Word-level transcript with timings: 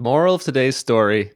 The 0.00 0.04
moral 0.04 0.34
of 0.36 0.40
today's 0.42 0.76
story 0.78 1.32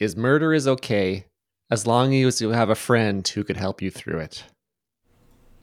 is 0.00 0.16
murder 0.16 0.54
is 0.54 0.66
okay 0.66 1.26
as 1.70 1.86
long 1.86 2.14
as 2.14 2.40
you 2.40 2.52
have 2.52 2.70
a 2.70 2.74
friend 2.74 3.28
who 3.28 3.44
could 3.44 3.58
help 3.58 3.82
you 3.82 3.90
through 3.90 4.20
it. 4.20 4.44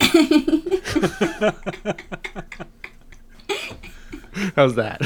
How's 4.54 4.76
that? 4.76 5.00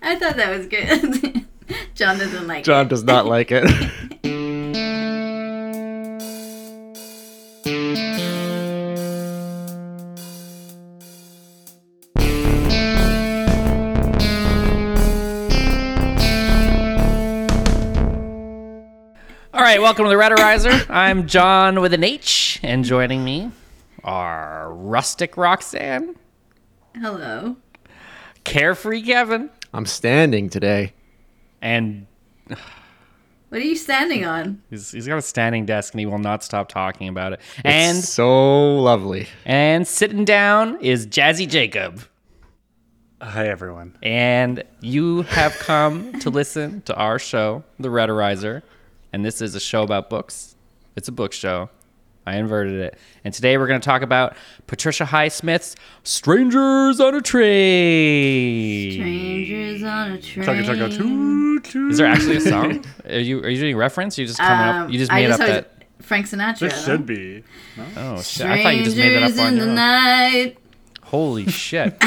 I 0.00 0.18
thought 0.18 0.36
that 0.36 0.56
was 0.56 0.68
good. 0.68 1.44
John 1.94 2.18
doesn't 2.18 2.46
like 2.46 2.60
it. 2.60 2.64
John 2.64 2.86
it. 2.86 2.88
does 2.88 3.04
not 3.04 3.26
like 3.26 3.52
it. 3.52 3.70
right, 19.70 19.80
welcome 19.80 20.04
to 20.04 20.08
the 20.08 20.16
Rederizer. 20.16 20.84
I'm 20.90 21.28
John 21.28 21.80
with 21.80 21.94
an 21.94 22.02
H, 22.02 22.58
and 22.64 22.84
joining 22.84 23.22
me 23.22 23.52
are 24.02 24.72
Rustic 24.74 25.36
Roxanne, 25.36 26.16
Hello. 26.96 27.54
Carefree 28.42 29.02
Kevin, 29.02 29.48
I'm 29.72 29.86
standing 29.86 30.48
today. 30.50 30.92
and 31.62 32.08
What 32.48 33.60
are 33.60 33.64
you 33.64 33.76
standing 33.76 34.24
on? 34.24 34.60
he's, 34.70 34.90
he's 34.90 35.06
got 35.06 35.18
a 35.18 35.22
standing 35.22 35.66
desk 35.66 35.92
and 35.94 36.00
he 36.00 36.06
will 36.06 36.18
not 36.18 36.42
stop 36.42 36.68
talking 36.68 37.06
about 37.06 37.34
it. 37.34 37.40
And 37.64 37.98
so 37.98 38.76
lovely. 38.76 39.28
and 39.44 39.86
sitting 39.86 40.24
down 40.24 40.80
is 40.80 41.06
Jazzy 41.06 41.48
Jacob. 41.48 42.02
Hi, 43.22 43.46
everyone. 43.46 43.96
And 44.02 44.64
you 44.80 45.22
have 45.22 45.52
come 45.60 46.18
to 46.20 46.30
listen 46.30 46.82
to 46.86 46.94
our 46.96 47.20
show, 47.20 47.62
The 47.78 47.88
Rederizer. 47.88 48.62
And 49.12 49.24
this 49.24 49.40
is 49.42 49.54
a 49.54 49.60
show 49.60 49.82
about 49.82 50.08
books. 50.10 50.54
It's 50.96 51.08
a 51.08 51.12
book 51.12 51.32
show. 51.32 51.70
I 52.26 52.36
inverted 52.36 52.74
it. 52.80 52.98
And 53.24 53.32
today 53.34 53.56
we're 53.58 53.66
going 53.66 53.80
to 53.80 53.84
talk 53.84 54.02
about 54.02 54.36
Patricia 54.66 55.04
Highsmith's 55.04 55.74
Strangers 56.04 57.00
on 57.00 57.14
a 57.14 57.20
Train. 57.20 58.92
Strangers 58.92 59.82
on 59.82 60.12
a 60.12 60.20
train. 60.20 60.46
Chugga 60.46 60.64
chugga 60.64 60.96
toot 60.96 61.64
toot. 61.64 61.90
Is 61.92 61.98
there 61.98 62.06
actually 62.06 62.36
a 62.36 62.40
song? 62.40 62.84
are 63.08 63.18
you 63.18 63.40
are 63.40 63.48
you 63.48 63.58
doing 63.60 63.76
reference? 63.76 64.16
You 64.18 64.26
just 64.26 64.38
coming 64.38 64.68
Um, 64.68 64.84
up? 64.86 64.92
You 64.92 64.98
just 64.98 65.10
I 65.10 65.22
made 65.22 65.26
just 65.28 65.40
up 65.40 65.48
heard 65.48 65.64
that? 65.64 65.84
Frank 66.04 66.26
Sinatra. 66.26 66.58
There 66.60 66.70
no? 66.70 66.76
should 66.76 67.06
be. 67.06 67.42
Oh 67.96 68.20
shit! 68.22 68.46
I 68.46 68.62
thought 68.62 68.76
you 68.76 68.84
just 68.84 68.96
made 68.96 69.14
that 69.16 69.22
up 69.24 69.30
Strangers 69.32 69.40
on 69.40 69.48
in 69.52 69.56
your 69.56 69.64
the 69.66 69.70
own. 69.70 69.76
night. 69.76 70.58
Holy 71.10 71.46
shit! 71.50 71.94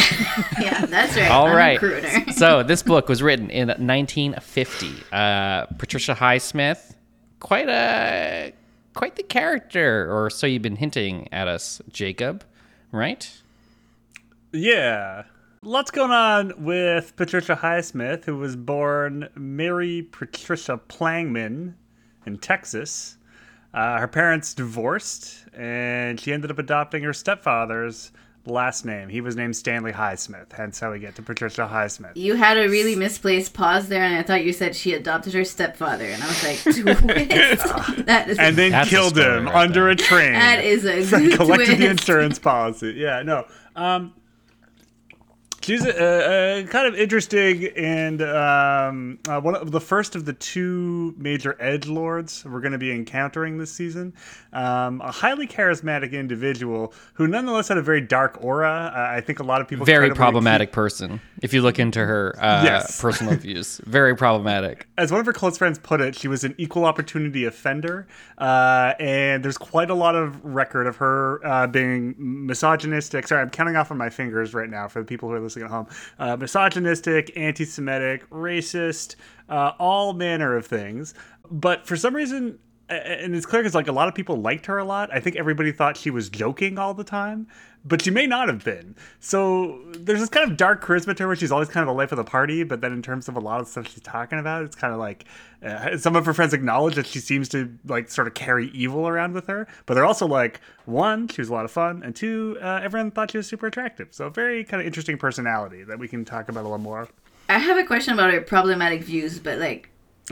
Yeah, 0.61 0.85
that's 0.85 1.15
right. 1.17 1.29
All 1.29 1.47
I'm 1.47 1.55
right. 1.55 1.79
crooner. 1.79 2.31
so 2.37 2.63
this 2.63 2.83
book 2.83 3.09
was 3.09 3.21
written 3.21 3.49
in 3.49 3.67
1950. 3.67 4.93
Uh, 5.11 5.65
Patricia 5.77 6.15
Highsmith, 6.15 6.95
quite 7.39 7.67
a 7.67 8.53
quite 8.93 9.15
the 9.15 9.23
character, 9.23 10.09
or 10.09 10.29
so 10.29 10.47
you've 10.47 10.61
been 10.61 10.77
hinting 10.77 11.27
at 11.33 11.47
us, 11.47 11.81
Jacob. 11.89 12.43
Right? 12.91 13.29
Yeah. 14.53 15.23
Lots 15.63 15.91
going 15.91 16.11
on 16.11 16.53
with 16.63 17.15
Patricia 17.15 17.55
Highsmith, 17.55 18.25
who 18.25 18.37
was 18.37 18.55
born 18.55 19.27
Mary 19.35 20.07
Patricia 20.11 20.77
Plangman 20.77 21.75
in 22.25 22.37
Texas. 22.37 23.17
Uh, 23.73 23.97
her 23.99 24.07
parents 24.07 24.53
divorced, 24.53 25.45
and 25.53 26.19
she 26.19 26.31
ended 26.31 26.51
up 26.51 26.59
adopting 26.59 27.03
her 27.03 27.13
stepfather's 27.13 28.11
last 28.45 28.85
name. 28.85 29.09
He 29.09 29.21
was 29.21 29.35
named 29.35 29.55
Stanley 29.55 29.91
Highsmith, 29.93 30.51
hence 30.51 30.79
how 30.79 30.91
we 30.91 30.99
get 30.99 31.15
to 31.15 31.21
Patricia 31.21 31.69
Highsmith. 31.71 32.15
You 32.15 32.35
had 32.35 32.57
a 32.57 32.67
really 32.69 32.95
misplaced 32.95 33.53
pause 33.53 33.87
there, 33.87 34.03
and 34.03 34.15
I 34.15 34.23
thought 34.23 34.43
you 34.43 34.51
said 34.53 34.75
she 34.75 34.93
adopted 34.93 35.33
her 35.33 35.43
stepfather, 35.45 36.05
and 36.05 36.21
I 36.21 36.27
was 36.27 36.43
like, 36.43 36.61
twist. 36.63 38.05
that 38.05 38.25
is 38.29 38.39
And 38.39 38.55
then 38.55 38.71
That's 38.71 38.89
killed 38.89 39.17
him 39.17 39.45
right 39.45 39.55
under 39.55 39.81
there. 39.81 39.89
a 39.89 39.95
train. 39.95 40.33
that 40.33 40.63
is 40.63 40.83
a 40.85 41.03
So 41.05 41.17
I 41.17 41.21
good 41.21 41.35
collected 41.37 41.77
the 41.77 41.89
insurance 41.89 42.39
policy. 42.39 42.93
Yeah, 42.97 43.21
no. 43.23 43.45
Um, 43.75 44.13
she's 45.63 45.85
a, 45.85 46.59
a 46.59 46.63
kind 46.65 46.87
of 46.87 46.95
interesting 46.99 47.67
and 47.75 48.21
um, 48.21 49.19
uh, 49.27 49.39
one 49.39 49.55
of 49.55 49.71
the 49.71 49.79
first 49.81 50.15
of 50.15 50.25
the 50.25 50.33
two 50.33 51.13
major 51.17 51.55
edge 51.59 51.87
lords 51.87 52.43
we're 52.45 52.59
going 52.59 52.73
to 52.73 52.77
be 52.77 52.91
encountering 52.91 53.57
this 53.57 53.71
season. 53.71 54.13
Um, 54.51 55.01
a 55.01 55.11
highly 55.11 55.47
charismatic 55.47 56.11
individual 56.11 56.93
who, 57.13 57.27
nonetheless, 57.27 57.69
had 57.69 57.77
a 57.77 57.81
very 57.81 58.01
dark 58.01 58.37
aura. 58.43 58.91
Uh, 58.95 59.15
I 59.15 59.21
think 59.21 59.39
a 59.39 59.43
lot 59.43 59.61
of 59.61 59.67
people 59.67 59.85
Very 59.85 60.11
problematic 60.11 60.71
person. 60.71 61.21
If 61.41 61.53
you 61.53 61.61
look 61.61 61.79
into 61.79 61.99
her 61.99 62.35
uh, 62.39 62.63
Yes. 62.63 63.01
personal 63.01 63.35
views, 63.35 63.81
very 63.85 64.15
problematic. 64.15 64.87
as 64.97 65.11
one 65.11 65.19
of 65.19 65.25
her 65.25 65.33
close 65.33 65.57
friends 65.57 65.79
put 65.79 66.01
it, 66.01 66.15
she 66.15 66.27
was 66.27 66.43
an 66.43 66.53
equal 66.57 66.85
opportunity 66.85 67.45
offender, 67.45 68.07
uh, 68.37 68.93
and 68.99 69.43
there's 69.43 69.57
quite 69.57 69.89
a 69.89 69.95
lot 69.95 70.15
of 70.15 70.43
record 70.43 70.87
of 70.87 70.97
her 70.97 71.45
uh, 71.45 71.67
being 71.67 72.15
misogynistic. 72.17 73.27
Sorry, 73.27 73.41
I'm 73.41 73.49
counting 73.49 73.75
off 73.75 73.91
on 73.91 73.97
my 73.97 74.09
fingers 74.09 74.53
right 74.53 74.69
now 74.69 74.87
for 74.87 74.99
the 74.99 75.05
people 75.05 75.29
who 75.29 75.35
are 75.35 75.39
listening 75.39 75.52
at 75.61 75.69
home. 75.69 75.87
Uh, 76.17 76.35
misogynistic, 76.35 77.31
anti-Semitic, 77.35 78.27
racist, 78.31 79.15
uh, 79.49 79.73
all 79.77 80.13
manner 80.13 80.55
of 80.55 80.65
things. 80.65 81.13
But 81.51 81.85
for 81.85 81.95
some 81.95 82.15
reason, 82.15 82.57
and 82.89 83.35
it's 83.35 83.45
clear 83.45 83.61
because 83.61 83.75
like 83.75 83.87
a 83.87 83.93
lot 83.93 84.07
of 84.07 84.15
people 84.15 84.37
liked 84.37 84.65
her 84.65 84.77
a 84.77 84.83
lot. 84.83 85.09
I 85.13 85.19
think 85.19 85.35
everybody 85.35 85.71
thought 85.71 85.97
she 85.97 86.09
was 86.09 86.29
joking 86.29 86.77
all 86.77 86.93
the 86.93 87.03
time, 87.03 87.47
but 87.85 88.01
she 88.01 88.11
may 88.11 88.27
not 88.27 88.49
have 88.49 88.63
been. 88.63 88.95
So 89.19 89.79
there's 89.91 90.19
this 90.19 90.29
kind 90.29 90.49
of 90.49 90.57
dark 90.57 90.83
charisma 90.83 91.15
to 91.15 91.23
her 91.23 91.27
where 91.27 91.35
she's 91.35 91.51
always 91.51 91.69
kind 91.69 91.81
of 91.81 91.87
the 91.87 91.97
life 91.97 92.11
of 92.11 92.17
the 92.17 92.23
party. 92.23 92.63
But 92.63 92.81
then 92.81 92.91
in 92.91 93.01
terms 93.01 93.27
of 93.27 93.37
a 93.37 93.39
lot 93.39 93.61
of 93.61 93.67
stuff 93.67 93.89
she's 93.89 94.01
talking 94.01 94.37
about, 94.37 94.63
it's 94.63 94.75
kind 94.75 94.93
of 94.93 94.99
like 94.99 95.25
uh, 95.63 95.97
some 95.97 96.15
of 96.15 96.25
her 96.25 96.33
friends 96.33 96.53
acknowledge 96.53 96.95
that 96.95 97.07
she 97.07 97.19
seems 97.19 97.47
to 97.49 97.73
like 97.85 98.09
sort 98.09 98.27
of 98.27 98.33
carry 98.33 98.67
evil 98.69 99.07
around 99.07 99.33
with 99.33 99.47
her. 99.47 99.67
But 99.85 99.93
they're 99.93 100.05
also 100.05 100.27
like 100.27 100.59
one, 100.85 101.29
she 101.29 101.41
was 101.41 101.49
a 101.49 101.53
lot 101.53 101.65
of 101.65 101.71
fun, 101.71 102.03
and 102.03 102.15
two, 102.15 102.57
uh, 102.61 102.81
everyone 102.83 103.11
thought 103.11 103.31
she 103.31 103.37
was 103.37 103.47
super 103.47 103.67
attractive. 103.67 104.09
So 104.11 104.29
very 104.29 104.63
kind 104.65 104.81
of 104.81 104.87
interesting 104.87 105.17
personality 105.17 105.83
that 105.85 105.99
we 105.99 106.07
can 106.07 106.25
talk 106.25 106.49
about 106.49 106.61
a 106.61 106.63
little 106.63 106.77
more. 106.77 107.07
I 107.49 107.59
have 107.59 107.77
a 107.77 107.85
question 107.85 108.13
about 108.13 108.33
her 108.33 108.41
problematic 108.41 109.03
views, 109.03 109.39
but 109.39 109.59
like, 109.59 109.89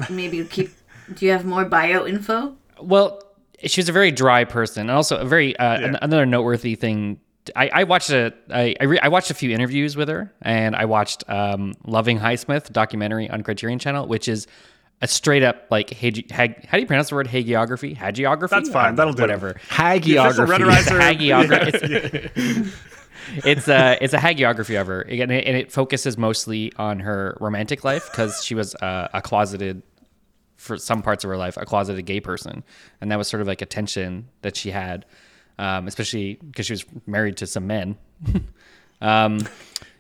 maybe 0.10 0.44
keep. 0.46 0.70
Do 1.16 1.26
you 1.26 1.32
have 1.32 1.46
more 1.46 1.66
bio 1.66 2.06
info? 2.06 2.56
Well, 2.82 3.22
she 3.64 3.80
was 3.82 3.90
a 3.90 3.92
very 3.92 4.12
dry 4.12 4.44
person, 4.44 4.82
and 4.82 4.92
also 4.92 5.18
a 5.18 5.26
very 5.26 5.56
uh, 5.58 5.80
an- 5.80 5.98
another 6.02 6.26
noteworthy 6.26 6.76
thing. 6.76 7.20
I, 7.56 7.70
I 7.74 7.84
watched 7.84 8.10
a 8.10 8.34
I 8.50 8.76
I, 8.80 8.84
re, 8.86 9.00
I 9.00 9.08
watched 9.08 9.30
a 9.32 9.34
few 9.34 9.52
interviews 9.52 9.96
with 9.96 10.10
her, 10.10 10.34
and 10.42 10.76
I 10.76 10.86
watched 10.86 11.24
um, 11.30 11.74
"Loving 11.86 12.20
Highsmith" 12.20 12.72
documentary 12.72 13.30
on 13.30 13.44
Criterion 13.44 13.80
Channel, 13.80 14.08
which 14.08 14.28
is 14.28 14.48
a 15.02 15.08
straight 15.08 15.42
up 15.44 15.66
like 15.72 15.90
hagi- 15.90 16.28
hag, 16.30 16.66
how 16.68 16.78
do 16.78 16.82
you 16.82 16.88
pronounce 16.88 17.10
the 17.10 17.16
word 17.16 17.28
hagiography? 17.28 17.98
Hagiography? 17.98 18.50
That's 18.52 18.70
fine. 18.70 18.96
That'll 18.96 19.14
do. 19.14 19.24
Whatever. 19.24 19.54
The 19.54 19.60
Hagiography. 19.60 20.78
It's 20.80 20.88
a 20.92 21.00
hagiography. 21.00 22.72
It's, 23.34 23.46
it's 23.46 23.68
a 23.68 23.98
it's 24.02 24.14
a 24.14 24.18
hagiography 24.18 24.82
of 24.82 24.88
her, 24.88 25.02
and 25.02 25.32
it, 25.32 25.46
and 25.46 25.56
it 25.56 25.72
focuses 25.72 26.18
mostly 26.18 26.74
on 26.78 27.00
her 27.02 27.38
romantic 27.40 27.84
life 27.84 28.10
because 28.12 28.44
she 28.44 28.56
was 28.56 28.74
uh, 28.76 29.08
a 29.14 29.22
closeted 29.22 29.84
for 30.62 30.78
some 30.78 31.02
parts 31.02 31.24
of 31.24 31.30
her 31.30 31.38
life 31.38 31.58
a 31.58 31.66
closeted 31.66 32.06
gay 32.06 32.20
person, 32.20 32.64
and 33.02 33.12
that 33.12 33.18
was 33.18 33.28
sort 33.28 33.42
of 33.42 33.48
like 33.48 33.62
a 33.62 33.66
tension 33.66 34.28
that 34.44 34.56
she 34.56 34.70
had, 34.72 35.06
um, 35.58 35.88
especially 35.88 36.36
because 36.36 36.68
she 36.68 36.74
was 36.74 36.86
married 37.08 37.36
to 37.38 37.48
some 37.48 37.66
men. 37.66 37.98
um, 39.02 39.40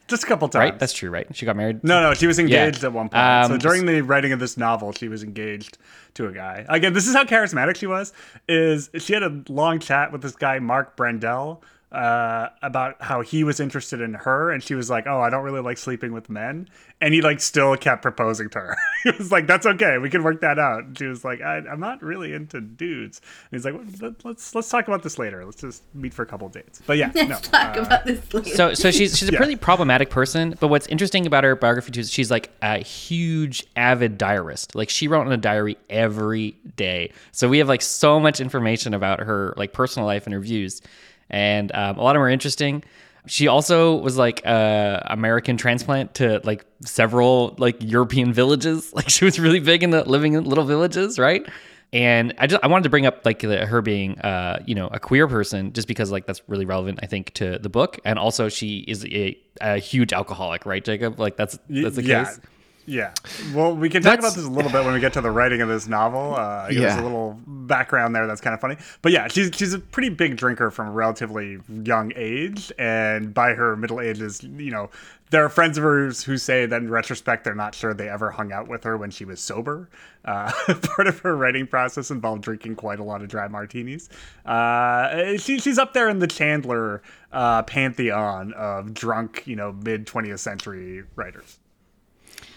Just 0.07 0.23
a 0.23 0.27
couple 0.27 0.47
times. 0.49 0.71
right? 0.71 0.79
That's 0.79 0.93
true, 0.93 1.09
right? 1.09 1.25
She 1.35 1.45
got 1.45 1.55
married. 1.55 1.83
No, 1.83 2.01
no, 2.01 2.13
she 2.13 2.27
was 2.27 2.37
engaged 2.37 2.83
at 2.83 2.93
one 2.93 3.09
point. 3.09 3.47
so 3.47 3.53
Um, 3.53 3.59
during 3.59 3.85
the 3.87 4.01
writing 4.01 4.33
of 4.33 4.39
this 4.39 4.55
novel, 4.55 4.91
she 4.91 5.07
was 5.07 5.23
engaged 5.23 5.77
to 6.13 6.27
a 6.27 6.31
guy. 6.31 6.65
Again, 6.69 6.93
this 6.93 7.07
is 7.07 7.15
how 7.15 7.23
charismatic 7.23 7.77
she 7.77 7.87
was. 7.87 8.13
Is 8.47 8.89
she 8.99 9.13
had 9.13 9.23
a 9.23 9.41
long 9.49 9.79
chat 9.79 10.11
with 10.11 10.21
this 10.21 10.35
guy 10.35 10.59
Marc 10.59 10.95
Brandel 10.95 11.61
uh, 11.91 12.47
about 12.61 13.01
how 13.01 13.21
he 13.21 13.43
was 13.43 13.59
interested 13.59 13.99
in 14.01 14.13
her, 14.13 14.51
and 14.51 14.63
she 14.63 14.75
was 14.75 14.89
like, 14.89 15.07
"Oh, 15.07 15.19
I 15.19 15.29
don't 15.29 15.43
really 15.43 15.59
like 15.61 15.77
sleeping 15.77 16.13
with 16.13 16.29
men," 16.29 16.69
and 17.01 17.13
he 17.13 17.21
like 17.21 17.41
still 17.41 17.75
kept 17.75 18.01
proposing 18.01 18.49
to 18.51 18.59
her. 18.59 18.77
he 19.03 19.11
was 19.17 19.31
like, 19.31 19.45
"That's 19.47 19.65
okay, 19.65 19.97
we 19.97 20.09
can 20.09 20.23
work 20.23 20.39
that 20.41 20.57
out." 20.57 20.83
And 20.85 20.97
she 20.97 21.05
was 21.05 21.25
like, 21.25 21.41
I, 21.41 21.57
"I'm 21.57 21.79
not 21.81 22.01
really 22.01 22.33
into 22.33 22.61
dudes." 22.61 23.19
And 23.51 23.57
he's 23.57 23.65
like, 23.65 23.73
well, 23.73 23.83
let, 24.01 24.23
"Let's 24.23 24.55
let's 24.55 24.69
talk 24.69 24.87
about 24.87 25.03
this 25.03 25.19
later. 25.19 25.43
Let's 25.43 25.59
just 25.59 25.83
meet 25.93 26.13
for 26.13 26.23
a 26.23 26.25
couple 26.25 26.47
dates." 26.47 26.81
But 26.85 26.97
yeah, 26.97 27.11
no. 27.13 27.23
Let's 27.25 27.47
talk 27.49 27.75
uh, 27.77 27.81
about 27.81 28.05
this 28.05 28.33
later. 28.33 28.49
So, 28.55 28.73
so 28.73 28.89
she's 28.91 29.17
she's 29.17 29.27
a 29.27 29.31
Yeah. 29.33 29.37
pretty 29.39 29.55
problematic 29.57 30.09
person. 30.09 30.55
But 30.59 30.69
what's 30.69 30.87
interesting 30.87 31.25
about 31.27 31.43
her 31.43 31.55
biography 31.55 31.91
too 31.91 31.99
is 31.99 32.11
she's 32.11 32.31
like 32.31 32.51
a 32.61 32.77
huge 32.77 33.65
avid 33.75 34.17
diarist. 34.17 34.75
Like 34.75 34.89
she 34.89 35.07
wrote 35.09 35.25
in 35.27 35.33
a 35.33 35.37
diary 35.37 35.77
every 35.89 36.55
day. 36.77 37.11
So 37.33 37.49
we 37.49 37.57
have 37.57 37.67
like 37.67 37.81
so 37.81 38.19
much 38.19 38.39
information 38.39 38.93
about 38.93 39.19
her 39.19 39.53
like 39.57 39.73
personal 39.73 40.05
life 40.05 40.25
and 40.25 40.33
her 40.33 40.39
views, 40.39 40.81
and 41.31 41.71
um, 41.73 41.97
a 41.97 42.03
lot 42.03 42.15
of 42.15 42.19
them 42.19 42.23
are 42.23 42.29
interesting. 42.29 42.83
She 43.27 43.47
also 43.47 43.95
was 43.95 44.17
like 44.17 44.45
a 44.45 45.07
American 45.09 45.57
transplant 45.57 46.15
to 46.15 46.41
like 46.43 46.65
several 46.81 47.55
like 47.57 47.77
European 47.79 48.33
villages. 48.33 48.93
Like 48.95 49.09
she 49.09 49.25
was 49.25 49.39
really 49.39 49.59
big 49.59 49.83
in 49.83 49.89
the 49.89 50.03
living 50.03 50.33
in 50.33 50.43
little 50.43 50.65
villages, 50.65 51.17
right? 51.17 51.47
And 51.93 52.33
I 52.37 52.47
just 52.47 52.63
I 52.63 52.67
wanted 52.67 52.83
to 52.83 52.89
bring 52.89 53.05
up 53.05 53.25
like 53.25 53.39
the, 53.39 53.65
her 53.65 53.81
being 53.81 54.19
uh 54.19 54.61
you 54.65 54.75
know 54.75 54.87
a 54.87 54.99
queer 54.99 55.27
person 55.27 55.73
just 55.73 55.87
because 55.87 56.11
like 56.11 56.25
that's 56.25 56.41
really 56.47 56.65
relevant 56.65 56.99
I 57.03 57.05
think 57.05 57.33
to 57.35 57.59
the 57.59 57.69
book 57.69 57.99
and 58.05 58.17
also 58.17 58.49
she 58.49 58.79
is 58.79 59.05
a, 59.05 59.37
a 59.59 59.77
huge 59.77 60.13
alcoholic 60.13 60.65
right 60.65 60.83
Jacob 60.83 61.19
like 61.19 61.35
that's 61.35 61.59
that's 61.69 61.97
the 61.97 62.03
yeah. 62.03 62.23
case 62.23 62.39
Yeah. 62.85 63.13
Well, 63.53 63.75
we 63.75 63.89
can 63.89 64.01
talk 64.01 64.13
That's- 64.19 64.33
about 64.33 64.35
this 64.41 64.45
a 64.45 64.51
little 64.51 64.71
bit 64.71 64.83
when 64.83 64.93
we 64.93 64.99
get 64.99 65.13
to 65.13 65.21
the 65.21 65.31
writing 65.31 65.61
of 65.61 65.69
this 65.69 65.87
novel. 65.87 66.35
Uh, 66.35 66.63
There's 66.67 66.75
Yeah. 66.77 67.01
a 67.01 67.03
little 67.03 67.39
background 67.45 68.15
there 68.15 68.25
that's 68.27 68.41
kind 68.41 68.53
of 68.53 68.59
funny. 68.59 68.77
But 69.01 69.11
yeah, 69.11 69.27
she's 69.27 69.51
she's 69.55 69.73
a 69.73 69.79
pretty 69.79 70.09
big 70.09 70.35
drinker 70.35 70.71
from 70.71 70.87
a 70.87 70.91
relatively 70.91 71.59
young 71.83 72.11
age, 72.15 72.71
and 72.79 73.33
by 73.33 73.53
her 73.53 73.75
middle 73.75 74.01
ages, 74.01 74.41
you 74.43 74.71
know, 74.71 74.89
there 75.29 75.45
are 75.45 75.49
friends 75.49 75.77
of 75.77 75.83
hers 75.83 76.23
who 76.23 76.37
say 76.37 76.65
that 76.65 76.81
in 76.81 76.89
retrospect 76.89 77.43
they're 77.45 77.55
not 77.55 77.73
sure 77.75 77.93
they 77.93 78.09
ever 78.09 78.31
hung 78.31 78.51
out 78.51 78.67
with 78.67 78.83
her 78.83 78.97
when 78.97 79.11
she 79.11 79.23
was 79.25 79.39
sober. 79.39 79.87
Uh, 80.25 80.51
part 80.83 81.07
of 81.07 81.19
her 81.19 81.35
writing 81.37 81.65
process 81.67 82.11
involved 82.11 82.41
drinking 82.43 82.75
quite 82.75 82.99
a 82.99 83.03
lot 83.03 83.21
of 83.21 83.29
dry 83.29 83.47
martinis. 83.47 84.09
Uh, 84.45 85.37
she, 85.37 85.57
she's 85.59 85.77
up 85.77 85.93
there 85.93 86.09
in 86.09 86.19
the 86.19 86.27
Chandler 86.27 87.01
uh, 87.31 87.63
pantheon 87.63 88.51
of 88.53 88.93
drunk, 88.93 89.43
you 89.45 89.55
know, 89.55 89.71
mid 89.71 90.05
20th 90.05 90.39
century 90.39 91.03
writers. 91.15 91.59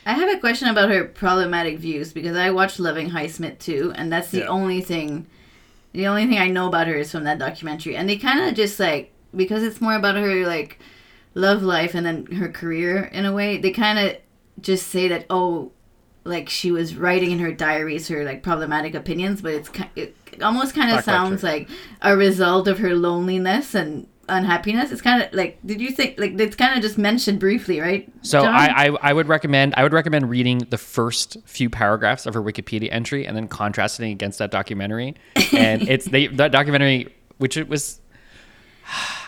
I 0.06 0.12
have 0.14 0.28
a 0.28 0.38
question 0.38 0.68
about 0.68 0.90
her 0.90 1.04
problematic 1.04 1.78
views 1.78 2.12
because 2.12 2.36
I 2.36 2.50
watched 2.50 2.78
Loving 2.78 3.10
Highsmith 3.10 3.58
too, 3.58 3.92
and 3.96 4.12
that's 4.12 4.30
the 4.30 4.40
Yeah. 4.40 4.46
only 4.48 4.80
thing. 4.80 5.26
The 5.92 6.06
only 6.08 6.26
thing 6.26 6.38
I 6.38 6.48
know 6.48 6.66
about 6.68 6.88
her 6.88 6.94
is 6.94 7.10
from 7.12 7.24
that 7.24 7.38
documentary, 7.38 7.96
and 7.96 8.08
they 8.08 8.16
kind 8.16 8.40
of 8.40 8.54
just 8.54 8.78
like 8.80 9.12
because 9.34 9.62
it's 9.62 9.80
more 9.80 9.94
about 9.96 10.16
her 10.16 10.46
like 10.46 10.78
love 11.34 11.62
life 11.62 11.94
and 11.94 12.04
then 12.06 12.26
her 12.26 12.48
career 12.48 13.04
in 13.12 13.24
a 13.24 13.32
way. 13.32 13.58
They 13.58 13.70
kind 13.70 13.98
of 13.98 14.16
just 14.60 14.88
say 14.88 15.08
that 15.08 15.26
oh, 15.30 15.72
like 16.24 16.48
she 16.48 16.70
was 16.70 16.96
writing 16.96 17.30
in 17.32 17.38
her 17.38 17.52
diaries 17.52 18.08
her 18.08 18.24
like 18.24 18.42
problematic 18.42 18.94
opinions, 18.94 19.40
but 19.40 19.52
it's 19.54 19.68
ki- 19.68 19.90
it 19.96 20.14
almost 20.42 20.74
kind 20.74 20.90
of 20.96 21.04
sounds 21.04 21.42
like 21.42 21.68
a 22.02 22.16
result 22.16 22.66
of 22.68 22.78
her 22.78 22.94
loneliness 22.94 23.74
and 23.74 24.06
unhappiness. 24.28 24.90
It's 24.90 25.02
kind 25.02 25.22
of 25.22 25.32
like 25.32 25.58
did 25.64 25.80
you 25.80 25.90
think 25.90 26.18
like 26.18 26.38
it's 26.38 26.56
kind 26.56 26.76
of 26.76 26.82
just 26.82 26.98
mentioned 26.98 27.40
briefly, 27.40 27.80
right? 27.80 28.10
So 28.22 28.42
I, 28.42 28.86
I 28.86 28.96
I 29.02 29.12
would 29.12 29.28
recommend 29.28 29.74
I 29.76 29.82
would 29.82 29.92
recommend 29.92 30.30
reading 30.30 30.58
the 30.70 30.78
first 30.78 31.36
few 31.44 31.70
paragraphs 31.70 32.26
of 32.26 32.34
her 32.34 32.42
Wikipedia 32.42 32.88
entry 32.90 33.26
and 33.26 33.36
then 33.36 33.48
contrasting 33.48 34.12
against 34.12 34.38
that 34.38 34.50
documentary. 34.50 35.14
And 35.54 35.88
it's 35.88 36.06
they 36.06 36.26
that 36.26 36.50
documentary 36.50 37.14
which 37.38 37.56
it 37.56 37.68
was 37.68 38.00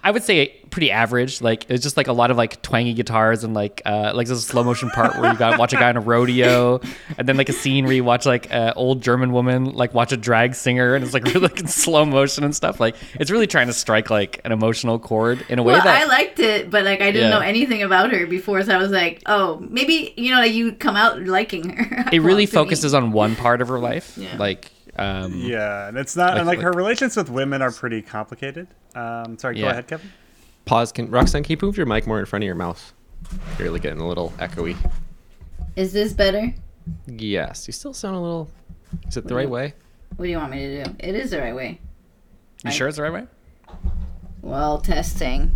I 0.06 0.10
would 0.12 0.22
say 0.22 0.54
pretty 0.70 0.92
average. 0.92 1.40
Like 1.40 1.66
it's 1.68 1.82
just 1.82 1.96
like 1.96 2.06
a 2.06 2.12
lot 2.12 2.30
of 2.30 2.36
like 2.36 2.62
twangy 2.62 2.94
guitars 2.94 3.42
and 3.42 3.54
like 3.54 3.82
uh 3.84 4.12
like 4.14 4.28
this 4.28 4.46
slow 4.46 4.62
motion 4.62 4.88
part 4.90 5.18
where 5.18 5.32
you 5.32 5.36
got 5.38 5.58
watch 5.58 5.72
a 5.72 5.76
guy 5.76 5.88
on 5.88 5.96
a 5.96 6.00
rodeo 6.00 6.80
and 7.18 7.28
then 7.28 7.36
like 7.36 7.48
a 7.48 7.52
scene 7.52 7.86
where 7.86 7.94
you 7.94 8.04
watch 8.04 8.24
like 8.24 8.46
an 8.52 8.72
old 8.76 9.02
German 9.02 9.32
woman 9.32 9.64
like 9.72 9.94
watch 9.94 10.12
a 10.12 10.16
drag 10.16 10.54
singer 10.54 10.94
and 10.94 11.02
it's 11.04 11.12
like 11.12 11.24
really 11.24 11.40
like 11.40 11.58
in 11.58 11.66
slow 11.66 12.04
motion 12.04 12.44
and 12.44 12.54
stuff. 12.54 12.78
Like 12.78 12.94
it's 13.18 13.32
really 13.32 13.48
trying 13.48 13.66
to 13.66 13.72
strike 13.72 14.08
like 14.08 14.40
an 14.44 14.52
emotional 14.52 15.00
chord 15.00 15.44
in 15.48 15.58
a 15.58 15.62
way 15.64 15.72
Well, 15.74 15.82
that 15.82 16.02
I 16.02 16.06
liked 16.06 16.38
it, 16.38 16.70
but 16.70 16.84
like 16.84 17.00
I 17.00 17.10
didn't 17.10 17.30
Yeah. 17.30 17.38
know 17.38 17.44
anything 17.44 17.82
about 17.82 18.12
her 18.12 18.26
before, 18.28 18.62
so 18.62 18.72
I 18.72 18.78
was 18.78 18.92
like, 18.92 19.22
oh, 19.26 19.58
maybe 19.68 20.14
you 20.16 20.30
know, 20.32 20.38
like 20.40 20.52
you 20.52 20.70
come 20.72 20.94
out 20.94 21.20
liking 21.22 21.70
her. 21.70 22.04
it 22.12 22.20
really 22.22 22.46
to 22.46 22.52
me. 22.52 22.54
focuses 22.64 22.94
on 22.94 23.10
one 23.10 23.34
part 23.34 23.60
of 23.60 23.66
her 23.66 23.80
life. 23.80 24.16
Yeah. 24.16 24.36
Like 24.38 24.70
um 24.98 25.32
Yeah, 25.34 25.88
and 25.88 25.96
it's 25.98 26.16
not 26.16 26.30
Like- 26.32 26.38
and 26.38 26.46
like 26.46 26.60
her 26.60 26.72
relations 26.72 27.16
with 27.16 27.30
women 27.30 27.62
are 27.62 27.70
pretty 27.72 28.02
complicated. 28.02 28.68
Um, 28.94 29.38
sorry, 29.38 29.58
go 29.60 29.68
ahead, 29.68 29.86
Kevin. 29.86 30.10
Pause. 30.64 30.92
Can 30.92 31.10
Roxanne, 31.10 31.42
can 31.44 31.52
you 31.52 31.58
move 31.66 31.76
your 31.76 31.86
mic 31.86 32.06
more 32.06 32.18
in 32.18 32.26
front 32.26 32.42
of 32.42 32.46
your 32.46 32.54
mouth? 32.56 32.92
You're 33.58 33.66
really 33.68 33.80
getting 33.80 34.00
a 34.00 34.06
little 34.08 34.30
echoey. 34.38 34.76
Is 35.76 35.92
this 35.92 36.12
better? 36.12 36.54
Yes, 37.06 37.66
you 37.66 37.72
still 37.72 37.92
sound 37.92 38.16
a 38.16 38.20
little. 38.20 38.48
Is 39.08 39.16
it 39.16 39.26
the 39.26 39.34
right 39.34 39.48
way? 39.50 39.74
What 40.16 40.24
do 40.26 40.30
you 40.30 40.38
want 40.38 40.52
me 40.52 40.58
to 40.66 40.84
do? 40.84 40.96
It 41.00 41.14
is 41.14 41.30
the 41.32 41.40
right 41.40 41.54
way. 41.54 41.80
You 42.64 42.70
sure 42.70 42.88
it's 42.88 42.96
the 42.96 43.02
right 43.02 43.12
way? 43.12 43.26
Well, 44.42 44.78
testing. 44.78 45.52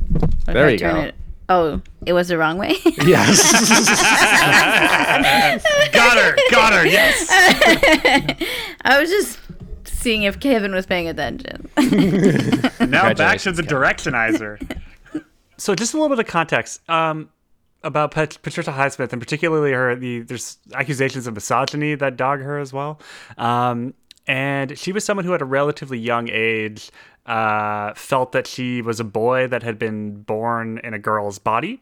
There 0.47 0.69
you 0.71 0.79
Turn 0.79 0.95
go. 0.97 1.01
it. 1.03 1.15
Oh, 1.51 1.83
it 2.07 2.13
was 2.13 2.29
the 2.29 2.39
wrong 2.39 2.59
way. 2.59 2.77
Yes. 3.05 3.53
Got 5.93 6.17
her, 6.17 6.37
got 6.51 6.73
her. 6.73 6.87
Yes. 6.87 7.27
I 8.83 9.01
was 9.01 9.11
just 9.11 9.39
seeing 9.85 10.23
if 10.23 10.39
Kevin 10.39 10.73
was 10.73 10.87
paying 10.87 11.09
attention. 11.09 11.69
now 12.89 13.13
back 13.15 13.41
to 13.41 13.53
the 13.53 13.63
directionizer. 13.63 14.61
so 15.57 15.75
just 15.75 15.93
a 15.93 15.97
little 15.97 16.15
bit 16.15 16.25
of 16.25 16.31
context 16.31 16.89
um, 16.89 17.29
about 17.83 18.13
Pat- 18.13 18.39
Patricia 18.43 18.71
Highsmith, 18.71 19.13
and 19.13 19.21
particularly 19.21 19.73
her. 19.73 19.97
The 19.97 20.21
there's 20.21 20.59
accusations 20.75 21.27
of 21.27 21.35
misogyny 21.35 21.97
that 21.97 22.17
dog 22.17 22.41
her 22.41 22.59
as 22.59 22.73
well. 22.73 23.01
Um, 23.37 23.95
and 24.27 24.79
she 24.79 24.93
was 24.93 25.05
someone 25.05 25.25
who, 25.25 25.35
at 25.35 25.43
a 25.43 25.47
relatively 25.47 25.99
young 25.99 26.29
age, 26.31 26.91
uh, 27.27 27.95
felt 27.95 28.33
that 28.33 28.47
she 28.47 28.83
was 28.83 29.01
a 29.01 29.05
boy 29.05 29.47
that 29.49 29.63
had 29.63 29.79
been 29.79 30.23
born 30.23 30.81
in 30.83 30.95
a 30.95 30.99
girl's 30.99 31.39
body. 31.39 31.81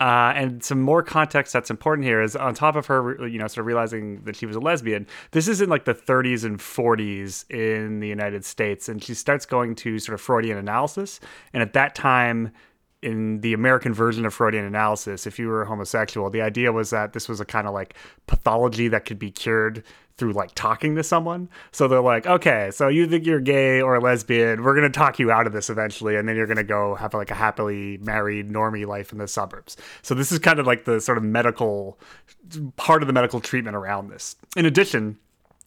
Uh, 0.00 0.32
and 0.34 0.62
some 0.64 0.80
more 0.80 1.02
context 1.02 1.52
that's 1.52 1.70
important 1.70 2.04
here 2.04 2.20
is 2.20 2.34
on 2.34 2.52
top 2.52 2.74
of 2.74 2.86
her, 2.86 3.26
you 3.28 3.38
know, 3.38 3.46
sort 3.46 3.58
of 3.62 3.66
realizing 3.66 4.22
that 4.24 4.34
she 4.34 4.44
was 4.44 4.56
a 4.56 4.60
lesbian. 4.60 5.06
This 5.30 5.46
is 5.46 5.60
in 5.60 5.68
like 5.68 5.84
the 5.84 5.94
30s 5.94 6.44
and 6.44 6.58
40s 6.58 7.48
in 7.48 8.00
the 8.00 8.08
United 8.08 8.44
States, 8.44 8.88
and 8.88 9.02
she 9.02 9.14
starts 9.14 9.46
going 9.46 9.76
to 9.76 9.98
sort 10.00 10.14
of 10.14 10.20
Freudian 10.20 10.58
analysis. 10.58 11.20
And 11.52 11.62
at 11.62 11.74
that 11.74 11.94
time, 11.94 12.50
in 13.02 13.40
the 13.40 13.52
American 13.52 13.94
version 13.94 14.26
of 14.26 14.34
Freudian 14.34 14.64
analysis, 14.64 15.26
if 15.26 15.38
you 15.38 15.46
were 15.46 15.64
homosexual, 15.64 16.28
the 16.28 16.42
idea 16.42 16.72
was 16.72 16.90
that 16.90 17.12
this 17.12 17.28
was 17.28 17.38
a 17.38 17.44
kind 17.44 17.68
of 17.68 17.74
like 17.74 17.94
pathology 18.26 18.88
that 18.88 19.04
could 19.04 19.18
be 19.18 19.30
cured 19.30 19.84
through 20.16 20.32
like 20.32 20.54
talking 20.54 20.94
to 20.96 21.02
someone. 21.02 21.48
So 21.72 21.88
they're 21.88 22.00
like, 22.00 22.26
okay, 22.26 22.70
so 22.72 22.88
you 22.88 23.06
think 23.06 23.26
you're 23.26 23.40
gay 23.40 23.80
or 23.80 24.00
lesbian, 24.00 24.62
we're 24.62 24.74
gonna 24.74 24.90
talk 24.90 25.18
you 25.18 25.30
out 25.30 25.46
of 25.46 25.52
this 25.52 25.70
eventually, 25.70 26.16
and 26.16 26.28
then 26.28 26.36
you're 26.36 26.46
gonna 26.46 26.62
go 26.62 26.94
have 26.94 27.14
like 27.14 27.30
a 27.30 27.34
happily 27.34 27.98
married 27.98 28.50
normie 28.50 28.86
life 28.86 29.12
in 29.12 29.18
the 29.18 29.28
suburbs. 29.28 29.76
So 30.02 30.14
this 30.14 30.30
is 30.30 30.38
kind 30.38 30.58
of 30.58 30.66
like 30.66 30.84
the 30.84 31.00
sort 31.00 31.18
of 31.18 31.24
medical 31.24 31.98
part 32.76 33.02
of 33.02 33.06
the 33.06 33.12
medical 33.12 33.40
treatment 33.40 33.76
around 33.76 34.08
this. 34.08 34.36
In 34.56 34.66
addition, 34.66 35.18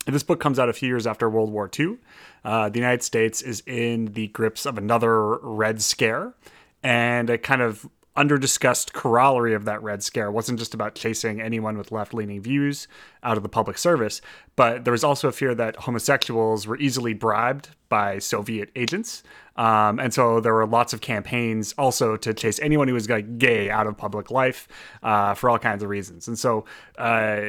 this 0.05 0.23
book 0.23 0.39
comes 0.39 0.57
out 0.57 0.69
a 0.69 0.73
few 0.73 0.88
years 0.88 1.05
after 1.05 1.29
World 1.29 1.51
War 1.51 1.69
II. 1.77 1.97
Uh, 2.45 2.69
the 2.69 2.79
United 2.79 3.03
States 3.03 3.41
is 3.41 3.61
in 3.65 4.05
the 4.13 4.27
grips 4.27 4.65
of 4.65 4.77
another 4.77 5.38
Red 5.39 5.81
Scare, 5.81 6.33
and 6.81 7.29
a 7.29 7.38
kind 7.38 7.61
of 7.61 7.89
under-discussed 8.17 8.93
corollary 8.93 9.53
of 9.53 9.65
that 9.65 9.81
Red 9.81 10.03
Scare. 10.03 10.31
Wasn't 10.31 10.59
just 10.59 10.73
about 10.73 10.95
chasing 10.95 11.39
anyone 11.39 11.77
with 11.77 11.91
left-leaning 11.91 12.41
views 12.41 12.87
out 13.23 13.37
of 13.37 13.43
the 13.43 13.49
public 13.49 13.77
service, 13.77 14.19
but 14.55 14.83
there 14.83 14.91
was 14.91 15.03
also 15.03 15.27
a 15.27 15.31
fear 15.31 15.55
that 15.55 15.75
homosexuals 15.77 16.67
were 16.67 16.77
easily 16.77 17.13
bribed 17.13 17.69
by 17.89 18.19
Soviet 18.19 18.69
agents. 18.75 19.23
Um, 19.57 19.99
and 19.99 20.13
so 20.13 20.39
there 20.39 20.53
were 20.53 20.67
lots 20.67 20.93
of 20.93 21.01
campaigns 21.01 21.73
also 21.77 22.15
to 22.17 22.33
chase 22.33 22.59
anyone 22.59 22.87
who 22.87 22.93
was 22.93 23.09
like 23.09 23.39
gay 23.39 23.69
out 23.69 23.87
of 23.87 23.97
public 23.97 24.29
life 24.29 24.67
uh, 25.01 25.33
for 25.33 25.49
all 25.49 25.57
kinds 25.57 25.81
of 25.81 25.89
reasons. 25.89 26.27
And 26.27 26.37
so 26.37 26.65
uh, 26.97 27.41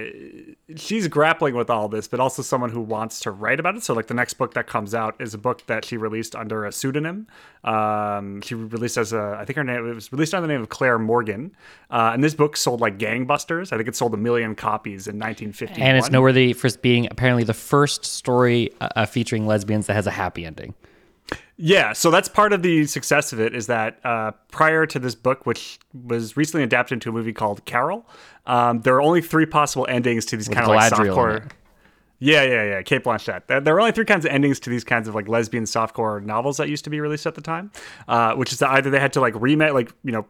she's 0.75 1.07
grappling 1.09 1.55
with 1.55 1.69
all 1.69 1.89
this, 1.89 2.09
but 2.09 2.19
also 2.19 2.41
someone 2.41 2.71
who 2.71 2.81
wants 2.81 3.21
to 3.21 3.31
write 3.31 3.61
about 3.61 3.77
it. 3.77 3.83
So 3.83 3.93
like 3.93 4.07
the 4.07 4.15
next 4.15 4.35
book 4.35 4.55
that 4.55 4.67
comes 4.67 4.95
out 4.95 5.21
is 5.21 5.35
a 5.35 5.39
book 5.39 5.67
that 5.67 5.85
she 5.85 5.99
released 5.99 6.35
under 6.35 6.65
a 6.65 6.73
pseudonym. 6.73 7.27
Um, 7.65 8.41
she 8.41 8.55
released 8.55 8.97
as 8.97 9.13
a, 9.13 9.37
I 9.39 9.45
think 9.45 9.57
her 9.57 9.65
name 9.65 9.95
was 9.95 10.11
released 10.11 10.33
under 10.33 10.47
the 10.47 10.53
name 10.53 10.63
of 10.63 10.71
Claire 10.71 10.99
Morgan. 10.99 11.55
Uh, 11.91 12.13
and 12.15 12.25
this 12.25 12.35
book 12.35 12.57
sold 12.57 12.81
like 12.81 12.99
gangbusters. 12.99 13.73
I 13.73 13.77
think 13.77 13.89
it 13.89 13.97
sold 13.97 14.15
a 14.15 14.19
million 14.19 14.55
copies 14.55 15.09
in 15.09 15.17
1951. 15.17 15.87
And 15.87 15.99
it's 15.99 16.11
noteworthy 16.11 16.55
for 16.55 16.71
being 16.79 17.07
apparently 17.11 17.45
the 17.45 17.55
first 17.55 18.07
story 18.07 18.71
uh, 18.81 18.89
uh, 18.97 19.07
featuring 19.07 19.47
lesbians 19.47 19.87
that 19.89 19.95
has 19.95 20.07
a 20.07 20.11
happy 20.29 20.45
ending. 20.45 20.75
Yeah, 21.57 21.93
so 21.93 22.11
that's 22.11 22.29
part 22.29 22.53
of 22.53 22.63
the 22.63 22.87
success 22.87 23.33
of 23.33 23.41
it 23.41 23.55
is 23.55 23.67
that 23.67 23.99
uh, 24.05 24.31
prior 24.53 24.87
to 24.87 24.99
this 24.99 25.15
book, 25.15 25.45
which 25.45 25.79
was 25.93 26.37
recently 26.37 26.63
adapted 26.63 26.97
into 26.97 27.11
a 27.11 27.13
movie 27.13 27.33
called 27.33 27.65
Carol, 27.65 28.07
um, 28.47 28.81
there 28.83 28.95
are 28.95 29.03
only 29.03 29.21
three 29.21 29.47
possible 29.47 29.87
endings 29.89 30.25
to 30.27 30.37
these 30.37 30.49
kind 30.49 30.61
of 30.61 30.69
like 30.69 30.93
softcore. 30.93 31.51
Yeah, 32.21 32.43
yeah, 32.43 32.65
yeah. 32.65 32.83
Cate 32.83 33.05
Blanchett. 33.05 33.47
There, 33.47 33.61
there 33.61 33.77
are 33.77 33.81
only 33.81 33.93
three 33.93 34.05
kinds 34.05 34.25
of 34.25 34.33
endings 34.33 34.59
to 34.61 34.71
these 34.71 34.85
kinds 34.85 35.09
of 35.09 35.15
like 35.15 35.29
lesbian 35.29 35.65
softcore 35.65 36.23
novels 36.25 36.57
that 36.57 36.69
used 36.69 36.85
to 36.85 36.91
be 36.91 37.01
released 37.01 37.27
at 37.27 37.35
the 37.35 37.41
time, 37.41 37.71
uh, 38.09 38.35
which 38.35 38.53
is 38.53 38.59
that 38.59 38.71
either 38.71 38.91
they 38.91 39.01
had 39.01 39.13
to 39.15 39.21
like 39.21 39.35
remake, 39.41 39.73
like 39.73 39.93
you 40.05 40.13
know, 40.13 40.27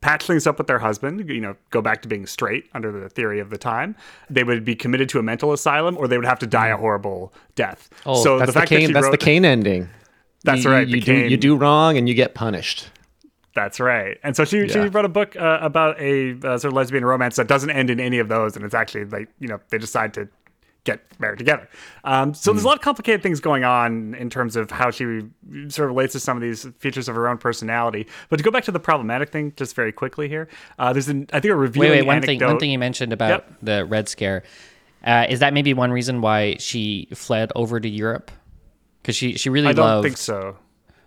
patch 0.00 0.26
things 0.26 0.46
up 0.46 0.58
with 0.58 0.66
their 0.66 0.78
husband, 0.78 1.28
you 1.28 1.40
know, 1.40 1.56
go 1.70 1.82
back 1.82 2.02
to 2.02 2.08
being 2.08 2.26
straight 2.26 2.64
under 2.74 2.90
the 2.90 3.08
theory 3.08 3.38
of 3.40 3.50
the 3.50 3.58
time. 3.58 3.96
They 4.28 4.44
would 4.44 4.64
be 4.64 4.74
committed 4.74 5.08
to 5.10 5.18
a 5.18 5.22
mental 5.22 5.52
asylum, 5.52 5.96
or 5.98 6.08
they 6.08 6.16
would 6.16 6.26
have 6.26 6.38
to 6.40 6.46
die 6.46 6.68
a 6.68 6.76
horrible 6.76 7.32
death. 7.54 7.88
Oh, 8.06 8.22
so 8.22 8.38
that's 8.38 8.48
the 8.48 8.52
the, 8.52 8.60
fact 8.60 8.70
that 8.70 8.76
Cain. 8.78 8.86
she 8.88 8.92
That's 8.92 9.10
the 9.10 9.18
Cain 9.18 9.44
ending. 9.44 9.88
That's 10.44 10.64
You- 10.64 10.70
right, 10.70 10.88
You, 10.88 11.00
the 11.00 11.06
do 11.06 11.14
you 11.14 11.36
do 11.36 11.56
wrong 11.56 11.96
and 11.96 12.08
you 12.08 12.14
get 12.14 12.34
punished. 12.34 12.88
That's 13.54 13.80
right. 13.80 14.16
And 14.22 14.36
so 14.36 14.44
she, 14.44 14.68
she 14.68 14.78
wrote 14.78 15.04
a 15.04 15.08
book 15.08 15.34
uh, 15.36 15.58
about 15.60 16.00
a 16.00 16.32
uh, 16.34 16.56
sort 16.56 16.66
of 16.66 16.72
lesbian 16.74 17.04
romance 17.04 17.34
that 17.36 17.48
doesn't 17.48 17.70
end 17.70 17.90
in 17.90 17.98
any 17.98 18.20
of 18.20 18.28
those. 18.28 18.54
And 18.54 18.64
it's 18.64 18.74
actually 18.74 19.06
like, 19.06 19.28
you 19.40 19.48
know, 19.48 19.58
they 19.70 19.78
decide 19.78 20.14
to 20.14 20.28
get 20.84 21.00
married 21.20 21.38
together. 21.38 21.68
Um, 22.04 22.32
so 22.34 22.52
there's 22.52 22.64
a 22.64 22.66
lot 22.66 22.76
of 22.76 22.82
complicated 22.82 23.22
things 23.22 23.40
going 23.40 23.64
on 23.64 24.14
in 24.14 24.30
terms 24.30 24.56
of 24.56 24.70
how 24.70 24.90
she 24.90 25.20
sort 25.68 25.90
of 25.90 25.96
relates 25.96 26.12
to 26.14 26.20
some 26.20 26.36
of 26.36 26.42
these 26.42 26.66
features 26.78 27.08
of 27.08 27.14
her 27.14 27.28
own 27.28 27.38
personality. 27.38 28.06
But 28.28 28.36
to 28.36 28.42
go 28.42 28.50
back 28.50 28.64
to 28.64 28.72
the 28.72 28.80
problematic 28.80 29.30
thing, 29.30 29.52
just 29.56 29.74
very 29.76 29.92
quickly 29.92 30.28
here, 30.28 30.48
uh, 30.78 30.92
there's 30.92 31.08
an, 31.08 31.26
I 31.32 31.40
think 31.40 31.52
a 31.52 31.56
review. 31.56 31.80
Wait, 31.82 31.90
wait. 31.90 32.06
One 32.06 32.22
thing. 32.22 32.40
One 32.40 32.58
thing 32.58 32.70
you 32.70 32.78
mentioned 32.78 33.12
about 33.12 33.30
Yep. 33.30 33.52
the 33.62 33.84
Red 33.84 34.08
Scare 34.08 34.42
uh, 35.04 35.26
is 35.28 35.40
that 35.40 35.52
maybe 35.52 35.74
one 35.74 35.90
reason 35.92 36.20
why 36.20 36.56
she 36.58 37.08
fled 37.14 37.52
over 37.54 37.78
to 37.80 37.88
Europe 37.88 38.30
because 39.02 39.16
she 39.16 39.36
she 39.36 39.48
really 39.50 39.68
I 39.68 39.72
don't 39.72 39.84
loved 39.86 40.04
think 40.04 40.16
so. 40.16 40.56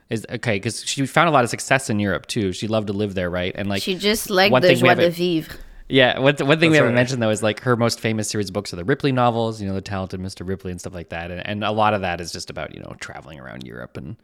is 0.09 0.25
okay 0.29 0.55
because 0.55 0.83
she 0.85 1.05
found 1.05 1.29
a 1.29 1.31
lot 1.31 1.43
of 1.43 1.49
success 1.49 1.89
in 1.89 1.99
Europe 1.99 2.27
too. 2.27 2.51
She 2.53 2.67
loved 2.67 2.87
to 2.87 2.93
live 2.93 3.15
there, 3.15 3.29
right? 3.29 3.53
And 3.55 3.67
like 3.69 3.81
She 3.81 3.95
just 3.95 4.29
liked 4.29 4.53
the 4.53 4.61
thing 4.61 4.81
we 4.81 4.89
joie 4.89 4.95
de 4.95 5.09
vivre. 5.09 5.55
Yeah, 5.93 6.17
one, 6.17 6.35
one 6.37 6.59
thing 6.59 6.71
we 6.71 6.77
haven't 6.77 6.93
right. 6.93 6.95
mentioned 6.95 7.21
though 7.21 7.29
is 7.29 7.43
like 7.43 7.59
her 7.59 7.75
most 7.77 7.99
famous 7.99 8.27
series 8.27 8.49
of 8.49 8.53
books 8.53 8.73
are 8.73 8.77
the 8.77 8.83
Ripley 8.83 9.11
novels, 9.11 9.61
you 9.61 9.67
know, 9.67 9.75
the 9.75 9.81
talented 9.81 10.19
Mr. 10.19 10.47
Ripley 10.47 10.71
and 10.71 10.79
stuff 10.79 10.95
like 10.95 11.09
that. 11.09 11.29
And, 11.29 11.45
and 11.45 11.63
a 11.63 11.69
lot 11.71 11.93
of 11.93 12.01
that 12.01 12.19
is 12.19 12.31
just 12.31 12.49
about, 12.49 12.73
you 12.73 12.79
know, 12.79 12.95
traveling 12.99 13.39
around 13.39 13.63
Europe 13.67 13.95
and 13.95 14.15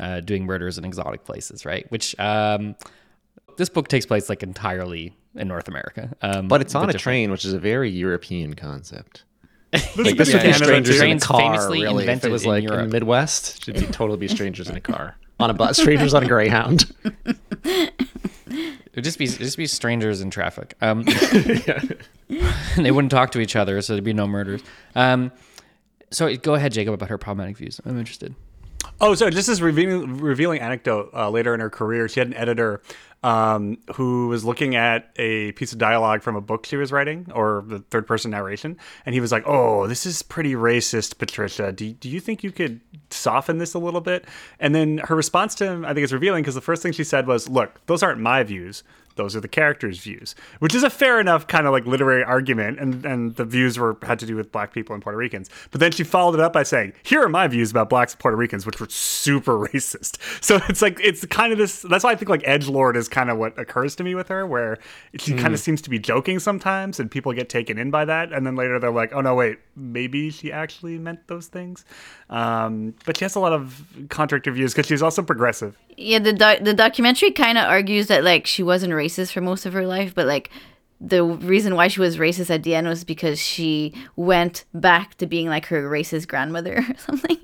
uh, 0.00 0.20
doing 0.20 0.46
murders 0.46 0.78
in 0.78 0.86
exotic 0.86 1.24
places, 1.24 1.66
right? 1.66 1.84
Which 1.90 2.18
um, 2.18 2.76
this 3.58 3.68
book 3.68 3.88
takes 3.88 4.06
place 4.06 4.30
like 4.30 4.42
entirely 4.42 5.14
in 5.34 5.48
North 5.48 5.68
America. 5.68 6.16
Um, 6.22 6.48
But 6.48 6.62
it's 6.62 6.74
on 6.74 6.84
a 6.84 6.86
different. 6.86 7.02
train, 7.02 7.30
which 7.30 7.44
is 7.44 7.52
a 7.52 7.58
very 7.58 7.90
European 7.90 8.54
concept. 8.54 9.24
Like 9.74 9.96
Like 9.96 10.16
this 10.16 10.30
Yeah, 10.30 10.36
would 10.36 10.44
be 10.44 10.52
strangers 10.54 10.96
in 10.96 11.02
a 11.02 11.04
Trains 11.08 11.26
car. 11.26 11.40
famously 11.40 11.82
Really, 11.82 12.06
if 12.08 12.24
it 12.24 12.30
was 12.30 12.44
in 12.44 12.50
like 12.52 12.64
in 12.64 12.70
the 12.70 12.86
Midwest, 12.86 13.64
should 13.66 13.74
be 13.74 13.82
totally 13.88 14.16
be 14.16 14.28
strangers 14.28 14.70
in 14.70 14.76
a 14.76 14.80
car 14.80 15.16
on 15.38 15.50
a 15.50 15.54
bus. 15.54 15.76
Strangers 15.76 16.14
on 16.14 16.22
a 16.24 16.26
Greyhound. 16.26 16.90
It 18.98 19.02
would 19.02 19.04
just 19.04 19.18
be 19.18 19.26
it'd 19.26 19.38
just 19.38 19.56
be 19.56 19.68
strangers 19.68 20.22
in 20.22 20.28
traffic. 20.28 20.74
Um, 20.80 21.04
and 21.32 22.04
they 22.76 22.90
wouldn't 22.90 23.12
talk 23.12 23.30
to 23.30 23.38
each 23.38 23.54
other, 23.54 23.80
so 23.80 23.92
there'd 23.92 24.02
be 24.02 24.12
no 24.12 24.26
murders. 24.26 24.60
Um, 24.96 25.30
so 26.10 26.34
go 26.36 26.54
ahead, 26.54 26.72
Jacob, 26.72 26.94
about 26.94 27.08
her 27.08 27.16
problematic 27.16 27.58
views. 27.58 27.80
I'm 27.84 27.96
interested. 27.96 28.34
Oh, 29.00 29.14
so 29.14 29.30
just 29.30 29.46
this 29.46 29.60
revealing, 29.60 30.18
revealing 30.18 30.60
anecdote 30.60 31.10
uh, 31.14 31.30
later 31.30 31.54
in 31.54 31.60
her 31.60 31.70
career, 31.70 32.08
she 32.08 32.18
had 32.18 32.26
an 32.26 32.34
editor 32.34 32.82
um, 33.22 33.78
who 33.94 34.28
was 34.28 34.44
looking 34.44 34.74
at 34.74 35.10
a 35.16 35.52
piece 35.52 35.72
of 35.72 35.78
dialogue 35.78 36.22
from 36.22 36.34
a 36.34 36.40
book 36.40 36.66
she 36.66 36.76
was 36.76 36.90
writing 36.90 37.30
or 37.32 37.64
the 37.66 37.78
third 37.90 38.06
person 38.06 38.30
narration. 38.32 38.76
And 39.06 39.14
he 39.14 39.20
was 39.20 39.30
like, 39.30 39.44
Oh, 39.46 39.86
this 39.86 40.04
is 40.04 40.22
pretty 40.22 40.54
racist, 40.54 41.18
Patricia. 41.18 41.72
Do, 41.72 41.92
do 41.92 42.08
you 42.08 42.18
think 42.18 42.42
you 42.42 42.50
could 42.50 42.80
soften 43.10 43.58
this 43.58 43.74
a 43.74 43.78
little 43.78 44.00
bit? 44.00 44.24
And 44.58 44.74
then 44.74 44.98
her 44.98 45.14
response 45.14 45.54
to 45.56 45.66
him, 45.66 45.84
I 45.84 45.94
think 45.94 46.04
it's 46.04 46.12
revealing 46.12 46.42
because 46.42 46.54
the 46.54 46.60
first 46.60 46.82
thing 46.82 46.92
she 46.92 47.04
said 47.04 47.26
was, 47.26 47.48
Look, 47.48 47.84
those 47.86 48.02
aren't 48.02 48.20
my 48.20 48.42
views. 48.42 48.82
Those 49.18 49.34
are 49.34 49.40
the 49.40 49.48
characters' 49.48 49.98
views, 49.98 50.36
which 50.60 50.76
is 50.76 50.84
a 50.84 50.88
fair 50.88 51.18
enough 51.20 51.48
kind 51.48 51.66
of 51.66 51.72
like 51.72 51.84
literary 51.86 52.22
argument, 52.22 52.78
and, 52.78 53.04
and 53.04 53.34
the 53.34 53.44
views 53.44 53.76
were 53.78 53.98
had 54.02 54.20
to 54.20 54.26
do 54.26 54.36
with 54.36 54.52
black 54.52 54.72
people 54.72 54.94
and 54.94 55.02
Puerto 55.02 55.18
Ricans. 55.18 55.50
But 55.72 55.80
then 55.80 55.90
she 55.90 56.04
followed 56.04 56.34
it 56.34 56.40
up 56.40 56.52
by 56.52 56.62
saying, 56.62 56.92
"Here 57.02 57.20
are 57.20 57.28
my 57.28 57.48
views 57.48 57.72
about 57.72 57.90
blacks 57.90 58.12
and 58.12 58.20
Puerto 58.20 58.36
Ricans, 58.36 58.64
which 58.64 58.78
were 58.78 58.88
super 58.88 59.58
racist." 59.68 60.18
So 60.40 60.60
it's 60.68 60.80
like 60.80 61.00
it's 61.02 61.26
kind 61.26 61.52
of 61.52 61.58
this. 61.58 61.82
That's 61.82 62.04
why 62.04 62.12
I 62.12 62.14
think 62.14 62.28
like 62.28 62.42
edge 62.44 62.68
lord 62.68 62.96
is 62.96 63.08
kind 63.08 63.28
of 63.28 63.38
what 63.38 63.58
occurs 63.58 63.96
to 63.96 64.04
me 64.04 64.14
with 64.14 64.28
her, 64.28 64.46
where 64.46 64.78
she 65.18 65.34
kind 65.34 65.52
of 65.52 65.60
mm. 65.60 65.64
seems 65.64 65.82
to 65.82 65.90
be 65.90 65.98
joking 65.98 66.38
sometimes, 66.38 67.00
and 67.00 67.10
people 67.10 67.32
get 67.32 67.48
taken 67.48 67.76
in 67.76 67.90
by 67.90 68.04
that, 68.04 68.32
and 68.32 68.46
then 68.46 68.54
later 68.54 68.78
they're 68.78 68.92
like, 68.92 69.12
"Oh 69.12 69.20
no, 69.20 69.34
wait, 69.34 69.58
maybe 69.74 70.30
she 70.30 70.52
actually 70.52 70.96
meant 70.96 71.26
those 71.26 71.48
things." 71.48 71.84
Um, 72.30 72.94
but 73.06 73.16
she 73.16 73.24
has 73.24 73.34
a 73.36 73.40
lot 73.40 73.52
of 73.52 73.82
contradictory 74.10 74.52
views 74.54 74.74
because 74.74 74.86
she's 74.86 75.02
also 75.02 75.22
progressive. 75.22 75.76
Yeah, 75.96 76.18
the 76.18 76.32
doc- 76.32 76.60
the 76.62 76.74
documentary 76.74 77.30
kind 77.30 77.56
of 77.58 77.64
argues 77.64 78.08
that 78.08 78.22
like 78.24 78.46
she 78.46 78.62
wasn't 78.62 78.92
racist 78.92 79.32
for 79.32 79.40
most 79.40 79.64
of 79.66 79.72
her 79.72 79.86
life, 79.86 80.14
but 80.14 80.26
like 80.26 80.50
the 81.00 81.22
reason 81.24 81.74
why 81.76 81.88
she 81.88 82.00
was 82.00 82.16
racist 82.18 82.50
at 82.50 82.64
the 82.64 82.74
end 82.74 82.86
was 82.88 83.04
because 83.04 83.38
she 83.38 83.94
went 84.16 84.64
back 84.74 85.14
to 85.18 85.26
being 85.26 85.48
like 85.48 85.66
her 85.66 85.88
racist 85.88 86.26
grandmother 86.28 86.84
or 86.88 86.94
something. 86.98 87.38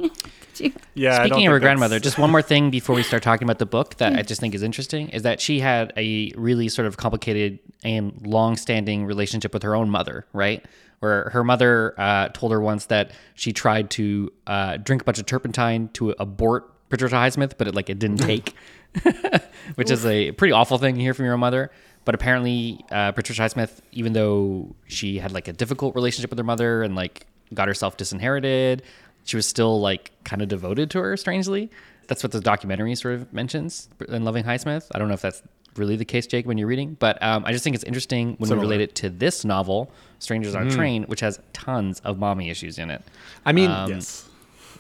You- 0.56 0.72
Yeah. 0.94 1.24
Speaking 1.24 1.46
of 1.46 1.52
her 1.52 1.58
that's- 1.58 1.60
grandmother, 1.62 1.98
just 1.98 2.18
one 2.18 2.30
more 2.30 2.42
thing 2.42 2.70
before 2.70 2.94
we 2.94 3.02
start 3.02 3.22
talking 3.22 3.44
about 3.46 3.58
the 3.58 3.66
book 3.66 3.96
that 3.96 4.14
I 4.14 4.22
just 4.22 4.40
think 4.40 4.54
is 4.54 4.62
interesting 4.62 5.08
is 5.10 5.22
that 5.22 5.40
she 5.40 5.60
had 5.60 5.92
a 5.96 6.30
really 6.36 6.68
sort 6.68 6.86
of 6.86 6.96
complicated 6.96 7.58
and 7.82 8.12
long-standing 8.26 9.04
relationship 9.06 9.52
with 9.54 9.62
her 9.62 9.74
own 9.74 9.88
mother, 9.90 10.26
right? 10.32 10.64
Where 11.04 11.28
her 11.34 11.44
mother 11.44 11.94
uh, 11.98 12.28
told 12.28 12.50
her 12.52 12.60
once 12.62 12.86
that 12.86 13.10
she 13.34 13.52
tried 13.52 13.90
to 13.90 14.32
uh, 14.46 14.78
drink 14.78 15.02
a 15.02 15.04
bunch 15.04 15.18
of 15.18 15.26
turpentine 15.26 15.90
to 15.92 16.14
abort 16.18 16.88
Patricia 16.88 17.16
Highsmith, 17.16 17.52
but 17.58 17.68
it 17.68 17.74
like 17.74 17.90
it 17.90 17.98
didn't 17.98 18.18
take, 18.18 18.54
which 19.74 19.90
is 19.90 20.06
a 20.06 20.32
pretty 20.32 20.52
awful 20.52 20.78
thing 20.78 20.94
to 20.94 21.00
hear 21.02 21.12
from 21.12 21.26
your 21.26 21.34
own 21.34 21.40
mother. 21.40 21.70
But 22.06 22.14
apparently, 22.14 22.82
uh, 22.90 23.12
Patricia 23.12 23.42
Highsmith, 23.42 23.80
even 23.92 24.14
though 24.14 24.74
she 24.86 25.18
had 25.18 25.30
like 25.30 25.46
a 25.46 25.52
difficult 25.52 25.94
relationship 25.94 26.30
with 26.30 26.38
her 26.38 26.44
mother 26.44 26.82
and 26.82 26.94
like 26.96 27.26
got 27.52 27.68
herself 27.68 27.98
disinherited, 27.98 28.82
she 29.24 29.36
was 29.36 29.46
still 29.46 29.80
like 29.80 30.12
kind 30.24 30.40
of 30.40 30.48
devoted 30.48 30.90
to 30.92 31.00
her. 31.00 31.18
Strangely, 31.18 31.70
that's 32.08 32.22
what 32.22 32.32
the 32.32 32.40
documentary 32.40 32.94
sort 32.94 33.14
of 33.14 33.30
mentions 33.30 33.90
in 34.08 34.24
Loving 34.24 34.44
Highsmith. 34.44 34.86
I 34.92 34.98
don't 34.98 35.08
know 35.08 35.14
if 35.14 35.22
that's 35.22 35.42
really 35.76 35.96
the 35.96 36.04
case, 36.04 36.26
Jake, 36.26 36.46
when 36.46 36.58
you're 36.58 36.66
reading, 36.68 36.96
but 37.00 37.20
um, 37.22 37.44
I 37.44 37.52
just 37.52 37.64
think 37.64 37.74
it's 37.74 37.84
interesting 37.84 38.34
when 38.38 38.48
Similar. 38.48 38.66
we 38.66 38.72
relate 38.74 38.80
it 38.82 38.94
to 38.96 39.10
this 39.10 39.44
novel, 39.44 39.90
Strangers 40.18 40.54
on 40.54 40.68
a 40.68 40.70
Train, 40.70 41.04
which 41.04 41.20
has 41.20 41.38
tons 41.52 42.00
of 42.00 42.18
mommy 42.18 42.50
issues 42.50 42.78
in 42.78 42.90
it. 42.90 43.02
I 43.44 43.52
mean, 43.52 43.70
Yes. 43.88 44.28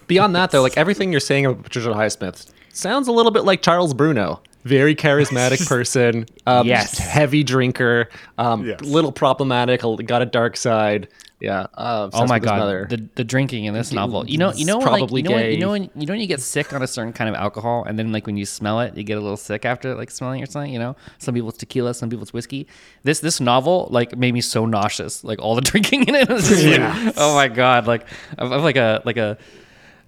beyond 0.06 0.34
that 0.36 0.50
though, 0.50 0.62
like 0.62 0.76
everything 0.76 1.10
you're 1.10 1.20
saying 1.20 1.46
about 1.46 1.62
Patricia 1.64 1.90
Highsmith 1.90 2.50
sounds 2.72 3.08
a 3.08 3.12
little 3.12 3.32
bit 3.32 3.44
like 3.44 3.62
Charles 3.62 3.94
Bruno. 3.94 4.40
Very 4.64 4.94
charismatic 4.94 5.66
person. 5.68 6.26
Um, 6.46 6.66
Yes. 6.66 6.96
Heavy 6.98 7.44
drinker. 7.44 8.08
Um, 8.38 8.66
Yes. 8.66 8.80
Little 8.80 9.12
problematic. 9.12 9.82
Got 9.82 10.22
a 10.22 10.26
dark 10.26 10.56
side. 10.56 11.08
Yeah. 11.40 11.66
Uh, 11.74 12.08
Oh 12.14 12.26
my 12.26 12.38
god, 12.38 12.58
mother. 12.60 12.86
the 12.88 13.06
the 13.16 13.24
drinking 13.24 13.66
in 13.66 13.74
this 13.74 13.92
novel. 13.92 14.24
You 14.26 14.38
know, 14.38 14.52
you 14.54 14.64
know, 14.64 14.80
probably 14.80 15.22
like, 15.22 15.24
you 15.24 15.28
know, 15.30 15.36
when, 15.36 15.50
you 15.52 15.58
know, 15.58 15.70
when, 15.72 15.82
you 15.94 16.06
know 16.06 16.12
when 16.14 16.20
you 16.20 16.26
get 16.26 16.40
sick 16.40 16.72
on 16.72 16.82
a 16.82 16.86
certain 16.86 17.12
kind 17.12 17.28
of 17.28 17.34
alcohol, 17.36 17.84
and 17.86 17.98
then 17.98 18.12
like 18.12 18.24
when 18.26 18.38
you 18.38 18.46
smell 18.46 18.80
it, 18.80 18.96
you 18.96 19.02
get 19.04 19.18
a 19.18 19.20
little 19.20 19.36
sick 19.36 19.66
after 19.66 19.94
like 19.94 20.10
smelling 20.10 20.42
or 20.42 20.46
something. 20.46 20.72
You 20.72 20.78
know, 20.78 20.96
some 21.18 21.34
people 21.34 21.50
it's 21.50 21.58
tequila, 21.58 21.92
some 21.92 22.08
people 22.08 22.22
it's 22.22 22.32
whiskey. 22.32 22.66
This 23.02 23.20
this 23.20 23.40
novel 23.40 23.88
like 23.90 24.16
made 24.16 24.32
me 24.32 24.40
so 24.40 24.64
nauseous. 24.64 25.22
Like 25.22 25.38
all 25.42 25.54
the 25.54 25.60
drinking 25.70 26.04
in 26.08 26.14
it 26.14 26.28
was 26.30 26.48
just 26.48 26.64
like, 26.64 26.78
Yeah. 26.78 27.12
oh 27.18 27.34
my 27.34 27.48
god, 27.48 27.86
like 27.86 28.06
I 28.38 28.48
have 28.48 28.62
like 28.64 28.76
a 28.76 29.02
like 29.04 29.18
a. 29.18 29.36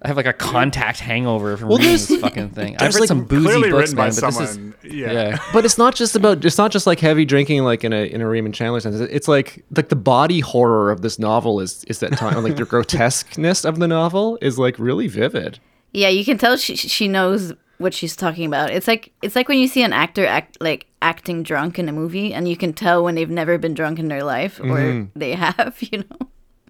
I 0.01 0.07
have 0.09 0.17
like 0.17 0.27
a 0.27 0.33
contact 0.33 0.99
hangover 0.99 1.57
from 1.57 1.69
Well, 1.69 1.77
reading 1.77 1.93
this 1.93 2.15
fucking 2.17 2.49
thing. 2.51 2.75
I've 2.79 2.93
read 2.93 3.01
like, 3.01 3.07
some 3.07 3.25
boozy 3.25 3.61
books, 3.61 3.73
written 3.73 3.95
by 3.95 4.05
man, 4.09 4.15
but 4.15 4.25
this 4.25 4.39
is 4.39 4.59
yeah. 4.83 5.11
yeah. 5.11 5.39
but 5.53 5.65
it's 5.65 5.77
not 5.77 5.95
just 5.95 6.15
about 6.15 6.45
it's 6.45 6.57
not 6.57 6.71
just 6.71 6.85
like 6.85 6.99
heavy 6.99 7.25
drinking 7.25 7.63
like 7.63 7.83
in 7.83 7.93
a 7.93 8.05
in 8.05 8.21
a 8.21 8.27
Raymond 8.27 8.53
Chandler 8.53 8.79
sense. 8.79 8.99
It's 8.99 9.27
like 9.27 9.65
like 9.75 9.89
the 9.89 9.95
body 9.95 10.39
horror 10.39 10.91
of 10.91 11.01
this 11.01 11.17
novel 11.17 11.59
is 11.59 11.83
is 11.85 11.99
that 11.99 12.13
time 12.13 12.43
like 12.43 12.57
the 12.57 12.65
grotesqueness 12.65 13.65
of 13.65 13.79
the 13.79 13.87
novel 13.87 14.37
is 14.41 14.59
like 14.59 14.77
really 14.77 15.07
vivid. 15.07 15.59
yeah, 15.93 16.09
you 16.09 16.23
can 16.23 16.37
tell 16.37 16.57
she 16.57 16.75
she 16.75 17.07
knows 17.07 17.53
what 17.77 17.93
she's 17.93 18.15
talking 18.15 18.45
about. 18.45 18.71
It's 18.71 18.87
like 18.87 19.11
it's 19.21 19.35
like 19.35 19.47
when 19.47 19.57
you 19.57 19.67
see 19.67 19.83
an 19.83 19.93
actor 19.93 20.25
act 20.25 20.57
like 20.61 20.87
acting 21.01 21.43
drunk 21.43 21.79
in 21.79 21.89
a 21.89 21.93
movie, 21.93 22.33
and 22.33 22.47
you 22.47 22.57
can 22.57 22.73
tell 22.73 23.03
when 23.03 23.15
they've 23.15 23.29
never 23.29 23.57
been 23.57 23.73
drunk 23.73 23.99
in 23.99 24.07
their 24.07 24.23
life 24.23 24.59
or 24.59 24.77
mm-hmm. 24.77 25.19
they 25.19 25.33
have. 25.33 25.77
You 25.81 25.99
know. 25.99 26.27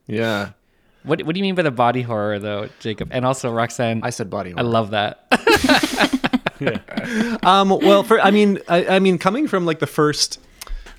Yeah. 0.08 0.52
What 1.08 1.24
what 1.24 1.34
do 1.34 1.40
you 1.40 1.44
mean 1.44 1.56
by 1.56 1.62
the 1.62 1.72
body 1.72 2.02
horror 2.02 2.38
though, 2.38 2.70
Jacob? 2.80 3.10
And 3.12 3.26
also 3.26 3.52
Roxanne, 3.52 4.02
I 4.04 4.10
said 4.10 4.30
body 4.30 4.52
horror. 4.52 4.66
I 4.66 4.70
love 4.70 4.92
that. 4.92 5.24
Um, 7.44 7.70
well, 7.70 8.04
for 8.04 8.20
I 8.20 8.32
mean, 8.32 8.60
I, 8.68 8.96
I 8.96 9.00
mean, 9.00 9.18
coming 9.20 9.48
from 9.48 9.66
like 9.66 9.78
the 9.78 9.88
first, 9.88 10.40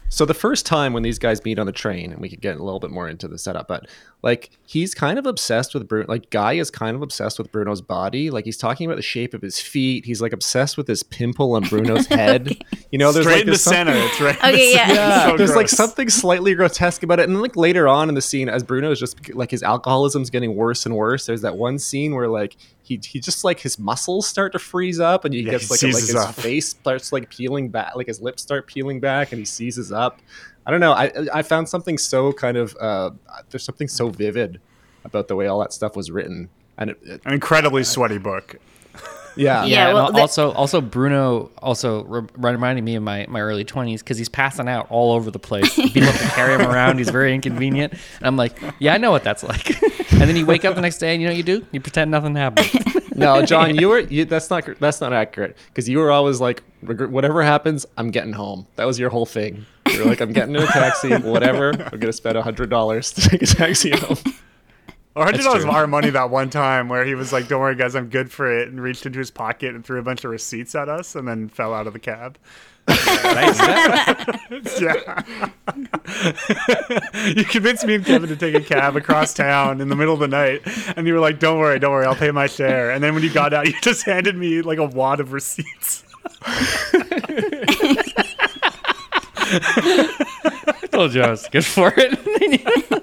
so 0.09 0.25
the 0.25 0.33
first 0.35 0.67
time 0.67 0.93
when 0.93 1.03
these 1.03 1.19
guys 1.19 1.45
meet 1.45 1.59
on 1.59 1.67
the 1.67 1.73
train, 1.73 2.13
and 2.13 2.21
we 2.21 2.29
could 2.29 2.41
get 2.41 2.57
a 2.57 2.63
little 2.63 2.79
bit 2.81 2.91
more 2.91 3.09
into 3.09 3.27
the 3.27 3.39
setup, 3.39 3.67
but 3.69 3.89
like 4.23 4.51
he's 4.67 4.95
kind 4.95 5.17
of 5.19 5.27
obsessed 5.27 5.75
with 5.75 5.87
Bruno. 5.87 6.07
Like 6.09 6.29
Guy 6.31 6.55
is 6.55 6.71
kind 6.71 6.97
of 6.97 7.03
obsessed 7.03 7.39
with 7.39 7.53
Bruno's 7.53 7.81
body. 7.81 8.31
Like 8.31 8.45
he's 8.45 8.57
talking 8.57 8.87
about 8.87 8.97
the 8.97 9.03
shape 9.03 9.33
of 9.33 9.41
his 9.43 9.61
feet. 9.61 10.05
He's 10.05 10.21
like 10.21 10.33
obsessed 10.33 10.77
with 10.77 10.87
this 10.89 11.03
pimple 11.05 11.55
on 11.55 11.63
Bruno's 11.63 12.07
head. 12.09 12.57
You 12.91 12.99
know, 12.99 13.13
there's 13.13 13.25
Straight 13.27 13.35
like 13.35 13.41
into 13.43 13.53
this 13.53 13.63
some- 13.63 13.73
center. 13.75 13.93
It's 13.95 14.21
right. 14.21 14.37
Okay, 14.39 14.73
yeah. 14.75 14.93
yeah, 14.93 15.27
So 15.31 15.37
there's 15.37 15.55
like 15.55 15.69
something 15.69 16.09
slightly 16.11 16.55
grotesque 16.55 17.03
about 17.05 17.21
it. 17.21 17.25
And 17.27 17.35
then 17.37 17.43
like 17.43 17.55
later 17.57 17.87
on 17.87 18.09
in 18.09 18.15
the 18.17 18.23
scene, 18.23 18.49
as 18.49 18.63
Bruno 18.65 18.91
is 18.91 18.99
just 18.99 19.35
like 19.35 19.53
his 19.53 19.63
alcoholism's 19.63 20.31
getting 20.31 20.57
worse 20.57 20.85
and 20.85 20.97
worse. 20.97 21.27
There's 21.27 21.43
that 21.43 21.57
one 21.57 21.79
scene 21.79 22.15
where 22.15 22.27
like 22.29 22.57
he 22.83 22.99
he 23.05 23.21
just 23.21 23.45
like 23.45 23.61
his 23.61 23.79
muscles 23.79 24.27
start 24.27 24.51
to 24.53 24.59
freeze 24.59 24.99
up, 24.99 25.25
and 25.27 25.33
he 25.35 25.43
Yeah, 25.43 25.53
gets 25.53 25.81
he 25.81 25.87
like 25.87 25.95
like 25.95 26.03
his 26.03 26.15
up. 26.17 26.35
face 26.35 26.71
starts 26.71 27.13
like 27.13 27.31
peeling 27.31 27.69
back, 27.69 27.95
like 27.95 28.07
his 28.09 28.21
lips 28.21 28.43
start 28.43 28.67
peeling 28.67 28.99
back, 28.99 29.31
and 29.31 29.39
he 29.39 29.45
seizes 29.45 29.93
up. 29.93 30.21
I 30.69 30.71
don't 30.71 30.81
know. 30.81 30.93
I 30.93 31.11
I 31.33 31.43
found 31.43 31.67
something 31.69 31.97
so 31.97 32.31
kind 32.33 32.59
of 32.59 32.77
uh, 32.79 33.11
there's 33.51 33.65
something 33.65 33.89
so 33.89 34.11
vivid 34.11 34.61
about 35.05 35.27
the 35.29 35.35
way 35.35 35.47
all 35.47 35.59
that 35.61 35.73
stuff 35.73 35.97
was 35.97 36.11
written, 36.11 36.51
and 36.77 36.91
it, 36.91 36.99
it- 37.03 37.21
An 37.25 37.33
incredibly 37.33 37.83
sweaty 37.85 38.19
book. 38.19 38.57
yeah, 39.37 39.65
Yeah, 39.65 39.87
and 39.87 39.95
well, 39.95 40.07
al- 40.09 40.13
the- 40.13 40.21
also 40.21 40.53
also 40.53 40.81
Bruno 40.83 41.51
also 41.63 42.05
re- 42.05 42.27
reminded 42.37 42.83
me 42.85 42.97
of 42.97 43.03
my, 43.03 43.25
my 43.31 43.41
early 43.41 43.65
twenties 43.65 44.03
because 44.03 44.19
he's 44.19 44.29
passing 44.29 44.69
out 44.69 44.89
all 44.91 45.13
over 45.13 45.31
the 45.31 45.39
place. 45.39 45.75
People 45.77 46.03
have 46.03 46.21
to 46.21 46.29
carry 46.35 46.55
him 46.55 46.69
around. 46.71 46.99
He's 46.99 47.09
very 47.11 47.35
inconvenient. 47.35 47.93
And 48.19 48.27
I'm 48.27 48.37
like, 48.37 48.59
yeah, 48.79 48.93
I 48.93 48.99
know 48.99 49.11
what 49.11 49.25
that's 49.25 49.43
like. 49.43 49.81
and 50.13 50.21
then 50.23 50.37
you 50.37 50.45
wake 50.45 50.67
up 50.67 50.75
the 50.75 50.81
next 50.83 50.99
day 50.99 51.13
and 51.15 51.23
you 51.23 51.29
know 51.29 51.33
what 51.33 51.39
you 51.39 51.45
do? 51.45 51.65
You 51.73 51.81
pretend 51.81 52.11
nothing 52.11 52.35
happened. 52.37 52.71
No, 53.19 53.45
John, 53.45 53.75
you 53.75 53.89
were 53.89 53.99
you, 53.99 54.25
that's 54.27 54.49
not 54.49 54.65
that's 54.79 55.01
not 55.01 55.13
accurate 55.13 55.57
because 55.67 55.89
you 55.89 55.99
were 55.99 56.13
always 56.13 56.41
like, 56.41 56.63
whatever 56.83 57.43
happens, 57.43 57.85
I'm 57.97 58.13
getting 58.13 58.33
home. 58.33 58.69
That 58.77 58.85
was 58.85 58.97
your 58.97 59.11
whole 59.11 59.27
thing. 59.27 59.67
You 59.93 60.05
were 60.05 60.11
like, 60.11 60.21
I'm 60.21 60.33
getting 60.33 60.55
in 60.55 60.63
a 60.63 60.67
taxi, 60.67 61.13
whatever. 61.17 61.71
I'm 61.71 61.99
gonna 61.99 62.13
spend 62.13 62.39
a 62.39 62.43
hundred 62.43 62.71
dollars 62.71 63.11
to 63.13 63.21
take 63.29 63.43
a 63.43 63.47
taxi 63.47 63.91
home. 63.91 64.19
Or 65.17 65.25
hundred 65.25 65.43
dollars 65.43 65.65
of 65.65 65.71
our 65.71 65.89
money 65.89 66.11
that 66.11 66.31
one 66.31 66.49
time 66.49 66.89
where 66.89 67.05
he 67.05 67.17
was 67.17 67.33
like, 67.33 67.49
"Don't 67.49 67.61
worry, 67.61 67.75
guys, 67.75 67.97
I'm 67.97 68.09
good 68.09 68.31
for 68.31 68.57
it," 68.57 68.69
and 68.69 68.81
reached 68.81 69.05
into 69.05 69.19
his 69.19 69.33
pocket 69.33 69.75
and 69.75 69.85
threw 69.85 69.99
a 69.99 70.03
bunch 70.03 70.25
of 70.25 70.31
receipts 70.31 70.77
at 70.77 70.89
us, 70.89 71.17
and 71.17 71.27
then 71.27 71.49
fell 71.49 71.75
out 71.75 71.89
of 71.89 71.93
the 71.93 71.99
cab. 71.99 72.39
Yeah. 72.89 72.95
you 77.35 77.45
convinced 77.45 77.85
me 77.85 77.97
and 77.97 78.07
Kevin 78.07 78.29
to 78.29 78.37
take 78.37 78.55
a 78.55 78.61
cab 78.61 78.95
across 78.97 79.35
town 79.35 79.81
in 79.81 79.89
the 79.89 79.97
middle 79.97 80.15
of 80.15 80.21
the 80.21 80.29
night, 80.29 80.63
and 80.97 81.05
you 81.05 81.15
were 81.15 81.21
like, 81.21 81.41
"Don't 81.41 81.59
worry, 81.59 81.81
don't 81.81 81.91
worry, 81.91 82.07
I'll 82.07 82.15
pay 82.15 82.31
my 82.31 82.47
share." 82.47 82.93
And 82.93 83.03
then 83.03 83.13
when 83.15 83.25
you 83.25 83.33
got 83.33 83.53
out, 83.53 83.67
you 83.67 83.73
just 83.83 84.05
handed 84.05 84.37
me 84.37 84.63
like 84.63 84.79
a 84.79 84.87
wad 84.87 85.19
of 85.19 85.33
receipts. 85.33 86.05
I 89.51 90.87
told 90.93 91.15
you 91.15 91.23
I 91.23 91.31
was 91.31 91.49
good 91.49 91.65
for 91.65 91.93
it. 91.97 93.03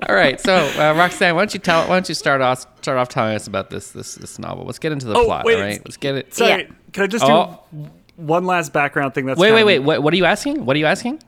All 0.08 0.14
right, 0.14 0.40
so 0.40 0.54
uh, 0.54 0.94
Roxanne, 0.96 1.34
why 1.34 1.40
don't 1.40 1.54
you 1.54 1.60
tell? 1.60 1.82
Why 1.88 1.96
don't 1.96 2.08
you 2.08 2.14
start 2.14 2.40
off 2.40 2.60
start 2.82 2.98
off 2.98 3.08
telling 3.08 3.34
us 3.34 3.46
about 3.46 3.70
this 3.70 3.90
this 3.90 4.14
this 4.16 4.38
novel? 4.38 4.64
Let's 4.64 4.78
get 4.78 4.92
into 4.92 5.06
the 5.06 5.14
Oh, 5.14 5.24
plot. 5.24 5.44
wait, 5.44 5.56
all 5.56 5.62
right, 5.62 5.80
let's 5.84 5.96
get 5.96 6.14
it. 6.14 6.34
Sorry, 6.34 6.62
Yeah. 6.62 6.68
can 6.92 7.02
I 7.04 7.06
just 7.06 7.24
Oh. 7.24 7.60
do 7.72 7.90
one 8.16 8.44
last 8.44 8.72
background 8.72 9.14
thing? 9.14 9.26
That's 9.26 9.38
Wait, 9.40 9.48
kind 9.48 9.56
wait, 9.56 9.64
wait. 9.64 9.78
What, 9.80 10.02
what 10.02 10.12
are 10.12 10.16
you 10.16 10.24
asking? 10.26 10.64
What 10.64 10.76
are 10.76 10.78
you 10.78 10.86
asking? 10.86 11.22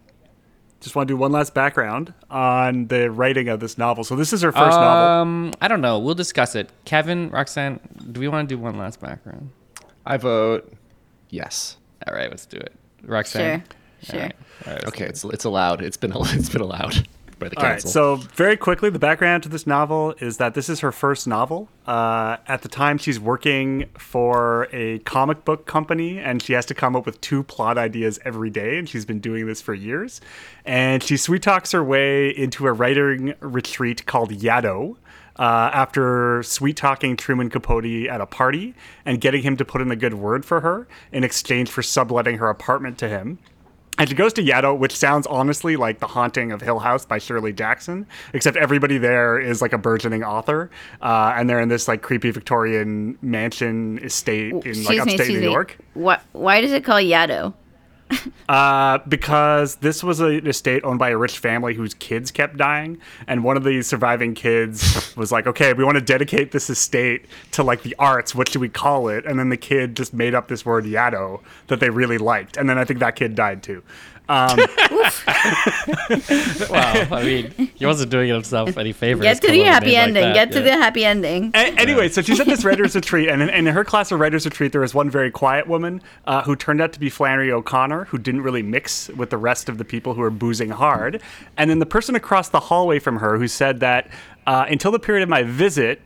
Just 0.80 0.94
want 0.94 1.08
to 1.08 1.12
do 1.12 1.16
one 1.16 1.32
last 1.32 1.54
background 1.54 2.14
on 2.30 2.86
the 2.86 3.10
writing 3.10 3.48
of 3.48 3.58
this 3.58 3.78
novel. 3.78 4.04
So 4.04 4.14
this 4.14 4.32
is 4.32 4.42
her 4.42 4.52
first 4.52 4.76
novel. 4.78 5.22
Um, 5.22 5.52
I 5.60 5.66
don't 5.66 5.80
know. 5.80 5.98
We'll 5.98 6.14
discuss 6.14 6.54
it. 6.54 6.70
Kevin, 6.84 7.30
Roxanne, 7.30 7.80
do 8.12 8.20
we 8.20 8.28
want 8.28 8.48
to 8.48 8.54
do 8.54 8.60
one 8.60 8.78
last 8.78 9.00
background? 9.00 9.50
I 10.06 10.18
vote 10.18 10.72
yes. 11.30 11.78
All 12.06 12.14
right, 12.14 12.30
let's 12.30 12.46
do 12.46 12.58
it. 12.58 12.72
Roxanne. 13.02 13.60
Sure. 13.60 13.77
Sure. 14.02 14.20
All 14.20 14.26
right, 14.26 14.34
all 14.66 14.72
right, 14.74 14.84
Okay, 14.86 15.04
it's 15.06 15.24
it's 15.24 15.44
allowed. 15.44 15.82
It's 15.82 15.96
been 15.96 16.12
it's 16.16 16.48
been 16.48 16.62
allowed 16.62 17.06
by 17.38 17.48
the 17.48 17.56
All 17.56 17.62
right. 17.62 17.72
council. 17.72 17.90
So 17.90 18.16
very 18.16 18.56
quickly, 18.56 18.90
the 18.90 18.98
background 18.98 19.42
to 19.44 19.48
this 19.48 19.66
novel 19.66 20.14
is 20.18 20.38
that 20.38 20.54
this 20.54 20.68
is 20.68 20.80
her 20.80 20.92
first 20.92 21.26
novel. 21.26 21.68
Uh, 21.86 22.36
at 22.46 22.62
the 22.62 22.68
time, 22.68 22.98
she's 22.98 23.20
working 23.20 23.86
for 23.96 24.68
a 24.72 24.98
comic 25.00 25.44
book 25.44 25.66
company, 25.66 26.18
and 26.18 26.42
she 26.42 26.52
has 26.52 26.66
to 26.66 26.74
come 26.74 26.96
up 26.96 27.06
with 27.06 27.20
two 27.20 27.42
plot 27.42 27.78
ideas 27.78 28.18
every 28.24 28.50
day, 28.50 28.78
and 28.78 28.88
she's 28.88 29.04
been 29.04 29.20
doing 29.20 29.46
this 29.46 29.60
for 29.62 29.74
years. 29.74 30.20
And 30.64 31.02
she 31.02 31.16
sweet 31.16 31.42
talks 31.42 31.72
her 31.72 31.82
way 31.84 32.28
into 32.28 32.66
a 32.66 32.72
writing 32.72 33.34
retreat 33.40 34.06
called 34.06 34.30
Yaddo. 34.30 34.96
Uh, 35.38 35.70
after 35.72 36.42
sweet 36.42 36.76
talking 36.76 37.16
Truman 37.16 37.48
Capote 37.48 38.08
at 38.08 38.20
a 38.20 38.26
party 38.26 38.74
and 39.04 39.20
getting 39.20 39.42
him 39.42 39.56
to 39.56 39.64
put 39.64 39.80
in 39.80 39.88
a 39.88 39.94
good 39.94 40.14
word 40.14 40.44
for 40.44 40.62
her 40.62 40.88
in 41.12 41.22
exchange 41.22 41.70
for 41.70 41.80
subletting 41.80 42.38
her 42.38 42.48
apartment 42.50 42.98
to 42.98 43.08
him. 43.08 43.38
And 43.98 44.08
she 44.08 44.14
goes 44.14 44.32
to 44.34 44.42
Yaddo, 44.42 44.78
which 44.78 44.96
sounds 44.96 45.26
honestly 45.26 45.76
like 45.76 45.98
The 45.98 46.06
Haunting 46.06 46.52
of 46.52 46.60
Hill 46.60 46.78
House 46.78 47.04
by 47.04 47.18
Shirley 47.18 47.52
Jackson, 47.52 48.06
except 48.32 48.56
everybody 48.56 48.96
there 48.96 49.40
is 49.40 49.60
like 49.60 49.72
a 49.72 49.78
burgeoning 49.78 50.22
author, 50.22 50.70
uh, 51.02 51.34
and 51.36 51.50
they're 51.50 51.60
in 51.60 51.68
this 51.68 51.88
like 51.88 52.00
creepy 52.00 52.30
Victorian 52.30 53.18
mansion 53.22 53.98
estate 53.98 54.52
in 54.52 54.56
like 54.56 54.66
excuse 54.66 55.00
upstate 55.00 55.20
excuse 55.20 55.40
New 55.40 55.46
me. 55.46 55.52
York. 55.52 55.76
Why, 55.94 56.20
why 56.32 56.60
does 56.60 56.72
it 56.72 56.84
call 56.84 56.98
Yaddo? 56.98 57.54
Uh, 58.48 58.96
because 59.06 59.76
this 59.76 60.02
was 60.02 60.20
an 60.20 60.46
estate 60.46 60.82
owned 60.82 60.98
by 60.98 61.10
a 61.10 61.16
rich 61.18 61.38
family 61.38 61.74
whose 61.74 61.92
kids 61.92 62.30
kept 62.30 62.56
dying, 62.56 62.98
and 63.26 63.44
one 63.44 63.58
of 63.58 63.62
the 63.62 63.82
surviving 63.82 64.34
kids 64.34 65.14
was 65.16 65.30
like, 65.30 65.46
"Okay, 65.46 65.74
we 65.74 65.84
want 65.84 65.96
to 65.96 66.00
dedicate 66.00 66.50
this 66.50 66.70
estate 66.70 67.26
to 67.50 67.62
like 67.62 67.82
the 67.82 67.94
arts. 67.98 68.34
What 68.34 68.48
should 68.48 68.62
we 68.62 68.70
call 68.70 69.08
it?" 69.08 69.26
And 69.26 69.38
then 69.38 69.50
the 69.50 69.58
kid 69.58 69.94
just 69.94 70.14
made 70.14 70.34
up 70.34 70.48
this 70.48 70.64
word 70.64 70.86
Yaddo 70.86 71.42
that 71.66 71.78
they 71.80 71.90
really 71.90 72.16
liked, 72.16 72.56
and 72.56 72.70
then 72.70 72.78
I 72.78 72.86
think 72.86 73.00
that 73.00 73.16
kid 73.16 73.34
died 73.34 73.62
too. 73.62 73.82
Um, 74.28 74.58
Wow. 76.70 77.06
I 77.10 77.22
mean, 77.24 77.70
he 77.74 77.86
wasn't 77.86 78.10
doing 78.10 78.28
himself 78.28 78.76
any 78.76 78.92
favors. 78.92 79.22
Get 79.22 79.40
to 79.42 79.50
the 79.50 79.62
up 79.62 79.64
with 79.64 79.68
a 79.68 79.72
happy 79.72 79.86
name 79.86 79.94
like 80.14 80.24
ending. 80.24 80.34
Get 80.34 80.52
to 80.52 80.58
Yeah. 80.58 80.64
the 80.64 80.72
happy 80.72 81.04
ending. 81.04 81.50
A- 81.54 81.58
anyway, 81.80 82.08
so 82.08 82.22
she's 82.22 82.40
at 82.40 82.46
this 82.46 82.64
writer's 82.64 82.94
retreat, 82.94 83.28
and 83.28 83.42
in, 83.42 83.48
in 83.50 83.66
her 83.66 83.84
class 83.84 84.12
of 84.12 84.20
writer's 84.20 84.44
retreat, 84.44 84.72
there 84.72 84.80
was 84.80 84.94
one 84.94 85.10
very 85.10 85.30
quiet 85.30 85.66
woman 85.66 86.02
uh, 86.26 86.42
who 86.42 86.56
turned 86.56 86.80
out 86.80 86.92
to 86.92 87.00
be 87.00 87.08
Flannery 87.10 87.50
O'Connor, 87.52 88.04
who 88.06 88.18
didn't 88.18 88.42
really 88.42 88.62
mix 88.62 89.08
with 89.10 89.30
the 89.30 89.38
rest 89.38 89.68
of 89.68 89.78
the 89.78 89.84
people 89.84 90.14
who 90.14 90.20
were 90.20 90.30
boozing 90.30 90.70
hard. 90.70 91.22
And 91.56 91.70
then 91.70 91.78
the 91.78 91.86
person 91.86 92.14
across 92.14 92.48
the 92.48 92.60
hallway 92.60 92.98
from 92.98 93.16
her 93.18 93.38
who 93.38 93.48
said 93.48 93.80
that 93.80 94.08
uh, 94.46 94.66
until 94.68 94.90
the 94.90 94.98
period 94.98 95.22
of 95.22 95.28
my 95.28 95.42
visit, 95.42 96.00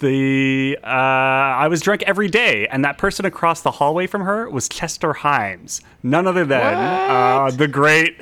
the 0.00 0.78
uh, 0.82 0.86
I 0.86 1.68
was 1.68 1.80
drunk 1.80 2.02
every 2.06 2.28
day, 2.28 2.66
and 2.68 2.84
that 2.84 2.98
person 2.98 3.24
across 3.24 3.60
the 3.62 3.70
hallway 3.70 4.06
from 4.06 4.22
her 4.22 4.50
was 4.50 4.68
Chester 4.68 5.12
Himes, 5.14 5.80
none 6.02 6.26
other 6.26 6.44
than 6.44 6.74
uh, 6.74 7.50
the 7.54 7.68
great 7.68 8.16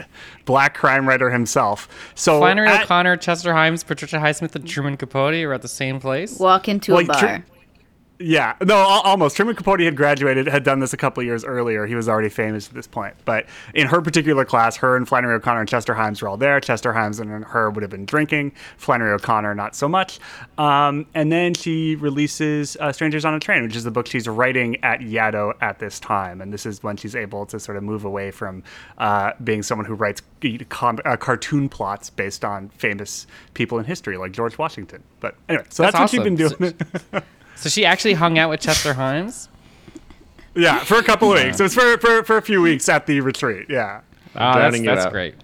black 0.44 0.74
crime 0.74 1.08
writer 1.08 1.30
himself. 1.30 1.88
So 2.14 2.38
Flannery 2.38 2.68
at- 2.68 2.84
O'Connor, 2.84 3.16
Chester 3.16 3.52
Himes, 3.52 3.86
Patricia 3.86 4.16
Highsmith, 4.18 4.54
and 4.54 4.68
Truman 4.68 4.96
Capote 4.96 5.34
are 5.34 5.52
at 5.54 5.62
the 5.62 5.68
same 5.68 6.00
place. 6.00 6.38
Walk 6.38 6.68
into 6.68 6.92
Well, 6.92 7.02
a 7.02 7.06
bar. 7.06 7.20
Tr- 7.38 7.42
Yeah, 8.20 8.56
no, 8.64 8.74
almost. 8.76 9.36
Truman 9.36 9.54
Capote 9.54 9.78
had 9.80 9.96
graduated, 9.96 10.48
had 10.48 10.64
done 10.64 10.80
this 10.80 10.92
a 10.92 10.96
couple 10.96 11.20
of 11.20 11.26
years 11.26 11.44
earlier. 11.44 11.86
He 11.86 11.94
was 11.94 12.08
already 12.08 12.28
famous 12.28 12.66
at 12.68 12.74
this 12.74 12.88
point. 12.88 13.14
But 13.24 13.46
in 13.74 13.86
her 13.86 14.00
particular 14.00 14.44
class, 14.44 14.76
her 14.76 14.96
and 14.96 15.06
Flannery 15.06 15.34
O'Connor 15.36 15.60
and 15.60 15.68
Chester 15.68 15.94
Himes 15.94 16.20
were 16.20 16.28
all 16.28 16.36
there. 16.36 16.58
Chester 16.60 16.92
Himes 16.92 17.20
and 17.20 17.44
her 17.44 17.70
would 17.70 17.82
have 17.82 17.90
been 17.90 18.06
drinking. 18.06 18.52
Flannery 18.76 19.12
O'Connor, 19.12 19.54
not 19.54 19.76
so 19.76 19.88
much. 19.88 20.18
Um, 20.56 21.06
and 21.14 21.30
then 21.30 21.54
she 21.54 21.94
releases 21.94 22.76
uh, 22.80 22.90
Strangers 22.90 23.24
on 23.24 23.34
a 23.34 23.40
Train, 23.40 23.62
which 23.62 23.76
is 23.76 23.84
the 23.84 23.90
book 23.92 24.08
she's 24.08 24.26
writing 24.26 24.82
at 24.82 24.98
Yaddo 24.98 25.52
at 25.60 25.78
this 25.78 26.00
time. 26.00 26.40
And 26.40 26.52
this 26.52 26.66
is 26.66 26.82
when 26.82 26.96
she's 26.96 27.14
able 27.14 27.46
to 27.46 27.60
sort 27.60 27.76
of 27.76 27.84
move 27.84 28.04
away 28.04 28.32
from 28.32 28.64
uh, 28.98 29.32
being 29.44 29.62
someone 29.62 29.84
who 29.84 29.94
writes 29.94 30.22
com- 30.70 30.98
uh, 31.04 31.16
cartoon 31.16 31.68
plots 31.68 32.10
based 32.10 32.44
on 32.44 32.68
famous 32.70 33.28
people 33.54 33.78
in 33.78 33.84
history, 33.84 34.16
like 34.16 34.32
George 34.32 34.58
Washington. 34.58 35.04
But 35.20 35.36
anyway, 35.48 35.66
so 35.68 35.84
that's, 35.84 35.92
That's 35.96 36.00
what 36.00 36.10
she's 36.10 36.24
been 36.24 36.44
awesome. 36.44 36.76
doing. 37.12 37.22
So 37.58 37.68
she 37.68 37.84
actually 37.84 38.14
hung 38.14 38.38
out 38.38 38.50
with 38.50 38.60
Chester 38.60 38.94
Himes. 38.94 39.48
Yeah, 40.54 40.78
for 40.84 40.96
a 40.98 41.02
couple 41.02 41.32
of 41.32 41.42
weeks. 41.42 41.60
It 41.60 41.62
was 41.64 41.74
for, 41.74 41.98
for, 41.98 42.24
for 42.24 42.36
a 42.36 42.42
few 42.42 42.62
weeks 42.62 42.88
at 42.88 43.06
the 43.06 43.20
retreat. 43.20 43.66
Yeah. 43.68 44.00
Oh, 44.34 44.58
that's, 44.58 44.80
that's 44.80 45.06
great. 45.06 45.34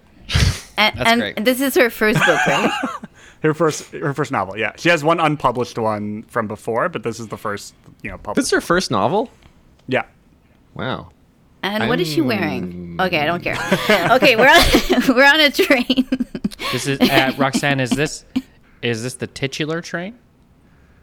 and 0.77 0.97
That's 0.97 1.09
and 1.09 1.21
great. 1.21 1.45
this 1.45 1.61
is 1.61 1.75
her 1.75 1.89
first 1.89 2.19
book, 2.25 2.47
right? 2.47 2.71
Her 3.43 3.53
first 3.53 3.91
her 3.91 4.11
first 4.15 4.31
novel. 4.31 4.57
Yeah. 4.57 4.71
She 4.75 4.89
has 4.89 5.03
one 5.03 5.19
unpublished 5.19 5.77
one 5.77 6.23
from 6.23 6.47
before, 6.47 6.89
but 6.89 7.03
this 7.03 7.19
is 7.19 7.27
the 7.27 7.37
first, 7.37 7.75
you 8.01 8.09
know, 8.09 8.17
This 8.17 8.23
published. 8.23 8.47
is 8.47 8.51
her 8.51 8.61
first 8.61 8.89
novel. 8.89 9.29
Yeah. 9.87 10.05
Wow. 10.73 11.09
And 11.61 11.87
what 11.87 11.99
is 12.01 12.11
she 12.11 12.21
wearing? 12.21 12.97
Okay, 12.99 13.19
I 13.19 13.25
don't 13.27 13.43
care. 13.43 13.57
Okay, 14.15 14.35
we're 14.35 14.47
on, 14.49 15.15
we're 15.15 15.25
on 15.25 15.39
a 15.41 15.51
train. 15.51 16.07
This 16.71 16.87
is 16.87 16.99
uh, 17.01 17.33
Roxanne. 17.37 17.79
Is 17.79 17.91
this 17.91 18.25
is 18.81 19.03
this 19.03 19.13
the 19.15 19.27
titular 19.27 19.79
train? 19.79 20.17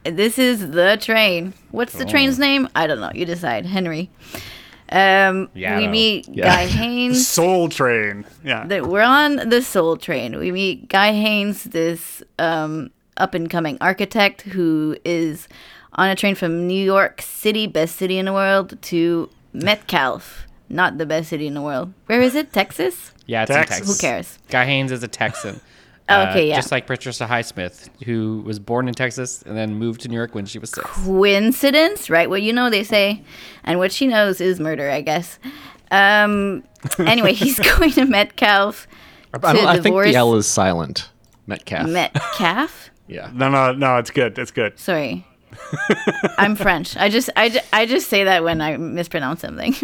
This 0.05 0.39
is 0.39 0.71
the 0.71 0.99
train. 1.01 1.53
What's 1.71 1.93
the 1.95 2.05
Oh. 2.05 2.09
train's 2.09 2.39
name? 2.39 2.69
I 2.75 2.87
don't 2.87 3.01
know. 3.01 3.11
You 3.15 3.25
decide, 3.25 3.67
Henry. 3.67 4.11
Um, 4.91 5.49
Yeah, 5.55 5.79
we 5.79 5.89
meet 5.89 6.29
Yeah. 6.29 6.45
Guy 6.45 6.67
Haines. 6.81 7.27
Soul 7.27 7.69
Train. 7.69 8.25
Yeah. 8.45 8.67
that 8.67 8.87
we're 8.87 9.03
on 9.03 9.37
the 9.49 9.63
Soul 9.63 9.97
Train. 9.97 10.39
We 10.39 10.51
meet 10.53 10.89
Guy 10.89 11.13
Haines, 11.13 11.65
this 11.65 12.23
um, 12.39 12.91
up 13.17 13.35
and 13.35 13.49
coming 13.49 13.79
architect 13.81 14.43
who 14.43 14.97
is 15.05 15.49
on 15.95 16.09
a 16.11 16.17
train 16.17 16.35
from 16.35 16.67
New 16.67 16.85
York 16.85 17.23
City, 17.23 17.67
best 17.67 17.97
city 17.97 18.19
in 18.19 18.27
the 18.27 18.33
world, 18.33 18.77
to 18.83 19.31
Metcalf, 19.53 20.47
not 20.69 20.99
the 20.99 21.07
best 21.07 21.29
city 21.31 21.47
in 21.47 21.55
the 21.55 21.63
world. 21.63 21.93
Where 22.07 22.21
is 22.21 22.35
it? 22.35 22.53
Texas? 22.53 23.13
Yeah, 23.27 23.43
it's 23.43 23.51
Texas. 23.51 23.81
in 23.81 23.87
Who 23.87 23.95
cares? 23.97 24.39
Guy 24.51 24.65
Haines 24.65 24.91
is 24.93 25.03
a 25.03 25.09
Texan. 25.09 25.61
Oh, 26.21 26.23
Uh, 26.27 26.31
okay, 26.31 26.49
yeah. 26.49 26.57
Just 26.57 26.71
like 26.73 26.87
Patricia 26.87 27.27
Highsmith, 27.27 27.89
who 28.05 28.43
was 28.45 28.59
born 28.59 28.89
in 28.89 28.95
Texas 28.95 29.43
and 29.43 29.57
then 29.57 29.75
moved 29.75 30.01
to 30.03 30.09
New 30.09 30.17
York 30.17 30.35
when 30.35 30.47
she 30.47 30.59
was 30.59 30.71
six. 30.71 30.87
Coincidence, 30.91 32.09
right? 32.11 32.29
Well, 32.29 32.39
you 32.39 32.53
know 32.53 32.71
they 32.71 32.85
say, 32.85 33.23
and 33.65 33.79
what 33.79 33.93
she 33.93 34.07
knows 34.07 34.41
is 34.41 34.61
murder, 34.61 34.91
I 34.91 35.01
guess. 35.03 35.39
Um. 35.91 36.65
Anyway, 36.99 37.33
he's 37.33 37.59
going 37.79 37.93
to 37.93 38.05
Metcalf 38.05 38.89
I, 39.33 39.39
don't, 39.39 39.55
to 39.63 39.69
I 39.69 39.73
think 39.75 39.85
divorce 39.85 40.09
the 40.09 40.17
L 40.17 40.35
is 40.35 40.49
silent. 40.49 41.09
Metcalf. 41.47 41.89
Metcalf. 41.89 42.91
yeah. 43.07 43.31
No, 43.33 43.49
no, 43.49 43.73
no, 43.73 43.99
it's 43.99 44.11
good. 44.11 44.37
It's 44.37 44.51
good. 44.51 44.79
Sorry. 44.81 45.25
I'm 46.39 46.57
French. 46.57 46.97
I 46.97 47.09
just 47.09 47.31
I, 47.37 47.63
I 47.73 47.87
just 47.87 48.09
say 48.09 48.25
that 48.25 48.43
when 48.43 48.61
I 48.61 48.77
mispronounce 48.79 49.43
something. 49.43 49.75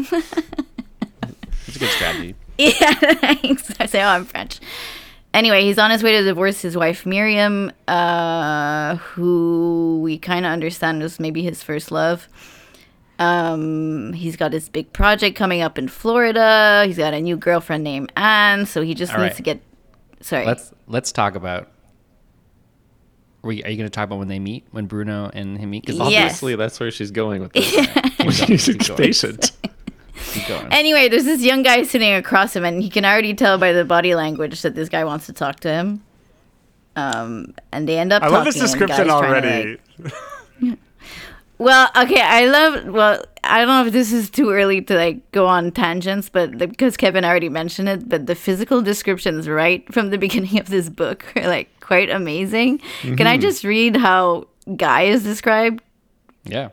It's 1.66 1.76
a 1.76 1.78
good 1.78 1.90
strategy. 1.90 2.34
yeah, 2.58 2.94
thanks. 2.94 3.70
I 3.78 3.86
say, 3.86 4.02
oh, 4.02 4.06
I'm 4.08 4.24
French. 4.24 4.58
Anyway, 5.34 5.62
he's 5.62 5.78
on 5.78 5.90
his 5.90 6.02
way 6.02 6.12
to 6.12 6.24
divorce 6.24 6.62
his 6.62 6.76
wife 6.76 7.04
Miriam, 7.06 7.70
uh, 7.86 8.96
who 8.96 10.00
we 10.02 10.18
kind 10.18 10.46
of 10.46 10.52
understand 10.52 11.02
was 11.02 11.20
maybe 11.20 11.42
his 11.42 11.62
first 11.62 11.90
love. 11.92 12.28
Um, 13.18 14.12
he's 14.14 14.36
got 14.36 14.52
this 14.52 14.68
big 14.68 14.92
project 14.92 15.36
coming 15.36 15.60
up 15.60 15.76
in 15.78 15.88
Florida. 15.88 16.84
He's 16.86 16.96
got 16.98 17.14
a 17.14 17.20
new 17.20 17.36
girlfriend 17.36 17.84
named 17.84 18.12
Anne, 18.16 18.64
so 18.66 18.80
he 18.82 18.94
just 18.94 19.12
All 19.12 19.18
needs 19.20 19.30
right. 19.32 19.36
to 19.36 19.42
get. 19.42 19.60
Sorry. 20.20 20.46
Let's 20.46 20.72
let's 20.86 21.12
talk 21.12 21.34
about. 21.34 21.68
Are 23.44 23.52
you, 23.52 23.58
you 23.58 23.76
going 23.76 23.78
to 23.78 23.90
talk 23.90 24.04
about 24.04 24.18
when 24.18 24.28
they 24.28 24.38
meet, 24.40 24.66
when 24.72 24.86
Bruno 24.86 25.30
and 25.32 25.56
him 25.58 25.70
meet? 25.70 25.86
'Cause 25.86 25.96
Yes. 25.96 26.06
Obviously, 26.06 26.56
that's 26.56 26.80
where 26.80 26.90
she's 26.90 27.10
going 27.10 27.40
with 27.40 27.52
this. 27.52 27.70
going, 28.18 28.30
She's 28.30 28.64
keep 28.76 28.82
going. 30.18 30.28
impatient. 30.28 30.34
keep 30.34 30.48
going. 30.48 30.72
Anyway, 30.72 31.08
there's 31.08 31.24
this 31.24 31.42
young 31.42 31.62
guy 31.62 31.82
sitting 31.82 32.12
across 32.14 32.54
him, 32.54 32.64
and 32.64 32.82
he 32.82 32.90
can 32.90 33.04
already 33.04 33.34
tell 33.34 33.58
by 33.58 33.72
the 33.72 33.84
body 33.84 34.14
language 34.14 34.62
that 34.62 34.74
this 34.74 34.88
guy 34.88 35.04
wants 35.04 35.26
to 35.26 35.32
talk 35.32 35.60
to 35.60 35.68
him. 35.70 36.02
Um, 36.96 37.54
and 37.72 37.88
they 37.88 37.98
end 37.98 38.12
up. 38.12 38.22
I 38.22 38.28
love 38.28 38.44
this 38.44 38.56
description 38.58 39.06
to, 39.06 39.12
already. 39.12 39.78
like- 39.98 40.12
well, 41.58 41.90
okay, 41.96 42.20
I 42.20 42.46
love. 42.46 42.86
Well, 42.86 43.22
I 43.44 43.58
don't 43.58 43.68
know 43.68 43.86
if 43.86 43.92
this 43.92 44.12
is 44.12 44.30
too 44.30 44.50
early 44.50 44.82
to 44.82 44.94
like 44.96 45.30
go 45.30 45.46
on 45.46 45.70
tangents, 45.70 46.28
but 46.28 46.58
the, 46.58 46.66
because 46.66 46.96
Kevin 46.96 47.24
already 47.24 47.48
mentioned 47.48 47.88
it, 47.88 48.08
but 48.08 48.26
the 48.26 48.34
physical 48.34 48.82
descriptions 48.82 49.48
right 49.48 49.90
from 49.92 50.10
the 50.10 50.18
beginning 50.26 50.58
of 50.58 50.68
this 50.70 50.88
book 50.88 51.24
are 51.36 51.46
like 51.46 51.68
quite 51.80 52.10
amazing. 52.10 52.78
Can 53.02 53.26
I 53.26 53.36
just 53.38 53.62
read 53.64 53.96
how 53.96 54.48
Guy 54.76 55.02
is 55.02 55.22
described? 55.22 55.82
yeah. 56.44 56.70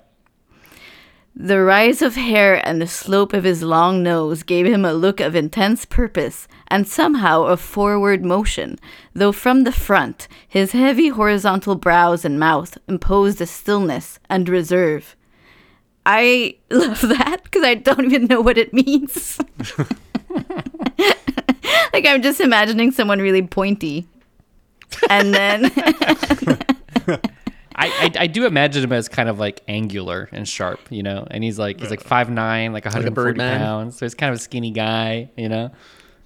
The 1.38 1.62
rise 1.62 2.02
of 2.02 2.15
hair 2.15 2.65
and 2.65 2.82
the 2.82 2.88
slope 2.88 3.34
of 3.34 3.43
his 3.43 3.62
long 3.62 4.02
nose 4.02 4.41
gave 4.41 4.65
him 4.65 4.86
a 4.86 4.93
look 4.93 5.19
of 5.19 5.36
intense 5.36 5.84
purpose 5.84 6.48
and 6.69 6.88
somehow 6.88 7.43
of 7.43 7.60
forward 7.60 8.24
motion, 8.24 8.80
though 9.13 9.34
from 9.34 9.65
the 9.65 9.74
front 9.74 10.30
his 10.48 10.71
heavy 10.71 11.10
horizontal 11.10 11.76
brows 11.76 12.24
and 12.24 12.39
mouth 12.39 12.78
imposed 12.88 13.41
a 13.41 13.45
stillness 13.45 14.17
and 14.30 14.48
reserve. 14.48 15.17
I 16.06 16.56
love 16.71 17.02
that 17.02 17.43
because 17.43 17.63
I 17.63 17.76
don't 17.76 18.06
even 18.06 18.28
know 18.28 18.39
what 18.39 18.58
it 18.58 18.74
means. 18.74 19.38
like 21.93 22.06
I'm 22.06 22.21
just 22.21 22.39
imagining 22.39 22.91
someone 22.91 23.19
really 23.19 23.41
pointy. 23.41 24.08
And 25.10 25.34
then 25.34 25.69
I, 27.75 27.88
I, 27.88 28.23
I 28.23 28.27
do 28.27 28.45
imagine 28.45 28.83
him 28.83 28.93
as 28.93 29.09
kind 29.09 29.27
of 29.27 29.38
like 29.38 29.61
angular 29.67 30.29
and 30.31 30.47
sharp, 30.47 30.79
you 30.89 31.03
know, 31.03 31.27
and 31.29 31.43
he's 31.43 31.59
like 31.59 31.79
he's 31.79 31.89
like 31.89 32.01
five 32.01 32.29
nine, 32.29 32.71
like 32.71 32.85
140 32.85 33.13
Birdman. 33.13 33.59
pounds, 33.59 33.97
so 33.97 34.05
he's 34.05 34.15
kind 34.15 34.33
of 34.33 34.39
a 34.39 34.41
skinny 34.41 34.71
guy, 34.71 35.29
you 35.35 35.49
know. 35.49 35.71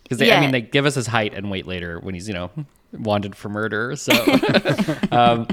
Because 0.04 0.22
I 0.22 0.40
mean, 0.42 0.52
they 0.52 0.62
give 0.62 0.86
us 0.86 0.96
his 0.96 1.08
height 1.08 1.34
and 1.34 1.50
weight 1.52 1.68
later 1.68 2.00
when 2.00 2.14
he's 2.14 2.28
you 2.28 2.34
know 2.34 2.52
wanted 2.94 3.36
for 3.36 3.50
murder. 3.50 3.96
So, 3.96 4.14
um, 5.12 5.48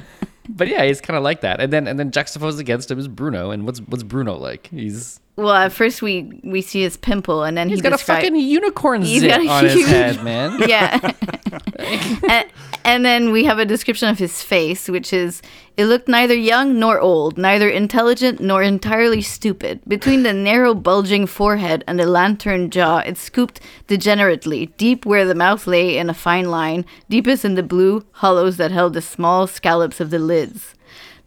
but 0.48 0.68
yeah, 0.68 0.85
he's 0.85 1.00
kind 1.00 1.16
of 1.16 1.22
like 1.22 1.40
that. 1.42 1.61
And 1.61 1.72
then 1.72 1.87
and 1.87 1.98
then 1.98 2.11
juxtaposed 2.11 2.61
against 2.61 2.90
him 2.90 2.98
is 2.98 3.09
Bruno. 3.09 3.50
And 3.50 3.64
what's 3.64 3.80
what's 3.80 4.02
Bruno 4.02 4.37
like? 4.37 4.68
He's 4.68 5.20
well 5.37 5.55
at 5.55 5.72
first 5.72 6.03
we 6.03 6.40
we 6.42 6.62
see 6.62 6.83
his 6.83 6.96
pimple 6.96 7.44
and 7.44 7.57
then 7.57 7.68
he's 7.68 7.79
he 7.79 7.83
got 7.83 7.92
a 7.92 7.99
fucking 7.99 8.37
unicorn 8.37 9.05
zit 9.05 9.29
got 9.31 9.40
a 9.40 9.49
on 9.49 9.64
his 9.64 9.75
huge- 9.75 9.88
head, 9.88 10.25
man. 10.25 10.59
yeah. 10.68 11.12
and, 12.29 12.49
and 12.85 13.05
then 13.05 13.33
we 13.33 13.44
have 13.44 13.59
a 13.59 13.64
description 13.64 14.09
of 14.09 14.18
his 14.18 14.42
face, 14.42 14.88
which 14.88 15.12
is 15.12 15.42
it 15.77 15.87
looked 15.87 16.09
neither 16.09 16.35
young 16.35 16.79
nor 16.79 17.01
old, 17.01 17.37
neither 17.37 17.68
intelligent 17.68 18.40
nor 18.40 18.62
entirely 18.62 19.20
stupid. 19.20 19.81
Between 19.87 20.22
the 20.22 20.33
narrow, 20.33 20.72
bulging 20.72 21.27
forehead 21.27 21.85
and 21.87 21.99
the 21.99 22.07
lantern 22.07 22.70
jaw, 22.70 22.99
it 22.99 23.18
scooped 23.18 23.61
degenerately, 23.88 24.66
deep 24.79 25.05
where 25.05 25.27
the 25.27 25.35
mouth 25.35 25.66
lay 25.66 25.99
in 25.99 26.09
a 26.09 26.14
fine 26.14 26.51
line, 26.51 26.87
deepest 27.11 27.44
in 27.44 27.57
the 27.57 27.62
blue 27.62 28.05
hollows 28.12 28.57
that 28.57 28.70
held 28.70 28.94
the 28.94 29.03
small 29.03 29.46
scallops 29.46 30.01
of 30.01 30.11
the 30.11 30.18
lids. 30.18 30.76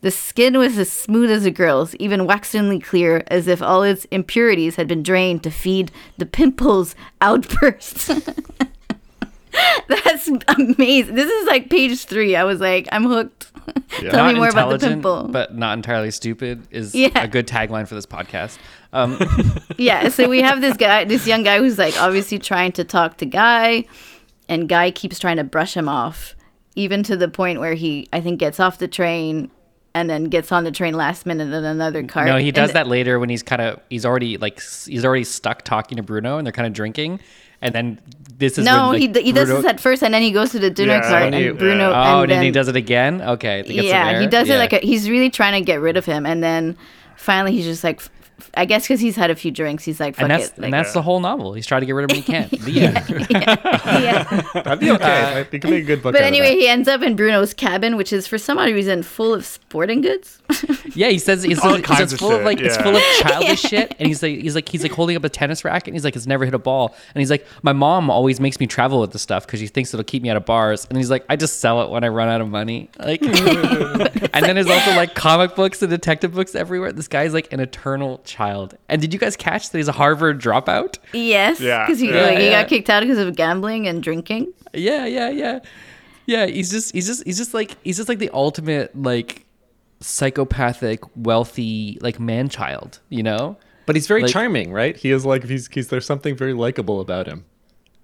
The 0.02 0.12
skin 0.12 0.58
was 0.58 0.78
as 0.78 0.90
smooth 0.92 1.30
as 1.30 1.46
a 1.46 1.52
girl's, 1.52 1.94
even 1.96 2.22
waxenly 2.22 2.82
clear, 2.82 3.24
as 3.28 3.48
if 3.48 3.62
all 3.62 3.84
its 3.84 4.06
impurities 4.06 4.76
had 4.78 4.88
been 4.88 5.04
drained 5.04 5.44
to 5.44 5.52
feed 5.52 5.92
the 6.18 6.26
pimples' 6.26 6.96
outbursts. 7.22 8.08
That's 9.88 10.28
amazing. 10.48 11.16
This 11.16 11.30
is 11.30 11.48
like 11.48 11.70
page 11.70 12.06
three. 12.06 12.36
I 12.36 12.44
was 12.44 12.60
like, 12.62 12.88
I'm 12.92 13.04
hooked. 13.04 13.52
Tell 13.90 14.12
not 14.14 14.34
me 14.34 14.40
more 14.40 14.50
about 14.50 14.80
the 14.80 14.88
pimple. 14.88 15.28
but 15.28 15.56
not 15.56 15.78
entirely 15.78 16.12
stupid 16.12 16.66
is 16.72 16.96
Yeah. 16.96 17.10
a 17.16 17.28
good 17.28 17.48
tagline 17.48 17.88
for 17.88 17.96
this 17.96 18.06
podcast. 18.06 18.58
Um, 18.92 19.20
yeah, 19.78 20.10
so 20.10 20.28
we 20.28 20.42
have 20.42 20.62
this 20.62 20.76
guy, 20.76 21.06
this 21.06 21.28
young 21.28 21.44
guy 21.44 21.60
who's 21.60 21.78
like 21.78 21.96
obviously 22.02 22.40
trying 22.40 22.72
to 22.72 22.84
talk 22.84 23.18
to 23.18 23.26
Guy, 23.28 23.86
and 24.48 24.68
Guy 24.68 24.90
keeps 24.90 25.20
trying 25.20 25.38
to 25.38 25.44
brush 25.44 25.76
him 25.78 25.88
off, 25.88 26.36
even 26.74 27.04
to 27.04 27.16
the 27.16 27.28
point 27.28 27.60
where 27.60 27.76
he, 27.76 28.10
I 28.12 28.20
think, 28.20 28.40
gets 28.40 28.60
off 28.60 28.80
the 28.80 28.88
train 28.88 29.52
and 29.96 30.10
then 30.10 30.26
gets 30.26 30.52
on 30.52 30.64
the 30.64 30.72
train 30.72 30.94
last 30.94 31.26
minute 31.26 31.48
in 31.54 31.66
another 31.66 32.04
car. 32.04 32.26
No, 32.26 32.38
he 32.38 32.52
does 32.52 32.70
And- 32.70 32.76
that 32.76 32.88
later 32.88 33.20
when 33.20 33.30
he's 33.30 33.44
kind 33.44 33.62
of 33.62 33.80
he's 33.90 34.06
already 34.06 34.38
like 34.38 34.62
he's 34.86 35.04
already 35.04 35.24
stuck 35.24 35.64
talking 35.64 35.98
to 35.98 36.04
Bruno 36.04 36.38
and 36.38 36.46
they're 36.46 36.52
kind 36.52 36.68
of 36.68 36.74
drinking, 36.74 37.20
and 37.62 37.74
then 37.74 38.00
this 38.38 38.58
is 38.58 38.66
No, 38.66 38.90
when, 38.92 39.02
he, 39.02 39.08
like, 39.08 39.16
d- 39.16 39.22
he 39.24 39.32
does 39.32 39.50
this 39.50 39.66
at 39.66 39.80
first, 39.80 40.04
and 40.04 40.14
then 40.14 40.22
he 40.22 40.32
goes 40.32 40.52
to 40.52 40.60
the 40.60 40.70
dinner 40.70 40.94
Yeah, 40.94 41.02
cart, 41.02 41.24
when 41.24 41.34
and 41.34 41.44
you- 41.44 41.54
Bruno. 41.54 41.90
Oh, 41.92 42.22
and, 42.22 42.24
and 42.24 42.32
then 42.32 42.44
he 42.44 42.52
does 42.52 42.68
it 42.68 42.76
again. 42.76 43.22
Okay, 43.22 43.60
I 43.60 43.64
think 43.64 43.80
it's 43.80 43.88
yeah, 43.88 44.20
he 44.22 44.28
does 44.28 44.48
Yeah. 44.48 44.56
it 44.56 44.58
like 44.60 44.74
a, 44.74 44.78
he's 44.80 45.10
really 45.10 45.30
trying 45.30 45.60
to 45.60 45.66
get 45.66 45.82
rid 45.82 45.98
of 45.98 46.06
him, 46.06 46.26
and 46.26 46.42
then 46.44 46.78
finally 47.18 47.52
he's 47.52 47.66
just 47.66 47.84
like, 47.84 47.98
f- 47.98 48.10
f- 48.19 48.19
I 48.56 48.66
guess 48.66 48.84
because 48.84 49.00
he's 49.00 49.16
had 49.16 49.32
a 49.32 49.36
few 49.36 49.52
drinks, 49.52 49.84
he's 49.84 50.00
like, 50.00 50.16
fuck 50.16 50.24
and 50.24 50.32
that's 50.32 50.48
it, 50.48 50.58
like, 50.58 50.66
and 50.66 50.74
that's 50.74 50.94
the 50.94 51.02
whole 51.02 51.20
novel. 51.20 51.54
He's 51.54 51.66
trying 51.66 51.82
to 51.82 51.86
get 51.86 51.94
rid 51.94 52.10
of 52.10 52.12
him. 52.12 52.24
He 52.24 52.32
can't. 52.32 52.50
The 52.52 52.82
end. 52.82 53.28
yeah. 53.30 54.24
That'd 54.54 54.80
be 54.80 54.92
okay. 54.92 55.22
Uh, 55.24 55.40
I 55.40 55.44
think 55.44 55.54
it 55.54 55.62
could 55.62 55.72
be 55.72 55.78
a 55.78 55.82
good 55.82 56.04
book. 56.04 56.14
But 56.14 56.24
anyway, 56.24 56.56
he 56.56 56.68
ends 56.68 56.88
up 56.88 57.02
in 57.02 57.16
Bruno's 57.16 57.54
cabin, 57.54 57.98
which 57.98 58.14
is 58.14 58.28
for 58.28 58.38
some 58.38 58.58
odd 58.58 58.70
reason 58.70 59.04
full 59.04 59.34
of 59.34 59.46
sporting 59.46 60.02
goods. 60.02 60.42
Yeah, 60.96 61.10
he 61.10 61.20
says 61.20 61.46
it's, 61.46 61.64
All 61.64 61.76
it's, 61.76 61.86
kinds 61.86 62.02
it's 62.02 62.14
of 62.14 62.20
full 62.20 62.32
of 62.32 62.38
shit, 62.40 62.46
like 62.46 62.60
it's 62.60 62.76
full 62.76 62.96
of 62.96 63.02
childish 63.20 63.62
shit, 63.62 63.96
and 64.00 64.08
he's 64.08 64.24
like 64.24 64.40
he's 64.40 64.56
like 64.56 64.68
he's 64.68 64.84
like 64.84 64.92
holding 64.92 65.16
up 65.16 65.24
a 65.24 65.30
tennis 65.30 65.64
racket, 65.64 65.88
and 65.88 65.96
he's 65.96 66.04
like 66.04 66.16
it's 66.16 66.26
never 66.26 66.46
hit 66.46 66.54
a 66.54 66.60
ball, 66.60 66.96
and 67.14 67.22
he's 67.22 67.30
like 67.30 67.46
my 67.62 67.74
mom 67.74 68.10
always 68.10 68.40
makes 68.40 68.60
me 68.60 68.68
travel 68.68 69.00
with 69.00 69.12
the 69.12 69.20
stuff 69.20 69.46
because 69.46 69.60
she 69.60 69.68
thinks 69.68 69.94
it'll 69.94 70.04
keep 70.04 70.24
me 70.24 70.30
out 70.30 70.36
of 70.36 70.46
bars, 70.46 70.86
and 70.90 70.98
he's 70.98 71.10
like 71.10 71.24
I 71.30 71.36
just 71.36 71.60
sell 71.60 71.82
it 71.84 71.90
when 71.90 72.04
I 72.04 72.08
run 72.08 72.28
out 72.28 72.42
of 72.42 72.50
money, 72.50 72.90
like, 72.98 73.22
and 73.24 74.46
then 74.46 74.56
there's 74.56 74.70
also 74.70 74.96
like 74.96 75.14
comic 75.16 75.56
books 75.56 75.82
and 75.82 75.90
detective 75.90 76.34
books 76.34 76.56
everywhere. 76.56 76.92
This 76.92 77.08
guy's 77.08 77.34
like 77.34 77.54
an 77.54 77.60
eternal 77.60 78.18
child. 78.30 78.78
And 78.88 79.02
did 79.02 79.12
you 79.14 79.20
guys 79.20 79.36
catch 79.36 79.70
that 79.72 79.78
he's 79.78 79.88
a 79.90 79.92
Harvard 79.92 80.40
dropout? 80.42 80.98
yes, 81.14 81.60
Yeah, 81.60 81.86
because 81.86 82.00
he, 82.00 82.10
yeah, 82.10 82.22
like, 82.28 82.38
he 82.40 82.50
got 82.52 82.68
kicked 82.70 82.90
out 82.90 83.02
because 83.02 83.18
of 83.18 83.36
gambling 83.36 83.88
and 83.88 84.02
drinking. 84.02 84.54
Yeah, 84.74 85.06
yeah, 85.06 85.30
yeah. 85.30 85.60
Yeah, 86.26 86.46
he's 86.46 86.70
just 86.72 86.94
he's 86.94 87.08
just 87.08 87.24
he's 87.26 87.38
just 87.38 87.54
like 87.56 87.76
he's 87.84 87.98
just 87.98 88.08
like 88.08 88.20
the 88.20 88.30
ultimate 88.32 88.96
like 88.96 89.46
psychopathic 90.00 91.02
wealthy 91.18 91.98
like 92.02 92.20
man 92.20 92.48
child, 92.50 93.00
you 93.10 93.24
know? 93.24 93.58
but 93.86 93.96
he's 93.96 94.06
very 94.06 94.22
like- 94.22 94.32
charming, 94.32 94.72
right? 94.72 94.96
He 94.96 95.10
is 95.12 95.26
like 95.26 95.44
he's, 95.44 95.68
he's 95.68 95.88
there's 95.88 96.06
something 96.06 96.36
very 96.38 96.54
likable 96.54 97.02
about 97.02 97.26
him. 97.26 97.46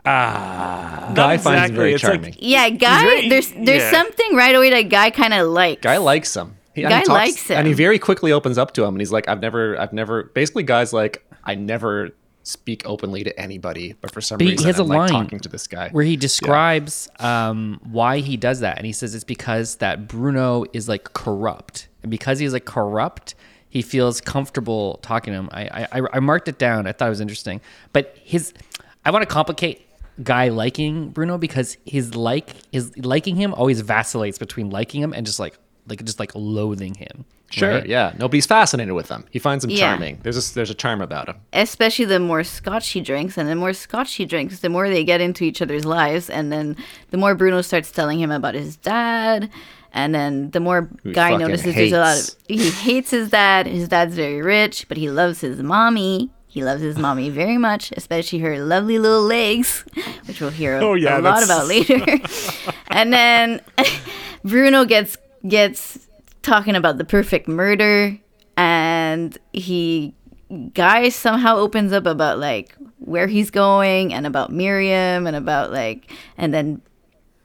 Ah. 0.08 1.12
Guy 1.16 1.38
finds 1.38 1.70
him 1.70 1.76
very 1.76 1.94
It's 1.94 2.04
like- 2.04 2.14
charming. 2.14 2.36
Yeah, 2.40 2.70
guy. 2.70 3.02
very- 3.04 3.30
there's 3.30 3.52
there's 3.52 3.84
yeah. 3.84 3.92
something 3.92 4.36
right 4.36 4.56
away 4.56 4.70
that 4.72 4.90
guy 4.90 5.12
kind 5.12 5.34
of 5.34 5.48
likes. 5.50 5.82
Guy 5.82 5.98
likes 5.98 6.36
him. 6.36 6.56
He, 6.76 6.82
Guy 6.82 6.90
he 7.00 7.06
talks- 7.06 7.08
likes 7.10 7.48
him. 7.48 7.58
and 7.60 7.68
he 7.68 7.74
very 7.74 7.98
quickly 7.98 8.32
opens 8.32 8.58
up 8.58 8.74
to 8.74 8.84
him, 8.84 8.94
and 8.96 9.02
he's 9.02 9.12
like, 9.12 9.28
"I've 9.30 9.40
never, 9.42 9.80
I've 9.80 9.94
never." 9.94 10.24
Basically, 10.24 10.64
guys 10.64 10.92
like, 10.94 11.26
I 11.44 11.56
never 11.56 12.12
speak 12.44 12.84
openly 12.86 13.24
to 13.24 13.40
anybody, 13.40 13.96
but 14.02 14.12
for 14.12 14.22
some 14.22 14.38
But 14.38 14.46
he 14.46 14.52
reason, 14.52 14.68
has 14.68 14.78
a 14.78 14.84
I'm 14.84 14.88
like 14.90 14.98
line 15.00 15.10
talking 15.24 15.40
to 15.40 15.50
this 15.50 15.66
guy. 15.68 15.90
where 15.90 16.04
he 16.04 16.16
describes 16.16 17.10
um, 17.20 17.80
why 17.84 18.20
he 18.20 18.38
does 18.38 18.60
that, 18.60 18.78
and 18.78 18.86
he 18.86 18.92
says 18.92 19.16
it's 19.16 19.24
because 19.24 19.78
that 19.78 20.08
Bruno 20.08 20.66
is 20.74 20.88
like 20.88 21.14
corrupt, 21.14 21.88
and 22.04 22.12
because 22.12 22.38
he's 22.40 22.54
like 22.54 22.66
corrupt, 22.66 23.34
he 23.70 23.82
feels 23.82 24.22
comfortable 24.22 25.00
talking 25.02 25.34
to 25.34 25.40
him. 25.40 25.50
I 25.52 25.88
I, 25.92 26.02
I 26.14 26.20
marked 26.20 26.48
it 26.48 26.58
down. 26.60 26.86
I 26.88 26.92
thought 26.92 27.08
it 27.08 27.10
was 27.10 27.22
interesting, 27.22 27.62
but 27.94 28.16
his 28.22 28.54
I 29.06 29.12
want 29.12 29.24
to 29.24 29.34
complicate 29.34 29.82
guy 30.24 30.48
liking 30.50 31.10
Bruno 31.10 31.38
because 31.38 31.78
his 31.86 32.16
like 32.16 32.52
his 32.72 32.96
liking 32.98 33.36
him 33.36 33.54
always 33.54 33.82
vacillates 33.82 34.38
between 34.38 34.70
liking 34.70 35.02
him 35.02 35.14
and 35.14 35.26
just 35.26 35.40
like 35.40 35.58
like 35.88 36.04
just 36.04 36.20
like 36.20 36.32
loathing 36.36 36.96
him. 36.96 37.26
Sure, 37.52 37.70
right? 37.70 37.86
yeah. 37.86 38.12
Nobody's 38.18 38.48
fascinated 38.48 38.94
with 38.96 39.08
him. 39.08 39.24
He 39.32 39.38
finds 39.40 39.64
him 39.64 39.70
Yeah. 39.70 39.78
charming. 39.92 40.20
There's 40.24 40.50
a, 40.52 40.54
there's 40.56 40.72
a 40.72 40.74
charm 40.74 41.00
about 41.02 41.30
him. 41.30 41.36
especially 41.54 42.06
the 42.06 42.20
more 42.20 42.44
scotch 42.44 42.90
he 42.90 43.02
drinks 43.02 43.38
and 43.38 43.48
the 43.48 43.56
more 43.56 43.72
scotch 43.74 44.16
he 44.16 44.26
drinks 44.26 44.60
the 44.60 44.70
more 44.70 44.90
they 44.90 45.04
get 45.04 45.22
into 45.22 45.44
each 45.44 45.62
other's 45.62 45.86
lives 45.86 46.30
and 46.30 46.52
then 46.52 46.76
the 47.12 47.18
more 47.18 47.36
bruno 47.36 47.62
starts 47.62 47.92
telling 47.92 48.20
him 48.20 48.32
about 48.32 48.56
his 48.56 48.76
dad 48.78 49.50
and 49.94 50.14
then 50.14 50.50
the 50.52 50.60
more 50.60 50.90
Who 51.04 51.14
guy 51.14 51.30
fucking 51.32 51.48
notices 51.48 51.76
there's 51.76 51.92
a 51.94 52.00
lot 52.00 52.18
of 52.18 52.36
he 52.48 52.70
hates 52.72 53.12
his 53.12 53.30
dad 53.30 53.68
his 53.68 53.88
dad's 53.88 54.16
very 54.16 54.42
rich 54.42 54.88
but 54.90 54.98
he 54.98 55.10
loves 55.10 55.40
his 55.42 55.62
mommy 55.62 56.32
he 56.48 56.64
loves 56.64 56.82
his 56.82 56.98
mommy 56.98 57.30
very 57.30 57.58
much 57.60 57.92
especially 57.96 58.40
her 58.40 58.58
lovely 58.60 58.98
little 59.00 59.22
legs 59.24 59.86
which 60.26 60.42
we'll 60.42 60.50
hear 60.50 60.80
Oh, 60.82 60.96
yeah, 60.96 61.20
a 61.20 61.22
lot 61.22 61.44
about 61.44 61.68
later 61.68 62.04
and 62.90 63.14
then 63.14 63.62
bruno 64.44 64.84
gets 64.86 65.16
gets 65.48 66.08
talking 66.42 66.76
about 66.76 66.98
the 66.98 67.06
perfect 67.06 67.48
murder 67.48 68.18
and 68.58 69.38
he 69.54 70.14
guy 70.74 71.10
somehow 71.10 71.58
opens 71.58 71.92
up 71.92 72.06
about 72.06 72.38
like 72.40 72.76
where 73.00 73.28
he's 73.28 73.50
going 73.50 74.14
and 74.14 74.26
about 74.28 74.52
Miriam 74.52 75.26
and 75.28 75.36
about 75.36 75.72
like 75.72 76.12
and 76.38 76.54
then 76.54 76.82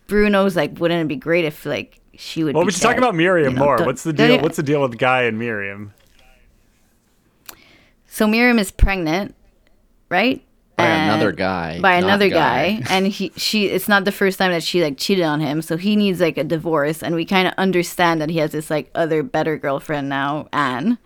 Bruno's 0.07 0.55
like 0.57 0.79
wouldn't 0.79 1.01
it 1.03 1.09
be 1.09 1.17
great 1.17 1.45
if 1.45 1.65
like 1.65 2.01
she 2.17 2.45
would 2.45 2.55
Well, 2.55 2.65
be 2.65 2.67
we 2.67 2.73
should 2.73 2.83
talk 2.83 2.99
about 2.99 3.15
Miriam 3.15 3.55
You 3.55 3.59
know, 3.59 3.65
more. 3.65 3.79
What's 3.85 4.03
the 4.03 4.13
deal? 4.13 4.41
What's 4.41 4.57
the 4.57 4.63
deal 4.63 4.83
with 4.83 4.99
Guy 4.99 5.23
and 5.23 5.39
Miriam? 5.39 5.95
so 8.07 8.27
Miriam 8.27 8.59
is 8.59 8.71
pregnant 8.71 9.35
right 10.09 10.45
By 10.81 10.87
another 11.05 11.33
guy. 11.33 11.81
by 11.81 11.95
another 11.95 12.29
guy. 12.29 12.83
and 12.90 13.07
he 13.07 13.33
she 13.37 13.66
it's 13.66 13.88
not 13.88 14.05
the 14.05 14.12
first 14.12 14.38
time 14.38 14.53
that 14.53 14.62
she 14.62 14.83
like 14.83 14.97
cheated 14.99 15.25
on 15.25 15.40
him 15.40 15.62
so 15.62 15.77
he 15.77 15.97
needs 15.97 16.21
like 16.21 16.38
a 16.38 16.45
divorce 16.45 17.03
and 17.03 17.14
we 17.14 17.25
kind 17.25 17.47
of 17.49 17.55
understand 17.59 18.21
that 18.21 18.31
he 18.31 18.38
has 18.38 18.53
this 18.53 18.71
like 18.71 18.90
other 18.95 19.23
better 19.23 19.57
girlfriend 19.57 20.09
now 20.09 20.49
Anne 20.53 20.99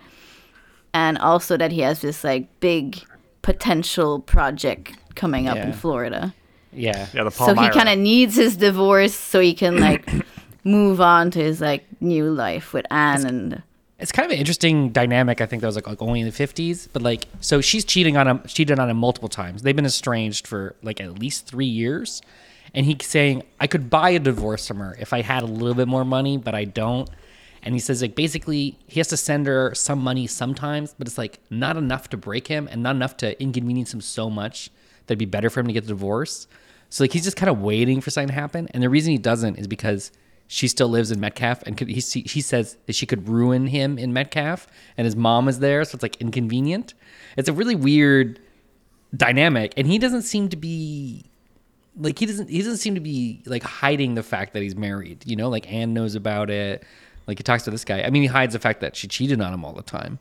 and 0.93 1.19
also 1.19 1.57
that 1.57 1.73
he 1.73 1.81
has 1.81 2.01
this 2.01 2.25
like 2.25 2.49
big 2.61 3.03
potential 3.43 4.21
project 4.21 4.95
coming 5.15 5.49
up 5.49 5.57
in 5.57 5.73
Florida 5.73 6.35
Yeah. 6.73 7.07
Yeah, 7.15 7.25
the 7.25 7.31
so 7.31 7.55
he 7.55 7.69
kind 7.71 7.89
of 7.89 7.99
needs 7.99 8.37
his 8.37 8.57
divorce 8.57 9.15
so 9.15 9.41
he 9.41 9.55
can 9.55 9.79
like 9.79 10.09
move 10.65 11.01
on 11.01 11.31
to 11.33 11.39
his 11.39 11.61
like 11.61 11.85
new 12.01 12.31
life 12.31 12.73
with 12.73 12.87
Anne 12.91 13.27
and 13.27 13.63
it's 14.05 14.13
kind 14.13 14.27
of 14.27 14.33
an 14.33 14.39
interesting 14.39 14.91
dynamic. 14.91 15.41
I 15.41 15.47
think 15.47 15.63
that 15.63 15.67
was 15.67 15.77
like, 15.77 15.87
like 15.87 16.03
only 16.03 16.21
in 16.21 16.27
the 16.27 16.33
fifties, 16.33 16.89
but 16.93 17.01
like 17.01 17.27
so 17.41 17.63
she's 17.63 17.87
cheating 17.87 18.19
on 18.19 18.29
him, 18.29 18.43
cheated 18.47 18.79
on 18.79 18.91
him 18.91 18.99
multiple 18.99 19.31
times. 19.31 19.63
They've 19.63 19.75
been 19.75 19.87
estranged 19.87 20.47
for 20.47 20.77
like 20.83 21.01
at 21.01 21.19
least 21.19 21.47
three 21.47 21.65
years, 21.65 22.21
and 22.75 22.85
he's 22.85 23.07
saying 23.07 23.45
I 23.59 23.67
could 23.67 23.89
buy 23.89 24.11
a 24.11 24.19
divorce 24.19 24.69
from 24.69 24.81
her 24.81 24.95
if 25.01 25.15
I 25.15 25.23
had 25.23 25.43
a 25.43 25.47
little 25.47 25.75
bit 25.75 25.89
more 25.89 26.05
money, 26.05 26.37
but 26.37 26.55
I 26.55 26.65
don't. 26.67 27.09
and 27.63 27.75
he 27.75 27.81
says 27.81 28.03
like 28.03 28.15
basically 28.15 28.77
he 28.87 29.01
has 29.01 29.09
to 29.09 29.17
send 29.17 29.47
her 29.47 29.75
some 29.75 30.01
money 30.01 30.27
sometimes, 30.27 30.95
but 30.99 31.09
it's 31.09 31.17
like 31.17 31.41
not 31.49 31.79
enough 31.79 32.11
to 32.11 32.19
break 32.19 32.47
him 32.49 32.69
and 32.71 32.83
not 32.83 32.95
enough 32.95 33.17
to 33.17 33.41
inconvenience 33.43 33.95
him 33.95 34.03
so 34.03 34.29
much 34.29 34.71
that'd 35.07 35.19
be 35.19 35.25
better 35.25 35.49
for 35.49 35.61
him 35.61 35.67
to 35.67 35.73
get 35.73 35.85
the 35.85 35.89
divorce. 35.89 36.47
So 36.91 37.05
like 37.05 37.13
he's 37.13 37.25
just 37.25 37.39
kind 37.39 37.51
of 37.51 37.61
waiting 37.61 38.03
for 38.03 38.11
something 38.11 38.29
to 38.29 38.35
happen, 38.35 38.69
and 38.73 38.83
the 38.83 38.91
reason 38.91 39.13
he 39.13 39.19
doesn't 39.19 39.57
is 39.57 39.67
because 39.67 40.13
she 40.47 40.69
still 40.69 40.89
lives 40.89 41.11
in 41.11 41.21
Metcalf, 41.21 41.63
and 41.63 41.77
could, 41.77 41.89
he 41.89 42.01
he 42.01 42.41
says 42.41 42.77
that 42.87 42.95
she 42.95 43.07
could 43.07 43.29
ruin 43.29 43.67
him 43.67 43.99
in 43.99 44.13
Metcalf, 44.13 44.67
and 44.97 45.05
his 45.05 45.17
mom 45.17 45.49
is 45.49 45.59
there, 45.59 45.85
so 45.85 45.97
it's 45.97 46.03
like 46.03 46.17
inconvenient. 46.21 46.95
It's 47.37 47.49
a 47.49 47.53
really 47.53 47.75
weird 47.75 48.39
dynamic, 49.17 49.75
and 49.77 49.87
he 49.87 49.99
doesn't 49.99 50.23
seem 50.23 50.49
to 50.51 50.57
be 50.57 51.25
like 51.99 52.19
he 52.19 52.27
doesn't 52.27 52.51
he 52.51 52.59
doesn't 52.59 52.79
seem 52.79 52.95
to 52.95 53.01
be 53.01 53.43
like 53.47 53.63
hiding 53.63 54.15
the 54.15 54.23
fact 54.23 54.53
that 54.53 54.63
he's 54.63 54.77
married. 54.77 55.25
You 55.27 55.37
know, 55.37 55.49
like 55.49 55.71
Anne 55.73 55.95
knows 55.95 56.15
about 56.15 56.51
it. 56.51 56.85
Like 57.27 57.39
he 57.39 57.43
talks 57.43 57.65
to 57.65 57.71
this 57.71 57.85
guy. 57.85 58.03
I 58.03 58.11
mean, 58.11 58.23
he 58.23 58.29
hides 58.29 58.53
the 58.53 58.59
fact 58.59 58.81
that 58.81 58.97
she 58.97 59.09
cheated 59.09 59.41
on 59.41 59.53
him 59.55 59.65
all 59.65 59.73
the 59.73 59.83
time. 59.83 60.19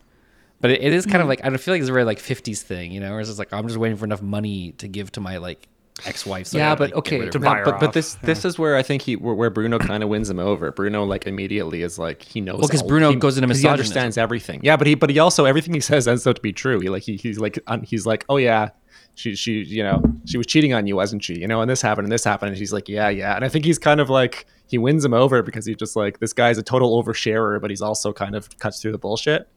But 0.62 0.72
it, 0.72 0.82
it 0.82 0.94
is 0.94 1.06
kind 1.06 1.18
of 1.18 1.22
mm-hmm. 1.22 1.30
like 1.30 1.46
I 1.46 1.50
don't 1.50 1.58
feel 1.58 1.74
like 1.74 1.82
it's 1.82 1.90
a 1.90 1.94
very 1.94 2.06
like 2.06 2.20
'50s 2.20 2.62
thing, 2.62 2.92
you 2.92 3.00
know, 3.00 3.12
where 3.12 3.20
it's 3.20 3.30
just 3.30 3.40
like 3.40 3.52
I'm 3.52 3.68
just 3.68 3.80
waiting 3.80 3.98
for 3.98 4.06
enough 4.06 4.22
money 4.22 4.72
to 4.74 4.88
give 4.88 5.12
to 5.14 5.22
my 5.22 5.38
like 5.38 5.68
ex-wife. 6.06 6.48
So 6.48 6.58
yeah, 6.58 6.76
but 6.76 6.90
like, 6.90 6.96
okay, 6.96 7.20
rid 7.22 7.32
To 7.34 7.40
buy 7.40 7.58
her 7.60 7.66
but, 7.66 7.80
but 7.80 7.88
off. 7.90 7.94
this 7.94 8.16
this 8.16 8.46
is 8.46 8.58
where 8.58 8.76
I 8.76 8.84
think 8.84 9.02
he 9.04 9.16
where, 9.16 9.34
where 9.36 9.50
Bruno 9.50 9.80
kind 9.80 10.04
of 10.04 10.10
wins 10.10 10.30
him 10.30 10.40
over. 10.40 10.72
Bruno 10.72 11.04
like 11.04 11.28
immediately 11.28 11.84
is 11.84 11.98
like 12.00 12.24
he 12.24 12.42
knows. 12.42 12.60
Well, 12.60 12.68
'cause 12.68 12.82
all- 12.82 12.88
Bruno 12.88 13.12
he- 13.12 13.16
goes 13.18 13.38
into 13.38 13.48
'cause 13.48 13.62
He 13.62 13.68
understands 13.68 14.18
everything. 14.18 14.60
Yeah, 14.64 14.76
but 14.78 14.88
he 14.88 14.96
but 14.96 15.10
he 15.10 15.20
also 15.20 15.46
everything 15.46 15.74
he 15.74 15.80
says 15.80 16.08
ends 16.08 16.26
up 16.28 16.36
to 16.38 16.42
be 16.42 16.54
true. 16.54 16.80
He 16.80 16.90
like 16.90 17.04
he, 17.04 17.16
he's 17.16 17.40
like 17.40 17.60
un, 17.68 17.82
he's 17.84 18.06
like 18.06 18.26
oh 18.30 18.38
yeah. 18.38 18.70
She, 19.16 19.36
she, 19.36 19.62
you 19.62 19.84
know, 19.84 20.02
she 20.26 20.38
was 20.38 20.48
cheating 20.48 20.74
on 20.74 20.88
you, 20.88 20.96
wasn't 20.96 21.24
she? 21.24 21.36
You 21.36 21.46
know, 21.48 21.62
and 21.62 21.70
this 21.70 21.84
happened, 21.84 22.06
and 22.06 22.12
this 22.12 22.24
happened, 22.24 22.50
and 22.50 22.58
she's 22.58 22.74
like, 22.74 22.90
yeah, 22.90 23.10
yeah. 23.10 23.36
And 23.36 23.46
I 23.46 23.48
think 23.48 23.64
he's 23.64 23.78
kind 23.78 24.00
of 24.02 24.10
like 24.10 24.48
he 24.66 24.80
wins 24.80 25.06
him 25.06 25.14
over 25.14 25.44
because 25.44 25.68
he's 25.68 25.76
just 25.76 25.96
like 25.96 26.18
this 26.20 26.34
guy's 26.34 26.58
a 26.58 26.64
total 26.64 27.00
oversharer, 27.04 27.62
but 27.62 27.70
he's 27.70 27.82
also 27.84 28.12
kind 28.12 28.34
of 28.34 28.58
cuts 28.58 28.82
through 28.82 28.92
the 28.94 28.98
bullshit. 28.98 29.48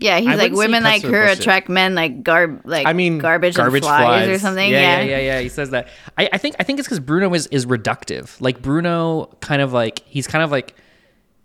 Yeah, 0.00 0.18
he's 0.18 0.28
I 0.28 0.34
like 0.36 0.52
women 0.52 0.82
cuts 0.84 1.02
like 1.04 1.12
her 1.12 1.26
bullshit. 1.26 1.40
attract 1.40 1.68
men 1.68 1.94
like 1.94 2.22
garb 2.22 2.62
like 2.64 2.86
I 2.86 2.92
mean, 2.92 3.18
garbage, 3.18 3.56
garbage 3.56 3.82
and 3.82 3.84
flies, 3.84 4.02
flies, 4.02 4.28
or 4.28 4.38
something. 4.38 4.70
Yeah, 4.70 4.80
Yeah, 4.80 5.00
yeah, 5.00 5.10
yeah, 5.18 5.18
yeah. 5.34 5.40
He 5.40 5.48
says 5.48 5.70
that. 5.70 5.88
I, 6.16 6.28
I 6.32 6.38
think 6.38 6.56
I 6.60 6.62
think 6.62 6.78
it's 6.78 6.86
because 6.86 7.00
Bruno 7.00 7.32
is 7.34 7.46
is 7.48 7.66
reductive. 7.66 8.40
Like 8.40 8.62
Bruno, 8.62 9.26
kind 9.40 9.60
of 9.60 9.72
like 9.72 10.00
he's 10.06 10.26
kind 10.26 10.44
of 10.44 10.50
like 10.50 10.74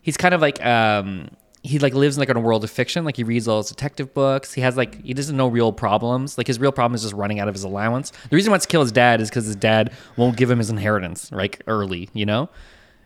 he's 0.02 0.18
kind 0.18 0.34
of 0.34 0.42
like 0.42 0.63
um 0.66 1.30
he 1.66 1.80
like 1.80 1.94
lives 1.94 2.18
in 2.18 2.20
like 2.20 2.30
in 2.30 2.36
a 2.38 2.42
world 2.42 2.63
of 2.63 2.70
fiction. 2.70 3.06
Like 3.06 3.16
he 3.16 3.24
reads 3.24 3.48
all 3.48 3.58
his 3.58 3.70
detective 3.70 4.13
books. 4.13 4.54
He 4.54 4.62
has 4.62 4.76
like 4.78 5.02
he 5.04 5.13
doesn't 5.13 5.36
know 5.38 5.48
real 5.48 5.72
problems. 5.74 6.38
Like 6.38 6.46
his 6.46 6.60
real 6.60 6.72
problem 6.74 6.94
is 6.94 7.02
just 7.02 7.13
running 7.13 7.39
out 7.39 7.48
of 7.48 7.56
his 7.56 7.63
allowance. 7.63 8.12
The 8.30 8.36
reason 8.36 8.50
he 8.50 8.52
wants 8.52 8.66
to 8.66 8.72
kill 8.72 8.82
his 8.82 8.92
dad 8.92 9.22
is 9.22 9.30
because 9.30 9.46
his 9.46 9.56
dad 9.56 9.94
won't 10.18 10.36
give 10.38 10.52
him 10.52 10.58
his 10.60 10.70
inheritance 10.70 11.32
like 11.32 11.62
early. 11.66 12.10
You 12.13 12.26
know, 12.28 12.50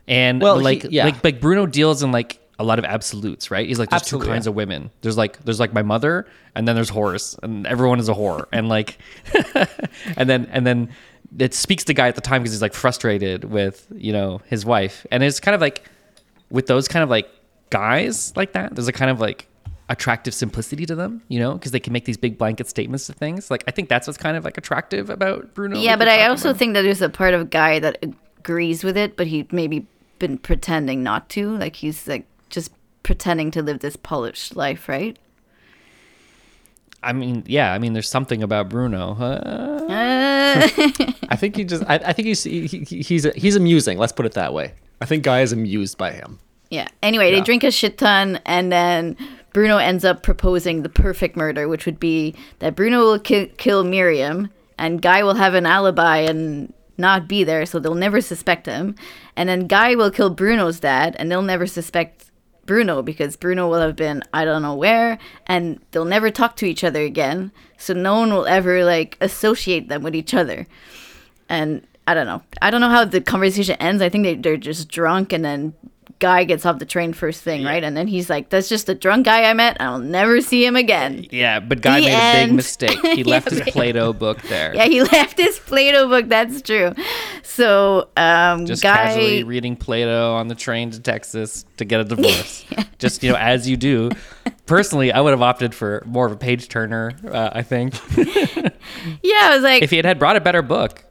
and 0.06 0.42
Well, 0.42 0.58
he- 0.58 0.64
like 0.64 0.86
yeah. 0.90 1.04
like 1.04 1.22
like 1.24 1.40
Bruno 1.40 1.66
deals 1.66 2.02
in 2.02 2.10
like 2.12 2.40
a 2.58 2.64
lot 2.64 2.78
of 2.78 2.84
absolutes, 2.84 3.50
right? 3.50 3.66
He's 3.66 3.78
like, 3.78 3.90
there's 3.90 4.02
Absolutely, 4.02 4.26
two 4.26 4.32
kinds 4.32 4.46
yeah. 4.46 4.50
of 4.50 4.56
women. 4.56 4.90
There's 5.02 5.16
like, 5.16 5.38
there's 5.44 5.60
like 5.60 5.72
my 5.72 5.82
mother, 5.82 6.26
and 6.54 6.66
then 6.66 6.74
there's 6.74 6.90
whores, 6.90 7.38
and 7.42 7.66
everyone 7.66 8.00
is 8.00 8.08
a 8.08 8.14
whore, 8.14 8.46
and 8.52 8.68
like, 8.68 8.98
and 10.16 10.28
then 10.28 10.46
and 10.52 10.66
then 10.66 10.90
it 11.38 11.54
speaks 11.54 11.84
to 11.84 11.94
guy 11.94 12.08
at 12.08 12.14
the 12.14 12.20
time 12.20 12.42
because 12.42 12.52
he's 12.52 12.62
like 12.62 12.74
frustrated 12.74 13.44
with 13.44 13.86
you 13.94 14.12
know 14.12 14.40
his 14.46 14.64
wife, 14.64 15.06
and 15.10 15.22
it's 15.22 15.40
kind 15.40 15.54
of 15.54 15.60
like 15.60 15.88
with 16.50 16.66
those 16.66 16.88
kind 16.88 17.02
of 17.02 17.10
like 17.10 17.28
guys 17.70 18.32
like 18.36 18.52
that. 18.52 18.74
There's 18.74 18.88
a 18.88 18.92
kind 18.92 19.10
of 19.10 19.20
like 19.20 19.46
attractive 19.88 20.34
simplicity 20.34 20.84
to 20.86 20.94
them, 20.94 21.22
you 21.28 21.38
know, 21.38 21.54
because 21.54 21.72
they 21.72 21.80
can 21.80 21.92
make 21.92 22.04
these 22.04 22.16
big 22.16 22.36
blanket 22.36 22.68
statements 22.68 23.06
to 23.06 23.12
things. 23.12 23.50
Like 23.50 23.64
I 23.66 23.70
think 23.70 23.88
that's 23.88 24.06
what's 24.06 24.18
kind 24.18 24.36
of 24.36 24.44
like 24.44 24.58
attractive 24.58 25.10
about 25.10 25.54
Bruno. 25.54 25.78
Yeah, 25.78 25.96
but 25.96 26.08
I 26.08 26.26
also 26.26 26.50
about. 26.50 26.58
think 26.58 26.74
that 26.74 26.82
there's 26.82 27.02
a 27.02 27.08
part 27.08 27.34
of 27.34 27.50
guy 27.50 27.78
that 27.78 28.02
agrees 28.02 28.84
with 28.84 28.96
it, 28.96 29.16
but 29.16 29.26
he 29.26 29.46
maybe 29.50 29.86
been 30.18 30.38
pretending 30.38 31.02
not 31.02 31.28
to. 31.30 31.56
Like 31.56 31.76
he's 31.76 32.06
like 32.06 32.26
just 32.50 32.72
pretending 33.02 33.50
to 33.52 33.62
live 33.62 33.80
this 33.80 33.96
polished 33.96 34.56
life, 34.56 34.88
right? 34.88 35.16
I 37.02 37.12
mean, 37.12 37.44
yeah, 37.46 37.72
I 37.72 37.78
mean, 37.78 37.92
there's 37.92 38.08
something 38.08 38.42
about 38.42 38.68
Bruno. 38.68 39.16
Uh, 39.18 39.84
Uh, 39.88 40.68
I 41.30 41.36
think 41.36 41.56
he 41.56 41.64
just, 41.64 41.84
I, 41.88 41.94
I 41.96 42.12
think 42.12 42.26
he's 42.26 42.42
he, 42.42 42.66
he, 42.66 43.00
he's 43.02 43.24
he's 43.34 43.56
amusing. 43.56 43.98
Let's 43.98 44.12
put 44.12 44.26
it 44.26 44.32
that 44.32 44.52
way. 44.52 44.74
I 45.00 45.04
think 45.04 45.22
Guy 45.22 45.42
is 45.42 45.52
amused 45.52 45.96
by 45.96 46.10
him. 46.12 46.38
yeah. 46.70 46.88
Anyway, 47.02 47.30
they 47.30 47.40
drink 47.40 47.62
a 47.64 47.70
shit 47.70 47.98
ton, 47.98 48.40
and 48.44 48.72
then 48.72 49.16
Bruno 49.52 49.76
ends 49.78 50.04
up 50.04 50.22
proposing 50.22 50.82
the 50.82 50.88
perfect 50.88 51.36
murder, 51.36 51.68
which 51.68 51.86
would 51.86 52.00
be 52.00 52.34
that 52.58 52.74
Bruno 52.74 53.00
will 53.00 53.18
ki- 53.20 53.52
kill 53.58 53.84
Miriam, 53.84 54.50
and 54.76 55.00
Guy 55.00 55.22
will 55.22 55.34
have 55.34 55.54
an 55.54 55.66
alibi 55.66 56.18
and 56.18 56.72
not 56.98 57.28
be 57.28 57.44
there, 57.44 57.64
so 57.64 57.78
they'll 57.78 57.94
never 57.94 58.20
suspect 58.20 58.66
him. 58.66 58.96
And 59.36 59.48
then 59.48 59.68
Guy 59.68 59.94
will 59.94 60.10
kill 60.10 60.30
Bruno's 60.30 60.80
dad, 60.80 61.14
and 61.18 61.30
they'll 61.30 61.42
never 61.42 61.66
suspect 61.66 62.27
Bruno 62.68 63.02
because 63.02 63.34
Bruno 63.34 63.68
will 63.68 63.80
have 63.80 63.96
been 63.96 64.22
I 64.32 64.44
don't 64.44 64.62
know 64.62 64.76
where, 64.76 65.18
and 65.46 65.80
they'll 65.90 66.04
never 66.04 66.30
talk 66.30 66.54
to 66.56 66.66
each 66.66 66.84
other 66.84 67.02
again. 67.02 67.50
So 67.78 67.94
no 67.94 68.20
one 68.20 68.32
will 68.32 68.46
ever 68.46 68.84
like 68.84 69.16
associate 69.20 69.88
them 69.88 70.04
with 70.04 70.14
each 70.14 70.34
other. 70.34 70.68
And 71.48 71.84
I 72.06 72.14
don't 72.14 72.26
know. 72.26 72.42
I 72.62 72.70
don't 72.70 72.80
know 72.80 72.90
how 72.90 73.04
the 73.04 73.20
conversation 73.20 73.76
ends. 73.80 74.02
I 74.02 74.08
think 74.08 74.24
they, 74.24 74.34
they're 74.36 74.56
just 74.56 74.88
drunk, 74.88 75.32
and 75.32 75.44
then 75.44 75.74
guy 76.18 76.44
gets 76.44 76.66
off 76.66 76.78
the 76.78 76.86
train 76.86 77.12
first 77.12 77.42
thing, 77.42 77.64
right? 77.64 77.82
And 77.82 77.96
then 77.96 78.06
he's 78.06 78.28
like, 78.28 78.48
"That's 78.48 78.68
just 78.68 78.88
a 78.88 78.94
drunk 78.94 79.26
guy 79.26 79.44
I 79.44 79.52
met. 79.54 79.76
I'll 79.80 79.98
never 79.98 80.40
see 80.40 80.64
him 80.64 80.76
again." 80.76 81.26
Yeah, 81.30 81.60
but 81.60 81.80
Guy 81.80 82.00
The 82.00 82.06
made 82.06 82.42
a 82.42 82.46
big 82.46 82.56
mistake. 82.56 82.98
He 83.00 83.24
left 83.24 83.50
his 83.50 83.60
Plato 83.62 84.12
book 84.12 84.40
there. 84.42 84.74
Yeah, 84.74 84.86
he 84.86 85.02
left 85.12 85.38
his 85.38 85.58
Plato 85.58 86.08
book. 86.08 86.28
That's 86.28 86.62
true. 86.62 86.92
So, 87.42 88.08
um, 88.16 88.66
just 88.66 88.82
guy, 88.82 88.94
casually 88.94 89.44
reading 89.44 89.76
Plato 89.76 90.34
on 90.34 90.48
the 90.48 90.54
train 90.54 90.90
to 90.90 91.00
Texas 91.00 91.64
to 91.76 91.84
get 91.84 92.00
a 92.00 92.04
divorce. 92.04 92.64
Just 92.98 93.22
you 93.22 93.30
know, 93.30 93.38
as 93.38 93.68
you 93.68 93.76
do. 93.76 94.10
Personally, 94.66 95.12
I 95.12 95.20
would 95.20 95.30
have 95.30 95.40
opted 95.40 95.74
for 95.74 96.02
more 96.04 96.26
of 96.26 96.32
a 96.32 96.36
page 96.36 96.68
turner. 96.68 97.14
Uh, 97.24 97.50
I 97.52 97.62
think 97.62 97.94
yeah, 98.16 99.40
I 99.42 99.54
was 99.54 99.62
like, 99.62 99.82
if 99.82 99.90
he 99.90 99.96
had, 99.96 100.04
had 100.04 100.18
brought 100.18 100.36
a 100.36 100.40
better 100.40 100.62
book, 100.62 101.04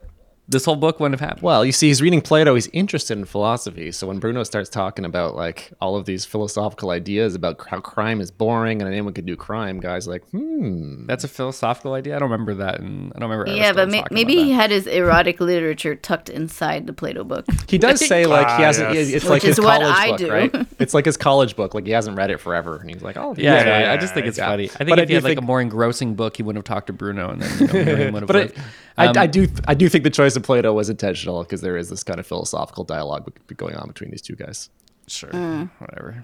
this 0.49 0.63
whole 0.65 0.75
book 0.77 0.99
wouldn't 0.99 1.19
have 1.19 1.27
happened. 1.27 1.43
Well, 1.43 1.65
you 1.65 1.71
see, 1.73 1.88
he's 1.88 2.01
reading 2.01 2.21
Plato. 2.21 2.55
He's 2.55 2.67
interested 2.67 3.17
in 3.17 3.25
philosophy. 3.25 3.91
So 3.91 4.07
when 4.07 4.19
Bruno 4.19 4.43
starts 4.43 4.69
talking 4.69 5.03
about 5.03 5.36
like 5.36 5.73
all 5.81 5.97
of 5.97 6.05
these 6.05 6.23
philosophical 6.23 6.89
ideas 6.91 7.36
about 7.36 7.67
how 7.67 7.81
crime 7.81 8.21
is 8.21 8.31
boring 8.31 8.81
and 8.81 8.89
anyone 8.89 9.13
could 9.13 9.25
do 9.25 9.36
crime, 9.36 9.79
guys 9.81 10.07
like, 10.07 10.23
hmm. 10.29 11.05
That's 11.05 11.23
a 11.23 11.27
philosophical 11.27 11.93
idea. 11.93 12.15
I 12.15 12.19
don't 12.19 12.29
remember 12.31 12.53
that, 12.55 12.79
and 12.79 13.12
I 13.15 13.19
don't 13.19 13.29
remember. 13.29 13.51
yeah, 13.51 13.73
but 13.73 13.79
Aristotle 13.81 13.91
may- 13.91 14.01
talking 14.03 14.15
maybe 14.15 14.36
he 14.36 14.51
had 14.51 14.71
his 14.71 14.88
erotic 14.88 15.39
literature 15.41 15.95
tucked 15.95 16.29
inside 16.29 16.88
the 16.88 16.93
Plato 16.93 17.23
book. 17.23 17.45
He 17.67 17.77
does 17.77 18.05
say 18.05 18.25
like 18.27 18.47
he 18.47 18.53
Ah, 18.53 18.57
hasn't. 18.67 18.93
yes. 18.95 19.10
It's 19.10 19.25
Which 19.25 19.29
like 19.29 19.41
his 19.41 19.57
is 19.60 19.63
what 19.65 19.81
college 19.81 19.95
I 19.97 20.07
book, 20.10 20.17
do. 20.17 20.31
right? 20.31 20.67
It's 20.79 20.93
like 20.93 21.05
his 21.05 21.17
college 21.17 21.55
book. 21.55 21.73
Like 21.73 21.86
he 21.86 21.91
hasn't 21.91 22.17
read 22.17 22.31
it 22.31 22.38
forever, 22.39 22.77
and 22.77 22.89
he's 22.89 23.01
like, 23.01 23.17
oh 23.17 23.36
Yeah, 23.38 23.57
yeah, 23.57 23.63
no, 23.63 23.79
yeah, 23.79 23.91
I 23.93 23.97
just 23.97 24.13
think 24.13 24.27
it's 24.27 24.38
yeah. 24.38 24.47
funny. 24.47 24.65
I 24.65 24.86
think 24.86 24.89
But 24.89 24.99
if 24.99 25.03
I 25.03 25.07
he 25.07 25.13
had 25.15 25.19
do 25.21 25.25
like 25.25 25.31
think- 25.31 25.39
a 25.39 25.45
more 25.45 25.60
engrossing 25.62 26.15
book, 26.15 26.38
he 26.38 26.43
wouldn't 26.43 26.65
have 26.65 26.73
talked 26.75 26.88
to 26.88 26.93
Bruno, 26.93 27.31
and 27.31 27.41
then 27.41 27.60
you 27.60 27.67
know, 27.67 27.73
Miriam 27.86 28.13
would 28.13 28.23
have. 28.29 28.53
But 28.53 28.53
I. 28.97 29.05
I, 29.05 29.07
Um, 29.10 29.17
I 29.17 29.27
do 29.27 29.47
I 29.67 29.73
do 29.73 29.89
think 29.89 30.03
the 30.03 30.10
choice 30.10 30.36
of 30.36 30.43
Plato 30.43 30.73
was 30.73 30.89
intentional 30.89 31.43
because 31.43 31.62
there 31.62 31.77
is 31.77 31.89
this 31.89 32.03
kind 32.03 32.19
of 32.19 32.25
philosophical 32.27 32.83
dialogue 32.83 33.31
going 33.55 33.75
on 33.75 33.88
between 33.88 34.12
these 34.12 34.21
two 34.21 34.36
guys. 34.36 34.69
Sure, 35.07 35.29
Mm. 35.29 35.69
whatever. 35.79 36.23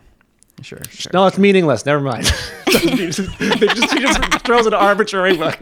Sure, 0.61 0.79
sure. 0.89 1.11
No, 1.13 1.25
it's 1.27 1.37
meaningless. 1.37 1.85
Never 1.85 2.01
mind. 2.01 2.31
He 2.73 2.95
just, 3.07 3.37
they 3.39 3.67
just, 3.67 3.93
he 3.93 3.99
just 3.99 4.21
throws 4.45 4.65
an 4.65 4.73
arbitrary 4.73 5.37
book. 5.37 5.57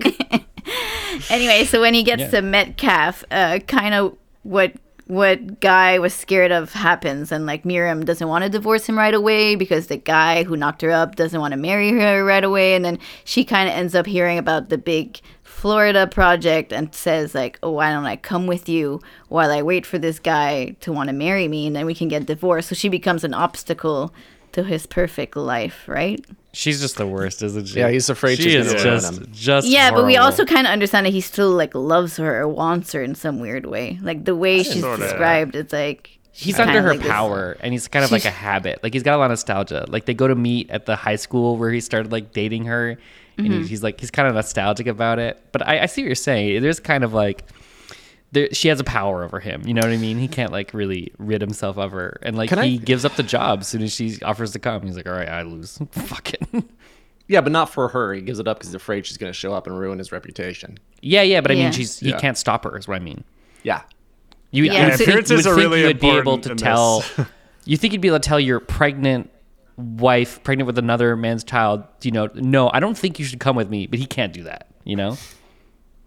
anyway, 1.29 1.65
so 1.65 1.81
when 1.81 1.93
he 1.93 2.03
gets 2.03 2.21
Yeah. 2.21 2.29
to 2.31 2.41
Metcalf, 2.41 3.23
uh, 3.31 3.59
kind 3.67 3.93
of 3.93 4.15
what 4.43 4.73
what 5.07 5.59
guy 5.59 5.99
was 5.99 6.13
scared 6.13 6.51
of 6.53 6.71
happens, 6.71 7.33
and 7.33 7.45
like 7.45 7.65
Miriam 7.65 8.05
doesn't 8.05 8.29
want 8.29 8.43
to 8.45 8.49
divorce 8.49 8.85
him 8.87 8.97
right 8.97 9.13
away 9.13 9.55
because 9.55 9.87
the 9.87 9.97
guy 9.97 10.43
who 10.43 10.55
knocked 10.55 10.81
her 10.81 10.91
up 10.91 11.15
doesn't 11.17 11.39
want 11.41 11.51
to 11.51 11.57
marry 11.57 11.91
her 11.91 12.23
right 12.23 12.45
away, 12.45 12.75
and 12.75 12.85
then 12.85 12.97
she 13.25 13.43
kind 13.43 13.67
of 13.67 13.75
ends 13.75 13.93
up 13.93 14.05
hearing 14.05 14.37
about 14.37 14.69
the 14.69 14.77
big 14.77 15.19
Florida 15.61 16.07
project 16.07 16.73
and 16.73 16.93
says 16.93 17.35
like, 17.35 17.59
"Oh, 17.61 17.71
why 17.71 17.91
don't 17.91 18.05
I 18.05 18.15
come 18.15 18.47
with 18.47 18.67
you 18.67 18.99
while 19.29 19.51
I 19.51 19.61
wait 19.61 19.85
for 19.85 19.99
this 19.99 20.17
guy 20.17 20.75
to 20.81 20.91
want 20.91 21.09
to 21.09 21.13
marry 21.13 21.47
me, 21.47 21.67
and 21.67 21.75
then 21.75 21.85
we 21.85 21.93
can 21.93 22.07
get 22.07 22.25
divorced?" 22.25 22.69
So 22.69 22.75
she 22.75 22.89
becomes 22.89 23.23
an 23.23 23.35
obstacle 23.35 24.11
to 24.53 24.63
his 24.63 24.85
perfect 24.85 25.35
life, 25.37 25.83
right? 25.87 26.19
She's 26.53 26.81
just 26.81 26.97
the 26.97 27.07
worst, 27.07 27.41
isn't 27.43 27.67
she? 27.67 27.79
Yeah, 27.79 27.89
he's 27.89 28.09
afraid 28.09 28.37
she 28.37 28.43
she's 28.49 28.65
is 28.65 28.73
gonna 28.73 28.83
just, 28.83 29.17
him. 29.17 29.27
just 29.31 29.67
Yeah, 29.67 29.91
but 29.91 30.05
we 30.05 30.17
also 30.17 30.45
kind 30.45 30.65
of 30.67 30.73
understand 30.73 31.05
that 31.05 31.13
he 31.13 31.21
still 31.21 31.51
like 31.51 31.73
loves 31.75 32.17
her 32.17 32.41
or 32.41 32.47
wants 32.47 32.91
her 32.93 33.01
in 33.03 33.15
some 33.15 33.39
weird 33.39 33.65
way. 33.67 33.99
Like 34.01 34.25
the 34.25 34.35
way 34.35 34.63
she's 34.63 34.81
Sorta. 34.81 35.03
described, 35.03 35.55
it's 35.55 35.71
like 35.71 36.17
he's 36.33 36.59
under 36.59 36.81
her 36.81 36.89
like 36.91 36.99
this- 36.99 37.07
power 37.07 37.55
and 37.59 37.71
he's 37.73 37.87
kind 37.87 38.03
of 38.05 38.11
like 38.11 38.23
a 38.23 38.29
habit 38.31 38.81
like 38.83 38.93
he's 38.93 39.03
got 39.03 39.15
a 39.15 39.17
lot 39.17 39.25
of 39.25 39.31
nostalgia 39.31 39.83
like 39.89 40.05
they 40.05 40.13
go 40.13 40.29
to 40.29 40.33
meet 40.33 40.69
at 40.71 40.85
the 40.85 40.95
high 40.95 41.17
school 41.17 41.57
where 41.57 41.71
he 41.71 41.81
started 41.81 42.09
like 42.09 42.31
dating 42.31 42.63
her 42.63 42.91
and 42.91 42.97
Mm-hmm. 43.37 43.51
he's, 43.53 43.69
he's 43.69 43.83
like 43.83 43.99
he's 43.99 44.11
kind 44.11 44.27
of 44.27 44.35
nostalgic 44.35 44.87
about 44.87 45.17
it 45.19 45.41
but 45.51 45.65
I, 45.67 45.81
I 45.83 45.85
see 45.85 46.01
what 46.01 46.07
you're 46.07 46.15
saying 46.15 46.61
there's 46.61 46.79
kind 46.79 47.03
of 47.03 47.13
like 47.13 47.43
there, 48.33 48.49
she 48.53 48.67
has 48.67 48.79
a 48.79 48.83
power 48.83 49.23
over 49.23 49.39
him 49.39 49.61
you 49.65 49.73
know 49.73 49.79
what 49.81 49.91
i 49.91 49.97
mean 49.97 50.17
he 50.19 50.27
can't 50.27 50.51
like 50.51 50.73
really 50.73 51.11
rid 51.17 51.41
himself 51.41 51.77
of 51.77 51.91
her 51.93 52.19
and 52.23 52.35
like 52.37 52.49
Can 52.49 52.59
I- 52.59 52.67
he 52.67 52.77
gives 52.77 53.05
up 53.05 53.15
the 53.15 53.23
job 53.23 53.61
as 53.61 53.67
soon 53.67 53.81
as 53.83 53.93
she 53.93 54.21
offers 54.21 54.51
to 54.51 54.59
come 54.59 54.81
he's 54.83 54.95
like 54.95 55.07
all 55.07 55.13
right 55.13 55.29
i 55.29 55.41
lose 55.43 55.79
fuck 55.91 56.33
it 56.33 56.43
Yeah, 57.27 57.39
but 57.39 57.53
not 57.53 57.69
for 57.69 57.87
her. 57.87 58.13
He 58.13 58.21
gives 58.21 58.39
it 58.39 58.47
up 58.49 58.57
because 58.57 58.69
he's 58.69 58.75
afraid 58.75 59.05
she's 59.05 59.15
going 59.17 59.29
to 59.31 59.37
show 59.37 59.53
up 59.53 59.65
and 59.65 59.79
ruin 59.79 59.97
his 59.99 60.11
reputation. 60.11 60.77
yeah 61.01 61.21
yeah 61.21 61.39
but 61.39 61.51
i 61.51 61.53
Yeah. 61.53 61.63
mean 61.65 61.71
she's 61.71 61.99
he 61.99 62.09
Yeah. 62.09 62.19
can't 62.19 62.37
stop 62.37 62.65
her 62.65 62.77
is 62.77 62.87
what 62.89 62.95
i 62.95 62.99
mean 62.99 63.23
Yeah. 63.63 63.83
You, 64.51 64.65
Yeah, 64.65 64.73
you 64.73 64.83
would 64.89 64.95
think, 64.97 64.99
you 64.99 65.03
appearances 65.13 65.45
would 65.45 65.51
are 65.51 65.55
think 65.55 65.63
really 65.69 65.79
you 65.81 65.87
would 65.87 65.99
be 66.01 66.09
able 66.09 66.37
to 66.39 66.55
tell. 66.55 67.05
you 67.65 67.77
think 67.77 67.93
you'd 67.93 68.01
be 68.01 68.09
able 68.09 68.19
to 68.19 68.27
tell 68.27 68.39
your 68.39 68.59
pregnant 68.59 69.29
wife 69.77 70.43
pregnant 70.43 70.67
with 70.67 70.77
another 70.77 71.15
man's 71.15 71.43
child, 71.43 71.83
you 72.01 72.11
know, 72.11 72.29
no, 72.35 72.69
I 72.73 72.79
don't 72.79 72.97
think 72.97 73.19
you 73.19 73.25
should 73.25 73.39
come 73.39 73.55
with 73.55 73.69
me, 73.69 73.87
but 73.87 73.99
he 73.99 74.05
can't 74.05 74.33
do 74.33 74.43
that, 74.43 74.67
you 74.83 74.95
know? 74.95 75.17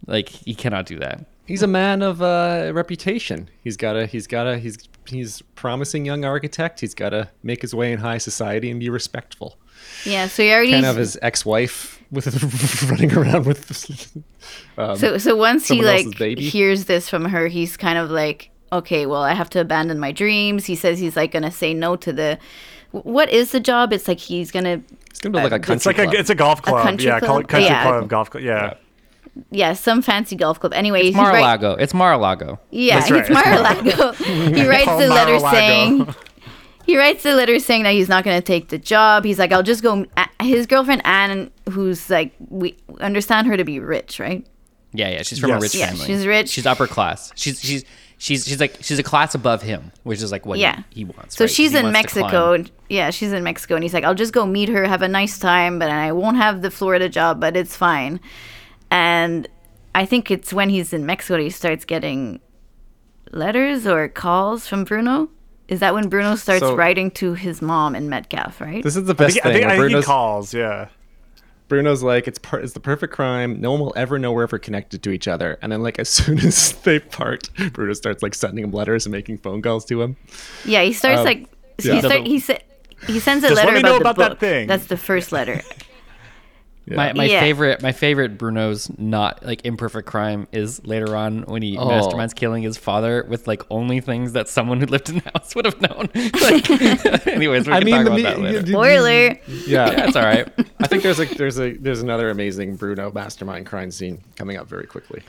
Like 0.06 0.28
he 0.28 0.54
cannot 0.54 0.86
do 0.86 0.98
that. 0.98 1.24
He's 1.46 1.62
a 1.62 1.66
man 1.66 2.02
of 2.02 2.22
uh, 2.22 2.70
reputation. 2.74 3.50
He's 3.62 3.76
got 3.76 3.96
a 3.96 4.06
He's 4.06 4.26
got 4.26 4.46
a 4.46 4.58
He's 4.58 4.78
he's 5.06 5.42
promising 5.54 6.06
young 6.06 6.24
architect. 6.24 6.80
He's 6.80 6.94
got 6.94 7.10
to 7.10 7.28
make 7.42 7.60
his 7.62 7.74
way 7.74 7.92
in 7.92 7.98
high 7.98 8.18
society 8.18 8.70
and 8.70 8.80
be 8.80 8.88
respectful. 8.88 9.58
Yeah, 10.04 10.26
so 10.28 10.42
he 10.42 10.52
already. 10.52 10.70
Can't 10.70 10.84
have 10.84 10.96
his 10.96 11.18
ex-wife 11.20 12.02
with 12.10 12.26
running 12.90 13.16
around 13.16 13.46
with. 13.46 14.16
Um, 14.76 14.96
so 14.96 15.16
so 15.16 15.34
once 15.36 15.66
he 15.68 15.80
like 15.80 16.04
else's 16.20 16.52
hears 16.52 16.84
this 16.84 17.08
from 17.08 17.24
her, 17.26 17.46
he's 17.46 17.78
kind 17.78 17.96
of 17.96 18.10
like, 18.10 18.50
okay, 18.72 19.06
well, 19.06 19.22
I 19.22 19.32
have 19.32 19.48
to 19.50 19.60
abandon 19.60 19.98
my 19.98 20.12
dreams. 20.12 20.66
He 20.66 20.74
says 20.76 20.98
he's 20.98 21.16
like 21.16 21.32
gonna 21.32 21.50
say 21.50 21.72
no 21.72 21.96
to 21.96 22.12
the. 22.12 22.38
What 23.02 23.30
is 23.30 23.50
the 23.50 23.60
job? 23.60 23.92
It's 23.92 24.06
like 24.06 24.20
he's 24.20 24.50
gonna 24.50 24.80
it's 25.10 25.20
gonna 25.20 25.32
be 25.36 25.42
like 25.42 25.52
a 25.52 25.56
uh, 25.56 25.58
country 25.58 25.74
It's 25.76 25.86
like 25.86 25.98
a 25.98 26.02
club. 26.04 26.14
it's 26.14 26.30
a 26.30 26.34
golf 26.34 26.62
club. 26.62 26.82
country 26.84 27.06
yeah, 27.06 27.18
call 27.20 27.28
club? 27.28 27.40
it 27.42 27.48
country 27.48 27.66
Yeah. 27.68 27.82
club 27.82 28.08
golf 28.08 28.30
club. 28.30 28.44
Yeah. 28.44 28.74
yeah 29.50 29.72
some 29.72 30.00
fancy 30.02 30.36
golf 30.36 30.60
club. 30.60 30.72
Anyway, 30.74 31.02
he's 31.02 31.14
Mar 31.16 31.30
a 31.30 31.34
right- 31.34 31.42
Lago. 31.42 31.72
It's 31.74 31.92
Mar 31.94 32.12
a 32.12 32.18
Lago. 32.18 32.60
Yeah, 32.70 33.00
right, 33.00 33.10
it's 33.10 33.28
it's 33.28 33.30
Mar-a-Lago. 33.30 34.12
he 34.54 34.66
writes 34.68 34.86
the 34.86 35.08
letter 35.08 35.38
Mar-a-Lago. 35.40 35.50
saying 35.56 36.14
he 36.86 36.96
writes 36.96 37.22
the 37.24 37.34
letter 37.34 37.58
saying 37.58 37.82
that 37.82 37.94
he's 37.94 38.08
not 38.08 38.22
going 38.24 38.36
to 38.40 38.44
take 38.44 38.68
the 38.68 38.78
job. 38.78 39.24
He's 39.24 39.38
like, 39.38 39.50
I'll 39.52 39.62
just 39.64 39.82
go. 39.82 40.06
His 40.40 40.66
girlfriend 40.66 41.02
Anne, 41.04 41.50
who's 41.70 42.08
like, 42.10 42.32
we 42.48 42.76
understand 43.00 43.46
her 43.48 43.56
to 43.56 43.64
be 43.64 43.80
rich, 43.80 44.20
right? 44.20 44.46
Yeah, 44.92 45.08
yeah. 45.08 45.22
She's 45.22 45.40
from 45.40 45.48
Yes. 45.50 45.58
a 45.58 45.62
rich 45.62 45.72
family. 45.72 45.80
Yeah, 45.80 45.90
family. 45.90 46.06
she's 46.06 46.26
rich. 46.26 46.48
She's 46.50 46.66
upper 46.66 46.86
class. 46.86 47.32
She's 47.34 47.60
she's 47.60 47.84
she's 48.18 48.46
she's 48.46 48.60
like 48.60 48.76
she's 48.80 48.98
a 48.98 49.02
class 49.02 49.34
above 49.34 49.62
him, 49.62 49.92
which 50.02 50.22
is 50.22 50.30
like 50.32 50.46
what 50.46 50.58
Yeah. 50.58 50.82
he, 50.90 51.00
he 51.00 51.04
wants. 51.04 51.36
So 51.36 51.44
right? 51.44 51.48
'Cause 51.48 51.54
she's 51.54 51.72
he 51.72 51.78
in 51.78 51.92
Mexico. 51.92 52.52
and- 52.52 52.70
Yeah, 52.88 53.10
she's 53.10 53.32
in 53.32 53.42
Mexico, 53.42 53.74
and 53.74 53.82
he's 53.82 53.94
like, 53.94 54.04
I'll 54.04 54.14
just 54.14 54.32
go 54.32 54.46
meet 54.46 54.68
her, 54.68 54.84
have 54.86 55.02
a 55.02 55.08
nice 55.08 55.38
time, 55.38 55.78
but 55.78 55.90
I 55.90 56.12
won't 56.12 56.36
have 56.36 56.62
the 56.62 56.70
Florida 56.70 57.08
job, 57.08 57.40
but 57.40 57.56
it's 57.56 57.76
fine. 57.76 58.20
And 58.90 59.48
I 59.94 60.04
think 60.06 60.30
it's 60.30 60.52
when 60.52 60.68
he's 60.68 60.92
in 60.92 61.06
Mexico 61.06 61.36
that 61.38 61.42
he 61.42 61.50
starts 61.50 61.84
getting 61.84 62.40
letters 63.32 63.86
or 63.86 64.08
calls 64.08 64.66
from 64.66 64.84
Bruno. 64.84 65.28
Is 65.66 65.80
that 65.80 65.94
when 65.94 66.08
Bruno 66.10 66.36
starts 66.36 66.60
So- 66.60 66.76
writing 66.76 67.10
to 67.12 67.32
his 67.34 67.62
mom 67.62 67.94
in 67.96 68.08
Metcalf, 68.10 68.60
right? 68.60 68.82
This 68.82 68.96
is 68.96 69.04
the 69.06 69.14
I 69.14 69.16
best 69.16 69.34
think, 69.34 69.46
I 69.46 69.52
thing. 69.52 69.58
think, 69.62 69.70
I 69.72 69.76
think 69.78 69.96
he 69.96 70.02
calls. 70.02 70.52
Yeah. 70.52 70.88
Bruno's 71.68 72.02
like, 72.02 72.28
it's 72.28 72.38
per- 72.38 72.60
it's 72.60 72.72
the 72.74 72.80
perfect 72.80 73.12
crime. 73.12 73.60
No 73.60 73.72
one 73.72 73.80
will 73.80 73.92
ever 73.96 74.18
know 74.18 74.32
we're 74.32 74.42
ever 74.42 74.58
connected 74.58 75.02
to 75.02 75.10
each 75.10 75.26
other. 75.26 75.58
And 75.62 75.72
then, 75.72 75.82
like, 75.82 75.98
as 75.98 76.08
soon 76.18 76.38
as 76.40 76.72
they 76.82 76.98
part, 77.00 77.48
Bruno 77.72 77.92
starts 77.94 78.22
like 78.22 78.34
sending 78.34 78.64
him 78.64 78.70
letters 78.72 79.06
and 79.06 79.12
making 79.12 79.38
phone 79.38 79.62
calls 79.62 79.84
to 79.86 80.02
him. 80.02 80.16
Yeah, 80.64 80.82
he 80.82 80.92
starts 80.92 81.20
Um, 81.20 81.24
like 81.24 81.48
yeah. 81.82 81.94
he 81.94 82.00
start, 82.00 82.26
he 82.26 82.38
sa- 82.38 82.58
he 83.06 83.18
sends 83.20 83.44
a 83.44 83.48
Just 83.48 83.56
let 83.56 83.66
letter 83.66 83.74
me 83.74 83.80
about 83.80 83.88
know 83.88 83.94
the 83.94 84.00
about 84.02 84.16
that 84.16 84.28
book. 84.30 84.38
thing. 84.40 84.66
That's 84.66 84.86
the 84.86 84.96
first 84.96 85.32
letter. 85.32 85.62
Yeah. 86.86 86.96
My, 86.96 87.12
my 87.14 87.24
Yeah. 87.24 87.40
favorite 87.40 87.80
my 87.82 87.92
favorite 87.92 88.36
Bruno's 88.36 88.90
not 88.98 89.42
like 89.44 89.64
imperfect 89.64 90.06
crime 90.06 90.46
is 90.52 90.84
later 90.84 91.16
on 91.16 91.42
when 91.44 91.62
he 91.62 91.78
Oh. 91.78 91.86
masterminds 91.88 92.34
killing 92.34 92.62
his 92.62 92.76
father 92.76 93.24
with 93.26 93.46
like 93.48 93.62
only 93.70 94.00
things 94.00 94.32
that 94.32 94.48
someone 94.50 94.80
who 94.80 94.86
lived 94.86 95.08
in 95.08 95.14
the 95.16 95.30
house 95.34 95.54
would 95.56 95.64
have 95.64 95.80
known. 95.80 96.10
like, 96.42 96.68
anyways, 97.26 97.66
we 97.66 97.72
I 97.72 97.78
can 97.78 97.84
mean, 97.86 97.94
talk 97.94 98.04
the 98.04 98.10
about 98.10 98.16
me- 98.16 98.22
that 98.22 98.38
later. 98.38 98.66
Spoiler. 98.66 99.38
yeah. 99.66 99.90
That's 99.96 100.16
all 100.16 100.24
right. 100.24 100.46
I 100.80 100.86
think 100.86 101.02
there's 101.02 101.20
a 101.20 101.24
there's 101.24 101.58
a 101.58 101.72
there's 101.72 102.02
another 102.02 102.28
amazing 102.28 102.76
Bruno 102.76 103.10
mastermind 103.12 103.64
crime 103.66 103.90
scene 103.90 104.20
coming 104.36 104.58
up 104.58 104.68
very 104.68 104.86
quickly. 104.86 105.22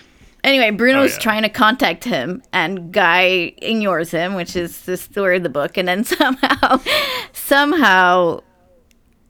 Anyway, 0.43 0.69
Bruno's 0.69 1.11
Oh, 1.11 1.15
yeah. 1.15 1.19
trying 1.21 1.41
to 1.41 1.49
contact 1.49 2.03
him, 2.03 2.43
and 2.53 2.91
Guy 2.93 3.53
ignores 3.63 4.11
him, 4.11 4.35
which 4.35 4.55
is 4.55 4.81
the 4.81 4.95
story 4.95 5.37
of 5.37 5.43
the 5.43 5.49
book. 5.49 5.75
And 5.75 5.87
then 5.87 6.03
somehow, 6.03 6.79
somehow, 7.33 8.41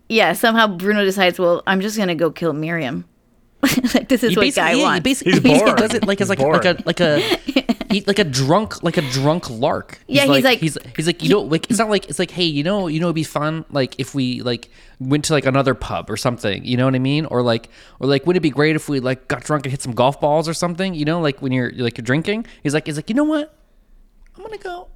yeah, 0.09 0.33
somehow 0.33 0.67
Bruno 0.67 1.03
decides, 1.03 1.39
well, 1.39 1.63
I'm 1.67 1.81
just 1.81 1.97
gonna 1.97 2.15
go 2.15 2.31
kill 2.31 2.53
Miriam. 2.53 3.05
like 3.95 4.09
this 4.09 4.23
is 4.23 4.29
He 4.31 4.35
what 4.35 4.43
basically, 4.43 4.61
Guy 4.61 4.71
yeah, 4.73 4.93
he 4.95 4.99
basically, 4.99 5.31
He's 5.33 5.41
he 5.41 5.47
basically 5.49 5.65
bored. 5.71 5.79
does 5.79 5.93
it 5.95 6.05
like 6.05 6.21
as 6.21 6.29
like, 6.29 6.37
like 6.39 6.65
a 6.65 6.77
like 6.85 6.99
a 6.99 7.19
he, 7.89 8.01
like 8.05 8.19
a 8.19 8.23
drunk 8.23 8.83
like 8.83 8.97
a 8.97 9.01
drunk 9.09 9.49
lark. 9.49 9.99
Yeah, 10.07 10.25
he's 10.25 10.43
like- 10.43 10.59
he's 10.59 10.77
he's 10.95 11.07
like 11.07 11.23
you 11.23 11.29
know 11.29 11.41
like 11.41 11.67
it's 11.69 11.79
not 11.79 11.89
like 11.89 12.07
it's 12.07 12.19
like 12.19 12.29
hey 12.29 12.43
you 12.43 12.63
know 12.63 12.87
you 12.87 12.99
know 12.99 13.07
it'd 13.07 13.15
be 13.15 13.23
fun 13.23 13.65
like 13.71 13.99
if 13.99 14.13
we 14.13 14.41
like 14.43 14.69
went 14.99 15.25
to 15.25 15.33
like 15.33 15.47
another 15.47 15.73
pub 15.73 16.11
or 16.11 16.17
something 16.17 16.63
you 16.63 16.77
know 16.77 16.85
what 16.85 16.93
I 16.93 16.99
mean 16.99 17.25
or 17.25 17.41
like 17.41 17.69
or 17.99 18.07
like 18.07 18.27
wouldn't 18.27 18.41
it 18.41 18.43
be 18.43 18.51
great 18.51 18.75
if 18.75 18.87
we 18.87 18.99
like 18.99 19.27
got 19.27 19.43
drunk 19.43 19.65
and 19.65 19.71
hit 19.71 19.81
some 19.81 19.93
golf 19.93 20.19
balls 20.21 20.47
or 20.47 20.53
something 20.53 20.93
you 20.93 21.05
know 21.05 21.19
like 21.19 21.41
when 21.41 21.51
you're 21.51 21.71
like 21.71 21.97
you're 21.97 22.03
drinking 22.05 22.45
he's 22.61 22.73
like 22.75 22.85
he's 22.85 22.97
like 22.97 23.09
you 23.09 23.15
know 23.15 23.23
what 23.23 23.57
I'm 24.37 24.43
gonna 24.43 24.57
go 24.59 24.89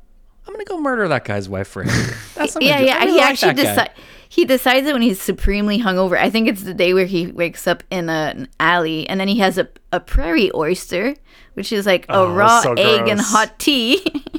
I'm 0.46 0.54
gonna 0.54 0.66
go 0.66 0.80
murder 0.80 1.08
that 1.08 1.26
guy's 1.26 1.48
wife 1.50 1.68
for 1.70 1.84
him. 1.84 1.90
That's 2.36 2.54
what 2.56 2.58
I'm 2.58 2.62
yeah, 2.70 2.80
yeah. 2.80 2.96
I 2.98 3.00
really 3.06 3.12
he 3.14 3.18
like 3.18 3.30
actually 3.32 3.54
that 3.54 3.56
guy. 3.64 3.70
decides. 3.86 3.94
He 4.32 4.46
decides 4.46 4.88
it 4.88 4.94
when 4.94 5.02
he's 5.02 5.20
supremely 5.20 5.80
hungover. 5.80 6.16
I 6.16 6.30
think 6.30 6.48
it's 6.48 6.62
the 6.62 6.74
day 6.74 6.94
where 6.94 7.08
he 7.08 7.28
wakes 7.28 7.66
up 7.66 7.84
in 7.90 8.10
a, 8.10 8.34
an 8.36 8.48
alley, 8.60 9.10
and 9.10 9.20
then 9.20 9.28
he 9.28 9.40
has 9.40 9.58
a, 9.58 9.68
a 9.92 10.00
prairie 10.00 10.52
oyster, 10.54 11.16
which 11.56 11.74
is 11.74 11.88
like 11.88 12.06
a 12.10 12.14
Oh, 12.14 12.34
raw 12.34 12.62
so 12.62 12.74
egg 12.74 13.08
and 13.08 13.20
hot 13.20 13.58
tea. 13.58 14.06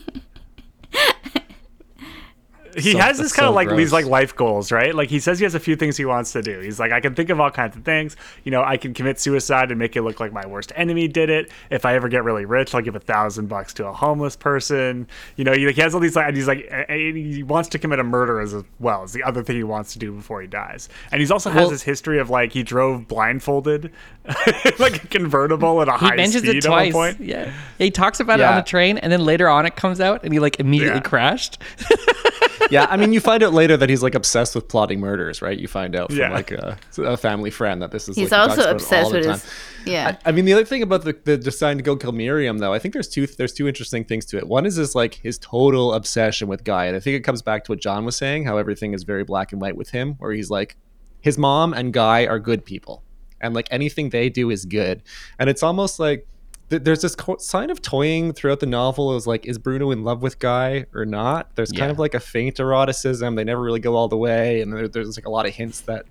he 2.76 2.92
So- 2.92 2.98
has 2.98 3.18
this 3.18 3.32
kind 3.32 3.46
of 3.46 3.52
so 3.52 3.54
like 3.54 3.68
these 3.76 3.92
like 3.92 4.06
life 4.06 4.34
goals, 4.36 4.70
right? 4.72 4.94
Like 4.94 5.08
he 5.10 5.18
says 5.20 5.38
he 5.38 5.44
has 5.44 5.54
a 5.54 5.60
few 5.60 5.76
things 5.76 5.96
he 5.96 6.04
wants 6.04 6.32
to 6.32 6.42
do. 6.42 6.60
He's 6.60 6.78
like, 6.80 6.92
I 6.92 7.00
can 7.00 7.14
think 7.14 7.30
of 7.30 7.40
all 7.40 7.50
kinds 7.50 7.76
of 7.76 7.84
things. 7.84 8.16
You 8.44 8.50
know, 8.50 8.62
I 8.62 8.76
can 8.76 8.94
commit 8.94 9.18
suicide 9.20 9.70
and 9.70 9.78
make 9.78 9.96
it 9.96 10.02
look 10.02 10.20
like 10.20 10.32
my 10.32 10.46
worst 10.46 10.72
enemy 10.76 11.08
did 11.08 11.30
it. 11.30 11.50
If 11.70 11.84
I 11.84 11.94
ever 11.94 12.08
get 12.08 12.24
really 12.24 12.44
rich, 12.44 12.74
I'll 12.74 12.80
give 12.82 12.96
a 12.96 13.00
thousand 13.00 13.48
bucks 13.48 13.74
to 13.74 13.86
a 13.86 13.92
homeless 13.92 14.36
person. 14.36 15.06
You 15.36 15.44
know, 15.44 15.52
he, 15.52 15.66
like, 15.66 15.74
he 15.76 15.80
has 15.82 15.94
all 15.94 16.00
these 16.00 16.16
like, 16.16 16.26
and 16.28 16.36
he's 16.36 16.48
like, 16.48 16.70
he 16.88 17.42
wants 17.42 17.68
to 17.70 17.78
commit 17.78 17.98
a 17.98 18.04
murder 18.04 18.40
as 18.40 18.54
well. 18.78 19.02
as 19.02 19.12
the 19.12 19.22
other 19.22 19.42
thing 19.42 19.56
he 19.56 19.64
wants 19.64 19.92
to 19.94 19.98
do 19.98 20.12
before 20.12 20.40
he 20.40 20.46
dies. 20.46 20.88
And 21.12 21.20
he's 21.20 21.30
also 21.30 21.50
has 21.50 21.70
this 21.70 21.82
history 21.82 22.18
of 22.18 22.30
like 22.30 22.52
he 22.52 22.62
drove 22.62 23.08
blindfolded, 23.08 23.90
like 24.78 25.04
a 25.04 25.06
convertible 25.08 25.80
at 25.82 25.88
a 25.88 25.92
high 25.92 26.24
speed 26.26 26.44
it 26.56 26.60
twice. 26.64 26.92
at 26.92 26.94
one 26.94 27.14
point. 27.14 27.20
Yeah. 27.26 27.52
He 27.78 27.90
talks 27.90 28.20
about 28.20 28.40
it 28.40 28.44
on 28.44 28.56
the 28.56 28.62
train, 28.62 28.98
and 28.98 29.10
then 29.12 29.24
later 29.24 29.48
on 29.48 29.66
it 29.66 29.76
comes 29.76 30.00
out, 30.00 30.22
and 30.24 30.32
he 30.32 30.38
like 30.38 30.60
immediately 30.60 30.96
Yeah. 30.96 31.00
crashed. 31.02 31.58
yeah, 32.70 32.86
I 32.90 32.96
mean, 32.96 33.12
you 33.12 33.20
find 33.20 33.42
out 33.42 33.52
later 33.52 33.76
that 33.76 33.88
he's 33.88 34.02
like 34.02 34.14
obsessed 34.14 34.54
with 34.54 34.68
plotting 34.68 35.00
murders, 35.00 35.40
right? 35.42 35.58
You 35.58 35.68
find 35.68 35.94
out 35.96 36.08
from 36.10 36.18
Yeah. 36.18 36.32
like 36.32 36.50
a, 36.50 36.78
a 36.98 37.16
family 37.16 37.50
friend 37.50 37.80
that 37.82 37.90
this 37.90 38.08
is. 38.08 38.16
he's 38.16 38.30
like, 38.32 38.48
also 38.48 38.62
about 38.62 38.72
obsessed 38.74 39.12
with 39.12 39.24
his. 39.24 39.46
Yeah. 39.86 40.16
I, 40.24 40.28
I 40.28 40.32
mean, 40.32 40.44
the 40.44 40.52
other 40.52 40.64
thing 40.64 40.82
about 40.82 41.04
the, 41.04 41.16
the 41.24 41.36
deciding 41.36 41.78
to 41.78 41.84
go 41.84 41.96
kill 41.96 42.12
Miriam, 42.12 42.58
though, 42.58 42.72
I 42.72 42.78
think 42.78 42.92
there's 42.92 43.08
two 43.08 43.26
there's 43.26 43.52
two 43.52 43.66
interesting 43.66 44.04
things 44.04 44.26
to 44.26 44.36
it. 44.38 44.46
One 44.46 44.66
is 44.66 44.76
this 44.76 44.94
like 44.94 45.14
his 45.14 45.38
total 45.38 45.94
obsession 45.94 46.48
with 46.48 46.64
Guy, 46.64 46.86
and 46.86 46.96
I 46.96 47.00
think 47.00 47.16
it 47.16 47.20
comes 47.20 47.42
back 47.42 47.64
to 47.64 47.72
what 47.72 47.80
John 47.80 48.04
was 48.04 48.16
saying, 48.16 48.44
how 48.44 48.58
everything 48.58 48.92
is 48.92 49.04
very 49.04 49.24
black 49.24 49.52
and 49.52 49.60
white 49.60 49.76
with 49.76 49.90
him, 49.90 50.14
where 50.18 50.32
he's 50.32 50.50
like, 50.50 50.76
his 51.20 51.38
mom 51.38 51.72
and 51.72 51.92
Guy 51.92 52.26
are 52.26 52.38
good 52.38 52.64
people, 52.64 53.02
and 53.40 53.54
like 53.54 53.68
anything 53.70 54.10
they 54.10 54.28
do 54.28 54.50
is 54.50 54.64
good, 54.64 55.02
and 55.38 55.48
it's 55.48 55.62
almost 55.62 55.98
like 55.98 56.20
th- 56.20 56.26
there's 56.70 57.02
this 57.02 57.16
sign 57.38 57.68
of 57.70 57.82
toying 57.82 58.32
throughout 58.32 58.60
the 58.60 58.66
novel 58.66 59.16
is 59.16 59.26
like 59.26 59.44
is 59.46 59.58
bruno 59.58 59.90
in 59.90 60.04
love 60.04 60.22
with 60.22 60.38
guy 60.38 60.86
or 60.94 61.04
not? 61.04 61.54
There's 61.56 61.70
kind 61.72 61.86
Yeah. 61.88 61.90
of 61.90 61.98
like 61.98 62.14
a 62.14 62.20
faint 62.20 62.56
eroticism. 62.60 63.34
They 63.36 63.44
never 63.44 63.60
really 63.60 63.80
go 63.80 63.94
all 63.96 64.08
the 64.08 64.16
way 64.16 64.60
and 64.62 64.72
there, 64.72 64.88
there's 64.88 65.16
like 65.18 65.26
a 65.26 65.30
lot 65.30 65.46
of 65.46 65.54
hints 65.54 65.80
that 65.82 66.06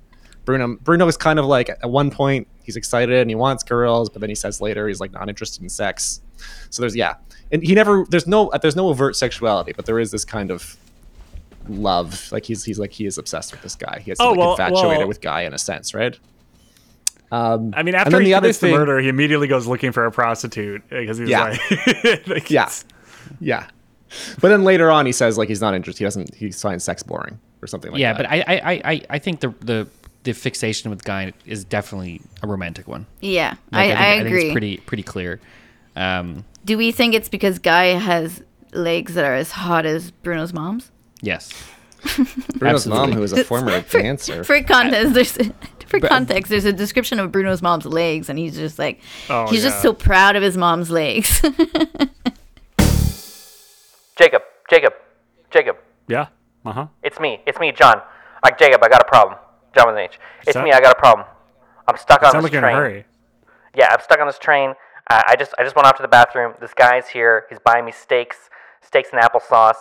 bruno 0.46 0.78
bruno 0.82 1.08
is 1.08 1.18
kind 1.18 1.38
of 1.40 1.46
like 1.46 1.70
at 1.70 1.90
one 1.90 2.10
point 2.12 2.48
he's 2.64 2.76
excited 2.76 3.16
and 3.22 3.30
he 3.30 3.36
wants 3.36 3.64
girls 3.64 4.10
but 4.10 4.20
then 4.22 4.30
he 4.30 4.36
says 4.36 4.60
later 4.62 4.88
he's 4.88 5.00
like 5.00 5.12
not 5.12 5.30
interested 5.30 5.62
in 5.64 5.70
sex. 5.70 6.22
So 6.70 6.82
there's 6.82 6.96
yeah. 6.96 7.16
And 7.52 7.64
he 7.64 7.74
never 7.74 8.06
there's 8.10 8.28
no 8.28 8.52
there's 8.62 8.76
no 8.76 8.90
overt 8.90 9.16
sexuality 9.16 9.74
but 9.74 9.86
there 9.86 10.00
is 10.00 10.12
this 10.12 10.26
kind 10.26 10.52
of 10.52 10.76
love. 11.68 12.32
Like 12.32 12.46
he's 12.46 12.64
he's 12.64 12.80
like 12.80 12.92
he 12.92 13.06
is 13.06 13.18
obsessed 13.18 13.52
with 13.52 13.62
this 13.62 13.76
guy. 13.76 14.02
He 14.04 14.12
has 14.12 14.20
Oh, 14.20 14.30
like 14.32 14.38
well- 14.40 14.52
infatuated 14.52 14.98
well- 15.00 15.08
with 15.08 15.22
guy 15.22 15.42
in 15.44 15.54
a 15.54 15.58
sense 15.58 15.94
right 15.94 16.18
um 17.32 17.74
I 17.78 17.84
mean, 17.84 17.96
after 17.96 18.20
he 18.20 18.26
the 18.26 18.34
other 18.34 18.46
commits 18.48 18.60
the 18.60 18.68
thing- 18.68 18.76
murder, 18.78 19.00
he 19.00 19.08
immediately 19.10 19.48
goes 19.48 19.68
looking 19.68 19.92
for 19.92 20.06
a 20.06 20.12
prostitute 20.12 20.82
because 20.90 21.18
he's 21.18 21.30
Yeah. 21.30 21.56
like, 21.72 22.28
like, 22.28 22.50
Yeah. 22.50 22.70
Yeah. 23.40 23.68
But 24.42 24.50
then 24.50 24.64
later 24.64 24.90
on, 24.90 25.06
he 25.06 25.12
says 25.12 25.38
like 25.38 25.50
he's 25.50 25.62
not 25.62 25.76
interested. 25.76 26.00
He 26.00 26.06
doesn't. 26.06 26.34
He 26.34 26.52
finds 26.52 26.84
sex 26.84 27.04
boring 27.04 27.40
or 27.62 27.68
something 27.68 27.92
like 27.92 28.00
yeah, 28.02 28.14
that. 28.14 28.24
Yeah, 28.32 28.44
but 28.44 28.50
I, 28.50 28.54
I, 28.56 28.72
I- 28.74 28.92
I, 28.92 29.02
I 29.12 29.20
think 29.20 29.40
the 29.42 29.54
the 29.60 29.88
the 30.24 30.34
fixation 30.34 30.90
with 30.90 31.04
Guy 31.06 31.32
is 31.46 31.64
definitely 31.64 32.22
a 32.44 32.48
romantic 32.48 32.88
one. 32.88 33.06
yeah. 33.22 33.56
Like, 33.72 33.92
I, 33.92 33.92
I, 33.92 34.16
think, 34.18 34.26
agree. 34.28 34.40
think 34.42 34.46
it's 34.48 34.52
pretty 34.54 34.78
pretty 34.78 35.04
clear. 35.04 35.40
Um, 35.96 36.44
Do 36.66 36.78
we 36.78 36.92
think 36.92 37.14
it's 37.14 37.30
because 37.30 37.60
Guy 37.60 37.86
has 37.98 38.44
legs 38.74 39.14
that 39.14 39.24
are 39.26 39.36
as 39.36 39.52
hot 39.52 39.86
as 39.86 40.12
Bruno's 40.12 40.54
mom's? 40.54 40.92
yes. 41.22 41.52
Bruno's 42.58 42.88
mom, 42.88 43.10
absolutely. 43.12 43.14
who 43.16 43.24
is 43.24 43.34
a 43.34 43.44
former 43.44 43.82
for, 43.82 44.02
dancer, 44.02 44.44
For 44.46 44.62
context, 44.64 45.14
there's 45.14 45.38
for 45.90 46.00
context, 46.00 46.50
there's 46.50 46.66
a 46.66 46.74
description 46.74 47.20
of 47.20 47.32
Bruno's 47.32 47.62
mom's 47.62 47.86
legs, 47.86 48.30
and 48.30 48.38
he's 48.40 48.56
just 48.56 48.80
like, 48.80 49.02
Oh, 49.30 49.48
he's 49.48 49.64
just 49.64 49.82
so 49.82 49.94
proud 49.94 50.36
of 50.36 50.44
his 50.44 50.56
mom's 50.58 50.90
legs. 50.90 51.42
Jacob, 54.16 54.42
Jacob, 54.70 54.94
Jacob. 55.50 55.78
yeah, 56.08 56.28
uh 56.66 56.72
huh. 56.74 56.88
It's 57.04 57.20
me. 57.20 57.42
It's 57.46 57.60
me, 57.60 57.72
John. 57.72 58.02
Like 58.44 58.58
Jacob, 58.60 58.84
I 58.84 58.90
got 58.90 59.02
a 59.02 59.06
problem. 59.06 59.38
John 59.76 59.88
with 59.88 59.96
an 59.96 60.02
H. 60.04 60.20
It's 60.44 60.54
that- 60.54 60.64
me. 60.64 60.72
I 60.72 60.82
got 60.82 60.96
a 60.96 61.00
problem. 61.00 61.26
I'm 61.88 61.98
stuck 61.98 62.22
on 62.24 62.34
this 62.34 62.44
like 62.44 62.52
you're 62.52 62.62
train. 62.62 62.74
in 62.76 62.78
a 62.78 62.82
hurry. 62.82 63.06
Yeah, 63.76 63.88
I'm 63.92 64.02
stuck 64.02 64.20
on 64.20 64.28
this 64.28 64.38
train. 64.40 64.72
Uh, 65.10 65.24
I 65.28 65.36
just 65.36 65.54
I 65.58 65.64
just 65.64 65.76
went 65.76 65.88
off 65.88 65.96
to 65.98 66.02
the 66.02 66.08
bathroom. 66.10 66.54
This 66.60 66.74
guy's 66.74 67.08
here. 67.08 67.46
He's 67.50 67.60
buying 67.60 67.86
me 67.86 67.92
steaks, 67.92 68.50
steaks 68.82 69.10
and 69.14 69.22
applesauce, 69.22 69.78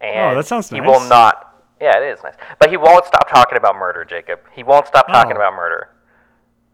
and 0.00 0.32
Oh, 0.32 0.34
that 0.36 0.46
sounds 0.46 0.72
nice. 0.72 0.80
he 0.82 0.86
will 0.88 1.00
not 1.08 1.51
Yeah, 1.82 1.98
it 1.98 2.04
is 2.12 2.22
nice. 2.22 2.34
But 2.60 2.70
he 2.70 2.76
won't 2.76 3.04
stop 3.06 3.28
talking 3.28 3.58
about 3.58 3.74
murder, 3.74 4.04
Jacob. 4.04 4.38
He 4.54 4.62
won't 4.62 4.86
stop 4.86 5.08
talking 5.08 5.32
Oh. 5.32 5.36
about 5.36 5.54
murder. 5.54 5.88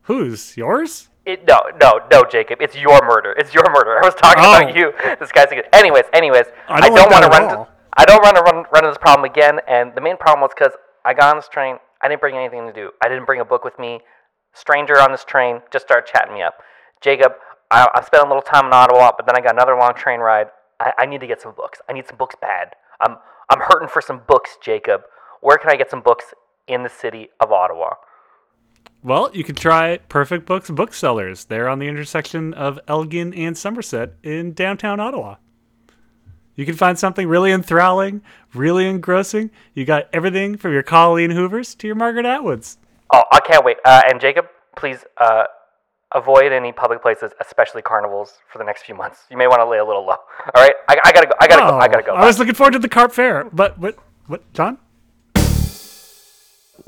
Whose? 0.02 0.54
Yours? 0.56 1.08
It, 1.24 1.46
no, 1.46 1.60
no, 1.80 2.00
no, 2.10 2.24
Jacob. 2.24 2.60
It's 2.60 2.76
your 2.76 3.00
murder. 3.06 3.32
It's 3.38 3.54
your 3.54 3.64
murder. 3.70 3.98
I 4.02 4.04
was 4.04 4.14
talking 4.14 4.44
Oh. 4.44 4.56
about 4.56 4.74
you. 4.76 4.92
This 5.18 5.32
guy's 5.32 5.50
a 5.50 5.54
good. 5.54 5.68
Anyways, 5.72 6.04
anyways, 6.12 6.46
I 6.68 6.80
don't 6.80 6.92
like 6.94 7.00
want 7.00 7.10
that 7.10 7.20
to 7.30 7.36
at 7.36 7.42
run. 7.42 7.56
all. 7.56 7.68
I 7.96 8.04
don't 8.04 8.22
want 8.22 8.36
to 8.36 8.42
run 8.42 8.54
run 8.70 8.84
into 8.84 8.88
this 8.90 8.98
problem 8.98 9.24
again. 9.24 9.60
And 9.66 9.94
the 9.94 10.00
main 10.02 10.16
problem 10.18 10.42
was 10.42 10.50
because 10.54 10.72
I 11.06 11.14
got 11.14 11.30
on 11.30 11.36
this 11.36 11.48
train. 11.48 11.78
I 12.02 12.08
didn't 12.08 12.20
bring 12.20 12.36
anything 12.36 12.66
to 12.66 12.72
do. 12.72 12.90
I 13.02 13.08
didn't 13.08 13.24
bring 13.24 13.40
a 13.40 13.44
book 13.44 13.64
with 13.64 13.78
me. 13.78 14.00
Stranger 14.54 15.00
on 15.00 15.10
this 15.10 15.24
train 15.24 15.62
just 15.72 15.86
started 15.86 16.06
chatting 16.10 16.34
me 16.34 16.42
up. 16.42 16.54
Jacob, 17.00 17.32
I, 17.70 17.88
I 17.94 18.02
spent 18.02 18.22
a 18.24 18.26
little 18.26 18.42
time 18.42 18.66
in 18.66 18.72
Ottawa, 18.72 19.12
but 19.16 19.26
then 19.26 19.36
I 19.36 19.40
got 19.40 19.54
another 19.54 19.76
long 19.76 19.94
train 19.94 20.20
ride. 20.20 20.48
I, 20.80 20.92
I 20.98 21.06
need 21.06 21.20
to 21.20 21.26
get 21.26 21.40
some 21.40 21.52
books. 21.54 21.80
I 21.88 21.92
need 21.92 22.06
some 22.06 22.16
books 22.16 22.36
bad. 22.40 22.74
I'm 23.00 23.16
I'm 23.50 23.60
hurting 23.60 23.88
for 23.88 24.02
some 24.02 24.22
books, 24.26 24.58
Jacob. 24.62 25.02
Where 25.40 25.58
can 25.58 25.70
I 25.70 25.76
get 25.76 25.90
some 25.90 26.02
books 26.02 26.34
in 26.66 26.82
the 26.82 26.88
city 26.88 27.28
of 27.40 27.52
Ottawa? 27.52 27.94
Well, 29.02 29.30
you 29.32 29.44
could 29.44 29.56
try 29.56 29.98
Perfect 30.08 30.44
Books 30.44 30.70
Booksellers. 30.70 31.44
They're 31.44 31.68
on 31.68 31.78
the 31.78 31.86
intersection 31.86 32.52
of 32.54 32.80
Elgin 32.88 33.32
and 33.32 33.56
Somerset 33.56 34.14
in 34.22 34.52
downtown 34.52 34.98
Ottawa. 34.98 35.36
You 36.56 36.66
can 36.66 36.74
find 36.74 36.98
something 36.98 37.28
really 37.28 37.52
enthralling, 37.52 38.20
really 38.52 38.88
engrossing. 38.88 39.52
You 39.74 39.84
got 39.84 40.08
everything 40.12 40.56
from 40.56 40.72
your 40.72 40.82
Colleen 40.82 41.30
Hoovers 41.30 41.76
to 41.76 41.86
your 41.86 41.94
Margaret 41.94 42.26
Atwoods. 42.26 42.78
Oh, 43.12 43.22
I 43.30 43.38
can't 43.38 43.64
wait. 43.64 43.76
Uh, 43.84 44.02
and 44.10 44.20
Jacob, 44.20 44.46
please 44.76 45.04
uh, 45.18 45.44
avoid 46.14 46.52
any 46.52 46.72
public 46.72 47.02
places, 47.02 47.32
especially 47.40 47.82
carnivals, 47.82 48.38
for 48.50 48.58
the 48.58 48.64
next 48.64 48.82
few 48.84 48.94
months. 48.94 49.24
You 49.30 49.36
may 49.36 49.46
want 49.46 49.60
to 49.60 49.66
lay 49.68 49.78
a 49.78 49.84
little 49.84 50.02
low. 50.06 50.16
All 50.54 50.62
right, 50.62 50.74
I, 50.88 50.98
I 51.04 51.12
gotta 51.12 51.26
go. 51.26 51.32
I 51.40 51.46
gotta 51.48 51.62
go. 51.62 51.78
I 51.78 51.88
gotta 51.88 52.02
go. 52.02 52.12
Oh, 52.12 52.16
I 52.16 52.24
was 52.26 52.38
looking 52.38 52.54
forward 52.54 52.72
to 52.72 52.78
the 52.78 52.88
Carp 52.88 53.12
Fair, 53.12 53.44
but 53.52 53.78
what? 53.78 53.98
What, 54.26 54.50
John? 54.52 54.78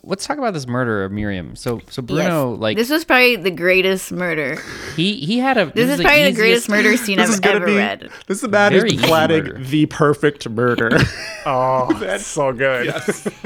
Let's 0.02 0.26
talk 0.26 0.38
about 0.38 0.54
this 0.54 0.66
murder 0.66 1.04
of 1.04 1.12
Miriam. 1.12 1.54
So 1.56 1.80
so 1.90 2.00
Bruno 2.00 2.52
like 2.54 2.76
this 2.76 2.88
was 2.88 3.04
probably 3.04 3.36
the 3.36 3.50
greatest 3.50 4.10
murder. 4.12 4.56
he 4.96 5.16
he 5.16 5.38
had 5.38 5.58
a 5.58 5.66
This 5.66 5.90
is 5.90 5.98
the 5.98 6.04
probably 6.04 6.22
the 6.22 6.28
easiest- 6.30 6.38
greatest 6.38 6.68
murder 6.70 6.96
scene 6.96 7.18
This 7.18 7.34
I've 7.34 7.42
gonna 7.42 7.56
ever 7.56 7.66
be. 7.66 7.76
read. 7.76 8.08
This 8.26 8.36
is 8.38 8.40
the 8.40 8.48
man 8.48 8.72
who's 8.72 8.84
easy 8.84 9.04
planning 9.06 9.52
the 9.58 9.86
perfect 9.86 10.48
murder. 10.48 10.90
Oh, 11.46 11.90
that's 11.94 12.26
so 12.26 12.52
good. 12.52 12.92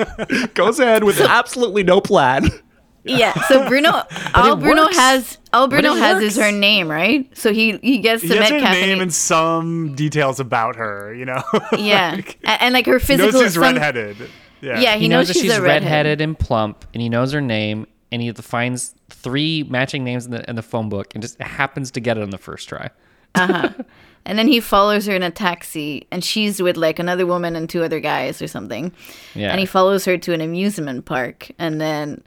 Goes 0.54 0.80
ahead 0.80 1.04
with 1.04 1.20
absolutely 1.20 1.84
no 1.84 2.00
plan. 2.00 2.48
Yeah, 3.04 3.34
so 3.48 3.68
Bruno, 3.68 4.02
all 4.34 4.56
Bruno 4.56 4.82
works. 4.84 4.96
has, 4.96 5.38
all 5.52 5.68
Bruno 5.68 5.94
it 5.94 5.98
has 5.98 6.22
is 6.22 6.36
her 6.36 6.50
name, 6.50 6.90
right? 6.90 7.30
So 7.36 7.52
he 7.52 7.76
he 7.82 7.98
gets 7.98 8.22
He 8.22 8.28
to 8.28 8.36
has 8.36 8.48
her 8.48 8.54
Metcalf. 8.56 8.72
name 8.74 8.92
and 8.94 9.02
and 9.02 9.14
some 9.14 9.94
details 9.94 10.40
about 10.40 10.76
her, 10.76 11.14
you 11.14 11.24
know? 11.26 11.42
he, 11.72 11.88
yeah, 11.90 12.14
and, 12.14 12.62
and 12.62 12.74
like 12.74 12.86
her 12.86 12.98
He 12.98 13.04
physical. 13.04 13.32
knows 13.32 13.42
she's 13.42 13.54
some- 13.54 13.62
redheaded. 13.62 14.16
Yeah. 14.62 14.80
Yeah, 14.80 14.94
he, 14.94 15.02
He 15.02 15.08
knows 15.08 15.28
that 15.28 15.34
she's, 15.34 15.42
she's 15.42 15.52
a 15.52 15.60
redhead. 15.60 15.82
redheaded 15.82 16.20
and 16.22 16.38
plump, 16.38 16.86
and 16.94 17.02
he 17.02 17.10
knows 17.10 17.32
her 17.32 17.42
name, 17.42 17.86
and 18.10 18.22
he 18.22 18.32
finds 18.32 18.94
three 19.10 19.62
matching 19.64 20.02
names 20.04 20.24
in 20.24 20.30
the 20.30 20.48
in 20.48 20.56
the 20.56 20.62
phone 20.62 20.88
book, 20.88 21.14
and 21.14 21.20
just 21.22 21.38
happens 21.42 21.90
to 21.90 22.00
get 22.00 22.16
it 22.16 22.22
on 22.22 22.30
the 22.30 22.38
first 22.38 22.68
try. 22.68 22.88
Uh 23.34 23.46
huh. 23.46 23.68
And 24.26 24.38
then 24.38 24.48
he 24.48 24.58
follows 24.58 25.04
her 25.04 25.14
in 25.14 25.22
a 25.22 25.30
taxi, 25.30 26.06
and 26.10 26.24
she's 26.24 26.62
with 26.62 26.78
like 26.78 26.98
another 26.98 27.26
woman 27.26 27.54
and 27.56 27.68
two 27.68 27.82
other 27.84 28.00
guys 28.00 28.40
or 28.40 28.46
something. 28.48 28.90
Yeah. 29.34 29.50
And 29.50 29.60
he 29.60 29.66
follows 29.66 30.06
her 30.06 30.16
to 30.16 30.32
an 30.32 30.40
amusement 30.40 31.04
park, 31.04 31.50
and 31.58 31.78
then 31.78 32.22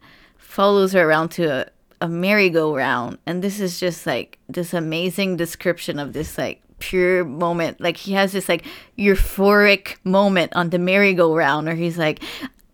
follows 0.57 0.93
her 0.93 1.07
around 1.07 1.29
to 1.29 1.43
a, 1.45 1.65
a 2.01 2.07
merry-go-round. 2.07 3.19
And 3.27 3.43
this 3.43 3.59
is 3.59 3.79
just 3.79 4.07
like 4.07 4.39
this 4.49 4.73
amazing 4.73 5.37
description 5.37 5.99
of 5.99 6.13
this 6.13 6.35
like 6.35 6.63
pure 6.79 7.23
moment. 7.23 7.79
Like 7.79 7.97
he 7.97 8.13
has 8.13 8.31
this 8.31 8.49
like 8.49 8.65
euphoric 8.97 9.97
moment 10.03 10.55
on 10.55 10.71
the 10.71 10.79
merry-go-round, 10.79 11.67
where 11.67 11.75
he's 11.75 11.99
like. 11.99 12.23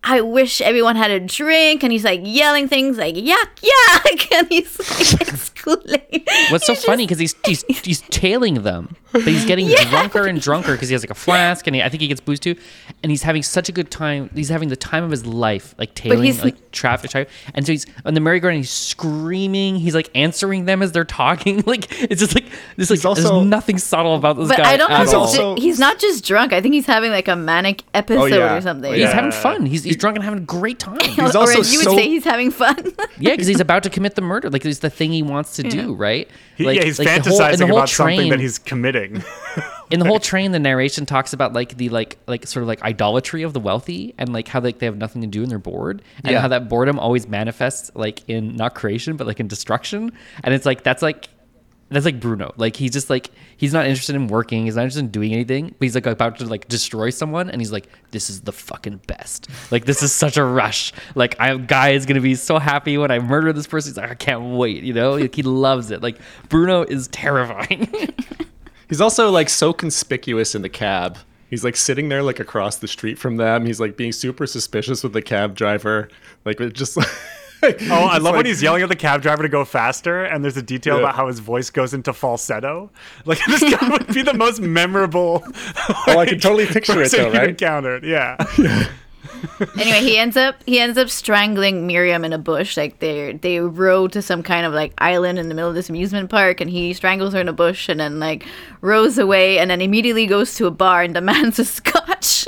I 0.05 0.19
wish 0.21 0.59
everyone 0.59 0.97
had 0.97 1.11
a 1.11 1.19
drink, 1.19 1.81
and 1.81 1.91
he's 1.91 2.03
like 2.03 2.21
yelling 2.23 2.67
things 2.67 2.97
like 2.97 3.15
"yuck, 3.15 3.47
yuck," 3.55 4.31
and 4.37 4.47
he's 4.49 4.77
like 4.79 5.21
exclaiming. 5.29 6.25
What's 6.49 6.67
so 6.67 6.75
funny 6.75 7.05
because 7.05 7.19
he's, 7.19 7.35
he's 7.45 7.63
he's 7.83 8.01
tailing 8.09 8.63
them, 8.63 8.95
but 9.13 9.23
he's 9.23 9.45
getting 9.45 9.69
drunker 9.89 10.27
and 10.27 10.41
drunker 10.41 10.73
because 10.73 10.89
he 10.89 10.93
has 10.93 11.03
like 11.03 11.09
a 11.09 11.15
flask, 11.15 11.67
and 11.67 11.75
he, 11.75 11.81
I 11.81 11.87
think 11.87 12.01
he 12.01 12.07
gets 12.09 12.19
booze 12.19 12.39
too, 12.39 12.55
and 13.01 13.11
he's 13.11 13.23
having 13.23 13.43
such 13.43 13.69
a 13.69 13.71
good 13.71 13.89
time. 13.91 14.29
He's 14.35 14.49
having 14.49 14.67
the 14.69 14.75
time 14.75 15.03
of 15.05 15.11
his 15.11 15.25
life, 15.25 15.73
like 15.77 15.95
tailing 15.95 16.23
he's- 16.23 16.43
like 16.43 16.71
traffic, 16.71 17.11
traffic, 17.11 17.31
and 17.53 17.65
so 17.65 17.71
he's 17.71 17.85
on 18.03 18.13
the 18.13 18.19
merry-go-round. 18.19 18.57
He's 18.57 18.71
screaming. 18.71 19.75
He's 19.77 19.95
like 19.95 20.09
answering 20.15 20.65
them 20.65 20.81
as 20.81 20.91
they're 20.91 21.05
talking. 21.05 21.63
Like 21.65 21.87
it's 22.01 22.19
just 22.19 22.35
like 22.35 22.45
this. 22.75 22.89
Like 22.89 23.03
also- 23.05 23.35
there's 23.39 23.47
nothing 23.47 23.77
subtle 23.77 24.15
about 24.15 24.37
this 24.37 24.49
But 24.49 24.57
guy. 24.57 24.73
I 24.73 24.77
don't 24.77 24.89
know. 24.89 24.97
he's, 24.97 25.13
also- 25.13 25.55
he's 25.55 25.79
not 25.79 25.97
just 25.97 26.25
drunk. 26.25 26.51
I 26.51 26.61
think 26.61 26.73
he's 26.73 26.85
having 26.85 27.09
like 27.09 27.27
a 27.27 27.35
manic 27.35 27.83
oh, 27.85 27.99
episode 27.99 28.25
yeah. 28.25 28.55
or 28.55 28.61
something. 28.61 28.91
Oh, 28.91 28.95
He's 28.95 29.11
having 29.11 29.31
fun. 29.31 29.65
He's, 29.65 29.83
he's 29.83 29.92
drunk 29.95 30.15
and 30.17 30.23
having 30.23 30.39
a 30.39 30.45
great 30.45 30.79
time. 30.79 30.99
He's 31.01 31.35
or 31.35 31.39
also 31.39 31.61
you 31.61 31.79
would 31.79 31.95
say 31.97 32.07
he's 32.07 32.23
having 32.23 32.51
fun. 32.51 32.75
Yeah, 33.19 33.31
because 33.31 33.47
he's 33.47 33.59
about 33.59 33.83
to 33.83 33.89
commit 33.89 34.15
the 34.15 34.21
murder. 34.21 34.49
Like 34.49 34.65
it's 34.65 34.79
the 34.79 34.89
thing 34.89 35.11
he 35.11 35.23
wants 35.23 35.55
to 35.57 35.63
do, 35.63 35.93
right? 35.93 36.27
Like, 36.59 36.77
yeah, 36.77 36.83
he's 36.85 36.99
like, 36.99 37.23
the 37.23 37.29
whole- 37.29 37.39
in 37.41 37.45
fantasizing 37.53 37.57
the 37.59 37.67
whole 37.67 37.77
about 37.77 37.89
something 37.89 38.29
that 38.29 38.39
he's 38.39 38.59
committing. 38.59 39.23
in 39.91 39.99
the 39.99 40.05
whole 40.05 40.19
train 40.19 40.51
the 40.51 40.59
narration 40.59 41.05
talks 41.05 41.31
about 41.33 41.53
like 41.53 41.77
the 41.77 41.89
like 41.89 42.17
like 42.27 42.47
sort 42.47 42.63
of 42.63 42.67
like 42.67 42.81
idolatry 42.81 43.43
of 43.43 43.53
the 43.53 43.59
wealthy 43.59 44.13
and 44.17 44.33
like 44.33 44.47
how 44.47 44.59
like 44.59 44.79
they 44.79 44.85
have 44.87 44.97
nothing 44.97 45.21
to 45.21 45.27
do 45.27 45.43
and 45.43 45.51
they're 45.51 45.59
bored 45.59 46.01
and 46.23 46.31
Yeah. 46.33 46.41
how 46.41 46.47
that 46.47 46.67
boredom 46.69 46.97
always 46.99 47.27
manifests 47.27 47.91
like 47.93 48.27
in 48.27 48.55
not 48.55 48.73
creation 48.73 49.15
but 49.17 49.27
like 49.27 49.39
in 49.39 49.47
destruction 49.47 50.11
and 50.43 50.53
it's 50.53 50.65
like 50.65 50.83
that's 50.83 51.03
like 51.03 51.29
that's 51.93 52.05
like 52.05 52.19
Bruno. 52.19 52.53
Like 52.57 52.75
he's 52.75 52.91
just 52.91 53.09
like 53.09 53.29
he's 53.57 53.73
not 53.73 53.85
interested 53.85 54.15
in 54.15 54.27
working. 54.27 54.65
He's 54.65 54.75
not 54.75 54.83
interested 54.83 55.01
in 55.01 55.11
doing 55.11 55.33
anything. 55.33 55.67
But 55.67 55.81
he's 55.81 55.95
like 55.95 56.05
about 56.05 56.37
to 56.39 56.45
like 56.45 56.67
destroy 56.67 57.09
someone, 57.09 57.49
and 57.49 57.61
he's 57.61 57.71
like, 57.71 57.87
"This 58.11 58.29
is 58.29 58.41
the 58.41 58.51
fucking 58.51 59.01
best. 59.07 59.49
Like 59.71 59.85
this 59.85 60.03
is 60.03 60.11
such 60.11 60.37
a 60.37 60.43
rush. 60.43 60.93
Like 61.15 61.39
I 61.39 61.55
guy 61.57 61.89
is 61.89 62.05
gonna 62.05 62.21
be 62.21 62.35
so 62.35 62.59
happy 62.59 62.97
when 62.97 63.11
I 63.11 63.19
murder 63.19 63.53
this 63.53 63.67
person. 63.67 63.91
He's 63.91 63.97
like, 63.97 64.11
I 64.11 64.15
can't 64.15 64.55
wait. 64.55 64.83
You 64.83 64.93
know, 64.93 65.13
like 65.13 65.35
he 65.35 65.43
loves 65.43 65.91
it. 65.91 66.01
Like 66.01 66.19
Bruno 66.49 66.83
is 66.83 67.07
terrifying. 67.09 67.91
He's 68.89 69.01
also 69.01 69.31
like 69.31 69.49
so 69.49 69.73
conspicuous 69.73 70.53
in 70.53 70.61
the 70.61 70.69
cab. 70.69 71.17
He's 71.49 71.63
like 71.63 71.75
sitting 71.75 72.09
there 72.09 72.21
like 72.21 72.39
across 72.39 72.77
the 72.77 72.87
street 72.87 73.17
from 73.17 73.37
them. 73.37 73.65
He's 73.65 73.79
like 73.79 73.97
being 73.97 74.11
super 74.11 74.45
suspicious 74.45 75.03
with 75.03 75.13
the 75.13 75.21
cab 75.21 75.55
driver. 75.55 76.09
Like 76.45 76.59
it 76.59 76.73
just 76.73 76.97
Oh, 77.63 78.05
I 78.05 78.13
just, 78.13 78.21
love 78.23 78.35
when 78.35 78.45
he's 78.45 78.61
yelling 78.61 78.83
at 78.83 78.89
the 78.89 78.95
cab 78.95 79.21
driver 79.21 79.43
to 79.43 79.49
go 79.49 79.63
faster, 79.65 80.23
and 80.23 80.43
there's 80.43 80.57
a 80.57 80.61
detail 80.61 80.95
Yeah. 80.95 81.01
about 81.01 81.15
how 81.15 81.27
his 81.27 81.39
voice 81.39 81.69
goes 81.69 81.93
into 81.93 82.13
falsetto. 82.13 82.91
Like 83.25 83.39
this 83.47 83.61
guy 83.61 83.89
would 83.89 84.07
be 84.13 84.21
the 84.21 84.33
most 84.33 84.61
memorable. 84.61 85.43
Oh, 86.07 86.17
I 86.19 86.25
can 86.25 86.39
totally 86.39 86.65
picture 86.65 86.93
it 86.93 86.95
person 86.95 87.19
though, 87.19 87.25
you've 87.27 87.33
right? 87.35 87.49
Encountered, 87.49 88.03
yeah. 88.03 88.35
anyway, 89.79 90.01
he 90.01 90.17
ends 90.17 90.35
up 90.37 90.55
he 90.65 90.79
ends 90.79 90.97
up 90.97 91.09
strangling 91.09 91.87
Miriam 91.87 92.25
in 92.25 92.33
a 92.33 92.37
bush. 92.37 92.75
Like 92.77 92.99
they 92.99 93.33
they 93.33 93.59
row 93.59 94.07
to 94.09 94.21
some 94.21 94.43
kind 94.43 94.65
of 94.65 94.73
like 94.73 94.93
island 94.97 95.39
in 95.39 95.49
the 95.49 95.55
middle 95.55 95.69
of 95.69 95.75
this 95.75 95.89
amusement 95.89 96.29
park, 96.29 96.61
and 96.61 96.69
he 96.69 96.93
strangles 96.93 97.33
her 97.33 97.39
in 97.39 97.47
a 97.47 97.53
bush, 97.53 97.89
and 97.89 97.99
then 97.99 98.19
like 98.19 98.45
rows 98.81 99.17
away, 99.17 99.59
and 99.59 99.69
then 99.71 99.81
immediately 99.81 100.25
goes 100.25 100.55
to 100.55 100.65
a 100.67 100.71
bar 100.71 101.03
and 101.03 101.13
demands 101.13 101.59
a 101.59 101.65
scotch. 101.65 102.45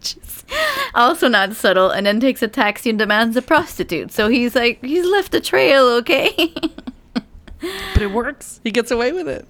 Just 0.00 0.33
also 0.94 1.28
not 1.28 1.54
subtle, 1.54 1.90
and 1.90 2.06
then 2.06 2.20
takes 2.20 2.42
a 2.42 2.48
taxi 2.48 2.90
and 2.90 2.98
demands 2.98 3.36
a 3.36 3.42
prostitute. 3.42 4.12
So 4.12 4.28
he's 4.28 4.54
like 4.54 4.82
he's 4.82 5.06
left 5.06 5.34
a 5.34 5.40
trail, 5.40 5.86
okay. 5.88 6.52
but 7.60 8.02
it 8.02 8.12
works. 8.12 8.60
He 8.64 8.70
gets 8.70 8.90
away 8.90 9.12
with 9.12 9.28
it. 9.28 9.46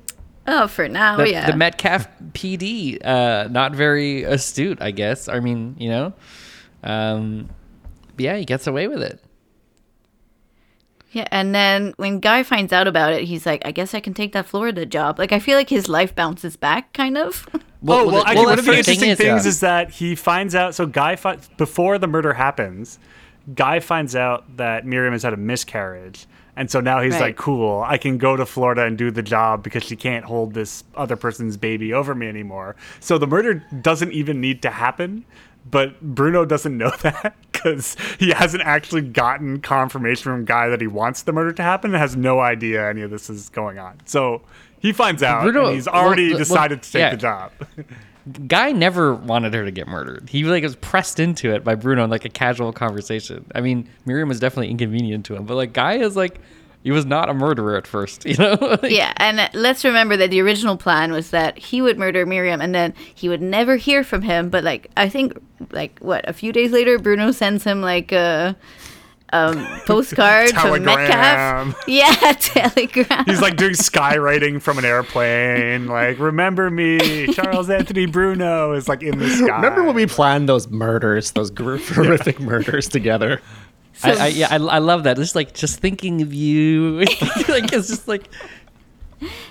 oh, 0.47 0.67
for 0.69 0.89
now, 0.89 1.17
the, 1.17 1.31
yeah. 1.31 1.51
the 1.51 1.57
Metcalf 1.57 2.09
PD, 2.33 3.05
uh, 3.05 3.49
not 3.49 3.75
very 3.75 4.25
astute, 4.25 4.81
I 4.81 4.91
guess. 4.91 5.29
I 5.29 5.41
mean, 5.41 5.77
you 5.79 5.89
know, 5.89 6.13
um, 6.83 7.49
yeah, 8.19 8.37
he 8.37 8.45
gets 8.45 8.67
away 8.67 8.89
with 8.89 9.03
it. 9.03 9.21
Yeah, 11.15 11.29
and 11.31 11.55
then 11.55 11.95
when 11.97 12.19
Guy 12.19 12.43
finds 12.43 12.73
out 12.73 12.89
about 12.89 13.13
it, 13.13 13.23
he's 13.23 13.47
like, 13.47 13.63
I 13.65 13.71
guess 13.71 13.95
I 13.95 14.01
can 14.01 14.15
take 14.15 14.33
that 14.33 14.47
Florida 14.47 14.85
job. 14.85 15.19
Like, 15.19 15.31
I 15.31 15.39
feel 15.39 15.57
like 15.57 15.71
his 15.71 15.89
life 15.89 16.13
bounces 16.15 16.57
back, 16.57 16.93
kind 16.93 17.17
of. 17.17 17.49
oh 17.55 17.61
well, 17.83 18.07
well, 18.07 18.21
actually, 18.23 18.35
well, 18.35 18.45
one 18.47 18.59
of 18.59 18.65
the 18.65 18.73
first 18.73 18.87
thing 18.87 18.95
interesting 18.97 19.11
is, 19.11 19.19
things 19.19 19.45
yeah. 19.45 19.49
is 19.49 19.61
that 19.61 19.91
he 19.91 20.17
finds 20.17 20.57
out. 20.57 20.75
So 20.75 20.87
Guy, 20.87 21.15
fi- 21.15 21.39
before 21.57 21.99
the 21.99 22.09
murder 22.09 22.33
happens, 22.33 22.99
Guy 23.55 23.79
finds 23.79 24.17
out 24.17 24.57
that 24.57 24.85
Miriam 24.87 25.13
has 25.13 25.23
had 25.23 25.33
a 25.33 25.37
miscarriage, 25.37 26.27
and 26.57 26.69
so 26.69 26.81
now 26.81 27.01
he's 27.01 27.13
Right. 27.13 27.21
like, 27.21 27.37
"Cool, 27.37 27.85
I 27.87 27.97
can 27.97 28.19
go 28.19 28.37
to 28.37 28.45
Florida 28.45 28.85
and 28.85 28.99
do 28.99 29.13
the 29.13 29.23
job 29.23 29.63
because 29.63 29.85
she 29.85 29.95
can't 29.95 30.25
hold 30.25 30.55
this 30.55 30.83
other 30.97 31.15
person's 31.15 31.57
baby 31.57 31.93
over 31.93 32.15
me 32.15 32.27
anymore." 32.27 32.75
So 32.99 33.19
the 33.19 33.27
murder 33.29 33.63
doesn't 33.83 34.13
even 34.13 34.41
need 34.41 34.63
to 34.63 34.71
happen. 34.71 35.25
But 35.69 36.01
Bruno 36.01 36.45
doesn't 36.45 36.77
know 36.77 36.91
that 37.03 37.37
because 37.53 37.97
he 38.19 38.31
hasn't 38.31 38.63
actually 38.65 39.03
gotten 39.03 39.61
confirmation 39.61 40.25
from 40.25 40.45
Guy 40.45 40.69
that 40.69 40.81
he 40.81 40.87
wants 40.87 41.23
the 41.23 41.33
murder 41.33 41.53
to 41.53 41.63
happen 41.63 41.93
and 41.93 42.01
has 42.01 42.17
no 42.17 42.41
idea 42.41 42.89
any 42.89 43.03
of 43.03 43.11
this 43.11 43.31
is 43.31 43.49
going 43.49 43.79
on. 43.79 43.99
So 44.05 44.43
he 44.81 44.93
finds 44.93 45.23
out 45.23 45.43
Bruno- 45.43 45.67
and 45.67 45.75
he's 45.75 45.89
already 45.89 46.31
well, 46.31 46.39
decided 46.39 46.83
to 46.83 46.93
take 46.93 47.01
yeah. 47.01 47.11
the 47.11 47.17
job. 47.17 47.53
Guy 48.47 48.73
never 48.73 49.15
wanted 49.15 49.53
her 49.53 49.65
to 49.65 49.71
get 49.71 49.87
murdered. 49.87 50.31
He 50.31 50.45
like 50.45 50.63
was 50.63 50.77
pressed 50.77 51.21
into 51.21 51.55
it 51.55 51.63
by 51.63 51.75
Bruno 51.75 52.05
in 52.05 52.11
like 52.11 52.25
a 52.25 52.31
casual 52.31 52.73
conversation. 52.73 53.45
I 53.55 53.61
mean, 53.61 53.89
Miriam 54.07 54.29
was 54.29 54.41
definitely 54.41 54.71
inconvenient 54.71 55.27
to 55.27 55.35
him, 55.37 55.45
but 55.45 55.57
like 55.57 55.75
Guy 55.75 55.95
is 55.95 56.17
like 56.17 56.41
He 56.85 56.91
was 56.93 57.07
not 57.07 57.29
a 57.31 57.35
murderer 57.35 57.77
at 57.77 57.87
first, 57.87 58.25
you 58.27 58.37
know? 58.37 58.57
Like, 58.61 58.91
Yeah, 58.93 59.13
and 59.17 59.51
let's 59.55 59.85
remember 59.85 60.17
that 60.19 60.31
the 60.31 60.41
original 60.43 60.77
plan 60.77 61.11
was 61.13 61.31
that 61.31 61.59
he 61.59 61.83
would 61.83 61.99
murder 61.99 62.25
Miriam 62.27 62.61
and 62.61 62.75
then 62.75 62.93
he 63.15 63.29
would 63.29 63.43
never 63.43 63.77
hear 63.77 64.05
from 64.05 64.23
him. 64.23 64.51
But 64.51 64.63
like, 64.65 64.91
I 64.97 65.09
think, 65.09 65.33
like, 65.73 65.99
what, 66.01 66.29
a 66.29 66.33
few 66.35 66.53
days 66.53 66.71
later, 66.73 66.99
Bruno 66.99 67.33
sends 67.33 67.65
him 67.65 67.81
like 67.81 68.13
a 68.13 68.55
um, 69.33 69.67
postcard 69.87 70.51
from 70.51 70.85
Metcalf. 70.85 71.75
Yeah, 71.89 72.13
telegram. 72.39 73.25
He's 73.25 73.41
like 73.41 73.57
doing 73.57 73.73
skywriting 73.73 74.61
from 74.61 74.79
an 74.79 74.85
airplane. 74.85 75.87
Like, 75.87 76.19
remember 76.19 76.71
me, 76.71 77.27
Charles 77.33 77.71
Anthony 77.71 78.05
Bruno 78.07 78.73
is 78.75 78.89
like 78.89 79.03
in 79.03 79.19
the 79.19 79.29
sky. 79.31 79.57
Remember 79.57 79.83
when 79.85 79.95
we 79.95 80.05
planned 80.07 80.49
those 80.51 80.69
murders, 80.69 81.33
those 81.33 81.51
gr- 81.51 81.79
horrific 81.79 82.41
murders 82.41 82.89
together? 82.89 83.41
So- 83.95 84.11
I, 84.11 84.25
I, 84.25 84.27
yeah, 84.29 84.49
I, 84.51 84.57
I 84.57 84.79
love 84.79 85.05
that. 85.05 85.17
Just 85.17 85.35
like, 85.35 85.55
just 85.55 85.81
thinking 85.81 86.21
of 86.23 86.33
you. 86.35 86.99
like, 87.49 87.73
it's 87.73 87.89
just 87.89 88.09
like, 88.09 88.29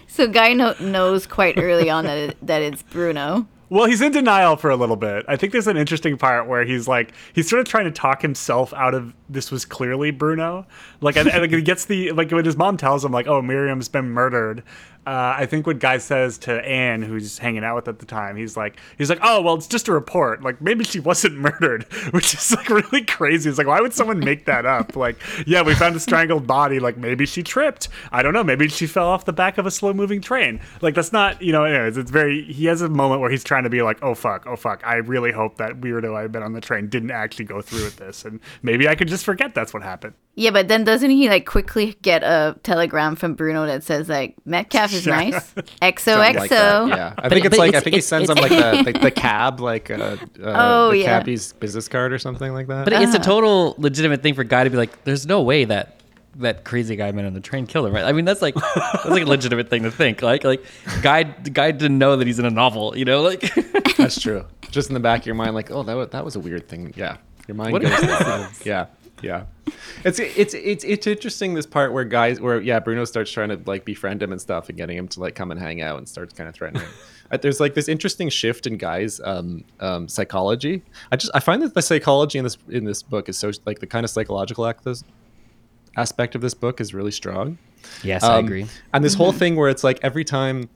So 0.07 0.27
Guy 0.27 0.53
no- 0.53 0.75
knows 0.79 1.25
quite 1.25 1.57
early 1.57 1.89
on 1.89 2.05
that 2.05 2.17
it, 2.17 2.37
that 2.45 2.61
it's 2.61 2.83
Bruno. 2.83 3.47
Well, 3.69 3.85
he's 3.85 4.01
in 4.01 4.11
denial 4.11 4.55
for 4.55 4.69
a 4.69 4.75
little 4.75 4.97
bit. 4.97 5.25
I 5.27 5.35
think 5.35 5.51
there's 5.51 5.65
an 5.65 5.77
interesting 5.77 6.15
part 6.15 6.47
where 6.47 6.63
he's 6.63 6.87
like, 6.87 7.11
he's 7.33 7.49
sort 7.49 7.59
of 7.59 7.67
trying 7.67 7.85
to 7.85 7.91
talk 7.91 8.21
himself 8.21 8.71
out 8.75 8.93
of 8.93 9.15
this 9.29 9.49
was 9.49 9.65
clearly 9.65 10.11
Bruno. 10.11 10.67
Like, 11.01 11.15
and, 11.15 11.27
and 11.27 11.41
like, 11.41 11.51
he 11.51 11.61
gets 11.63 11.85
the, 11.85 12.11
like, 12.11 12.29
when 12.31 12.45
his 12.45 12.55
mom 12.55 12.77
tells 12.77 13.03
him, 13.03 13.11
like, 13.11 13.25
oh, 13.25 13.41
Miriam's 13.41 13.87
been 13.89 14.11
murdered. 14.11 14.61
Uh, 15.05 15.35
I 15.37 15.45
think 15.45 15.67
what 15.67 15.79
Guy 15.79 15.97
says 15.97 16.37
to 16.39 16.65
Anne, 16.65 17.01
who's 17.01 17.37
hanging 17.37 17.63
out 17.63 17.75
with 17.75 17.87
at 17.87 17.99
the 17.99 18.05
time, 18.05 18.37
he's 18.37 18.55
like, 18.55 18.77
he's 18.97 19.09
like, 19.09 19.19
oh, 19.21 19.41
well, 19.41 19.55
it's 19.55 19.67
just 19.67 19.87
a 19.87 19.91
report. 19.91 20.41
Like, 20.41 20.61
maybe 20.61 20.83
she 20.83 20.99
wasn't 20.99 21.35
murdered, 21.37 21.83
which 22.11 22.33
is 22.33 22.51
like 22.51 22.69
really 22.69 23.03
crazy. 23.03 23.49
It's 23.49 23.57
like, 23.57 23.67
why 23.67 23.81
would 23.81 23.93
someone 23.93 24.19
make 24.19 24.45
that 24.45 24.65
up? 24.65 24.93
Like, 25.03 25.17
yeah, 25.45 25.63
we 25.63 25.75
found 25.75 25.97
a 25.97 25.99
strangled 25.99 26.47
body. 26.47 26.79
Like, 26.79 26.95
maybe 26.95 27.25
she 27.25 27.43
tripped. 27.43 27.89
I 28.11 28.23
don't 28.23 28.31
know. 28.31 28.43
Maybe 28.43 28.69
she 28.69 28.87
fell 28.87 29.07
off 29.07 29.25
the 29.25 29.33
back 29.33 29.57
of 29.57 29.65
a 29.65 29.71
slow 29.71 29.91
moving 29.91 30.21
train. 30.21 30.61
Like, 30.81 30.95
that's 30.95 31.11
not, 31.11 31.41
you 31.41 31.51
know, 31.51 31.65
anyways, 31.65 31.97
it's 31.97 32.11
very, 32.11 32.43
he 32.43 32.67
has 32.67 32.81
a 32.81 32.87
moment 32.87 33.19
where 33.19 33.29
he's 33.29 33.43
trying 33.43 33.63
to 33.63 33.69
be 33.69 33.81
like, 33.81 34.01
oh, 34.01 34.15
fuck, 34.15 34.45
oh, 34.47 34.55
fuck. 34.55 34.81
I 34.85 34.95
really 34.95 35.33
hope 35.33 35.57
that 35.57 35.81
weirdo 35.81 36.15
I've 36.15 36.31
been 36.31 36.43
on 36.43 36.53
the 36.53 36.61
train 36.61 36.87
didn't 36.87 37.11
actually 37.11 37.45
go 37.45 37.61
through 37.61 37.83
with 37.83 37.97
this. 37.97 38.23
And 38.23 38.39
maybe 38.61 38.87
I 38.87 38.95
could 38.95 39.09
just 39.09 39.25
forget 39.25 39.53
that's 39.53 39.73
what 39.73 39.83
happened. 39.83 40.13
Yeah, 40.35 40.49
but 40.49 40.67
then 40.67 40.83
doesn't 40.83 41.11
he 41.11 41.29
like 41.29 41.45
quickly 41.45 41.95
get 42.01 42.23
a 42.23 42.57
telegram 42.63 43.15
from 43.15 43.35
Bruno 43.35 43.67
that 43.67 43.83
says 43.83 44.09
like 44.09 44.35
Metcalf 44.45 44.91
is 44.93 45.05
Yeah. 45.05 45.15
nice, 45.15 45.45
Something 45.53 45.63
XOXO. 45.81 46.35
like 46.37 46.49
Yeah, 46.51 47.13
I 47.17 47.29
think 47.29 47.43
But- 47.43 47.45
it's 47.45 47.49
but 47.49 47.57
like 47.59 47.65
I 47.65 47.67
it's- 47.69 47.83
think 47.83 47.95
he 47.95 48.01
sends 48.01 48.29
him 48.29 48.37
it's- 48.37 48.51
like 48.51 48.85
the, 48.85 48.91
the 48.93 48.99
the 48.99 49.11
cab, 49.11 49.59
like 49.59 49.89
uh, 49.91 49.95
uh, 49.95 50.17
Oh, 50.43 50.91
the 50.91 50.97
yeah. 50.99 51.05
cabbie's 51.19 51.53
business 51.53 51.87
card 51.87 52.13
or 52.13 52.17
something 52.19 52.53
like 52.53 52.67
that. 52.67 52.83
but 52.85 52.93
it's 52.93 53.13
a 53.15 53.19
Ah. 53.19 53.23
total 53.23 53.75
legitimate 53.77 54.21
thing 54.23 54.33
for 54.33 54.43
Guy 54.43 54.63
to 54.63 54.69
be 54.69 54.77
like, 54.77 55.03
there's 55.03 55.25
no 55.25 55.41
way 55.41 55.65
that 55.65 55.99
that 56.37 56.63
crazy 56.63 56.95
guy 56.95 57.11
man 57.11 57.25
on 57.25 57.33
the 57.35 57.39
train 57.39 57.67
killed 57.67 57.85
him, 57.85 57.93
right? 57.93 58.05
I 58.05 58.11
mean, 58.11 58.25
that's 58.25 58.41
like 58.41 58.55
that's 58.55 59.05
like 59.05 59.21
a 59.23 59.29
legitimate 59.29 59.69
thing 59.69 59.83
to 59.83 59.91
think. 59.91 60.23
Like, 60.23 60.43
like 60.43 60.65
guy, 61.03 61.23
the 61.23 61.51
guy 61.51 61.69
didn't 61.69 61.99
know 61.99 62.15
that 62.15 62.25
he's 62.25 62.39
in 62.39 62.45
a 62.45 62.49
novel, 62.49 62.97
you 62.97 63.05
know? 63.05 63.21
Like, 63.21 63.53
That's 63.97 64.19
true. 64.25 64.43
Just 64.71 64.89
in 64.89 64.95
the 64.95 64.99
back 64.99 65.19
of 65.21 65.25
your 65.27 65.35
mind, 65.35 65.53
like, 65.53 65.69
oh, 65.69 65.83
that 65.83 65.93
was, 65.93 66.09
that 66.09 66.25
was 66.25 66.35
a 66.35 66.39
weird 66.39 66.67
thing. 66.67 66.91
Yeah, 66.97 67.17
your 67.47 67.53
mind 67.53 67.71
What 67.73 67.83
goes. 67.83 67.91
is 67.91 68.65
yeah, 68.65 68.87
yeah. 69.23 69.45
It's 70.05 70.19
it's 70.19 70.53
it's 70.53 70.83
it's 70.83 71.07
interesting 71.07 71.53
this 71.55 71.65
part 71.65 71.93
where 71.93 72.03
guys, 72.03 72.39
where 72.39 72.61
yeah, 72.61 72.79
Bruno 72.79 73.05
starts 73.05 73.31
trying 73.31 73.49
to 73.49 73.59
like 73.65 73.85
befriend 73.85 74.21
him 74.21 74.31
and 74.31 74.39
stuff, 74.41 74.69
and 74.69 74.77
getting 74.77 74.97
him 74.97 75.07
to 75.09 75.19
like 75.19 75.33
come 75.33 75.49
and 75.49 75.59
hang 75.59 75.81
out, 75.81 75.97
and 75.97 76.07
starts 76.07 76.33
kind 76.33 76.47
of 76.47 76.53
threatening. 76.55 76.83
him. 76.83 76.91
Uh, 77.31 77.37
There's 77.37 77.59
like 77.59 77.73
this 77.73 77.87
interesting 77.87 78.27
shift 78.29 78.67
in 78.67 78.77
guys' 78.77 79.19
um, 79.23 79.63
um, 79.79 80.07
psychology. 80.09 80.83
I 81.11 81.15
just 81.15 81.31
I 81.33 81.39
find 81.39 81.63
that 81.63 81.73
the 81.73 81.81
psychology 81.81 82.37
in 82.37 82.43
this 82.43 82.57
in 82.69 82.83
this 82.83 83.01
book 83.01 83.27
is 83.29 83.39
so 83.39 83.49
like 83.65 83.79
the 83.79 83.87
kind 83.87 84.03
of 84.03 84.09
psychological 84.11 84.67
act 84.67 84.83
this 84.83 85.03
aspect 85.95 86.35
of 86.35 86.41
this 86.41 86.53
book 86.53 86.81
is 86.81 86.93
really 86.93 87.11
strong. 87.11 87.57
yes, 88.03 88.23
I 88.23 88.37
Um, 88.37 88.45
agree. 88.45 88.65
And 88.93 89.03
this 89.03 89.13
whole 89.15 89.31
thing 89.31 89.55
where 89.55 89.69
it's 89.69 89.83
like 89.83 89.99
every 90.03 90.23
time 90.25 90.69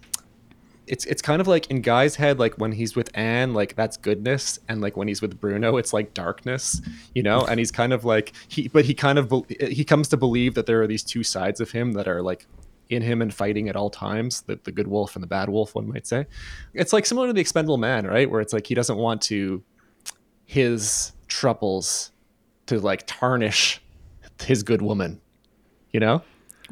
it's 0.88 1.06
it's 1.06 1.22
kind 1.22 1.42
of 1.42 1.48
like 1.48 1.70
in 1.70 1.82
Guy's 1.82 2.16
head, 2.16 2.40
like 2.40 2.56
when 2.56 2.72
he's 2.72 2.96
with 2.96 3.10
Anne, 3.14 3.54
like 3.54 3.76
that's 3.76 3.98
goodness, 3.98 4.60
and 4.68 4.82
like 4.82 4.98
when 4.98 5.08
he's 5.08 5.22
with 5.22 5.40
Bruno, 5.40 5.78
it's 5.78 5.94
like 5.94 6.14
darkness, 6.14 6.82
you 7.14 7.24
know. 7.24 7.42
And 7.42 7.60
he's 7.60 7.72
kind 7.72 7.94
of 7.94 8.06
like 8.06 8.34
he, 8.48 8.68
but 8.68 8.86
he 8.86 8.94
kind 8.94 9.20
of 9.20 9.32
he 9.60 9.84
comes 9.84 10.08
to 10.10 10.18
believe 10.18 10.56
that 10.56 10.66
there 10.66 10.82
are 10.82 10.88
these 10.88 11.04
two 11.04 11.24
sides 11.24 11.60
of 11.60 11.72
him 11.72 11.94
that 11.94 12.08
are 12.08 12.22
like 12.22 12.48
in 12.90 13.02
him 13.02 13.22
and 13.22 13.34
fighting 13.34 13.68
at 13.68 13.76
all 13.76 13.90
times, 13.90 14.42
the 14.44 14.60
the 14.64 14.72
good 14.72 14.88
wolf 14.88 15.16
and 15.16 15.24
the 15.24 15.28
bad 15.28 15.50
wolf, 15.50 15.76
one 15.76 15.88
might 15.88 16.08
say. 16.08 16.26
It's 16.74 16.94
like 16.94 17.06
similar 17.06 17.28
to 17.28 17.34
the 17.34 17.42
Expendable 17.42 17.78
Man, 17.78 18.08
right? 18.08 18.30
Where 18.30 18.42
it's 18.42 18.54
like 18.54 18.68
he 18.68 18.74
doesn't 18.76 18.98
want 18.98 19.22
to 19.24 19.64
his 20.46 21.12
troubles 21.28 22.12
to 22.68 22.80
like 22.80 23.04
tarnish 23.06 23.82
his 24.42 24.64
good 24.64 24.82
woman, 24.82 25.20
you 25.92 26.00
know. 26.00 26.22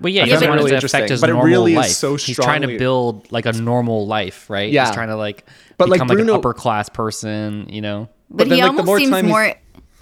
Well, 0.01 0.11
yeah, 0.11 0.23
I 0.23 0.25
he 0.25 0.31
found 0.31 0.35
doesn't 0.41 0.49
want 0.49 0.57
really 0.59 0.69
to 0.71 0.75
interesting, 0.75 0.99
affect 0.99 1.09
his 1.11 1.21
but 1.21 1.29
it 1.29 1.33
normal 1.33 1.49
really 1.49 1.71
is 1.73 1.77
life. 1.77 1.91
so 1.91 2.15
He's 2.17 2.35
trying 2.35 2.61
to 2.63 2.77
build 2.77 3.31
like 3.31 3.45
a 3.45 3.53
normal 3.53 4.05
life, 4.07 4.49
right? 4.49 4.71
Yeah. 4.71 4.85
He's 4.85 4.93
trying 4.93 5.07
to 5.07 5.15
like 5.15 5.45
But, 5.77 5.89
like, 5.89 5.97
become 5.97 6.07
like, 6.09 6.17
Bruno- 6.17 6.33
an 6.33 6.39
upper 6.39 6.53
class 6.53 6.89
person, 6.89 7.67
you 7.69 7.81
know? 7.81 8.09
But, 8.29 8.49
then, 8.49 8.57
he 8.57 8.63
like, 8.63 8.71
the 8.71 8.77
almost 8.79 8.85
more 8.87 8.97
seems 8.99 9.11
time 9.11 9.27
more. 9.27 9.53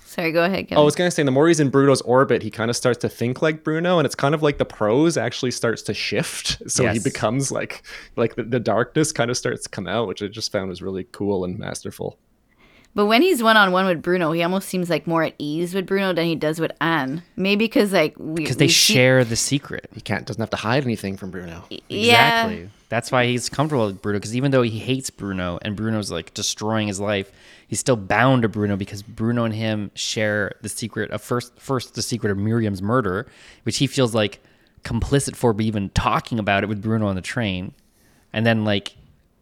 Sorry, 0.05 0.31
go 0.31 0.43
ahead. 0.43 0.67
Kevin. 0.67 0.77
Oh, 0.77 0.81
I 0.81 0.85
was 0.85 0.93
gonna 0.95 1.09
say 1.09 1.23
the 1.23 1.31
more 1.31 1.47
he's 1.47 1.59
in 1.59 1.69
Bruno's 1.69 2.01
orbit, 2.01 2.43
he 2.43 2.51
kind 2.51 2.69
of 2.69 2.75
starts 2.75 2.99
to 2.99 3.09
think 3.09 3.41
like 3.41 3.63
Bruno, 3.63 3.97
and 3.97 4.05
it's 4.05 4.13
kind 4.13 4.35
of 4.35 4.43
like 4.43 4.59
the 4.59 4.65
prose 4.65 5.17
actually 5.17 5.49
starts 5.51 5.81
to 5.83 5.93
shift. 5.93 6.61
So 6.69 6.87
he 6.87 6.99
becomes 6.99 7.51
like 7.51 7.81
like 8.15 8.35
the, 8.35 8.43
the 8.43 8.59
darkness 8.59 9.11
kind 9.11 9.31
of 9.31 9.37
starts 9.37 9.63
to 9.63 9.69
come 9.69 9.87
out, 9.87 10.07
which 10.07 10.21
I 10.21 10.27
just 10.27 10.51
found 10.51 10.69
was 10.69 10.81
really 10.83 11.05
cool 11.11 11.43
and 11.45 11.57
masterful. 11.57 12.19
But 12.95 13.07
when 13.07 13.23
he's 13.23 13.41
one 13.41 13.57
on 13.57 13.71
one 13.71 13.85
with 13.87 14.01
Bruno, 14.03 14.31
he 14.33 14.43
almost 14.43 14.69
seems 14.69 14.87
like 14.89 15.07
more 15.07 15.23
at 15.23 15.33
ease 15.39 15.73
with 15.73 15.87
Bruno 15.87 16.13
than 16.13 16.25
he 16.25 16.35
does 16.35 16.59
with 16.59 16.71
Anne. 16.79 17.23
Maybe 17.35 17.65
because 17.65 17.91
like 17.91 18.13
we 18.19 18.35
Because 18.35 18.57
they 18.57 18.65
we 18.65 18.69
see- 18.69 18.93
share 18.93 19.23
the 19.25 19.35
secret. 19.35 19.89
He 19.95 20.01
can't 20.01 20.25
doesn't 20.27 20.39
have 20.41 20.51
to 20.51 20.57
hide 20.57 20.83
anything 20.83 21.17
from 21.17 21.31
Bruno. 21.31 21.63
Yeah. 21.69 21.79
Exactly. 22.45 22.69
That's 22.89 23.11
why 23.11 23.25
he's 23.25 23.49
comfortable 23.49 23.87
with 23.87 23.99
Bruno. 24.01 24.19
Because 24.19 24.35
even 24.35 24.51
though 24.51 24.61
he 24.61 24.77
hates 24.77 25.09
Bruno 25.09 25.57
and 25.63 25.75
Bruno's 25.75 26.11
like 26.11 26.35
destroying 26.35 26.87
his 26.87 26.99
life, 26.99 27.31
he's 27.67 27.79
still 27.79 27.95
bound 27.95 28.43
to 28.43 28.49
Bruno 28.49 28.75
because 28.75 29.01
Bruno 29.01 29.45
and 29.45 29.55
him 29.55 29.89
share 29.95 30.53
the 30.61 30.69
secret 30.69 31.09
of 31.09 31.21
first, 31.23 31.57
first 31.59 31.95
the 31.95 32.03
secret 32.03 32.31
of 32.31 32.37
Miriam's 32.37 32.83
murder, 32.83 33.25
which 33.63 33.77
he 33.77 33.87
feels 33.87 34.13
like 34.13 34.39
complicit 34.83 35.35
for, 35.35 35.53
but 35.53 35.65
even 35.65 35.89
talking 35.89 36.37
about 36.37 36.61
it 36.61 36.67
with 36.67 36.81
Bruno 36.83 37.07
on 37.07 37.15
the 37.15 37.21
train, 37.21 37.73
and 38.31 38.45
then 38.45 38.63
like 38.65 38.95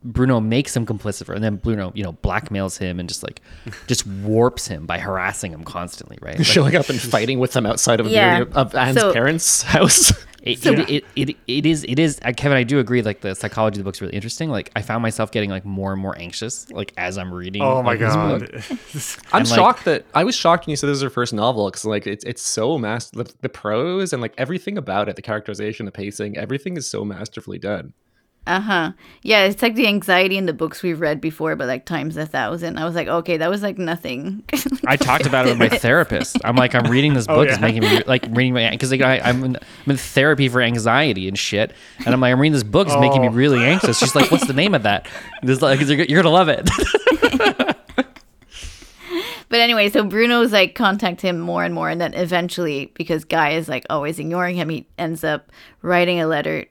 Bruno 0.04 0.40
makes 0.40 0.76
him 0.76 0.86
complicit 0.86 1.26
for, 1.26 1.34
and 1.34 1.44
then 1.44 1.58
Bruno, 1.58 1.92
you 1.96 2.04
know, 2.04 2.14
blackmails 2.14 2.78
him 2.80 3.00
and 3.00 3.08
just 3.08 3.24
like 3.24 3.42
just 3.88 4.06
warps 4.08 4.68
him 4.68 4.86
by 4.86 4.98
harassing 4.98 5.52
him 5.52 5.64
constantly, 5.64 6.18
right? 6.22 6.38
Like, 6.38 6.46
Showing 6.48 6.76
up 6.76 6.90
and 6.90 7.00
fighting 7.00 7.40
with 7.40 7.54
them 7.54 7.66
outside 7.66 8.00
of, 8.00 8.08
Yeah. 8.08 8.40
Miriam- 8.40 8.54
of 8.58 8.74
Anne's 8.76 9.00
So- 9.00 9.14
parents' 9.14 9.62
house. 9.76 10.12
It, 10.44 10.66
it, 10.66 10.90
it, 10.90 11.06
it, 11.16 11.38
it 11.46 11.66
is 11.68 11.84
it 11.88 12.00
is 12.00 12.20
uh, 12.26 12.32
Kevin 12.36 12.58
I 12.58 12.64
do 12.64 12.80
agree 12.80 13.04
like 13.04 13.22
the 13.22 13.36
psychology 13.36 13.76
of 13.76 13.78
the 13.78 13.84
book's 13.84 14.02
really 14.02 14.16
interesting 14.16 14.50
like 14.50 14.72
I 14.76 14.82
found 14.82 15.04
myself 15.04 15.30
getting 15.32 15.52
like 15.52 15.66
more 15.66 15.94
and 15.94 16.02
more 16.02 16.18
anxious 16.18 16.68
like 16.72 16.94
as 16.98 17.20
I'm 17.20 17.32
reading 17.32 17.62
Oh 17.62 17.84
my 17.84 17.92
like, 17.94 18.00
book. 18.00 18.10
god. 18.50 18.64
I'm 19.32 19.42
And, 19.42 19.50
like- 19.52 19.56
shocked 19.56 19.86
that 19.86 20.04
I 20.16 20.24
was 20.24 20.34
shocked 20.36 20.66
when 20.66 20.72
you 20.72 20.78
said 20.78 20.90
this 20.90 20.96
is 20.98 21.04
her 21.04 21.12
first 21.12 21.32
novel 21.32 21.68
because 21.70 21.86
like 21.86 22.08
it's 22.08 22.26
it's 22.26 22.42
so 22.42 22.80
master 22.80 23.24
the, 23.24 23.32
the 23.42 23.50
prose 23.50 24.14
and 24.14 24.22
like 24.24 24.34
everything 24.40 24.80
about 24.80 25.10
it, 25.10 25.16
the 25.16 25.22
characterization, 25.22 25.86
the 25.86 25.92
pacing, 25.92 26.36
everything 26.38 26.76
is 26.76 26.88
so 26.88 27.06
masterfully 27.06 27.60
done. 27.60 27.94
Uh 28.48 28.60
huh. 28.60 28.92
Yeah, 29.22 29.44
it's 29.46 29.62
like 29.62 29.76
the 29.76 29.86
anxiety 29.88 30.36
in 30.36 30.48
the 30.48 30.54
books 30.54 30.82
we've 30.82 31.00
read 31.00 31.22
before, 31.22 31.56
but 31.56 31.68
like 31.68 31.86
times 31.86 32.18
a 32.18 32.26
thousand. 32.26 32.78
I 32.78 32.86
was 32.86 32.96
like, 32.96 33.08
okay, 33.08 33.38
that 33.38 33.50
was 33.52 33.62
like 33.62 33.78
nothing. 33.78 34.44
I 34.88 34.98
talked 34.98 35.28
about 35.28 35.46
it 35.46 35.50
with 35.50 35.60
my 35.60 35.70
therapist 35.70 36.38
I'm 36.44 36.56
like 36.56 36.74
I'm 36.74 36.90
reading 36.90 37.14
this 37.14 37.28
book 37.28 37.48
it's 37.48 37.60
yeah? 37.60 37.68
it's 37.68 37.74
making 37.76 37.82
me 37.82 38.04
like 38.08 38.26
reading 38.32 38.54
my 38.54 38.70
because 38.72 38.92
like 38.92 39.02
I, 39.02 39.20
I'm, 39.20 39.44
in, 39.44 39.56
I'm 39.58 39.92
in 39.92 39.98
therapy 39.98 40.50
for 40.50 40.60
anxiety 40.62 41.28
and 41.28 41.38
shit 41.38 41.72
and 42.00 42.08
I'm 42.14 42.20
like 42.20 42.32
I'm 42.34 42.40
reading 42.42 42.54
this 42.54 42.64
book 42.64 42.88
it's 42.88 42.98
making 43.00 43.22
me 43.22 43.28
Oh. 43.28 43.32
really 43.32 43.64
anxious 43.64 44.00
she's 44.00 44.16
like 44.16 44.32
what's 44.32 44.48
the 44.48 44.54
name 44.54 44.74
of 44.74 44.84
that 44.84 45.08
this 45.44 45.62
like 45.62 45.80
you're, 45.80 46.02
you're 46.02 46.24
gonna 46.24 46.34
love 46.34 46.50
it 46.50 46.68
But 49.50 49.60
anyway, 49.60 49.90
so 49.90 50.06
Bruno's 50.06 50.54
like 50.54 50.76
contact 50.76 51.20
him 51.20 51.38
more 51.38 51.66
and 51.66 51.74
more, 51.76 51.90
and 51.90 52.00
then 52.00 52.14
eventually, 52.14 52.90
because 52.96 53.26
Guy 53.26 53.50
is 53.52 53.68
like 53.68 53.86
always 53.90 54.18
ignoring 54.18 54.56
him, 54.56 54.70
he 54.70 54.88
ends 54.98 55.26
up 55.26 55.52
writing 55.82 56.22
a 56.22 56.26
letter. 56.28 56.68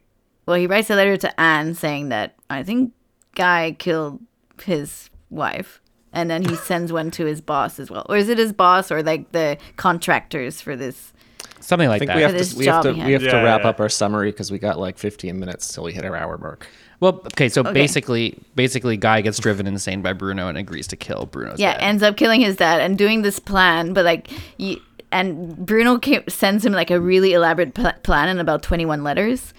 Well, 0.50 0.58
he 0.58 0.66
writes 0.66 0.90
a 0.90 0.96
letter 0.96 1.16
to 1.16 1.40
Anne 1.40 1.74
saying 1.74 2.08
that 2.08 2.34
I 2.50 2.64
think 2.64 2.92
Guy 3.36 3.76
killed 3.78 4.20
his 4.64 5.08
wife, 5.30 5.80
and 6.12 6.28
then 6.28 6.42
he 6.44 6.56
sends 6.56 6.92
one 6.92 7.12
to 7.12 7.24
his 7.24 7.40
boss 7.40 7.78
as 7.78 7.88
well, 7.88 8.04
or 8.08 8.16
is 8.16 8.28
it 8.28 8.36
his 8.36 8.52
boss 8.52 8.90
or 8.90 9.00
like 9.00 9.30
the 9.30 9.58
contractors 9.76 10.60
for 10.60 10.74
this? 10.74 11.12
something 11.60 11.86
I 11.86 11.90
like 11.90 11.98
think 12.00 12.08
that 12.08 12.16
we 12.16 12.22
have 12.22 12.36
to 12.36 12.56
we 12.56 12.66
have 12.66 12.82
to 12.82 12.92
we 12.92 13.12
have 13.12 13.22
had. 13.22 13.30
to 13.30 13.36
wrap 13.36 13.62
yeah. 13.62 13.68
up 13.68 13.80
our 13.80 13.88
summary 13.90 14.32
because 14.32 14.50
we 14.50 14.58
got 14.58 14.78
like 14.78 14.98
15 14.98 15.38
minutes 15.38 15.72
till 15.72 15.84
we 15.84 15.92
hit 15.92 16.04
our 16.06 16.16
hour 16.16 16.38
mark. 16.38 16.66
well 17.00 17.20
okay 17.26 17.50
so 17.50 17.62
basically 17.62 18.38
basically 18.56 18.96
Guy 18.96 19.20
gets 19.20 19.38
driven 19.38 19.66
insane 19.66 20.00
by 20.02 20.14
Bruno 20.14 20.48
and 20.48 20.56
agrees 20.58 20.86
to 20.88 20.96
kill 20.96 21.26
Bruno's 21.26 21.60
Yeah, 21.60 21.74
dad. 21.74 21.82
ends 21.82 22.02
up 22.02 22.16
killing 22.16 22.40
his 22.40 22.56
dad 22.56 22.80
and 22.80 22.96
doing 22.98 23.22
this 23.22 23.38
plan, 23.38 23.92
but 23.92 24.04
like 24.04 24.30
you 24.58 24.80
and 25.12 25.54
Bruno 25.56 25.98
ca- 25.98 26.24
sends 26.28 26.64
him 26.64 26.72
like 26.72 26.90
a 26.90 26.98
really 26.98 27.34
elaborate 27.34 27.74
pl- 27.74 27.92
plan 28.02 28.28
in 28.30 28.40
about 28.40 28.62
21 28.62 29.04
letters. 29.04 29.52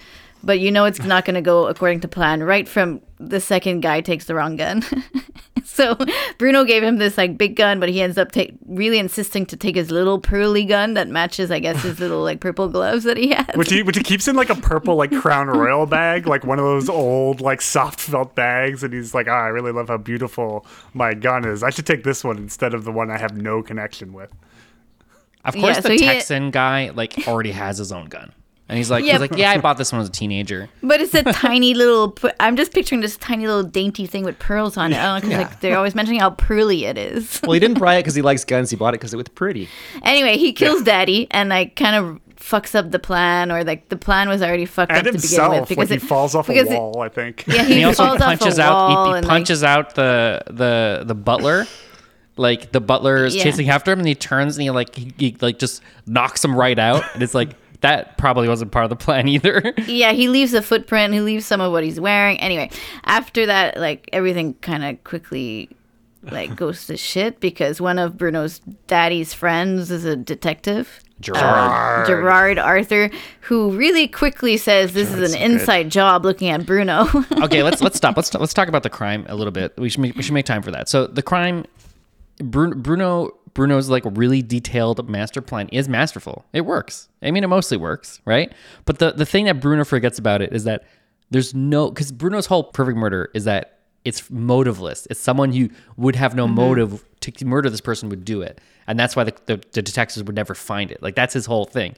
But 0.43 0.59
you 0.59 0.71
know 0.71 0.85
it's 0.85 0.99
not 1.03 1.25
going 1.25 1.35
to 1.35 1.41
go 1.41 1.67
according 1.67 1.99
to 2.01 2.07
plan 2.07 2.43
right 2.43 2.67
from 2.67 3.01
the 3.19 3.39
second 3.39 3.81
guy 3.81 4.01
takes 4.01 4.25
the 4.25 4.33
wrong 4.35 4.55
gun. 4.55 4.83
so 5.63 5.95
Bruno 6.39 6.63
gave 6.63 6.81
him 6.83 6.97
this 6.97 7.17
like 7.17 7.37
big 7.37 7.55
gun, 7.55 7.79
but 7.79 7.87
he 7.89 8.01
ends 8.01 8.17
up 8.17 8.31
ta- 8.31 8.47
really 8.67 8.97
insisting 8.97 9.45
to 9.45 9.55
take 9.55 9.75
his 9.75 9.91
little 9.91 10.19
pearly 10.19 10.65
gun 10.65 10.95
that 10.95 11.07
matches, 11.07 11.51
I 11.51 11.59
guess, 11.59 11.81
his 11.83 11.99
little 11.99 12.23
like 12.23 12.39
purple 12.39 12.67
gloves 12.67 13.03
that 13.03 13.17
he 13.17 13.29
has. 13.29 13.55
Which 13.55 13.69
he 13.69 13.83
which 13.83 13.97
he 13.97 14.03
keeps 14.03 14.27
in 14.27 14.35
like 14.35 14.49
a 14.49 14.55
purple 14.55 14.95
like 14.95 15.11
Crown 15.11 15.47
Royal 15.47 15.85
bag, 15.85 16.25
like 16.25 16.43
one 16.43 16.57
of 16.57 16.65
those 16.65 16.89
old 16.89 17.41
like 17.41 17.61
soft 17.61 17.99
felt 17.99 18.33
bags, 18.35 18.83
and 18.83 18.93
he's 18.93 19.13
like, 19.13 19.27
"Ah, 19.29 19.43
I 19.43 19.47
really 19.49 19.71
love 19.71 19.89
how 19.89 19.97
beautiful 19.97 20.65
my 20.93 21.13
gun 21.13 21.45
is. 21.45 21.61
I 21.61 21.69
should 21.69 21.85
take 21.85 22.03
this 22.03 22.23
one 22.23 22.37
instead 22.37 22.73
of 22.73 22.83
the 22.83 22.91
one 22.91 23.11
I 23.11 23.17
have 23.19 23.37
no 23.37 23.61
connection 23.61 24.13
with." 24.13 24.31
Of 25.45 25.53
course, 25.55 25.75
Yeah, 25.77 25.81
the 25.81 25.87
so 25.89 25.93
he- 25.93 25.99
Texan 25.99 26.51
guy 26.51 26.89
like 26.95 27.27
already 27.27 27.51
has 27.51 27.77
his 27.77 27.91
own 27.91 28.05
gun, 28.05 28.31
and 28.71 28.77
he's 28.77 28.89
like, 28.89 29.03
Yeah. 29.03 29.11
he's 29.11 29.21
like, 29.21 29.35
yeah, 29.37 29.51
I 29.51 29.57
bought 29.59 29.77
this 29.77 29.91
when 29.91 29.99
I 29.99 30.01
was 30.01 30.07
a 30.09 30.13
teenager. 30.13 30.69
But 30.81 31.01
it's 31.01 31.13
a 31.13 31.23
tiny 31.33 31.73
little. 31.73 32.17
I'm 32.39 32.55
just 32.55 32.71
picturing 32.73 33.01
this 33.01 33.17
tiny 33.17 33.45
little 33.45 33.63
dainty 33.63 34.07
thing 34.07 34.23
with 34.23 34.39
pearls 34.39 34.77
on 34.77 34.93
it. 34.93 34.97
I 34.97 35.19
don't 35.19 35.29
like 35.31 35.59
they're 35.59 35.77
always 35.77 35.93
mentioning 35.93 36.21
how 36.21 36.29
pearly 36.31 36.85
it 36.85 36.97
is. 36.97 37.39
Well, 37.43 37.51
he 37.51 37.59
didn't 37.59 37.79
buy 37.79 37.95
it 37.95 37.99
because 38.03 38.15
he 38.15 38.21
likes 38.21 38.45
guns. 38.45 38.69
He 38.69 38.77
bought 38.77 38.93
it 38.93 38.99
because 39.01 39.13
it 39.13 39.17
was 39.17 39.27
pretty. 39.27 39.67
anyway, 40.03 40.37
he 40.37 40.53
kills 40.53 40.83
Daddy 40.83 41.27
and 41.31 41.49
like 41.49 41.75
kind 41.75 41.95
of 41.97 42.19
fucks 42.37 42.73
up 42.73 42.89
the 42.91 42.97
plan, 42.97 43.51
or 43.51 43.63
like 43.63 43.89
the 43.89 43.97
plan 43.97 44.27
was 44.29 44.41
already 44.41 44.65
fucked 44.65 44.91
And 44.91 44.99
up 44.99 45.03
to 45.05 45.11
begin 45.11 45.21
himself, 45.21 45.51
with 45.51 45.59
like 45.59 45.69
because 45.69 45.89
he 45.89 45.97
falls 45.99 46.33
off 46.33 46.47
a 46.49 46.53
because 46.53 46.71
it- 46.71 46.77
wall. 46.79 47.01
I 47.01 47.09
think. 47.09 47.43
yeah, 47.47 47.59
And 47.59 47.67
he, 47.67 47.75
he 47.75 47.83
also 47.83 48.05
falls 48.05 48.19
punches 48.19 48.57
off 48.57 48.65
a 48.65 48.67
out. 48.69 48.73
wall 48.73 49.05
He, 49.05 49.11
he 49.11 49.17
and, 49.17 49.27
like- 49.27 49.31
punches 49.31 49.63
out 49.63 49.95
the 49.95 50.41
the 50.47 51.03
the 51.05 51.13
butler. 51.15 51.65
Like 52.37 52.71
the 52.71 52.79
butler 52.79 53.25
is 53.25 53.35
Yeah. 53.35 53.43
chasing 53.43 53.69
after 53.69 53.91
him, 53.91 53.99
and 53.99 54.07
he 54.07 54.15
turns 54.15 54.55
and 54.57 54.63
he 54.63 54.69
like 54.71 54.95
he, 54.95 55.13
he 55.17 55.37
like 55.41 55.59
just 55.59 55.83
knocks 56.07 56.43
him 56.43 56.55
right 56.55 56.79
out, 56.79 57.03
and 57.13 57.21
it's 57.21 57.33
like 57.35 57.49
that 57.81 58.17
probably 58.17 58.47
wasn't 58.47 58.71
part 58.71 58.85
of 58.85 58.89
the 58.89 58.95
plan 58.95 59.27
either. 59.27 59.73
Yeah, 59.87 60.13
he 60.13 60.29
leaves 60.29 60.53
a 60.53 60.61
footprint. 60.61 61.13
He 61.13 61.19
leaves 61.21 61.45
some 61.45 61.59
of 61.59 61.71
what 61.71 61.83
he's 61.83 61.99
wearing. 61.99 62.39
Anyway, 62.39 62.69
after 63.03 63.45
that, 63.47 63.77
like 63.77 64.09
everything 64.13 64.53
kind 64.55 64.83
of 64.83 65.03
quickly 65.03 65.69
like 66.23 66.55
goes 66.55 66.85
to 66.85 66.95
shit 66.97 67.39
because 67.39 67.81
one 67.81 67.97
of 67.97 68.17
Bruno's 68.17 68.59
daddy's 68.87 69.33
friends 69.33 69.91
is 69.91 70.05
a 70.05 70.15
detective. 70.15 71.01
Gerard. 71.19 72.01
Um, 72.01 72.07
Gerard 72.07 72.59
Arthur, 72.59 73.09
who 73.41 73.75
really 73.77 74.07
quickly 74.07 74.57
says 74.57 74.93
this 74.93 75.11
is 75.11 75.33
an 75.33 75.39
inside 75.39 75.89
job 75.91 76.25
looking 76.25 76.49
at 76.49 76.65
Bruno. 76.65 77.07
okay, 77.43 77.63
let's 77.63 77.81
let's 77.81 77.97
stop. 77.97 78.15
Let's 78.17 78.33
let's 78.33 78.53
talk 78.53 78.67
about 78.67 78.83
the 78.83 78.89
crime 78.89 79.25
a 79.29 79.35
little 79.35 79.51
bit. 79.51 79.73
We 79.77 79.89
should 79.89 80.01
make, 80.01 80.15
we 80.15 80.23
should 80.23 80.33
make 80.33 80.45
time 80.45 80.61
for 80.61 80.71
that. 80.71 80.89
So 80.89 81.07
the 81.07 81.21
crime, 81.21 81.65
Bruno, 82.39 82.75
Bruno 82.75 83.31
Bruno's 83.53 83.89
like 83.89 84.03
really 84.05 84.41
detailed 84.41 85.07
master 85.09 85.41
plan 85.41 85.67
is 85.69 85.89
masterful. 85.89 86.45
It 86.53 86.61
works. 86.61 87.09
I 87.21 87.31
mean, 87.31 87.43
it 87.43 87.47
mostly 87.47 87.77
works, 87.77 88.21
right? 88.25 88.51
But 88.85 88.99
the 88.99 89.11
the 89.11 89.25
thing 89.25 89.45
that 89.45 89.59
Bruno 89.59 89.83
forgets 89.83 90.17
about 90.19 90.41
it 90.41 90.53
is 90.53 90.63
that 90.63 90.83
there's 91.29 91.53
no 91.53 91.89
because 91.89 92.11
Bruno's 92.11 92.45
whole 92.45 92.63
perfect 92.63 92.97
murder 92.97 93.29
is 93.33 93.45
that 93.45 93.79
it's 94.03 94.21
motiveless. 94.29 95.07
It's 95.09 95.19
someone 95.19 95.53
who 95.53 95.69
would 95.97 96.15
have 96.15 96.35
no 96.35 96.45
mm-hmm. 96.45 96.55
motive 96.55 97.05
to 97.21 97.45
murder 97.45 97.69
this 97.69 97.81
person 97.81 98.09
would 98.09 98.25
do 98.25 98.41
it, 98.41 98.59
and 98.87 98.99
that's 98.99 99.15
why 99.15 99.25
the, 99.25 99.33
the, 99.45 99.61
the 99.73 99.81
detectives 99.81 100.23
would 100.23 100.35
never 100.35 100.55
find 100.55 100.91
it. 100.91 101.01
Like 101.03 101.15
that's 101.15 101.33
his 101.33 101.45
whole 101.45 101.65
thing. 101.65 101.95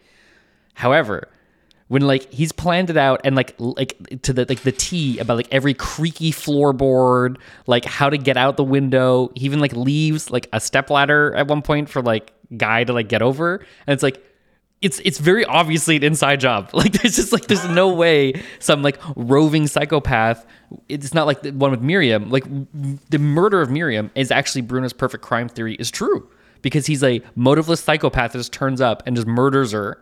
However, 0.74 1.30
when 1.94 2.02
like 2.08 2.34
he's 2.34 2.52
planned 2.52 2.90
it 2.90 2.98
out 2.98 3.22
and 3.24 3.36
like 3.36 3.54
like 3.60 3.96
to 4.24 4.34
the 4.34 4.48
like 4.50 4.62
the 4.62 4.72
T 4.72 5.20
about 5.20 5.38
like 5.38 5.48
every 5.52 5.76
creaky 5.76 6.32
floorboard, 6.32 7.38
like 7.68 7.86
how 7.86 8.10
to 8.10 8.18
get 8.18 8.36
out 8.36 8.58
the 8.58 8.64
window. 8.64 9.32
He 9.36 9.46
even 9.46 9.60
like 9.60 9.74
leaves 9.74 10.32
like 10.32 10.50
a 10.52 10.60
stepladder 10.60 11.36
at 11.36 11.46
one 11.46 11.62
point 11.62 11.90
for 11.90 12.02
like 12.02 12.34
guy 12.58 12.84
to 12.84 12.94
like 12.94 13.10
get 13.10 13.22
over, 13.22 13.58
and 13.86 13.94
it's 13.94 14.02
like 14.02 14.26
it's 14.82 15.02
it's 15.06 15.20
very 15.20 15.46
obviously 15.46 15.96
an 15.96 16.04
inside 16.04 16.40
job. 16.40 16.72
Like 16.74 16.94
there's 16.94 17.16
just 17.16 17.32
like 17.32 17.46
there's 17.46 17.70
no 17.70 17.94
way 17.94 18.42
some 18.58 18.82
like 18.82 19.00
roving 19.16 19.68
psychopath. 19.68 20.48
It's 20.90 21.14
not 21.14 21.28
like 21.28 21.44
the 21.44 21.52
one 21.52 21.70
with 21.70 21.82
Miriam. 21.82 22.32
Like 22.32 22.46
the 23.12 23.20
murder 23.20 23.62
of 23.62 23.70
Miriam 23.70 24.10
is 24.16 24.32
actually 24.32 24.62
Bruno's 24.62 24.94
perfect 24.94 25.24
crime 25.24 25.48
theory 25.48 25.76
is 25.76 25.92
true 25.92 26.28
because 26.64 26.88
he's 26.88 27.04
a 27.04 27.20
motiveless 27.38 27.84
psychopath 27.84 28.32
that 28.32 28.40
just 28.40 28.52
turns 28.52 28.82
up 28.82 29.04
and 29.06 29.16
just 29.16 29.28
murders 29.28 29.74
her 29.74 30.02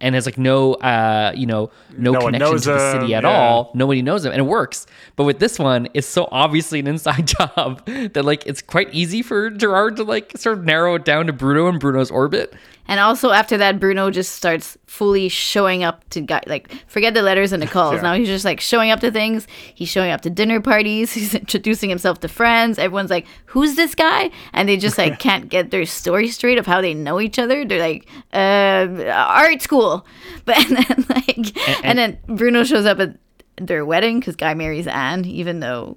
and 0.00 0.14
has 0.14 0.26
like 0.26 0.38
no 0.38 0.74
uh 0.74 1.32
you 1.34 1.46
know 1.46 1.70
no, 1.96 2.12
No 2.12 2.20
connection 2.20 2.58
to 2.58 2.70
the 2.70 2.92
city 2.92 3.12
him, 3.12 3.18
at 3.18 3.24
yeah. 3.24 3.30
all. 3.30 3.70
Nobody 3.74 4.02
knows 4.02 4.24
him 4.24 4.32
and 4.32 4.40
it 4.40 4.44
works. 4.44 4.86
But 5.16 5.24
with 5.24 5.38
this 5.38 5.58
one 5.58 5.88
it's 5.94 6.06
so 6.06 6.28
obviously 6.32 6.80
an 6.80 6.86
inside 6.86 7.26
job 7.38 7.84
that 7.86 8.24
like 8.24 8.46
it's 8.46 8.62
quite 8.62 8.92
easy 8.94 9.22
for 9.22 9.50
gerard 9.50 9.96
to 9.96 10.04
like 10.04 10.32
sort 10.36 10.58
of 10.58 10.64
narrow 10.64 10.94
it 10.94 11.04
down 11.04 11.26
to 11.26 11.32
bruno 11.32 11.68
and 11.68 11.80
bruno's 11.80 12.10
orbit 12.10 12.54
and 12.90 12.98
also 12.98 13.30
after 13.30 13.56
that, 13.58 13.78
Bruno 13.78 14.10
just 14.10 14.34
starts 14.34 14.76
fully 14.88 15.28
showing 15.28 15.84
up 15.84 16.02
to 16.10 16.20
guy 16.20 16.42
like 16.48 16.72
forget 16.88 17.14
the 17.14 17.22
letters 17.22 17.52
and 17.52 17.62
the 17.62 17.68
calls. 17.68 17.94
Yeah. 17.94 18.02
Now 18.02 18.14
he's 18.14 18.26
just 18.26 18.44
like 18.44 18.58
showing 18.60 18.90
up 18.90 18.98
to 18.98 19.12
things. 19.12 19.46
He's 19.72 19.88
showing 19.88 20.10
up 20.10 20.22
to 20.22 20.30
dinner 20.30 20.60
parties. 20.60 21.12
He's 21.20 21.32
introducing 21.32 21.88
himself 21.88 22.18
to 22.20 22.28
friends. 22.28 22.80
Everyone's 22.80 23.10
like, 23.10 23.28
"Who's 23.46 23.76
this 23.76 23.94
guy?" 23.94 24.32
And 24.52 24.68
they 24.68 24.76
just 24.76 24.98
like 24.98 25.18
can't 25.26 25.48
get 25.48 25.70
their 25.70 25.86
story 25.86 26.26
straight 26.26 26.58
of 26.58 26.66
how 26.66 26.80
they 26.80 26.92
know 26.92 27.20
each 27.20 27.38
other. 27.38 27.64
They're 27.64 27.78
like, 27.78 28.08
"Uh, 28.32 29.04
art 29.08 29.62
school," 29.62 30.04
but 30.44 30.58
and 30.58 30.76
then 30.78 31.06
like 31.10 31.84
and, 31.84 31.96
then 31.96 32.18
Bruno 32.26 32.64
shows 32.64 32.86
up 32.86 32.98
at 32.98 33.16
their 33.56 33.86
wedding 33.86 34.18
because 34.18 34.34
Guy 34.34 34.54
marries 34.54 34.88
Anne, 34.88 35.24
even 35.26 35.60
though 35.60 35.96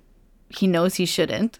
he 0.50 0.68
knows 0.68 0.94
he 0.94 1.08
shouldn't. 1.08 1.58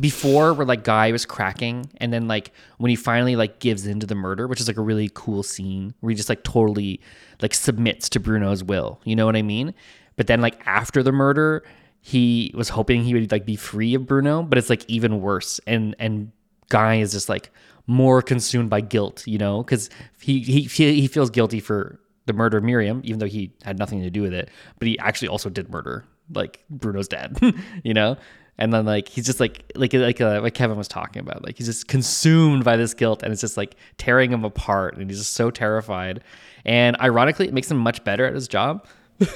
Before 0.00 0.54
where 0.54 0.66
like 0.66 0.84
guy 0.84 1.12
was 1.12 1.24
cracking 1.26 1.90
and 1.98 2.12
then 2.12 2.28
like 2.28 2.52
when 2.78 2.88
he 2.90 2.96
finally 2.96 3.36
like 3.36 3.58
gives 3.58 3.86
into 3.86 4.06
the 4.06 4.14
murder 4.14 4.46
which 4.46 4.60
is 4.60 4.68
like 4.68 4.76
a 4.76 4.82
really 4.82 5.10
cool 5.14 5.42
scene 5.42 5.94
where 6.00 6.10
he 6.10 6.16
just 6.16 6.28
like 6.28 6.42
totally 6.42 7.00
like 7.40 7.54
submits 7.54 8.08
to 8.08 8.20
bruno's 8.20 8.62
will. 8.64 9.00
You 9.04 9.16
know 9.16 9.26
what 9.26 9.36
i 9.36 9.42
mean? 9.42 9.74
But 10.16 10.26
then 10.26 10.40
like 10.40 10.60
after 10.66 11.02
the 11.02 11.12
murder 11.12 11.64
he 12.00 12.52
was 12.54 12.68
hoping 12.68 13.04
he 13.04 13.14
would 13.14 13.30
like 13.30 13.46
be 13.46 13.56
free 13.56 13.94
of 13.94 14.06
bruno 14.06 14.42
but 14.42 14.58
it's 14.58 14.70
like 14.70 14.84
even 14.88 15.20
worse. 15.20 15.60
And 15.66 15.94
and 15.98 16.32
guy 16.68 16.96
is 16.96 17.12
just 17.12 17.28
like 17.28 17.50
more 17.86 18.22
consumed 18.22 18.70
by 18.70 18.80
guilt 18.80 19.26
you 19.26 19.38
know? 19.38 19.62
Because 19.62 19.90
he, 20.20 20.40
he 20.40 20.62
he 20.62 21.06
feels 21.06 21.30
guilty 21.30 21.60
for 21.60 21.98
the 22.26 22.32
murder 22.32 22.58
of 22.58 22.64
miriam 22.64 23.00
even 23.04 23.18
though 23.18 23.26
he 23.26 23.52
had 23.64 23.78
nothing 23.78 24.00
to 24.00 24.10
do 24.10 24.22
with 24.22 24.32
it 24.32 24.48
but 24.78 24.86
he 24.86 24.98
actually 25.00 25.26
also 25.26 25.50
did 25.50 25.68
murder 25.70 26.04
like 26.32 26.64
bruno's 26.70 27.08
dad 27.08 27.36
you 27.82 27.92
know 27.92 28.16
and 28.58 28.72
then 28.72 28.84
like 28.84 29.08
he's 29.08 29.26
just 29.26 29.40
like 29.40 29.64
like 29.74 29.92
like 29.92 30.20
uh, 30.20 30.40
like 30.42 30.54
Kevin 30.54 30.76
was 30.76 30.88
talking 30.88 31.20
about 31.20 31.44
like 31.44 31.56
he's 31.56 31.66
just 31.66 31.88
consumed 31.88 32.64
by 32.64 32.76
this 32.76 32.94
guilt 32.94 33.22
and 33.22 33.32
it's 33.32 33.40
just 33.40 33.56
like 33.56 33.76
tearing 33.98 34.30
him 34.30 34.44
apart 34.44 34.96
and 34.96 35.10
he's 35.10 35.18
just 35.18 35.32
so 35.32 35.50
terrified. 35.50 36.22
And 36.64 36.96
ironically 37.00 37.48
it 37.48 37.54
makes 37.54 37.70
him 37.70 37.78
much 37.78 38.04
better 38.04 38.26
at 38.26 38.34
his 38.34 38.48
job 38.48 38.86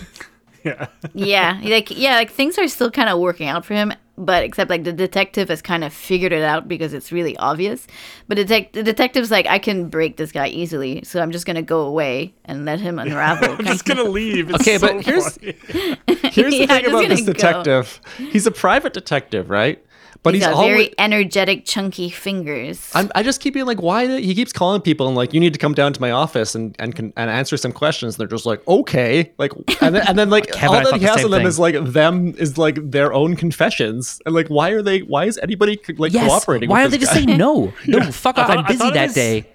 Yeah. 0.66 0.86
yeah, 1.14 1.60
like 1.62 1.90
yeah, 1.96 2.16
like 2.16 2.30
things 2.30 2.58
are 2.58 2.68
still 2.68 2.90
kind 2.90 3.08
of 3.08 3.18
working 3.18 3.48
out 3.48 3.64
for 3.64 3.74
him, 3.74 3.92
but 4.18 4.42
except 4.44 4.68
like 4.70 4.84
the 4.84 4.92
detective 4.92 5.48
has 5.48 5.62
kind 5.62 5.84
of 5.84 5.92
figured 5.92 6.32
it 6.32 6.42
out 6.42 6.66
because 6.68 6.92
it's 6.92 7.12
really 7.12 7.36
obvious. 7.36 7.86
But 8.28 8.38
detec- 8.38 8.72
the 8.72 8.82
detective's 8.82 9.30
like, 9.30 9.46
I 9.46 9.58
can 9.58 9.88
break 9.88 10.16
this 10.16 10.32
guy 10.32 10.48
easily, 10.48 11.02
so 11.04 11.20
I'm 11.20 11.30
just 11.30 11.46
gonna 11.46 11.62
go 11.62 11.82
away 11.82 12.34
and 12.44 12.64
let 12.64 12.80
him 12.80 12.98
unravel. 13.04 13.56
I'm 13.58 13.64
just 13.64 13.84
gonna 13.84 14.04
leave. 14.04 14.50
It's 14.50 14.60
Okay, 14.60 14.78
so 14.78 14.86
but 14.88 15.04
here's- 15.04 15.38
funny. 15.38 15.54
Here's 16.32 16.52
the 16.52 16.58
Yeah, 16.60 16.66
thing 16.66 16.86
about 16.86 17.08
this 17.08 17.20
gonna 17.20 17.26
go. 17.26 17.32
detective. 17.32 18.00
He's 18.18 18.46
a 18.46 18.50
private 18.50 18.92
detective, 18.92 19.48
right? 19.48 19.82
But 20.27 20.35
He's 20.35 20.43
he's, 20.45 20.53
got 20.53 20.57
always. 20.59 20.70
very 20.74 20.95
energetic, 20.99 21.64
chunky 21.64 22.11
fingers. 22.11 22.91
I'm, 22.95 23.11
I 23.14 23.22
just 23.22 23.41
keep 23.41 23.55
being 23.55 23.66
like, 23.66 23.81
why? 23.81 24.07
Did, 24.07 24.22
he 24.24 24.35
keeps 24.35 24.53
calling 24.53 24.81
people 24.81 25.07
and 25.07 25.16
like, 25.16 25.33
you 25.33 25.41
need 25.41 25.53
to 25.53 25.59
come 25.59 25.72
down 25.74 25.93
to 25.93 26.01
my 26.01 26.11
office 26.11 26.55
and 26.55 26.74
and, 26.79 26.95
can, 26.95 27.12
and 27.16 27.31
answer 27.31 27.57
some 27.57 27.72
questions. 27.72 28.14
And 28.14 28.20
they're 28.20 28.37
just 28.37 28.45
like, 28.47 28.66
okay, 28.68 29.33
like, 29.39 29.53
and 29.81 29.95
then, 29.95 30.07
and 30.07 30.18
then 30.18 30.29
like 30.31 30.47
Kevin, 30.53 30.85
all 30.85 30.91
that 30.93 31.01
he 31.01 31.07
has 31.07 31.24
on 31.24 31.31
them 31.31 31.41
thing. 31.41 31.47
is 31.47 31.59
like 31.59 31.77
them 31.85 32.35
is 32.39 32.59
like 32.59 32.79
their 32.91 33.12
own 33.12 33.37
confessions. 33.37 34.20
And 34.27 34.35
like, 34.35 34.49
why 34.49 34.70
are 34.70 34.83
they? 34.83 35.01
Why 35.01 35.24
is 35.24 35.39
anybody 35.39 35.81
like 35.97 36.12
cooperating? 36.12 36.68
why 36.68 36.83
with 36.85 36.89
are 36.89 36.91
they 36.91 36.99
this 36.99 37.09
just 37.09 37.18
guy? 37.20 37.27
saying 37.27 37.39
no 37.39 37.72
no 37.87 38.01
fuck 38.11 38.39
off 38.39 38.51
i'm 38.51 38.64
busy 38.66 38.91
that 38.91 39.05
was- 39.07 39.14
day 39.14 39.47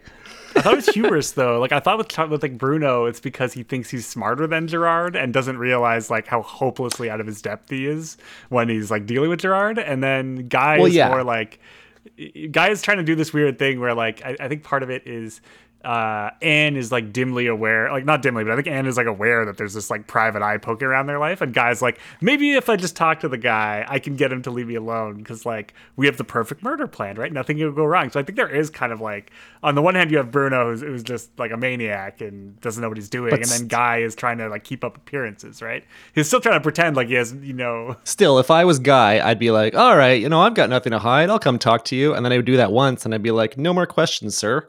I 0.56 0.62
thought 0.62 0.74
it 0.74 0.78
was 0.78 0.88
humorous 0.89 1.32
though. 1.32 1.60
Like 1.60 1.72
I 1.72 1.80
thought 1.80 1.97
with 1.97 2.18
with 2.30 2.43
like 2.43 2.58
Bruno, 2.58 3.06
it's 3.06 3.20
because 3.20 3.54
he 3.54 3.64
thinks 3.64 3.89
he's 3.89 4.06
smarter 4.06 4.47
than 4.47 4.68
Gerard 4.68 5.16
and 5.16 5.34
doesn't 5.34 5.58
realize 5.58 6.10
like 6.10 6.28
how 6.28 6.41
hopelessly 6.41 7.10
out 7.10 7.20
of 7.20 7.28
his 7.28 7.41
depth 7.41 7.70
he 7.70 7.88
is 7.88 8.18
when 8.49 8.70
he's 8.70 8.91
like 8.91 9.06
dealing 9.06 9.30
with 9.30 9.39
Gerard. 9.41 9.80
And 9.80 10.04
then 10.04 10.47
Guy 10.47 10.78
Well, 10.78 10.88
is 10.88 10.95
yeah. 10.95 11.10
more 11.10 11.24
like 11.24 11.60
Guy 12.52 12.70
is 12.70 12.82
trying 12.82 12.97
to 12.97 13.04
do 13.04 13.16
this 13.16 13.34
weird 13.34 13.60
thing 13.60 13.80
where 13.80 13.93
like 13.93 14.24
I, 14.26 14.36
I 14.39 14.47
think 14.47 14.64
part 14.64 14.84
of 14.84 14.89
it 14.89 15.06
is 15.08 15.41
uh 15.84 16.32
Anne 16.42 16.76
is 16.76 16.92
like 16.92 17.12
dimly 17.14 17.48
aware, 17.48 17.92
like 17.92 18.06
not 18.06 18.22
dimly, 18.22 18.44
but 18.44 18.54
I 18.54 18.56
think 18.56 18.68
Anne 18.68 18.86
is 18.86 18.98
like 18.98 19.08
aware 19.08 19.46
that 19.46 19.58
there's 19.58 19.74
this 19.74 19.90
like 19.90 20.08
private 20.08 20.42
eye 20.42 20.58
poking 20.58 20.88
around 20.88 21.08
their 21.08 21.20
life, 21.20 21.42
and 21.42 21.54
Guy's 21.54 21.82
like, 21.82 22.00
maybe 22.22 22.52
if 22.52 22.70
I 22.70 22.76
just 22.76 22.96
talk 22.96 23.20
to 23.22 23.30
the 23.30 23.38
guy, 23.38 23.86
I 23.88 24.00
can 24.00 24.16
get 24.16 24.32
him 24.32 24.42
to 24.44 24.52
leave 24.52 24.68
me 24.68 24.76
alone 24.76 25.18
because 25.18 25.46
like 25.46 25.74
we 25.96 26.06
have 26.06 26.18
the 26.18 26.24
perfect 26.24 26.64
murder 26.64 26.88
plan, 26.88 27.16
right? 27.16 27.32
Nothing 27.32 27.58
will 27.58 27.72
go 27.72 27.86
wrong. 27.86 28.10
So 28.12 28.20
I 28.20 28.24
think 28.24 28.36
there 28.36 28.50
is 28.50 28.70
kind 28.70 28.92
of 28.92 29.02
like 29.02 29.32
on 29.64 29.76
the 29.76 29.82
one 29.82 29.96
hand 29.96 30.12
you 30.12 30.18
have 30.18 30.32
Bruno 30.32 30.72
who's, 30.72 30.82
who's 30.82 31.04
just 31.04 31.38
like 31.40 31.52
a 31.52 31.58
maniac 31.58 32.22
and 32.22 32.60
doesn't 32.62 32.82
know 32.82 32.90
what 32.90 32.98
he's 32.98 33.10
doing, 33.10 33.34
and 33.34 33.46
then 33.46 33.68
Guy 33.68 34.00
is 34.00 34.16
trying 34.16 34.38
to 34.40 34.50
like 34.50 34.64
keep 34.64 34.84
up 34.84 34.98
appearances, 34.98 35.62
right? 35.62 35.84
He's 36.14 36.28
still 36.28 36.42
trying 36.42 36.60
to 36.60 36.64
pretend 36.64 36.96
like 36.96 37.08
he 37.08 37.16
has, 37.16 37.34
you 37.34 37.54
know, 37.54 37.96
Still, 38.04 38.40
if 38.40 38.52
I 38.52 38.66
was 38.66 38.80
Guy, 38.80 39.26
I'd 39.26 39.40
be 39.40 39.52
like, 39.52 39.76
all 39.76 39.96
right, 39.96 40.20
you 40.22 40.30
know, 40.30 40.42
I've 40.42 40.54
got 40.54 40.70
nothing 40.70 40.92
to 40.92 41.00
hide. 41.00 41.30
I'll 41.30 41.40
come 41.40 41.58
talk 41.60 41.86
to 41.86 41.96
you. 41.96 42.14
And 42.14 42.26
then 42.26 42.32
I 42.32 42.38
would 42.38 42.46
do 42.46 42.58
that 42.58 42.72
once, 42.72 43.06
and 43.06 43.14
I'd 43.14 43.24
be 43.24 43.32
like, 43.32 43.58
no 43.58 43.74
more 43.74 43.86
questions, 43.86 44.38
sir. 44.38 44.68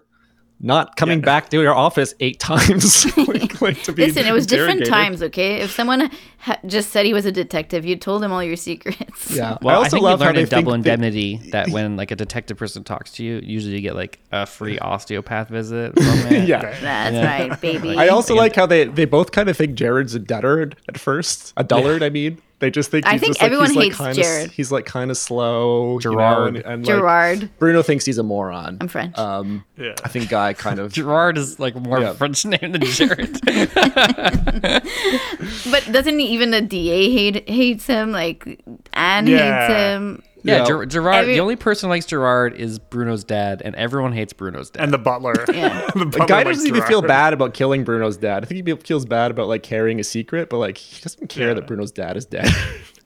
Not 0.65 0.95
coming 0.97 1.21
back 1.21 1.49
to 1.51 1.61
your 1.61 1.75
office 1.75 2.15
eight 2.21 2.39
times. 2.39 3.05
like, 3.29 3.61
like, 3.61 3.83
to 3.85 3.93
be 3.93 4.07
Listen, 4.07 4.27
it 4.27 4.33
was 4.33 4.47
different 4.47 4.87
times, 4.87 5.21
okay? 5.23 5.57
If 5.57 5.73
someone 5.73 6.09
ha- 6.39 6.59
just 6.67 6.91
said 6.91 7.05
he 7.05 7.13
was 7.13 7.27
a 7.27 7.33
detective, 7.33 7.85
you 7.85 7.97
told 7.97 8.23
him 8.23 8.31
all 8.31 8.43
your 8.43 8.57
secrets. 8.57 9.31
Yeah. 9.31 9.59
Well, 9.63 9.75
I, 9.75 9.79
also 9.79 9.91
think 9.97 10.05
love 10.05 10.21
how 10.21 10.27
learned 10.27 10.39
they 10.39 10.43
in 10.43 10.49
double 10.49 10.73
think 10.73 10.85
they- 10.85 10.93
indemnity 10.93 11.51
that 11.51 11.69
when 11.71 11.97
like 11.97 12.11
a 12.11 12.17
detective 12.17 12.57
person 12.57 12.85
talks 12.85 13.13
to 13.13 13.25
you, 13.25 13.41
usually 13.43 13.75
you 13.75 13.81
get 13.81 13.95
like 13.95 14.21
a 14.31 14.47
free 14.47 14.79
osteopath 14.79 15.49
visit. 15.49 15.95
From 15.95 16.33
it. 16.33 16.49
yeah. 16.49 16.79
That's 16.81 17.15
right, 17.51 17.61
baby. 17.61 17.97
I 17.97 18.09
also 18.09 18.35
like 18.35 18.55
how 18.55 18.67
they 18.67 18.85
they 18.85 19.05
both 19.05 19.33
kind 19.33 19.49
of 19.49 19.57
think 19.57 19.75
Jared's 19.75 20.15
a 20.15 20.21
dullard 20.21 20.77
at 20.89 20.99
first. 20.99 21.53
A 21.57 21.65
dullard, 21.65 22.03
I 22.03 22.09
mean. 22.11 22.41
They 22.63 22.71
just 22.71 22.93
think 22.93 23.05
I 23.07 23.13
he's 23.15 23.21
think 23.21 23.31
just 23.33 23.43
like, 23.43 23.47
everyone 23.47 23.67
he's 23.71 23.77
like 23.77 23.85
hates 23.87 23.97
kinda, 23.99 24.15
Jared. 24.23 24.51
He's 24.53 24.71
like 24.71 24.87
kind 24.87 25.11
of 25.11 25.17
slow. 25.19 25.89
you 25.89 25.95
know, 25.95 25.99
Gerard. 25.99 26.57
and, 26.57 26.65
and, 26.65 26.87
like, 26.87 26.97
Gerard. 26.97 27.51
Bruno 27.59 27.83
thinks 27.83 28.05
he's 28.05 28.19
a 28.19 28.23
moron. 28.23 28.79
I'm 28.81 28.87
French. 28.87 29.19
Um, 29.19 29.65
Yeah. 29.77 29.95
I 30.05 30.09
think 30.09 30.29
Guy 30.29 30.53
kind 30.55 30.79
of. 30.79 30.93
Gerard 30.95 31.37
is 31.39 31.59
like 31.59 31.75
more 31.75 31.99
Yeah. 32.01 32.13
French 32.13 32.45
name 32.47 32.71
than 32.71 32.83
Jared. 32.83 33.41
But 35.71 35.89
doesn't 35.91 36.19
he, 36.19 36.27
even 36.27 36.51
the 36.53 36.61
DA 36.61 37.11
hate 37.13 37.49
hates 37.49 37.87
him? 37.87 38.13
Like 38.13 38.63
Anne 38.93 39.27
Yeah. 39.27 39.67
hates 39.67 39.75
him. 39.75 40.23
Yeah, 40.43 40.59
Yeah. 40.59 40.65
Ger- 40.65 40.87
Gerard. 40.87 41.15
Every- 41.23 41.35
the 41.35 41.41
only 41.41 41.57
person 41.57 41.89
who 41.89 41.91
likes 41.91 42.07
Gerard 42.07 42.55
is 42.55 42.79
Bruno's 42.79 43.25
dad, 43.25 43.63
and 43.65 43.75
everyone 43.77 44.13
hates 44.13 44.33
Bruno's 44.33 44.71
dad. 44.71 44.83
And 44.85 44.93
the 44.93 44.99
butler. 44.99 45.35
Yeah. 45.53 45.91
the 45.95 46.07
butler 46.07 46.27
Guy 46.27 46.45
doesn't 46.45 46.67
even 46.67 46.83
feel 46.83 47.03
bad 47.03 47.33
about 47.33 47.55
killing 47.55 47.85
Bruno's 47.85 48.17
dad. 48.17 48.43
I 48.45 48.47
think 48.47 48.67
he 48.67 48.75
feels 48.77 49.05
bad 49.07 49.31
about 49.31 49.49
like 49.49 49.63
carrying 49.63 50.01
a 50.01 50.05
secret, 50.05 50.49
but 50.51 50.59
like 50.59 50.79
he 50.79 51.01
doesn't 51.03 51.29
care 51.29 51.49
Yeah. 51.49 51.55
that 51.55 51.67
Bruno's 51.67 51.93
dad 51.93 52.17
is 52.17 52.25
dead. 52.27 52.49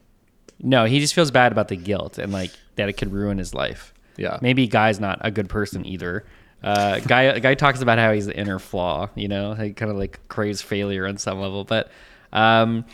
no, 0.60 0.84
he 0.84 1.00
just 1.00 1.14
feels 1.14 1.30
bad 1.30 1.52
about 1.52 1.68
the 1.68 1.76
guilt 1.76 2.18
and 2.18 2.32
like 2.32 2.50
that 2.76 2.88
it 2.88 2.94
could 2.94 3.12
ruin 3.12 3.38
his 3.38 3.54
life. 3.54 3.92
Yeah. 4.16 4.38
maybe 4.40 4.66
Guy's 4.66 4.98
not 4.98 5.18
a 5.20 5.30
good 5.30 5.48
person 5.48 5.84
either. 5.86 6.24
Uh, 6.62 7.00
guy, 7.00 7.38
guy 7.38 7.54
talks 7.54 7.82
about 7.82 7.98
how 7.98 8.12
he's 8.12 8.24
the 8.26 8.36
inner 8.36 8.58
flaw. 8.58 9.10
You 9.14 9.28
know, 9.28 9.52
he 9.54 9.72
kind 9.74 9.90
of 9.90 9.98
like 9.98 10.20
craves 10.28 10.62
failure 10.62 11.06
on 11.06 11.18
some 11.18 11.38
level, 11.38 11.64
but. 11.64 11.90
Um, 12.32 12.84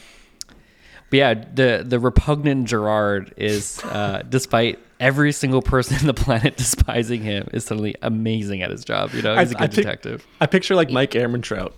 but 1.12 1.16
yeah, 1.18 1.34
the 1.34 1.84
the 1.86 2.00
repugnant 2.00 2.66
Gerard 2.68 3.34
is, 3.36 3.78
uh, 3.84 4.22
despite 4.28 4.78
every 4.98 5.30
single 5.32 5.60
person 5.60 5.98
in 6.00 6.06
the 6.06 6.14
planet 6.14 6.56
despising 6.56 7.22
him, 7.22 7.48
is 7.52 7.64
suddenly 7.66 7.94
amazing 8.00 8.62
at 8.62 8.70
his 8.70 8.82
job. 8.84 9.12
You 9.12 9.20
know, 9.22 9.36
he's 9.36 9.52
a 9.52 9.56
I 9.58 9.60
good 9.66 9.70
pic- 9.70 9.76
detective. 9.84 10.26
I 10.40 10.46
picture 10.46 10.74
like 10.74 10.90
Mike 10.90 11.10
Ehrmantraut. 11.10 11.72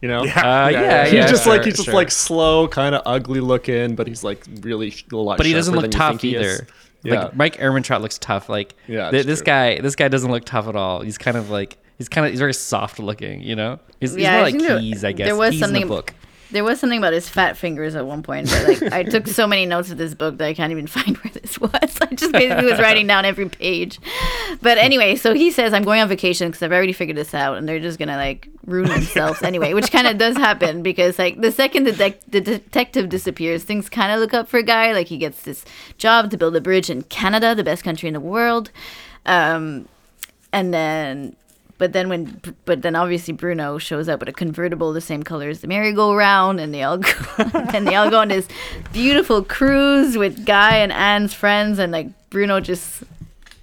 You 0.00 0.08
know? 0.08 0.20
Uh, 0.20 0.24
yeah, 0.24 0.70
yeah, 0.70 1.04
He's 1.04 1.12
yeah, 1.12 1.26
just 1.28 1.44
sure, 1.44 1.52
like 1.56 1.64
he's 1.64 1.74
just 1.74 1.86
sure. 1.86 1.94
like 1.94 2.10
slow, 2.10 2.68
kind 2.68 2.94
of 2.94 3.02
ugly 3.04 3.40
looking, 3.40 3.96
but 3.96 4.06
he's 4.06 4.24
like 4.24 4.44
really 4.60 4.90
sh- 4.90 5.04
a 5.12 5.16
lot. 5.16 5.36
but 5.36 5.44
he 5.46 5.52
doesn't 5.52 5.74
look 5.74 5.90
tough 5.90 6.12
think 6.12 6.20
he 6.22 6.34
is. 6.36 6.60
either. 6.60 6.68
Yeah. 7.02 7.22
Like 7.24 7.36
Mike 7.36 7.56
Ehrmantraut 7.58 8.00
looks 8.00 8.16
tough. 8.18 8.48
Like 8.48 8.74
Yeah, 8.86 9.10
th- 9.10 9.26
this 9.26 9.40
true. 9.40 9.46
guy, 9.46 9.80
this 9.80 9.94
guy 9.96 10.08
doesn't 10.08 10.30
look 10.30 10.44
tough 10.44 10.68
at 10.68 10.76
all. 10.76 11.02
He's 11.02 11.18
kind 11.18 11.36
of 11.36 11.50
like 11.50 11.76
he's 11.98 12.08
kind 12.08 12.24
of 12.26 12.32
he's 12.32 12.38
very 12.40 12.54
soft 12.54 12.98
looking. 13.00 13.40
You 13.42 13.56
know, 13.56 13.80
he's, 14.00 14.12
he's 14.14 14.22
Yeah, 14.22 14.30
more 14.32 14.40
I 14.40 14.42
like 14.44 14.54
think 14.60 14.80
Keyes, 14.80 15.04
I 15.04 15.12
guess. 15.12 15.26
there 15.26 15.36
was 15.36 15.50
Keyes 15.50 15.62
in 15.62 15.66
something- 15.66 15.82
the 15.82 15.88
book. 15.88 16.14
There 16.50 16.64
was 16.64 16.80
something 16.80 16.98
about 16.98 17.12
his 17.12 17.28
fat 17.28 17.56
fingers 17.56 17.94
at 17.94 18.06
one 18.06 18.22
point, 18.22 18.48
but 18.48 18.68
like 18.68 18.92
I 18.92 19.02
took 19.02 19.26
so 19.26 19.46
many 19.46 19.66
notes 19.66 19.90
of 19.90 19.98
this 19.98 20.14
book 20.14 20.38
that 20.38 20.46
I 20.46 20.54
can't 20.54 20.72
even 20.72 20.86
find 20.98 21.16
where 21.18 21.32
this 21.32 21.60
was. 21.60 21.70
I 22.00 22.06
just 22.14 22.32
basically 22.32 22.70
was 22.70 22.80
writing 22.80 23.06
down 23.06 23.24
every 23.24 23.48
page. 23.48 23.98
But 24.62 24.78
anyway, 24.78 25.16
so 25.16 25.34
he 25.34 25.50
says 25.50 25.74
I'm 25.74 25.84
going 25.84 26.00
on 26.00 26.08
vacation 26.08 26.48
because 26.48 26.62
I've 26.62 26.72
already 26.72 26.92
figured 26.92 27.16
this 27.16 27.34
out, 27.34 27.58
and 27.58 27.68
they're 27.68 27.80
just 27.80 27.98
gonna 27.98 28.16
like 28.16 28.48
ruin 28.64 28.88
themselves 28.88 29.42
anyway, 29.42 29.74
which 29.74 29.90
kind 29.90 30.06
of 30.06 30.18
does 30.18 30.36
happen 30.36 30.82
because 30.82 31.18
like 31.18 31.40
the 31.40 31.52
second 31.52 31.84
the, 31.84 31.92
dec 31.92 32.16
the 32.28 32.40
detective 32.40 33.08
disappears, 33.08 33.64
things 33.64 33.88
kind 33.88 34.12
of 34.12 34.20
look 34.20 34.32
up 34.34 34.48
for 34.48 34.58
a 34.58 34.62
guy. 34.62 34.92
Like 34.92 35.08
he 35.08 35.18
gets 35.18 35.42
this 35.42 35.64
job 35.98 36.30
to 36.30 36.36
build 36.36 36.56
a 36.56 36.60
bridge 36.60 36.88
in 36.88 37.02
Canada, 37.02 37.54
the 37.54 37.64
best 37.64 37.84
country 37.84 38.06
in 38.06 38.14
the 38.14 38.20
world, 38.20 38.70
um, 39.26 39.88
and 40.52 40.72
then 40.72 41.36
but 41.78 41.92
then 41.92 42.08
when 42.08 42.40
but 42.64 42.82
then 42.82 42.94
obviously 42.96 43.32
Bruno 43.32 43.78
shows 43.78 44.08
up 44.08 44.20
with 44.20 44.28
a 44.28 44.32
convertible 44.32 44.92
the 44.92 45.00
same 45.00 45.22
color 45.22 45.48
as 45.48 45.60
the 45.60 45.68
merry-go-round 45.68 46.60
and 46.60 46.74
they 46.74 46.82
all 46.82 46.98
go 46.98 47.10
and 47.72 47.86
they 47.86 47.94
all 47.94 48.10
go 48.10 48.20
on 48.20 48.28
this 48.28 48.46
beautiful 48.92 49.42
cruise 49.42 50.16
with 50.18 50.44
Guy 50.44 50.76
and 50.78 50.92
Anne's 50.92 51.32
friends 51.34 51.78
and 51.78 51.92
like 51.92 52.08
Bruno 52.30 52.60
just 52.60 53.02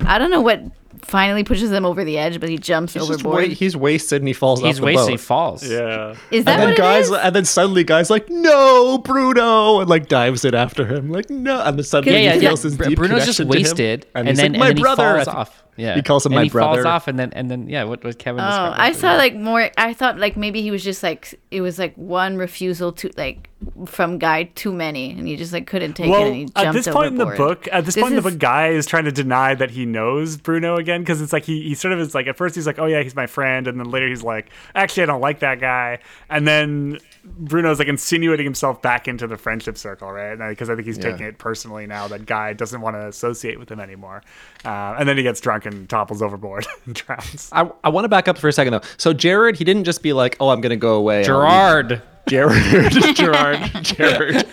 I 0.01 0.17
don't 0.17 0.31
know 0.31 0.41
what 0.41 0.61
finally 1.01 1.43
pushes 1.43 1.69
them 1.69 1.85
over 1.85 2.03
the 2.03 2.17
edge 2.17 2.39
but 2.39 2.49
he 2.49 2.57
jumps 2.57 2.93
He's 2.93 3.03
overboard. 3.03 3.35
wa- 3.49 3.53
he's 3.53 3.77
wasted 3.77 4.21
and 4.23 4.27
he 4.27 4.33
falls 4.33 4.59
He's 4.61 4.77
off 4.77 4.79
the 4.79 4.85
wasted. 4.85 5.05
boat. 5.05 5.11
He 5.11 5.17
falls. 5.17 5.63
Yeah. 5.69 6.15
Is 6.31 6.45
that 6.45 6.53
and 6.53 6.61
then 6.61 6.69
what 6.69 6.77
guys, 6.77 7.09
it 7.09 7.13
is? 7.13 7.19
and 7.19 7.35
then 7.35 7.45
suddenly 7.45 7.83
guys 7.83 8.09
like 8.09 8.27
no 8.29 8.97
Bruno 8.97 9.81
and 9.81 9.89
like 9.89 10.07
dives 10.07 10.43
in 10.45 10.55
after 10.55 10.83
him 10.85 11.11
like 11.11 11.29
no, 11.29 11.61
and 11.61 11.77
then 11.77 11.83
suddenly 11.83 12.17
Yeah, 12.23 12.31
yeah, 12.31 12.35
he 12.37 12.41
yeah. 12.41 12.49
feels 12.49 12.63
this 12.63 12.75
Br- 12.75 12.85
deep 12.85 12.97
Bruno's 12.97 13.25
just 13.25 13.37
connection 13.37 13.47
to 13.47 13.57
him, 13.57 13.63
wasted, 13.63 14.05
and, 14.15 14.27
he's 14.29 14.37
then 14.37 14.53
like, 14.53 14.59
my 14.59 14.67
and 14.69 14.77
then 14.77 14.81
brother 14.81 15.19
he 15.19 15.25
falls 15.25 15.27
off. 15.27 15.63
Yeah, 15.77 15.95
he 15.95 16.01
calls 16.01 16.25
him 16.25 16.31
and 16.31 16.39
my 16.39 16.43
he 16.43 16.49
brother. 16.49 16.83
falls 16.83 16.85
off, 16.85 17.07
and 17.07 17.19
then 17.19 17.31
and 17.33 17.51
then 17.51 17.67
yeah, 17.67 17.83
what 17.83 18.03
was 18.03 18.15
Kevin? 18.15 18.41
Oh, 18.41 18.45
I 18.45 18.89
was- 18.89 18.99
saw 18.99 19.15
like 19.15 19.35
more. 19.35 19.69
I 19.77 19.93
thought 19.93 20.17
like 20.17 20.37
maybe 20.37 20.61
he 20.61 20.71
was 20.71 20.83
just 20.83 21.03
like 21.03 21.39
it 21.51 21.61
was 21.61 21.77
like 21.77 21.93
one 21.95 22.37
refusal 22.37 22.91
to 22.93 23.11
like 23.17 23.49
from 23.85 24.17
Guy 24.19 24.43
too 24.55 24.71
many, 24.71 25.11
and 25.11 25.27
he 25.27 25.35
just 25.35 25.51
like 25.51 25.67
couldn't 25.67 25.93
take 25.93 26.07
it, 26.07 26.09
Well, 26.09 26.25
and 26.27 26.35
he 26.35 26.45
jumped 26.45 26.57
at 26.59 26.73
this 26.73 26.87
point 26.87 27.07
in 27.07 27.15
the 27.15 27.25
book, 27.25 27.67
at 27.71 27.85
this, 27.85 27.95
This 27.95 28.01
point 28.03 28.13
in 28.15 28.23
the 28.23 28.29
book, 28.29 28.39
Guy 28.39 28.67
is 28.69 28.85
trying 28.85 29.05
to 29.05 29.11
deny 29.11 29.55
that 29.55 29.71
he 29.71 29.85
knows 29.85 30.37
Bruno 30.37 30.75
again 30.77 31.01
because 31.01 31.19
it's 31.21 31.33
like 31.33 31.45
he, 31.45 31.63
he 31.63 31.73
sort 31.75 31.93
of 31.93 31.99
is 31.99 32.13
like 32.13 32.27
at 32.27 32.37
first 32.37 32.55
he's 32.55 32.67
like, 32.67 32.79
oh 32.79 32.85
yeah, 32.85 33.01
he's 33.01 33.15
my 33.15 33.27
friend, 33.27 33.67
and 33.67 33.79
then 33.79 33.89
later 33.89 34.07
he's 34.07 34.23
like, 34.23 34.49
actually 34.75 35.03
I 35.03 35.05
don't 35.07 35.21
like 35.21 35.39
that 35.39 35.59
guy, 35.59 35.99
and 36.29 36.47
then 36.47 36.99
Bruno's 37.25 37.79
like 37.79 37.87
insinuating 37.87 38.45
himself 38.45 38.81
back 38.81 39.07
into 39.07 39.25
the 39.27 39.35
friendship 39.37 39.77
circle, 39.77 40.11
right? 40.11 40.37
Because 40.49 40.69
I 40.69 40.75
think 40.75 40.85
he's 40.87 40.97
Yeah. 40.97 41.11
taking 41.11 41.25
it 41.25 41.37
personally 41.39 41.87
now 41.87 42.07
that 42.07 42.25
Guy 42.25 42.53
doesn't 42.53 42.81
want 42.81 42.95
to 42.95 43.07
associate 43.07 43.57
with 43.59 43.69
him 43.71 43.79
anymore, 43.79 44.21
uh, 44.63 44.95
and 44.99 45.09
then 45.09 45.17
he 45.17 45.23
gets 45.23 45.41
drunk 45.41 45.65
and 45.65 45.89
topples 45.89 46.21
overboard 46.21 46.67
and 46.85 46.93
drowns. 46.95 47.49
I, 47.51 47.69
I 47.83 47.89
want 47.89 48.05
to 48.05 48.09
back 48.09 48.27
up 48.27 48.37
for 48.37 48.47
a 48.47 48.53
second 48.53 48.73
though. 48.73 48.81
So 48.97 49.11
Jared, 49.13 49.57
he 49.57 49.63
didn't 49.63 49.85
just 49.85 50.03
be 50.03 50.13
like, 50.13 50.37
"Oh, 50.39 50.49
I'm 50.49 50.61
gonna 50.61 50.75
go 50.77 50.95
away." 50.95 51.25
I'll 51.25 51.39
leave." 51.39 51.99
Gerard. 51.99 52.01
Gerard, 52.27 52.91
Gerard, 53.15 53.59
Gerard, 53.83 54.45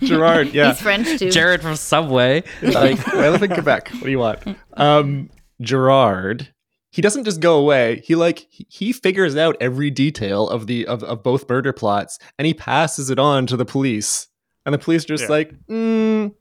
Gerard. 0.00 0.54
Yeah, 0.54 0.68
He's 0.70 0.80
French 0.80 1.18
too. 1.18 1.30
Jared 1.30 1.60
from 1.62 1.74
Subway. 1.76 2.44
like 2.62 3.06
I 3.08 3.28
live 3.30 3.42
in 3.42 3.50
Quebec. 3.50 3.88
What 3.90 4.04
do 4.04 4.10
you 4.10 4.18
want? 4.20 4.40
Um, 4.74 5.30
Gerard. 5.60 6.48
He 6.90 7.00
doesn't 7.02 7.24
just 7.24 7.40
go 7.40 7.56
away. 7.58 8.02
He 8.04 8.14
like 8.16 8.46
he- 8.50 8.92
figures 8.92 9.36
out 9.36 9.56
every 9.60 9.90
detail 9.90 10.48
of 10.48 10.66
the 10.66 10.86
of, 10.86 11.02
of 11.04 11.22
both 11.22 11.48
murder 11.48 11.72
plots 11.72 12.18
and 12.38 12.46
he 12.46 12.54
passes 12.54 13.10
it 13.10 13.18
on 13.18 13.46
to 13.46 13.56
the 13.56 13.64
police. 13.64 14.26
And 14.66 14.74
the 14.74 14.78
police 14.78 15.04
are 15.04 15.08
just 15.08 15.24
Yeah. 15.24 15.30
like, 15.30 15.66
mm, 15.66 16.34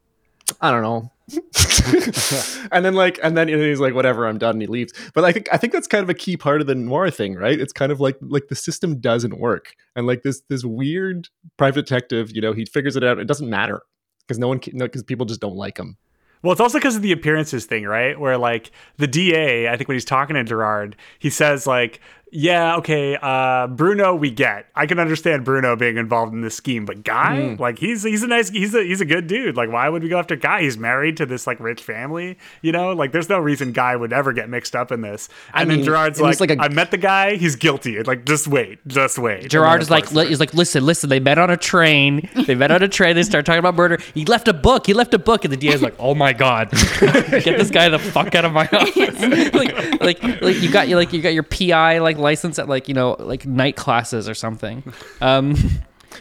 I 0.59 0.71
don't 0.71 0.81
know. 0.81 1.11
and 2.71 2.83
then 2.83 2.93
like 2.95 3.19
and 3.21 3.37
then 3.37 3.47
he's 3.47 3.79
like, 3.79 3.93
whatever, 3.93 4.25
I'm 4.27 4.37
done, 4.39 4.55
and 4.55 4.61
he 4.61 4.67
leaves. 4.67 4.93
But 5.13 5.23
I 5.23 5.31
think 5.31 5.47
I 5.51 5.57
think 5.57 5.73
that's 5.73 5.87
kind 5.87 6.03
of 6.03 6.09
a 6.09 6.13
key 6.15 6.37
part 6.37 6.61
of 6.61 6.67
the 6.67 6.73
noir 6.75 7.09
thing, 7.11 7.35
right? 7.35 7.59
It's 7.59 7.73
kind 7.73 7.91
of 7.91 7.99
like 7.99 8.17
like 8.21 8.47
the 8.47 8.55
system 8.55 8.99
doesn't 8.99 9.39
work. 9.39 9.75
And 9.95 10.07
like 10.07 10.23
this 10.23 10.41
this 10.49 10.63
weird 10.65 11.29
private 11.57 11.85
detective, 11.85 12.31
you 12.35 12.41
know, 12.41 12.53
he 12.53 12.65
figures 12.65 12.95
it 12.95 13.03
out. 13.03 13.19
It 13.19 13.27
doesn't 13.27 13.49
matter. 13.49 13.81
Because 14.27 14.39
no 14.39 14.47
one 14.47 14.59
can, 14.59 14.77
no, 14.77 14.85
because 14.85 15.01
people 15.03 15.25
just 15.25 15.41
don't 15.41 15.55
like 15.55 15.77
him. 15.77 15.97
Well, 16.41 16.53
it's 16.53 16.61
also 16.61 16.77
because 16.77 16.95
of 16.95 17.01
the 17.01 17.11
appearances 17.11 17.65
thing, 17.65 17.83
right? 17.83 18.17
Where 18.17 18.37
like 18.37 18.71
the 18.97 19.07
DA, 19.07 19.67
I 19.67 19.75
think 19.75 19.87
when 19.87 19.95
he's 19.95 20.05
talking 20.05 20.35
to 20.35 20.43
Gerard, 20.43 20.95
he 21.19 21.29
says 21.29 21.67
like, 21.67 21.99
"Yeah, 22.31 22.75
okay, 22.77 23.17
uh, 23.21 23.67
Bruno, 23.67 24.15
we 24.15 24.29
get. 24.31 24.67
I 24.75 24.85
can 24.85 24.99
understand 24.99 25.43
Bruno 25.45 25.75
being 25.75 25.97
involved 25.97 26.33
in 26.33 26.41
this 26.41 26.55
scheme, 26.55 26.85
but 26.85 27.03
Guy, 27.03 27.55
like 27.59 27.79
he's 27.79 28.03
he's 28.03 28.23
a 28.23 28.27
nice, 28.27 28.49
he's 28.49 28.73
a 28.75 28.83
he's 28.83 29.01
a 29.01 29.05
good 29.05 29.27
dude. 29.27 29.55
Like, 29.57 29.71
why 29.71 29.89
would 29.89 30.03
we 30.03 30.09
go 30.09 30.19
after 30.19 30.35
Guy? 30.35 30.61
He's 30.61 30.77
married 30.77 31.17
to 31.17 31.25
this 31.25 31.47
like 31.47 31.59
rich 31.59 31.81
family, 31.81 32.37
you 32.61 32.71
know. 32.71 32.93
Like, 32.93 33.11
there's 33.11 33.29
no 33.29 33.39
reason 33.39 33.71
Guy 33.71 33.95
would 33.95 34.13
ever 34.13 34.31
get 34.33 34.49
mixed 34.49 34.75
up 34.75 34.91
in 34.91 35.01
this. 35.01 35.29
And 35.53 35.67
mean, 35.69 35.79
then 35.79 35.85
Gerard's 35.85 36.21
like, 36.21 36.33
he's 36.33 36.41
like 36.41 36.51
a- 36.51 36.61
I 36.61 36.69
met 36.69 36.91
the 36.91 36.97
guy. 36.97 37.35
He's 37.35 37.55
guilty. 37.55 38.01
Like, 38.03 38.25
just 38.25 38.47
wait, 38.47 38.79
just 38.87 39.17
wait. 39.17 39.41
And 39.41 39.49
Gerard 39.49 39.81
is 39.81 39.89
like, 39.89 40.11
li- 40.11 40.27
he's 40.27 40.39
like, 40.39 40.53
listen, 40.53 40.85
listen. 40.85 41.09
They 41.09 41.19
met 41.19 41.37
on 41.37 41.49
a 41.49 41.57
train. 41.57 42.29
They 42.45 42.55
met 42.55 42.71
on 42.71 42.83
a 42.83 42.87
train. 42.87 43.15
They 43.15 43.23
start 43.23 43.45
talking 43.45 43.59
about 43.59 43.75
murder. 43.75 43.97
He 44.13 44.25
left 44.25 44.47
a 44.47 44.53
book. 44.53 44.85
He 44.85 44.93
left 44.93 45.13
a 45.13 45.19
book, 45.19 45.45
and 45.45 45.51
the 45.51 45.57
DA 45.57 45.73
is 45.73 45.81
like, 45.81 45.95
oh 45.99 46.13
my 46.15 46.33
god, 46.33 46.69
get 46.99 47.57
this 47.57 47.69
guy 47.71 47.89
the 47.89 47.99
fuck 47.99 48.35
out 48.35 48.45
of 48.45 48.53
my 48.53 48.67
office. 48.73 49.19
like, 49.53 49.99
like, 50.01 50.41
like 50.41 50.61
you 50.61 50.71
got 50.71 50.87
you 50.87 50.95
like 50.95 51.11
you 51.13 51.21
got 51.21 51.33
your 51.33 51.43
PI 51.43 51.97
like 51.99 52.17
license 52.19 52.59
at 52.59 52.69
like 52.69 52.87
you 52.87 52.93
know 52.93 53.15
like 53.19 53.45
night 53.45 53.75
classes 53.75 54.27
or 54.29 54.33
something. 54.33 54.83
Um, 55.21 55.55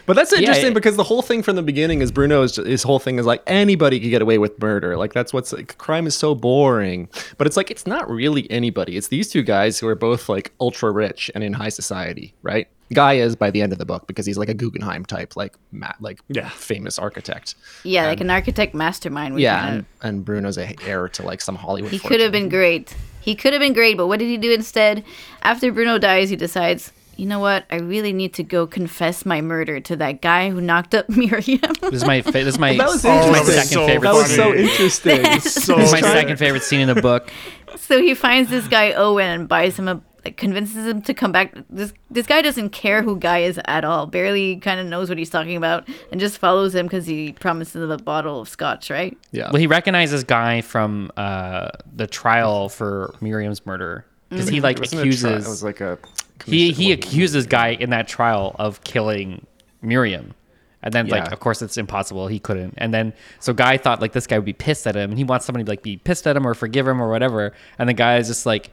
But 0.05 0.15
that's 0.15 0.31
interesting 0.31 0.71
it- 0.71 0.73
because 0.75 0.97
the 0.97 1.03
whole 1.03 1.23
thing 1.23 1.41
from 1.41 1.55
the 1.55 1.63
beginning 1.63 2.01
is 2.01 2.11
Bruno's 2.11 2.57
his 2.57 2.83
whole 2.83 2.99
thing 2.99 3.17
is 3.17 3.25
like 3.25 3.41
anybody 3.47 3.99
could 3.99 4.11
get 4.11 4.21
away 4.21 4.37
with 4.37 4.59
murder. 4.61 4.95
Like 4.95 5.13
that's 5.13 5.33
what's 5.33 5.51
like 5.51 5.79
crime 5.79 6.05
is 6.05 6.15
so 6.15 6.35
boring. 6.35 7.09
But 7.39 7.47
it's 7.47 7.57
like 7.57 7.71
it's 7.71 7.87
not 7.87 8.07
really 8.07 8.49
anybody. 8.51 8.97
It's 8.97 9.07
these 9.07 9.29
two 9.31 9.41
guys 9.41 9.79
who 9.79 9.87
are 9.87 9.95
both 9.95 10.29
like 10.29 10.53
ultra 10.59 10.91
rich 10.91 11.31
and 11.33 11.43
in 11.43 11.53
high 11.53 11.69
society, 11.69 12.35
right? 12.43 12.67
Guy 12.93 13.15
is 13.15 13.35
by 13.35 13.49
the 13.49 13.63
end 13.63 13.71
of 13.71 13.79
the 13.79 13.85
book 13.85 14.05
because 14.05 14.27
he's 14.27 14.37
like 14.37 14.49
a 14.49 14.53
Guggenheim 14.53 15.05
type, 15.05 15.35
like 15.35 15.55
Matt, 15.71 15.95
like 15.99 16.19
Yeah. 16.27 16.49
famous 16.49 16.99
architect. 16.99 17.55
yeah, 17.83 18.05
like 18.07 18.21
an 18.21 18.29
architect 18.29 18.75
mastermind. 18.75 19.39
Yeah, 19.39 19.67
and, 19.73 19.85
and 20.03 20.23
Bruno's 20.23 20.59
a 20.59 20.75
heir 20.87 21.09
to 21.09 21.23
like 21.23 21.41
some 21.41 21.55
Hollywood. 21.55 21.91
He 21.91 21.97
fortune. 21.97 22.15
could 22.17 22.23
have 22.23 22.31
been 22.31 22.49
great. 22.49 22.95
He 23.21 23.35
could 23.35 23.53
have 23.53 23.59
been 23.59 23.73
great, 23.73 23.97
but 23.97 24.07
what 24.07 24.19
did 24.19 24.27
he 24.27 24.37
do 24.37 24.51
instead? 24.51 25.03
After 25.41 25.71
Bruno 25.71 25.97
dies, 25.97 26.29
he 26.29 26.35
decides 26.35 26.91
you 27.19 27.25
know 27.25 27.39
what? 27.39 27.65
I 27.69 27.75
really 27.79 28.13
need 28.13 28.33
to 28.35 28.43
go 28.43 28.65
confess 28.65 29.25
my 29.25 29.41
murder 29.41 29.81
to 29.81 29.97
that 29.97 30.21
guy 30.21 30.49
who 30.51 30.61
knocked 30.61 30.95
up 30.95 31.09
Miriam. 31.09 31.59
This 31.81 31.95
is 31.95 32.05
my 32.05 32.21
fa- 32.21 32.31
this 32.31 32.47
is 32.47 32.59
my, 32.59 32.77
That 32.77 32.87
was 32.87 33.01
this 33.01 33.03
my 33.03 33.39
interesting. 33.39 33.53
second 33.55 33.67
so 33.73 33.87
favorite. 33.87 34.07
That 34.07 34.15
was 34.15 34.33
so 34.35 34.55
interesting. 34.55 35.39
So 35.41 35.75
This 35.77 35.87
is 35.87 35.91
my 35.91 35.99
second 36.01 36.37
favorite 36.37 36.63
scene 36.63 36.79
in 36.79 36.87
the 36.87 37.01
book. 37.01 37.29
so 37.75 38.01
he 38.01 38.13
finds 38.13 38.49
this 38.49 38.69
guy 38.69 38.93
Owen 38.93 39.27
and 39.41 39.49
buys 39.49 39.77
him 39.77 39.89
a 39.89 40.01
like 40.25 40.37
convinces 40.37 40.85
him 40.85 41.01
to 41.03 41.13
come 41.13 41.31
back. 41.31 41.53
This 41.69 41.93
this 42.09 42.27
guy 42.27 42.41
doesn't 42.41 42.69
care 42.69 43.01
who 43.01 43.17
Guy 43.17 43.39
is 43.39 43.59
at 43.65 43.85
all. 43.85 44.05
Barely 44.05 44.57
kind 44.57 44.79
of 44.79 44.87
knows 44.87 45.09
what 45.09 45.17
he's 45.17 45.29
talking 45.29 45.55
about, 45.55 45.87
and 46.11 46.19
just 46.19 46.37
follows 46.37 46.75
him 46.75 46.85
because 46.85 47.05
he 47.05 47.33
promises 47.33 47.81
him 47.81 47.91
a 47.91 47.97
bottle 47.97 48.41
of 48.41 48.49
scotch, 48.49 48.89
right? 48.89 49.17
yeah. 49.31 49.49
Well, 49.51 49.59
he 49.59 49.67
recognizes 49.67 50.23
Guy 50.23 50.61
from 50.61 51.11
uh, 51.17 51.69
the 51.95 52.07
trial 52.07 52.69
for 52.69 53.13
Miriam's 53.21 53.65
murder 53.65 54.05
because 54.29 54.47
he 54.47 54.61
like 54.61 54.79
Wasn't 54.79 55.01
it 55.01 55.07
a 55.07 55.17
tri- 55.17 55.29
accuses. 55.31 55.45
It 55.45 55.49
was 55.49 55.63
like 55.63 55.81
a. 55.81 55.97
he 56.45 56.71
he 56.71 56.91
accuses 56.91 57.47
Guy 57.47 57.69
in 57.69 57.89
that 57.91 58.07
trial 58.07 58.55
of 58.59 58.83
killing 58.83 59.45
Miriam. 59.81 60.33
And 60.81 60.93
then, 60.93 61.07
like, 61.07 61.33
of 61.33 61.41
course, 61.41 61.61
it's 61.61 61.77
impossible. 61.77 62.27
He 62.27 62.39
couldn't. 62.39 62.73
And 62.77 62.93
then, 62.93 63.11
so 63.39 63.51
Guy 63.53 63.75
thought 63.75 63.99
like 63.99 64.13
this 64.13 64.25
guy 64.25 64.37
would 64.37 64.45
be 64.45 64.53
pissed 64.53 64.87
at 64.87 64.95
him, 64.95 65.11
and 65.11 65.17
he 65.17 65.25
wants 65.25 65.45
somebody 65.45 65.65
to 65.65 65.69
like 65.69 65.83
be 65.83 65.97
pissed 65.97 66.25
at 66.25 66.37
him 66.37 66.47
or 66.47 66.53
forgive 66.53 66.87
him 66.87 67.01
or 67.01 67.09
whatever. 67.09 67.51
And 67.77 67.89
the 67.89 67.93
guy 67.93 68.17
is 68.17 68.27
just 68.27 68.45
like 68.45 68.69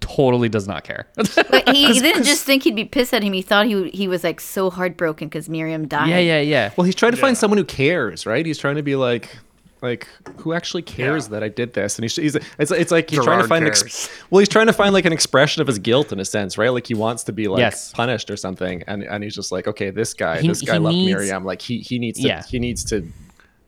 totally 0.00 0.48
does 0.48 0.66
not 0.68 0.84
care. 0.84 1.06
But 1.16 1.68
he, 1.74 1.92
he 1.92 2.00
didn't 2.00 2.24
just 2.24 2.44
think 2.44 2.62
he'd 2.64 2.76
be 2.76 2.84
pissed 2.84 3.12
at 3.14 3.22
him. 3.22 3.32
He 3.32 3.42
thought 3.42 3.66
he 3.66 3.90
he 3.90 4.08
was 4.08 4.22
like 4.24 4.40
so 4.40 4.70
heartbroken 4.70 5.28
because 5.28 5.48
Miriam 5.48 5.88
died. 5.88 6.08
yeah, 6.10 6.18
yeah, 6.18 6.40
yeah. 6.40 6.70
Well, 6.76 6.84
he's 6.84 6.94
trying 6.94 7.12
to 7.12 7.18
find 7.18 7.36
someone 7.36 7.58
who 7.58 7.64
cares, 7.64 8.26
right? 8.26 8.44
He's 8.46 8.58
trying 8.58 8.76
to 8.76 8.82
be 8.82 8.96
like, 8.96 9.36
like 9.82 10.08
who 10.38 10.52
actually 10.52 10.82
cares 10.82 11.26
Yeah. 11.26 11.30
that 11.32 11.42
I 11.42 11.48
did 11.48 11.74
this? 11.74 11.96
And 11.98 12.04
he's, 12.04 12.16
he's 12.16 12.34
it's, 12.58 12.70
it's 12.70 12.90
like 12.90 13.10
he's 13.10 13.18
trying 13.22 13.38
to 13.42 13.46
Gerard 13.46 13.48
find 13.48 13.64
an 13.64 13.70
cares. 13.70 13.82
ex- 13.82 14.10
well, 14.30 14.38
he's 14.40 14.48
trying 14.48 14.66
to 14.66 14.72
find 14.72 14.92
like 14.94 15.04
an 15.04 15.12
expression 15.12 15.60
of 15.60 15.66
his 15.66 15.78
guilt 15.78 16.12
in 16.12 16.20
a 16.20 16.24
sense, 16.24 16.56
right? 16.56 16.70
Like 16.70 16.86
he 16.86 16.94
wants 16.94 17.24
to 17.24 17.32
be 17.32 17.48
like 17.48 17.58
Yes. 17.60 17.92
punished 17.92 18.30
or 18.30 18.36
something, 18.36 18.82
and 18.86 19.02
and 19.02 19.22
he's 19.24 19.34
just 19.34 19.52
like, 19.52 19.66
okay, 19.68 19.90
this 19.90 20.14
guy, 20.14 20.40
He- 20.40 20.48
this 20.48 20.62
guy 20.62 20.74
he 20.74 20.78
loved 20.78 20.96
needs- 20.96 21.06
Miriam, 21.14 21.44
like 21.44 21.60
he 21.62 21.78
he 21.80 21.98
needs 21.98 22.20
to 22.20 22.26
Yeah. 22.28 22.42
he 22.48 22.58
needs 22.58 22.84
to 22.84 23.06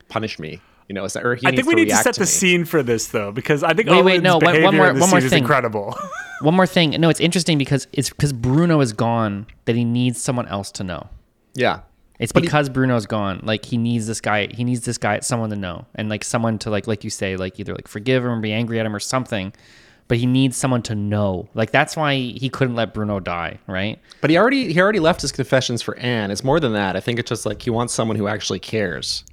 punish 0.08 0.38
me, 0.38 0.60
you 0.88 0.94
know? 0.94 1.06
Or 1.22 1.34
he 1.34 1.46
I 1.46 1.54
think 1.54 1.66
we 1.68 1.74
need 1.74 1.86
to 1.86 1.92
react 1.92 2.04
set 2.04 2.14
the 2.16 2.26
scene 2.26 2.64
for 2.64 2.82
this 2.82 3.08
though, 3.08 3.30
because 3.32 3.62
I 3.62 3.74
think 3.74 3.88
Wait, 3.88 3.96
Owen's 3.96 4.06
wait, 4.06 4.22
no, 4.22 4.36
one- 4.38 4.44
one 4.44 4.52
behavior 4.54 4.72
more- 4.78 4.88
in 4.88 4.94
this 4.94 5.00
one 5.02 5.10
more 5.10 5.20
scene 5.20 5.26
is 5.26 5.30
thing. 5.32 5.42
incredible. 5.42 5.96
One 6.40 6.54
more 6.54 6.68
thing. 6.68 6.90
No, 7.00 7.08
it's 7.08 7.18
interesting 7.18 7.58
because 7.58 7.88
it's 7.92 8.10
because 8.10 8.32
Bruno 8.32 8.80
is 8.80 8.92
gone 8.92 9.48
that 9.64 9.74
he 9.74 9.84
needs 9.84 10.22
someone 10.22 10.46
else 10.46 10.70
to 10.70 10.84
know. 10.84 11.08
Yeah, 11.54 11.80
It's 12.20 12.30
But 12.30 12.44
he- 12.44 12.46
because 12.46 12.68
Bruno's 12.68 13.06
gone. 13.06 13.40
Like 13.42 13.64
he 13.64 13.76
needs 13.76 14.06
this 14.06 14.20
guy. 14.20 14.46
He 14.46 14.62
needs 14.62 14.82
this 14.84 14.98
guy, 14.98 15.18
someone 15.18 15.50
to 15.50 15.56
know, 15.56 15.86
and 15.96 16.08
like 16.08 16.22
someone 16.22 16.56
to 16.60 16.70
like, 16.70 16.86
like 16.86 17.02
you 17.02 17.10
say, 17.10 17.36
like 17.36 17.58
either 17.58 17.74
like 17.74 17.88
forgive 17.88 18.24
him 18.24 18.30
or 18.30 18.40
be 18.40 18.52
angry 18.52 18.78
at 18.78 18.86
him 18.86 18.94
or 18.94 19.00
something. 19.00 19.52
But 20.06 20.18
he 20.18 20.26
needs 20.26 20.56
someone 20.56 20.82
to 20.82 20.94
know. 20.94 21.48
Like 21.54 21.72
that's 21.72 21.96
why 21.96 22.14
he 22.14 22.48
couldn't 22.48 22.76
let 22.76 22.94
Bruno 22.94 23.18
die, 23.18 23.58
right? 23.66 23.98
but 24.20 24.30
he 24.30 24.38
already 24.38 24.72
he 24.72 24.80
already 24.80 25.00
left 25.00 25.20
his 25.22 25.32
confessions 25.32 25.82
for 25.82 25.98
Anne. 25.98 26.30
It's 26.30 26.44
more 26.44 26.60
than 26.60 26.72
that. 26.74 26.94
I 26.94 27.00
think 27.00 27.18
it's 27.18 27.28
just 27.28 27.46
like 27.46 27.60
he 27.62 27.70
wants 27.70 27.92
someone 27.92 28.16
who 28.16 28.28
actually 28.28 28.60
cares. 28.60 29.24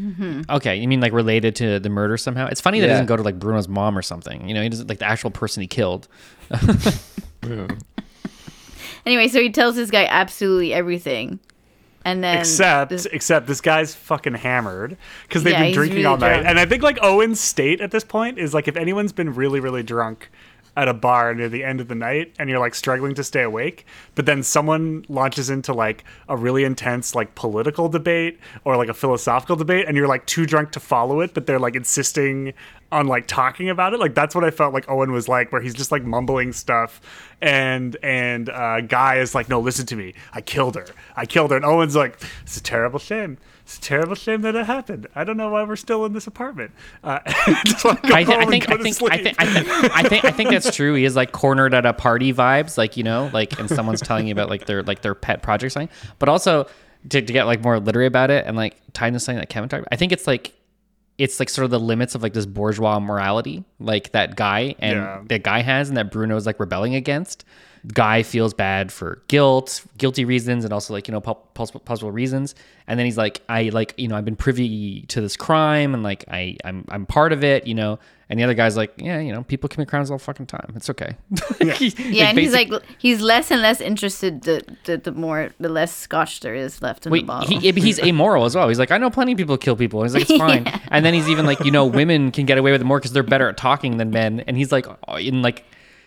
Mm-hmm. 0.00 0.42
Okay, 0.50 0.76
you 0.76 0.88
mean 0.88 1.00
like 1.00 1.12
related 1.12 1.54
to 1.56 1.78
the 1.78 1.88
murder 1.88 2.16
somehow? 2.16 2.46
It's 2.46 2.60
funny 2.60 2.80
that 2.80 2.86
he 2.86 2.90
doesn't 2.92 3.06
go 3.06 3.16
to 3.16 3.22
like 3.22 3.38
Bruno's 3.38 3.68
mom 3.68 3.96
or 3.96 4.02
something. 4.02 4.48
You 4.48 4.54
know, 4.54 4.62
he 4.62 4.68
doesn't 4.68 4.88
like 4.88 4.98
the 4.98 5.06
actual 5.06 5.30
person 5.30 5.60
he 5.60 5.66
killed. 5.66 6.08
Anyway, 9.04 9.26
so 9.28 9.40
he 9.40 9.50
tells 9.50 9.74
this 9.74 9.90
guy 9.90 10.04
absolutely 10.04 10.72
everything, 10.72 11.40
and 12.04 12.22
then 12.22 12.38
except 12.38 12.88
this- 12.90 13.06
except 13.06 13.48
this 13.48 13.60
guy's 13.60 13.94
fucking 13.96 14.34
hammered 14.34 14.96
because 15.26 15.42
they've 15.42 15.52
Yeah, 15.54 15.62
been 15.64 15.72
drinking 15.72 15.96
really 15.98 16.06
all 16.06 16.16
night 16.18 16.34
drunk. 16.34 16.46
and 16.46 16.58
i 16.60 16.66
think 16.66 16.82
like 16.84 16.98
owen's 17.02 17.40
state 17.40 17.80
at 17.80 17.90
this 17.90 18.04
point 18.04 18.38
is 18.38 18.54
like 18.54 18.68
if 18.68 18.76
anyone's 18.76 19.12
been 19.12 19.34
really 19.34 19.58
really 19.60 19.82
drunk 19.82 20.30
at 20.76 20.88
a 20.88 20.94
bar 20.94 21.34
near 21.34 21.48
the 21.48 21.62
end 21.62 21.80
of 21.80 21.88
the 21.88 21.94
night 21.94 22.34
and 22.38 22.48
you're 22.48 22.58
like 22.58 22.74
struggling 22.74 23.14
to 23.14 23.22
stay 23.22 23.42
awake 23.42 23.84
but 24.14 24.24
then 24.24 24.42
someone 24.42 25.04
launches 25.08 25.50
into 25.50 25.72
like 25.72 26.04
a 26.28 26.36
really 26.36 26.64
intense 26.64 27.14
like 27.14 27.34
political 27.34 27.88
debate 27.88 28.38
or 28.64 28.76
like 28.76 28.88
a 28.88 28.94
philosophical 28.94 29.56
debate 29.56 29.84
and 29.86 29.96
you're 29.96 30.08
like 30.08 30.24
too 30.26 30.46
drunk 30.46 30.70
to 30.70 30.80
follow 30.80 31.20
it 31.20 31.34
but 31.34 31.46
they're 31.46 31.58
like 31.58 31.76
insisting 31.76 32.54
on 32.92 33.06
like 33.06 33.26
talking 33.26 33.70
about 33.70 33.94
it. 33.94 34.00
Like 34.00 34.14
that's 34.14 34.34
what 34.34 34.44
i 34.44 34.50
felt 34.50 34.74
like 34.74 34.88
owen 34.88 35.10
was 35.12 35.28
like 35.28 35.50
where 35.50 35.62
he's 35.62 35.74
just 35.74 35.90
like 35.90 36.04
mumbling 36.04 36.52
stuff 36.52 37.00
and 37.40 37.96
and 38.02 38.50
uh 38.50 38.82
guy 38.82 39.16
is 39.16 39.34
like 39.34 39.48
no 39.48 39.58
listen 39.58 39.86
to 39.86 39.96
me. 39.96 40.14
I 40.32 40.42
killed 40.42 40.76
her. 40.76 40.86
I 41.16 41.26
killed 41.26 41.50
her. 41.50 41.56
And 41.56 41.64
owen's 41.64 41.96
like 41.96 42.22
it's 42.42 42.56
a 42.58 42.62
terrible 42.62 42.98
shame 42.98 43.38
it's 43.76 43.78
a 43.78 43.80
terrible 43.88 44.14
shame 44.14 44.42
that 44.42 44.54
it 44.54 44.66
happened 44.66 45.06
i 45.14 45.24
don't 45.24 45.36
know 45.36 45.48
why 45.50 45.62
we're 45.62 45.76
still 45.76 46.04
in 46.04 46.12
this 46.12 46.26
apartment 46.26 46.70
uh 47.04 47.18
just 47.64 47.84
wanna 47.84 48.00
go 48.02 48.14
I, 48.14 48.24
thi- 48.24 48.32
home 48.32 48.40
I 48.40 48.42
and 48.42 48.50
think 48.50 48.66
go 48.66 48.74
I 48.74 48.76
to 48.76 48.82
think 48.82 49.02
I 49.10 49.16
think 49.22 49.36
I 49.40 49.46
think 49.46 49.68
I 49.96 50.02
think 50.08 50.24
I 50.26 50.30
think 50.30 50.50
that's 50.50 50.74
true. 50.76 50.94
He 50.94 51.04
is 51.04 51.16
like 51.16 51.32
cornered 51.32 51.72
at 51.74 51.86
a 51.86 51.92
party 51.92 52.32
vibes, 52.32 52.76
like 52.78 52.96
you 52.96 53.02
know, 53.04 53.30
like 53.32 53.58
and 53.58 53.68
someone's 53.68 54.00
telling 54.00 54.26
you 54.26 54.32
about 54.32 54.48
like 54.50 54.66
their 54.66 54.82
like 54.82 55.02
their 55.02 55.14
pet 55.14 55.42
project 55.42 55.72
something. 55.72 55.88
But 56.18 56.28
also 56.28 56.66
to, 57.10 57.20
to 57.22 57.32
get 57.32 57.44
like 57.46 57.62
more 57.62 57.80
literary 57.80 58.06
about 58.06 58.30
it 58.30 58.46
and 58.46 58.56
like 58.56 58.76
tie 58.92 59.08
into 59.08 59.18
something 59.20 59.38
that 59.40 59.48
Kevin 59.48 59.68
talked 59.68 59.80
about, 59.80 59.88
I 59.92 59.96
think 59.96 60.12
it's 60.12 60.26
like 60.26 60.52
it's 61.18 61.38
like 61.40 61.48
sort 61.48 61.64
of 61.64 61.70
the 61.70 61.80
limits 61.80 62.14
of 62.14 62.22
like 62.22 62.32
this 62.32 62.46
bourgeois 62.46 62.98
morality, 63.00 63.64
like 63.80 64.12
that 64.12 64.36
guy 64.36 64.74
and 64.78 64.96
Yeah. 64.98 65.22
that 65.26 65.42
guy 65.44 65.60
has 65.62 65.88
and 65.88 65.96
that 65.96 66.10
Bruno 66.10 66.36
is 66.36 66.46
like 66.46 66.58
rebelling 66.60 66.94
against. 66.94 67.44
Guy 67.92 68.22
feels 68.22 68.54
bad 68.54 68.92
for 68.92 69.22
guilt, 69.26 69.84
guilty 69.98 70.24
reasons, 70.24 70.64
and 70.64 70.72
also 70.72 70.94
like 70.94 71.08
you 71.08 71.12
know 71.12 71.20
possible 71.20 71.80
possible 71.80 72.12
reasons. 72.12 72.54
And 72.86 72.98
then 72.98 73.06
he's 73.06 73.16
like, 73.16 73.40
I 73.48 73.70
like 73.70 73.94
you 73.96 74.06
know 74.08 74.16
I've 74.16 74.24
been 74.24 74.36
privy 74.36 75.02
to 75.08 75.20
this 75.20 75.36
crime 75.36 75.94
and 75.94 76.02
like 76.02 76.24
I 76.28 76.56
I'm 76.64 76.84
I'm 76.88 77.06
part 77.06 77.32
of 77.32 77.42
it, 77.42 77.66
you 77.66 77.74
know. 77.74 77.98
And 78.28 78.38
the 78.38 78.44
other 78.44 78.54
guy's 78.54 78.78
like, 78.78 78.94
yeah, 78.96 79.18
you 79.18 79.30
know, 79.30 79.42
people 79.42 79.68
commit 79.68 79.88
crimes 79.88 80.10
all 80.10 80.16
fucking 80.16 80.46
time. 80.46 80.72
It's 80.74 80.88
okay. 80.88 81.16
yeah, 81.60 82.30
and 82.30 82.38
he's 82.38 82.54
like 82.54 82.72
he's 82.96 83.20
less 83.20 83.50
and 83.50 83.60
less 83.60 83.80
interested 83.80 84.42
the 84.42 84.62
the, 84.84 84.96
the 84.96 85.12
more 85.12 85.50
the 85.60 85.68
less 85.68 85.94
scotch 85.94 86.40
there 86.40 86.54
is 86.54 86.80
left 86.80 87.04
in 87.04 87.12
the 87.12 87.22
bottle. 87.24 87.58
he, 87.58 87.72
he's 87.72 87.98
amoral 87.98 88.46
as 88.46 88.54
well. 88.54 88.68
He's 88.68 88.78
like, 88.78 88.90
I 88.90 88.96
know 88.96 89.10
plenty 89.10 89.32
of 89.32 89.38
people 89.38 89.58
kill 89.58 89.76
people. 89.76 90.02
He's 90.02 90.14
like, 90.14 90.30
it's 90.30 90.38
fine. 90.38 90.66
And 90.88 91.04
then 91.04 91.12
he's 91.14 91.28
even 91.28 91.44
like, 91.44 91.64
you 91.64 91.70
know, 91.70 91.84
women 91.84 92.30
can 92.30 92.46
get 92.46 92.56
away 92.56 92.72
with 92.72 92.80
it 92.80 92.84
more 92.84 92.98
because 92.98 93.12
they're 93.12 93.22
better 93.22 93.48
at 93.48 93.56
talking 93.56 93.98
than 93.98 94.10
men. 94.10 94.40
And 94.46 94.56
he's 94.56 94.72
like, 94.72 94.86
uh, 94.86 95.16
in 95.16 95.42
like, 95.42 95.64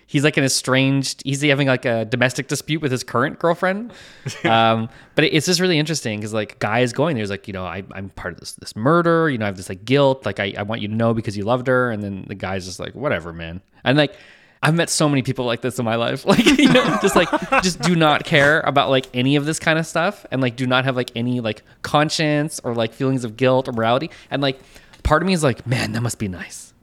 he's 0.07 0.23
like 0.23 0.37
an 0.37 0.43
estranged. 0.43 1.21
He's 1.25 1.41
having 1.41 1.67
like 1.67 1.85
a 1.85 2.05
domestic 2.05 2.47
dispute 2.47 2.81
with 2.81 2.91
his 2.91 3.03
current 3.03 3.39
girlfriend. 3.39 3.93
Um, 4.45 4.89
but 5.15 5.25
it's 5.25 5.45
just 5.45 5.59
really 5.59 5.79
interesting 5.79 6.19
because 6.19 6.33
like, 6.33 6.59
guy 6.59 6.79
is 6.79 6.93
going 6.93 7.15
there. 7.15 7.21
He's 7.21 7.31
like, 7.31 7.47
you 7.47 7.53
know, 7.53 7.65
I, 7.65 7.83
I'm 7.91 8.09
part 8.09 8.33
of 8.33 8.39
this 8.39 8.53
this 8.53 8.75
murder. 8.75 9.29
You 9.29 9.37
know, 9.37 9.45
I 9.45 9.47
have 9.47 9.57
this 9.57 9.69
like 9.69 9.85
guilt. 9.85 10.25
Like, 10.25 10.39
I, 10.39 10.53
I 10.57 10.63
want 10.63 10.81
you 10.81 10.87
to 10.87 10.93
know 10.93 11.13
because 11.13 11.35
you 11.35 11.43
loved 11.43 11.67
her. 11.67 11.89
And 11.89 12.03
then 12.03 12.25
the 12.27 12.35
guy's 12.35 12.65
just 12.65 12.79
like, 12.79 12.93
whatever, 12.93 13.33
man. 13.33 13.61
And 13.83 13.97
like. 13.97 14.15
I've 14.63 14.73
met 14.73 14.89
so 14.89 15.07
many 15.07 15.21
people 15.21 15.45
like 15.45 15.61
this 15.61 15.77
in 15.77 15.85
my 15.85 15.95
life. 15.95 16.25
Like, 16.35 16.43
you 16.43 16.71
know, 16.71 16.97
just 16.99 17.15
like, 17.15 17.29
just 17.61 17.81
do 17.81 17.95
not 17.95 18.23
care 18.23 18.61
about 18.61 18.89
like 18.89 19.05
any 19.13 19.35
of 19.35 19.45
this 19.45 19.59
kind 19.59 19.77
of 19.77 19.85
stuff 19.85 20.25
and 20.31 20.41
like 20.41 20.55
do 20.55 20.65
not 20.65 20.85
have 20.85 20.95
like 20.95 21.11
any 21.13 21.39
like 21.39 21.61
conscience 21.83 22.59
or 22.63 22.73
like 22.73 22.91
feelings 22.91 23.23
of 23.23 23.37
guilt 23.37 23.67
or 23.67 23.73
morality. 23.73 24.09
And 24.31 24.41
like, 24.41 24.59
part 25.03 25.21
of 25.21 25.27
me 25.27 25.33
is 25.33 25.43
like, 25.43 25.67
man, 25.67 25.91
that 25.91 26.01
must 26.01 26.17
be 26.17 26.27
nice. 26.27 26.73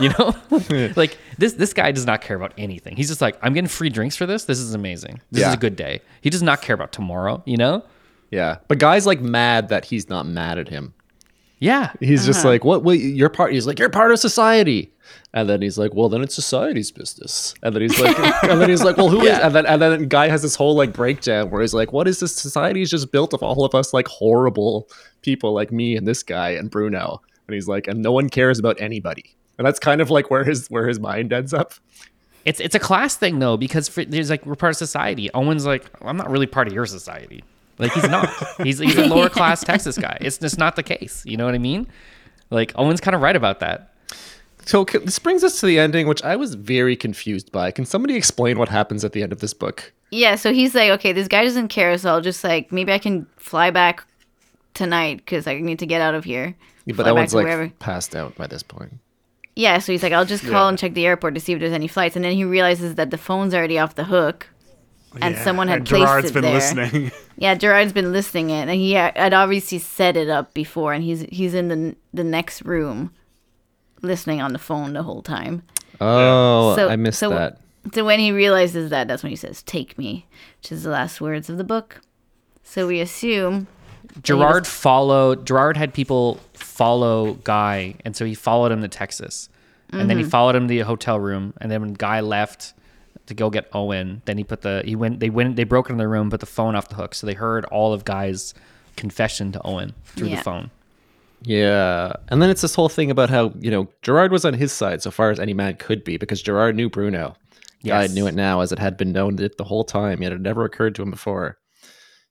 You 0.00 0.10
know, 0.18 0.34
like 0.96 1.18
this 1.38 1.54
this 1.54 1.72
guy 1.72 1.92
does 1.92 2.06
not 2.06 2.20
care 2.20 2.36
about 2.36 2.54
anything. 2.56 2.96
He's 2.96 3.08
just 3.08 3.20
like, 3.20 3.38
I'm 3.42 3.52
getting 3.52 3.68
free 3.68 3.90
drinks 3.90 4.16
for 4.16 4.26
this. 4.26 4.44
This 4.44 4.58
is 4.58 4.74
amazing. 4.74 5.20
This 5.30 5.46
is 5.46 5.54
a 5.54 5.58
good 5.58 5.76
day. 5.76 6.00
He 6.20 6.30
does 6.30 6.42
not 6.42 6.62
care 6.62 6.74
about 6.74 6.92
tomorrow. 6.92 7.42
You 7.44 7.56
know? 7.56 7.84
Yeah, 8.30 8.58
but 8.68 8.78
guy's 8.78 9.06
like 9.06 9.20
mad 9.20 9.68
that 9.68 9.84
he's 9.84 10.08
not 10.08 10.26
mad 10.26 10.58
at 10.58 10.68
him. 10.68 10.94
Yeah. 11.62 11.92
He's 12.00 12.26
just 12.26 12.40
uh-huh. 12.40 12.48
like, 12.48 12.64
what? 12.64 12.82
What? 12.82 12.98
You're 12.98 13.28
part. 13.28 13.52
He's 13.52 13.68
like, 13.68 13.78
you're 13.78 13.88
part 13.88 14.10
of 14.10 14.18
society. 14.18 14.92
And 15.32 15.48
then 15.48 15.62
he's 15.62 15.78
like, 15.78 15.94
well, 15.94 16.08
then 16.08 16.20
it's 16.20 16.34
society's 16.34 16.90
business. 16.90 17.54
And 17.62 17.72
then 17.72 17.82
he's 17.82 18.00
like, 18.00 18.18
and 18.42 18.60
then 18.60 18.68
he's 18.68 18.82
like, 18.82 18.96
well, 18.96 19.08
who 19.08 19.20
is? 19.22 19.38
And 19.38 19.54
then 19.54 19.66
and 19.66 19.80
then 19.80 20.08
guy 20.08 20.26
has 20.26 20.42
this 20.42 20.56
whole 20.56 20.74
like 20.74 20.92
breakdown 20.92 21.50
where 21.50 21.60
he's 21.60 21.72
like, 21.72 21.92
what 21.92 22.08
is 22.08 22.18
this? 22.18 22.34
Society 22.34 22.82
is 22.82 22.90
just 22.90 23.12
built 23.12 23.32
of 23.32 23.44
all 23.44 23.64
of 23.64 23.76
us 23.76 23.94
like 23.94 24.08
horrible 24.08 24.88
people 25.20 25.54
like 25.54 25.70
me 25.70 25.96
and 25.96 26.04
this 26.04 26.24
guy 26.24 26.50
and 26.50 26.68
Bruno. 26.68 27.22
And 27.46 27.54
he's 27.54 27.68
like, 27.68 27.86
and 27.86 28.02
no 28.02 28.10
one 28.10 28.28
cares 28.28 28.58
about 28.58 28.80
anybody. 28.80 29.36
And 29.58 29.66
that's 29.66 29.78
kind 29.78 30.00
of 30.00 30.10
like 30.10 30.30
where 30.30 30.44
his 30.44 30.68
where 30.68 30.88
his 30.88 30.98
mind 30.98 31.32
ends 31.32 31.52
up. 31.54 31.74
It's 32.44 32.60
it's 32.60 32.74
a 32.74 32.80
class 32.80 33.16
thing 33.16 33.38
though 33.38 33.56
because 33.56 33.88
for, 33.88 34.04
there's 34.04 34.30
like 34.30 34.44
we're 34.46 34.56
part 34.56 34.70
of 34.70 34.76
society. 34.76 35.30
Owen's 35.34 35.66
like 35.66 35.84
I'm 36.00 36.16
not 36.16 36.30
really 36.30 36.46
part 36.46 36.66
of 36.66 36.72
your 36.72 36.86
society. 36.86 37.44
Like 37.78 37.92
he's 37.92 38.08
not. 38.08 38.28
he's 38.62 38.78
he's 38.78 38.96
a 38.96 39.06
lower 39.06 39.28
class 39.28 39.62
Texas 39.62 39.96
guy. 39.98 40.18
It's 40.20 40.38
just 40.38 40.58
not 40.58 40.76
the 40.76 40.82
case. 40.82 41.24
You 41.24 41.36
know 41.36 41.44
what 41.44 41.54
I 41.54 41.58
mean? 41.58 41.86
Like 42.50 42.72
Owen's 42.76 43.00
kind 43.00 43.14
of 43.14 43.20
right 43.20 43.36
about 43.36 43.60
that. 43.60 43.94
So 44.64 44.84
this 44.84 45.18
brings 45.18 45.42
us 45.42 45.58
to 45.60 45.66
the 45.66 45.78
ending, 45.78 46.06
which 46.06 46.22
I 46.22 46.36
was 46.36 46.54
very 46.54 46.94
confused 46.96 47.50
by. 47.50 47.72
Can 47.72 47.84
somebody 47.84 48.14
explain 48.14 48.58
what 48.58 48.68
happens 48.68 49.04
at 49.04 49.12
the 49.12 49.22
end 49.22 49.32
of 49.32 49.40
this 49.40 49.54
book? 49.54 49.92
yeah, 50.12 50.34
so 50.36 50.52
he's 50.52 50.74
like, 50.74 50.90
okay, 50.90 51.12
this 51.12 51.26
guy 51.26 51.42
doesn't 51.42 51.68
care, 51.68 51.96
so 51.96 52.10
I'll 52.10 52.20
just 52.20 52.44
like 52.44 52.70
maybe 52.70 52.92
I 52.92 52.98
can 52.98 53.26
fly 53.38 53.70
back 53.70 54.04
tonight 54.74 55.16
because 55.18 55.46
I 55.46 55.58
need 55.58 55.78
to 55.80 55.86
get 55.86 56.00
out 56.00 56.14
of 56.14 56.24
here. 56.24 56.54
But 56.86 56.96
Fly 56.96 57.04
that 57.04 57.10
back 57.10 57.14
one's 57.14 57.30
to 57.30 57.36
like 57.36 57.44
wherever. 57.44 57.68
passed 57.78 58.14
out 58.14 58.34
by 58.36 58.46
this 58.46 58.62
point. 58.62 58.92
Yeah, 59.54 59.78
so 59.78 59.92
he's 59.92 60.02
like, 60.02 60.12
I'll 60.12 60.24
just 60.24 60.42
call 60.44 60.52
Yeah. 60.64 60.68
and 60.70 60.78
check 60.78 60.94
the 60.94 61.04
airport 61.06 61.34
to 61.34 61.40
see 61.40 61.52
if 61.52 61.60
there's 61.60 61.72
any 61.74 61.88
flights, 61.88 62.16
and 62.16 62.24
then 62.24 62.32
he 62.32 62.44
realizes 62.44 62.94
that 62.94 63.10
the 63.10 63.18
phone's 63.18 63.54
already 63.54 63.78
off 63.78 63.94
the 63.94 64.04
hook, 64.04 64.48
and 65.20 65.34
Yeah, 65.34 65.44
someone 65.44 65.68
had 65.68 65.78
and 65.80 65.86
placed 65.88 66.06
Gerard's 66.06 66.30
it 66.30 66.34
been 66.34 66.42
there. 66.42 66.54
listening 66.54 67.10
Yeah, 67.36 67.54
Gerard's 67.54 67.92
been 67.92 68.12
listening 68.12 68.50
it, 68.50 68.62
and 68.68 68.70
he 68.70 68.92
had 68.92 69.16
had 69.16 69.34
obviously 69.34 69.78
set 69.78 70.16
it 70.16 70.28
up 70.30 70.54
before, 70.54 70.92
and 70.94 71.04
he's 71.04 71.20
he's 71.30 71.52
in 71.54 71.68
the 71.68 71.96
the 72.14 72.24
next 72.24 72.62
room, 72.62 73.12
listening 74.00 74.40
on 74.40 74.52
the 74.52 74.58
phone 74.58 74.92
the 74.94 75.02
whole 75.02 75.22
time. 75.22 75.62
Oh, 76.00 76.74
So- 76.76 76.88
I 76.88 76.96
missed 76.96 77.18
so- 77.18 77.30
that. 77.30 77.58
So 77.92 78.04
when 78.04 78.20
he 78.20 78.30
realizes 78.30 78.90
that, 78.90 79.08
that's 79.08 79.24
when 79.24 79.30
he 79.30 79.36
says, 79.36 79.60
"Take 79.64 79.98
me," 79.98 80.26
which 80.60 80.70
is 80.70 80.84
the 80.84 80.90
last 80.90 81.20
words 81.20 81.50
of 81.50 81.58
the 81.58 81.64
book. 81.64 82.00
So 82.62 82.86
we 82.86 83.00
assume 83.00 83.66
Gerard 84.22 84.66
followed. 84.68 85.44
Gerard 85.46 85.76
had 85.76 85.92
people 85.92 86.38
follow 86.82 87.34
Guy, 87.44 87.94
and 88.04 88.16
so 88.16 88.24
he 88.24 88.34
followed 88.34 88.72
him 88.72 88.82
to 88.82 88.88
Texas, 88.88 89.48
and 89.90 90.08
then 90.08 90.16
he 90.16 90.22
mm-hmm. 90.22 90.30
followed 90.30 90.56
him 90.56 90.68
to 90.68 90.74
the 90.74 90.80
hotel 90.80 91.20
room. 91.20 91.52
And 91.60 91.70
then 91.70 91.82
when 91.82 91.92
Guy 91.92 92.20
left 92.20 92.72
to 93.26 93.34
go 93.34 93.50
get 93.50 93.68
Owen, 93.72 94.22
then 94.24 94.38
he 94.38 94.44
put 94.44 94.62
the 94.62 94.82
he 94.84 94.96
went. 94.96 95.20
They 95.20 95.30
went. 95.30 95.56
They 95.56 95.64
broke 95.64 95.90
into 95.90 96.02
the 96.02 96.08
room, 96.08 96.30
put 96.30 96.40
the 96.40 96.46
phone 96.46 96.74
off 96.74 96.88
the 96.88 96.94
hook, 96.94 97.14
so 97.14 97.26
they 97.26 97.34
heard 97.34 97.64
all 97.66 97.92
of 97.92 98.04
Guy's 98.04 98.54
confession 98.96 99.52
to 99.52 99.60
Owen 99.64 99.94
through 100.04 100.28
Yeah. 100.28 100.36
the 100.36 100.42
phone. 100.42 100.70
Yeah. 101.42 102.12
And 102.28 102.40
then 102.40 102.50
it's 102.50 102.62
this 102.62 102.74
whole 102.74 102.88
thing 102.88 103.10
about 103.10 103.30
how, 103.30 103.52
you 103.58 103.70
know, 103.70 103.88
Gerard 104.02 104.32
was 104.32 104.44
on 104.44 104.54
his 104.54 104.72
side 104.72 105.02
so 105.02 105.10
far 105.10 105.30
as 105.30 105.40
any 105.40 105.54
man 105.54 105.76
could 105.76 106.04
be 106.04 106.16
because 106.16 106.42
Gerard 106.42 106.76
knew 106.76 106.88
Bruno. 106.88 107.36
Guy 107.84 108.02
Yes. 108.02 108.14
knew 108.14 108.26
it 108.26 108.34
now 108.34 108.60
as 108.60 108.70
it 108.70 108.78
had 108.78 108.96
been 108.96 109.12
known 109.12 109.40
it 109.40 109.56
the 109.58 109.64
whole 109.64 109.82
time, 109.82 110.22
yet 110.22 110.32
it 110.32 110.40
never 110.40 110.64
occurred 110.64 110.94
to 110.96 111.02
him 111.02 111.10
before. 111.10 111.58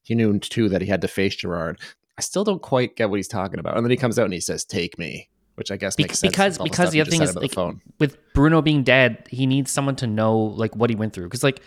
He 0.04 0.16
knew 0.16 0.40
too 0.40 0.70
that 0.70 0.82
he 0.82 0.88
had 0.88 1.02
to 1.02 1.08
face 1.08 1.36
Gerard. 1.36 1.78
I 2.22 2.24
still 2.24 2.44
don't 2.44 2.62
quite 2.62 2.96
get 2.96 3.10
what 3.10 3.16
he's 3.16 3.28
talking 3.28 3.60
about. 3.60 3.78
And 3.78 3.84
then 3.84 3.90
he 3.90 3.98
comes 3.98 4.20
out 4.20 4.26
and 4.26 4.34
he 4.34 4.40
says, 4.40 4.64
Take 4.64 5.00
me, 5.00 5.28
which 5.56 5.72
I 5.72 5.76
guess 5.76 5.98
makes 5.98 6.20
sense. 6.20 6.32
because 6.32 6.60
because 6.60 6.76
stuff 6.76 6.92
the 6.92 7.02
other 7.02 7.10
thing 7.10 7.24
is 7.24 7.36
like 7.36 7.50
the 7.50 7.80
with 7.98 8.16
Bruno 8.36 8.62
being 8.62 8.84
dead, 8.84 9.28
he 9.32 9.48
needs 9.48 9.72
someone 9.72 9.96
to 9.96 10.06
know 10.06 10.38
like 10.38 10.76
what 10.76 10.92
he 10.92 10.96
went 10.96 11.14
through. 11.14 11.24
Because 11.24 11.44
like 11.44 11.64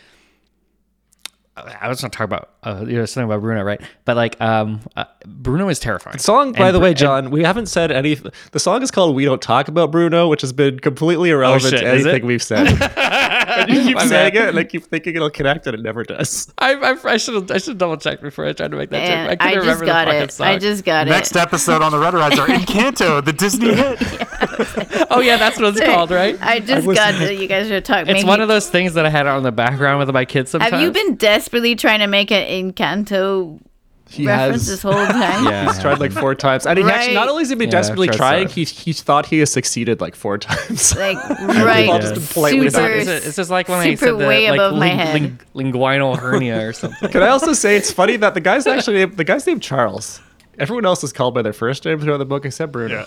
I 1.56 1.88
was 1.88 2.02
not 2.02 2.10
talking 2.12 2.24
about 2.24 2.50
uh, 2.64 2.84
you 2.86 2.96
know 2.96 3.04
something 3.04 3.30
about 3.30 3.40
Bruno, 3.40 3.62
right? 3.62 3.80
But 4.04 4.16
like 4.16 4.40
um, 4.40 4.80
uh, 4.96 5.04
Bruno 5.24 5.68
is 5.68 5.78
terrifying. 5.78 6.14
The 6.14 6.18
song, 6.22 6.50
by 6.52 6.66
And 6.66 6.74
the 6.74 6.78
Bru- 6.80 6.84
way, 6.84 6.88
and- 6.90 6.98
John, 6.98 7.30
we 7.30 7.44
haven't 7.44 7.66
said 7.66 7.92
anything. 7.92 8.32
The 8.50 8.58
song 8.58 8.82
is 8.82 8.90
called 8.90 9.14
"We 9.14 9.24
Don't 9.24 9.40
Talk 9.40 9.68
About 9.68 9.92
Bruno," 9.92 10.26
which 10.28 10.40
has 10.40 10.52
been 10.52 10.80
completely 10.80 11.30
irrelevant 11.30 11.70
shit, 11.70 11.80
to 11.82 11.88
anything 11.88 12.26
we've 12.26 12.42
said. 12.42 12.66
and 12.96 13.70
you 13.70 13.82
keep 13.82 13.94
My 13.96 14.06
saying 14.06 14.34
it, 14.34 14.48
and 14.48 14.58
I 14.58 14.64
keep 14.64 14.84
thinking 14.84 15.14
it'll 15.14 15.30
connect, 15.30 15.68
and 15.68 15.74
it 15.76 15.82
never 15.82 16.02
does. 16.02 16.52
I, 16.58 16.74
I, 16.74 16.96
I 17.12 17.16
should 17.18 17.48
I 17.52 17.58
should 17.58 17.78
double 17.78 17.98
check 17.98 18.20
before 18.20 18.46
I 18.46 18.52
tried 18.52 18.72
to 18.72 18.76
make 18.76 18.90
that 18.90 19.02
and 19.02 19.30
joke. 19.30 19.40
I 19.40 19.44
I, 19.50 19.52
couldn't 19.52 19.64
just 19.64 19.80
remember 19.80 19.86
got 19.86 20.04
the 20.06 20.10
fucking 20.10 20.22
it. 20.24 20.32
song. 20.32 20.46
I 20.48 20.58
just 20.58 20.84
got 20.84 21.06
Next 21.06 21.30
it. 21.30 21.34
Next 21.34 21.46
episode 21.46 21.82
on 21.82 21.92
the 21.92 21.98
Red 22.00 22.14
Riser, 22.14 22.46
Encanto, 22.46 23.24
the 23.24 23.32
Disney 23.32 23.74
hit. 23.74 24.00
oh 25.10 25.20
yeah, 25.20 25.36
that's 25.36 25.58
what 25.58 25.76
it's 25.76 25.80
called, 25.86 26.10
right? 26.10 26.36
I 26.40 26.60
just 26.60 26.86
was- 26.86 26.96
got 26.98 27.14
it. 27.20 27.38
You 27.40 27.46
guys 27.48 27.68
should 27.68 27.84
talk. 27.84 28.02
It's 28.06 28.12
Maybe- 28.12 28.28
one 28.28 28.40
of 28.40 28.48
those 28.48 28.68
things 28.68 28.94
that 28.94 29.06
I 29.06 29.10
had 29.10 29.26
on 29.26 29.42
the 29.42 29.52
background 29.52 29.98
with 29.98 30.10
my 30.14 30.24
kids 30.24 30.50
sometimes. 30.50 30.72
Have 30.72 30.80
you 30.82 30.90
been 30.90 31.16
desperately 31.16 31.74
trying 31.76 32.00
to 32.00 32.06
make 32.06 32.30
an 32.30 32.72
Encanto 32.72 33.60
He 34.08 34.26
reference 34.26 34.62
has. 34.62 34.66
this 34.68 34.82
whole 34.82 34.92
time? 34.92 35.44
Yeah, 35.46 35.66
He's 35.66 35.80
tried 35.80 35.98
like 35.98 36.12
four 36.12 36.34
times, 36.34 36.66
and 36.66 36.78
he 36.78 36.84
actually 36.84 37.14
not 37.14 37.28
only 37.28 37.42
has 37.42 37.48
he 37.50 37.56
been 37.56 37.68
Yeah, 37.68 37.72
desperately 37.80 38.08
trying, 38.08 38.48
so. 38.48 38.54
he 38.54 38.64
he 38.64 38.92
thought 38.92 39.26
he 39.26 39.38
has 39.40 39.50
succeeded 39.50 40.00
like 40.00 40.14
four 40.14 40.38
times. 40.38 40.94
Like 40.96 41.16
right, 41.40 41.88
all 41.88 41.98
just 41.98 42.32
politely 42.32 42.70
super, 42.70 42.82
done. 42.88 42.98
It's, 43.08 43.26
it's 43.26 43.36
just 43.36 43.50
like 43.50 43.68
when 43.68 43.78
I 43.78 43.84
super 43.94 44.06
said 44.06 44.12
the 44.20 44.26
way 44.28 44.50
like 44.50 44.58
above 44.60 44.74
my 44.74 44.88
ling- 44.88 44.98
head. 44.98 45.14
ling- 45.54 45.72
linguinal 45.72 46.18
hernia 46.18 46.66
or 46.68 46.72
something. 46.72 47.08
Can 47.10 47.22
I 47.22 47.28
also 47.28 47.52
say 47.54 47.76
it's 47.76 47.90
funny 47.90 48.16
that 48.18 48.34
the 48.34 48.40
guy's 48.40 48.66
actually 48.66 48.96
named, 48.98 49.16
the 49.16 49.24
guy's 49.24 49.46
named 49.46 49.62
Charles. 49.62 50.20
Everyone 50.58 50.86
else 50.86 51.02
is 51.02 51.12
called 51.12 51.34
by 51.34 51.42
their 51.42 51.52
first 51.52 51.84
name 51.84 51.98
throughout 51.98 52.18
the 52.18 52.24
book 52.24 52.44
except 52.44 52.70
Bruno. 52.70 52.94
Yeah. 53.00 53.04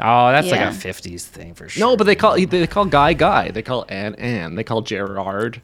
Oh, 0.00 0.30
that's 0.32 0.46
Yeah. 0.48 0.52
like 0.68 0.74
a 0.74 0.78
'50s 0.78 1.22
thing 1.24 1.54
for 1.54 1.68
sure. 1.68 1.80
No, 1.80 1.96
but 1.96 2.04
they 2.04 2.14
call 2.16 2.34
they 2.34 2.66
call 2.66 2.86
Guy 2.86 3.12
Guy. 3.12 3.50
They 3.50 3.62
call 3.62 3.84
Anne 3.88 4.14
Anne. 4.16 4.54
They 4.54 4.64
call 4.64 4.80
Gerard 4.82 5.60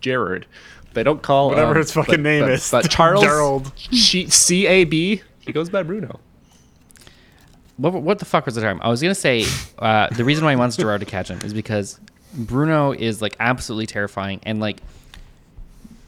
Gerard. 0.00 0.46
They 0.94 1.02
don't 1.02 1.22
call 1.22 1.50
Whatever 1.50 1.72
um, 1.72 1.76
his 1.78 1.92
fucking 1.92 2.14
but- 2.14 2.20
name 2.20 2.42
but- 2.44 2.52
is. 2.52 2.70
But 2.70 2.90
Charles 2.90 3.22
Gerald. 3.24 3.72
C 3.92 4.66
A 4.66 4.84
B. 4.84 5.22
He 5.40 5.52
goes 5.52 5.68
by 5.70 5.82
Bruno. 5.82 6.20
what, 7.76 7.94
what 7.94 8.18
the 8.18 8.24
fuck 8.24 8.46
was 8.46 8.54
the 8.54 8.60
time? 8.60 8.78
I 8.82 8.88
was 8.88 9.00
gonna 9.02 9.14
say 9.14 9.44
uh, 9.78 10.08
the 10.14 10.24
reason 10.24 10.44
why 10.44 10.50
he 10.52 10.56
wants 10.56 10.76
Gerard 10.76 11.00
to 11.00 11.06
catch 11.06 11.28
him 11.28 11.40
is 11.44 11.52
because 11.54 11.98
Bruno 12.34 12.92
is 12.92 13.20
like 13.22 13.34
absolutely 13.40 13.86
terrifying 13.86 14.38
and 14.44 14.60
like 14.60 14.80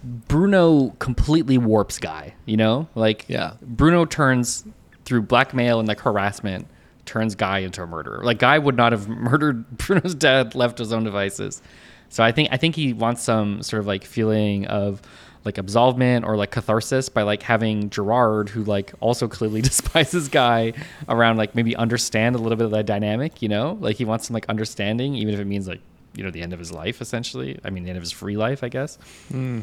Bruno 0.05 0.91
completely 0.99 1.59
warps 1.59 1.99
Guy. 1.99 2.35
You 2.47 2.57
know, 2.57 2.89
like 2.95 3.25
Yeah. 3.29 3.55
Bruno 3.63 4.05
turns 4.05 4.65
through 5.05 5.23
blackmail 5.23 5.79
and 5.79 5.89
like 5.89 6.01
harassment 6.01 6.67
turns 7.07 7.35
Guy 7.35 7.59
into 7.61 7.83
a 7.83 7.87
murderer. 7.87 8.23
Like 8.23 8.39
Guy 8.39 8.59
would 8.59 8.77
not 8.77 8.93
have 8.93 9.09
murdered 9.31 9.77
Bruno's 9.79 10.15
dad 10.15 10.55
left 10.55 10.79
his 10.79 10.93
own 10.93 11.05
devices. 11.05 11.63
So 12.09 12.23
I 12.23 12.33
think 12.33 12.49
I 12.53 12.57
think 12.59 12.77
he 12.77 12.93
wants 12.93 13.23
some 13.23 13.63
sort 13.63 13.81
of 13.81 13.87
like 13.87 14.05
feeling 14.05 14.67
of 14.67 15.01
like 15.45 15.59
absolvement 15.59 16.25
or 16.25 16.37
like 16.37 16.51
catharsis 16.53 17.09
by 17.09 17.23
like 17.23 17.43
having 17.43 17.91
Gerard, 17.91 18.49
who 18.51 18.63
like 18.65 18.93
also 19.01 19.27
clearly 19.29 19.61
despises 19.71 20.29
Guy, 20.29 20.73
around 21.09 21.37
like 21.39 21.55
maybe 21.55 21.75
understand 21.75 22.37
a 22.37 22.39
little 22.39 22.57
bit 22.57 22.67
of 22.67 22.71
that 22.73 22.87
dynamic. 22.87 23.43
You 23.43 23.49
know, 23.49 23.77
like 23.81 23.97
he 23.97 24.05
wants 24.05 24.27
some 24.29 24.35
like 24.35 24.47
understanding, 24.49 25.15
even 25.15 25.35
if 25.35 25.41
it 25.41 25.47
means 25.47 25.67
like 25.67 25.81
you 26.15 26.23
know 26.23 26.31
the 26.31 26.43
end 26.43 26.53
of 26.53 26.59
his 26.59 26.71
life 26.71 27.01
essentially. 27.01 27.59
I 27.65 27.71
mean 27.71 27.85
the 27.85 27.91
end 27.91 27.97
of 27.97 28.03
his 28.03 28.13
free 28.13 28.37
life, 28.37 28.63
I 28.63 28.69
guess. 28.69 28.97
Hmm. 29.29 29.63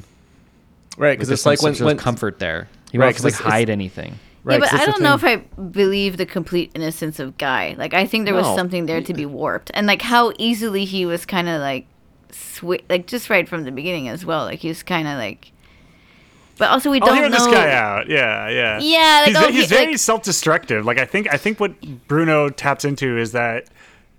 Right, 0.97 1.11
Because 1.17 1.29
because 1.29 1.39
it's 1.39 1.45
like 1.45 1.61
when, 1.61 1.75
when 1.85 1.97
comfort 1.97 2.39
there. 2.39 2.67
He 2.91 2.97
Right, 2.97 3.05
wants 3.05 3.19
to 3.21 3.27
like 3.27 3.35
hide 3.35 3.69
anything. 3.69 4.19
Right, 4.43 4.61
yeah, 4.61 4.69
but 4.71 4.73
I 4.73 4.85
don't 4.85 5.01
know 5.01 5.13
if. 5.15 5.23
I 5.23 5.37
believe 5.37 6.17
the 6.17 6.25
complete 6.25 6.71
innocence 6.73 7.19
of 7.19 7.37
Guy. 7.37 7.75
Like, 7.77 7.93
I 7.93 8.05
think 8.05 8.25
there 8.25 8.33
was 8.35 8.45
something 8.55 8.85
there 8.85 9.01
to 9.01 9.13
be 9.13 9.25
warped, 9.25 9.71
and 9.73 9.87
like 9.87 10.01
how 10.01 10.33
easily 10.37 10.85
he 10.85 11.05
was 11.05 11.25
kind 11.25 11.47
of 11.49 11.61
like, 11.61 11.85
swi- 12.31 12.83
like 12.89 13.07
just 13.07 13.29
right 13.29 13.47
from 13.47 13.63
the 13.63 13.71
beginning 13.71 14.07
as 14.07 14.25
well. 14.25 14.43
Like 14.45 14.59
he 14.59 14.67
was 14.67 14.83
kind 14.83 15.07
of 15.07 15.17
like, 15.17 15.51
but 16.57 16.69
also 16.69 16.89
we 16.91 16.99
oh, 16.99 17.05
I'll 17.05 17.07
don't 17.09 17.17
hear 17.17 17.29
know. 17.29 17.37
this 17.37 17.47
guy 17.47 17.71
out. 17.71 18.09
Yeah, 18.09 18.49
yeah. 18.49 18.79
Yeah, 18.79 19.21
like, 19.25 19.27
he's, 19.27 19.37
oh, 19.37 19.51
he's 19.51 19.69
he- 19.69 19.75
very 19.75 19.87
like- 19.91 19.97
self-destructive. 19.97 20.85
Like 20.85 20.99
I 20.99 21.05
think, 21.05 21.31
I 21.33 21.37
think 21.37 21.59
what 21.59 21.79
Bruno 22.07 22.49
taps 22.49 22.85
into 22.85 23.17
is 23.17 23.31
that 23.33 23.67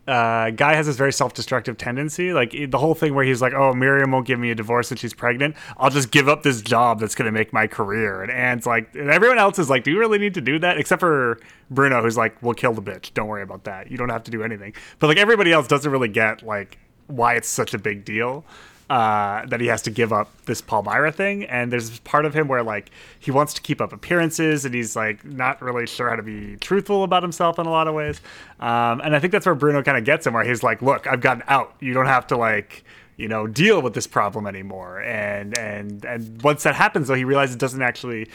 uh, 0.07 0.51
guy 0.51 0.75
has 0.75 0.87
this 0.87 0.97
very 0.97 1.13
self-destructive 1.13 1.77
tendency. 1.77 2.33
Like 2.33 2.53
the 2.53 2.79
whole 2.79 2.95
thing 2.95 3.15
where 3.15 3.25
he's 3.25 3.43
like, 3.43 3.53
"Oh, 3.53 3.73
Miriam 3.73 4.11
won't 4.11 4.27
give 4.27 4.39
me 4.39 4.51
a 4.51 4.55
divorce 4.55 4.91
and 4.91 4.99
she's 4.99 5.15
pregnant. 5.15 5.57
I'll 5.77 5.91
just 5.91 6.11
give 6.11 6.29
up 6.29 6.43
this 6.43 6.63
job 6.63 7.01
that's 7.01 7.15
going 7.15 7.27
to 7.27 7.33
make 7.33 7.53
my 7.53 7.67
career." 7.67 8.23
And 8.23 8.33
Anne's 8.33 8.67
like, 8.67 8.95
and 8.95 9.11
everyone 9.11 9.39
else 9.39 9.59
is 9.59 9.71
like, 9.71 9.85
"Do 9.85 9.91
you 9.91 9.99
really 9.99 10.19
need 10.19 10.35
to 10.35 10.41
do 10.41 10.59
that?" 10.61 10.79
Except 10.79 11.01
for 11.01 11.39
Bruno, 11.71 12.03
who's 12.03 12.17
like, 12.17 12.43
"We'll 12.43 12.55
kill 12.55 12.73
the 12.73 12.83
bitch. 12.83 13.15
Don't 13.15 13.29
worry 13.29 13.43
about 13.43 13.65
that. 13.65 13.91
You 13.91 13.97
don't 13.97 14.09
have 14.09 14.25
to 14.25 14.31
do 14.31 14.43
anything." 14.43 14.75
But 14.99 15.09
like 15.09 15.19
everybody 15.19 15.53
else 15.53 15.69
doesn't 15.69 15.91
really 15.91 16.09
get 16.09 16.43
like 16.43 16.79
why 17.07 17.35
it's 17.35 17.49
such 17.49 17.75
a 17.75 17.79
big 17.79 18.05
deal 18.05 18.45
uh, 18.91 19.47
that 19.47 19.61
he 19.61 19.69
has 19.69 19.83
to 19.83 19.91
give 19.91 20.13
up 20.13 20.29
this 20.47 20.61
Palmyra 20.61 21.13
thing. 21.13 21.45
And 21.45 21.73
there's 21.73 21.91
this 21.91 22.01
part 22.01 22.27
of 22.27 22.35
him 22.35 22.49
where 22.49 22.65
like 22.65 22.91
he 23.21 23.31
wants 23.31 23.55
to 23.55 23.63
keep 23.63 23.81
up 23.81 23.93
appearances 23.93 24.65
and 24.65 24.75
he's 24.75 24.97
like 24.97 25.25
not 25.25 25.63
really 25.63 25.87
sure 25.87 26.11
how 26.11 26.17
to 26.17 26.25
be 26.25 26.57
truthful 26.57 27.05
about 27.05 27.23
himself 27.23 27.61
in 27.61 27.67
a 27.67 27.71
lot 27.71 27.87
of 27.87 27.95
ways. 27.95 28.21
Um, 28.59 29.01
and 29.01 29.15
I 29.15 29.21
think 29.21 29.33
that's 29.33 29.47
where 29.47 29.55
Bruno 29.55 29.85
kind 29.85 29.97
of 29.97 30.05
gets 30.05 30.27
him, 30.27 30.35
where 30.35 30.43
he's 30.43 30.65
like, 30.65 30.83
"Look, 30.83 31.07
I've 31.07 31.21
gotten 31.21 31.45
out. 31.47 31.75
You 31.81 31.95
don't 31.95 32.07
have 32.07 32.27
to 32.29 32.37
like." 32.37 32.85
You 33.17 33.29
know, 33.29 33.47
deal 33.47 33.83
with 33.83 33.93
this 33.93 34.07
problem 34.07 34.47
anymore, 34.47 35.03
and 35.03 35.57
and 35.59 36.03
and 36.07 36.41
once 36.43 36.63
that 36.63 36.75
happens, 36.75 37.09
though, 37.09 37.15
he 37.15 37.25
realizes 37.25 37.57
it 37.57 37.59
doesn't 37.59 37.83
actually 37.83 38.31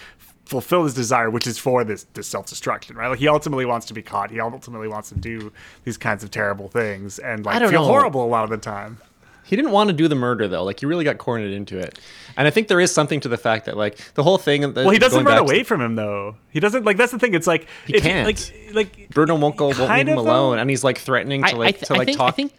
fulfill 0.46 0.84
his 0.84 0.94
desire, 0.94 1.32
which 1.32 1.48
is 1.48 1.58
for 1.58 1.84
this 1.84 2.04
this 2.14 2.28
self 2.28 2.46
destruction, 2.46 2.96
right? 2.96 3.08
Like 3.08 3.18
he 3.18 3.28
ultimately 3.28 3.66
wants 3.66 3.88
to 3.88 3.96
be 3.96 4.04
caught. 4.04 4.30
He 4.30 4.40
ultimately 4.40 4.88
wants 4.88 5.10
to 5.10 5.16
do 5.16 5.52
these 5.86 5.98
kinds 5.98 6.24
of 6.24 6.30
terrible 6.30 6.68
things 6.68 7.18
and 7.18 7.44
like 7.44 7.60
feel 7.62 7.72
know. 7.72 7.84
horrible 7.84 8.24
a 8.24 8.28
lot 8.28 8.44
of 8.44 8.52
the 8.52 8.58
time. 8.58 9.00
He 9.46 9.56
didn't 9.56 9.72
want 9.72 9.90
to 9.90 9.94
do 9.94 10.08
the 10.08 10.16
murder 10.16 10.48
though. 10.48 10.64
Like 10.64 10.80
he 10.80 10.86
really 10.86 11.04
got 11.04 11.18
cornered 11.18 11.52
into 11.52 11.78
it, 11.78 12.00
and 12.36 12.48
I 12.48 12.52
think 12.52 12.68
there 12.68 12.80
is 12.80 12.92
something 12.92 13.20
to 13.22 13.30
the 13.30 13.38
fact 13.38 13.66
that 13.66 13.78
like 13.78 13.98
the 14.16 14.24
whole 14.24 14.38
thing. 14.38 14.74
Well, 14.74 14.90
he 14.90 15.00
doesn't 15.00 15.24
run 15.24 15.38
away 15.38 15.64
from 15.64 15.82
him 15.82 15.96
though. 15.96 16.36
He 16.50 16.60
doesn't 16.60 16.84
like 16.84 16.98
that's 16.98 17.12
the 17.12 17.20
thing. 17.20 17.34
It's 17.34 17.48
like 17.48 17.68
He 17.86 17.94
can't. 17.94 18.26
Like 18.26 18.74
like 18.74 19.10
Bruno 19.10 19.36
won't 19.36 19.56
go, 19.56 19.68
won't 19.68 19.80
leave 19.80 20.08
him 20.08 20.18
alone, 20.18 20.56
though. 20.56 20.62
and 20.62 20.70
he's 20.70 20.84
like 20.84 20.98
threatening 20.98 21.44
I, 21.44 21.52
to 21.52 21.56
I, 21.56 21.60
like 21.60 21.76
th- 21.76 21.88
to 21.88 21.94
I 21.94 21.98
like 21.98 22.06
think, 22.08 22.18
talk 22.18 22.30
I 22.30 22.32
think, 22.32 22.54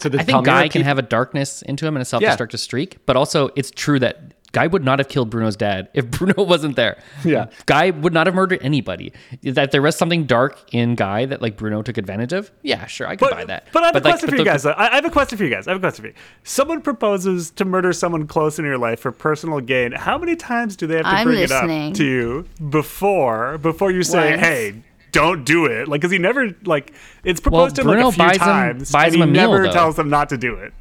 to 0.00 0.08
the 0.08 0.18
I 0.18 0.22
think 0.22 0.36
Palmyra 0.36 0.62
Guy 0.62 0.68
can 0.68 0.82
have 0.82 0.98
a 0.98 1.02
darkness 1.02 1.62
into 1.62 1.86
him 1.86 1.94
and 1.96 2.02
a 2.02 2.06
self-destructive 2.06 2.60
streak, 2.60 2.98
but 3.06 3.16
also 3.16 3.50
it's 3.54 3.70
true 3.70 3.98
that 3.98 4.32
Guy 4.52 4.66
would 4.66 4.84
not 4.84 4.98
have 4.98 5.08
killed 5.08 5.30
Bruno's 5.30 5.54
dad 5.56 5.88
if 5.94 6.10
Bruno 6.10 6.42
wasn't 6.42 6.74
there. 6.74 7.00
Yeah. 7.24 7.46
Guy 7.66 7.90
would 7.90 8.12
not 8.12 8.26
have 8.26 8.34
murdered 8.34 8.58
anybody. 8.62 9.12
That 9.44 9.70
there 9.70 9.80
was 9.80 9.94
something 9.96 10.24
dark 10.24 10.58
in 10.74 10.96
Guy 10.96 11.24
that 11.26 11.40
like 11.40 11.56
Bruno 11.56 11.82
took 11.82 11.96
advantage 11.98 12.32
of. 12.32 12.50
Yeah, 12.62 12.86
sure, 12.86 13.06
I 13.06 13.16
could 13.16 13.28
but, 13.30 13.32
buy 13.32 13.44
that. 13.44 13.66
but 13.72 13.84
I 13.84 13.86
have 13.86 13.96
a 13.96 14.00
question 14.00 14.26
but 14.26 14.30
for 14.30 14.36
you 14.36 14.44
the- 14.44 14.50
guys. 14.50 14.62
though. 14.64 14.70
I, 14.72 14.90
I 14.90 14.94
have 14.96 15.04
a 15.04 15.10
question 15.10 15.38
for 15.38 15.44
you 15.44 15.50
guys. 15.50 15.68
I 15.68 15.70
have 15.70 15.78
a 15.78 15.80
question 15.80 16.02
for 16.02 16.08
you. 16.08 16.14
Someone 16.42 16.80
proposes 16.82 17.50
to 17.52 17.64
murder 17.64 17.92
someone 17.92 18.26
close 18.26 18.58
in 18.58 18.64
your 18.64 18.78
life 18.78 18.98
for 19.00 19.12
personal 19.12 19.60
gain. 19.60 19.92
How 19.92 20.18
many 20.18 20.34
times 20.34 20.74
do 20.76 20.86
they 20.88 20.96
have 20.96 21.04
to 21.04 21.08
I'm 21.10 21.26
bring 21.26 21.38
listening. 21.38 21.82
it 21.82 21.90
up 21.90 21.94
to 21.98 22.04
you 22.04 22.46
before 22.70 23.58
before 23.58 23.90
you 23.90 24.02
say, 24.02 24.30
Once. 24.32 24.40
"Hey, 24.42 24.82
don't 25.12 25.44
do 25.44 25.66
it"? 25.66 25.86
Like, 25.86 26.00
because 26.00 26.10
he 26.10 26.18
never 26.18 26.54
like 26.64 26.92
it's 27.24 27.40
proposed 27.40 27.76
to 27.76 27.82
him 27.82 27.86
Bruno 27.86 28.06
like 28.06 28.12
a 28.12 28.16
few 28.16 28.24
buys 28.24 28.36
him- 28.36 28.40
times, 28.42 28.90
buys 28.92 29.14
and 29.14 29.22
him 29.22 29.28
he 29.34 29.38
a 29.38 29.42
meal, 29.42 29.52
never 29.52 29.66
though. 29.68 29.72
tells 29.72 29.96
them 29.96 30.08
not 30.10 30.28
to 30.30 30.36
do 30.38 30.54
it. 30.54 30.72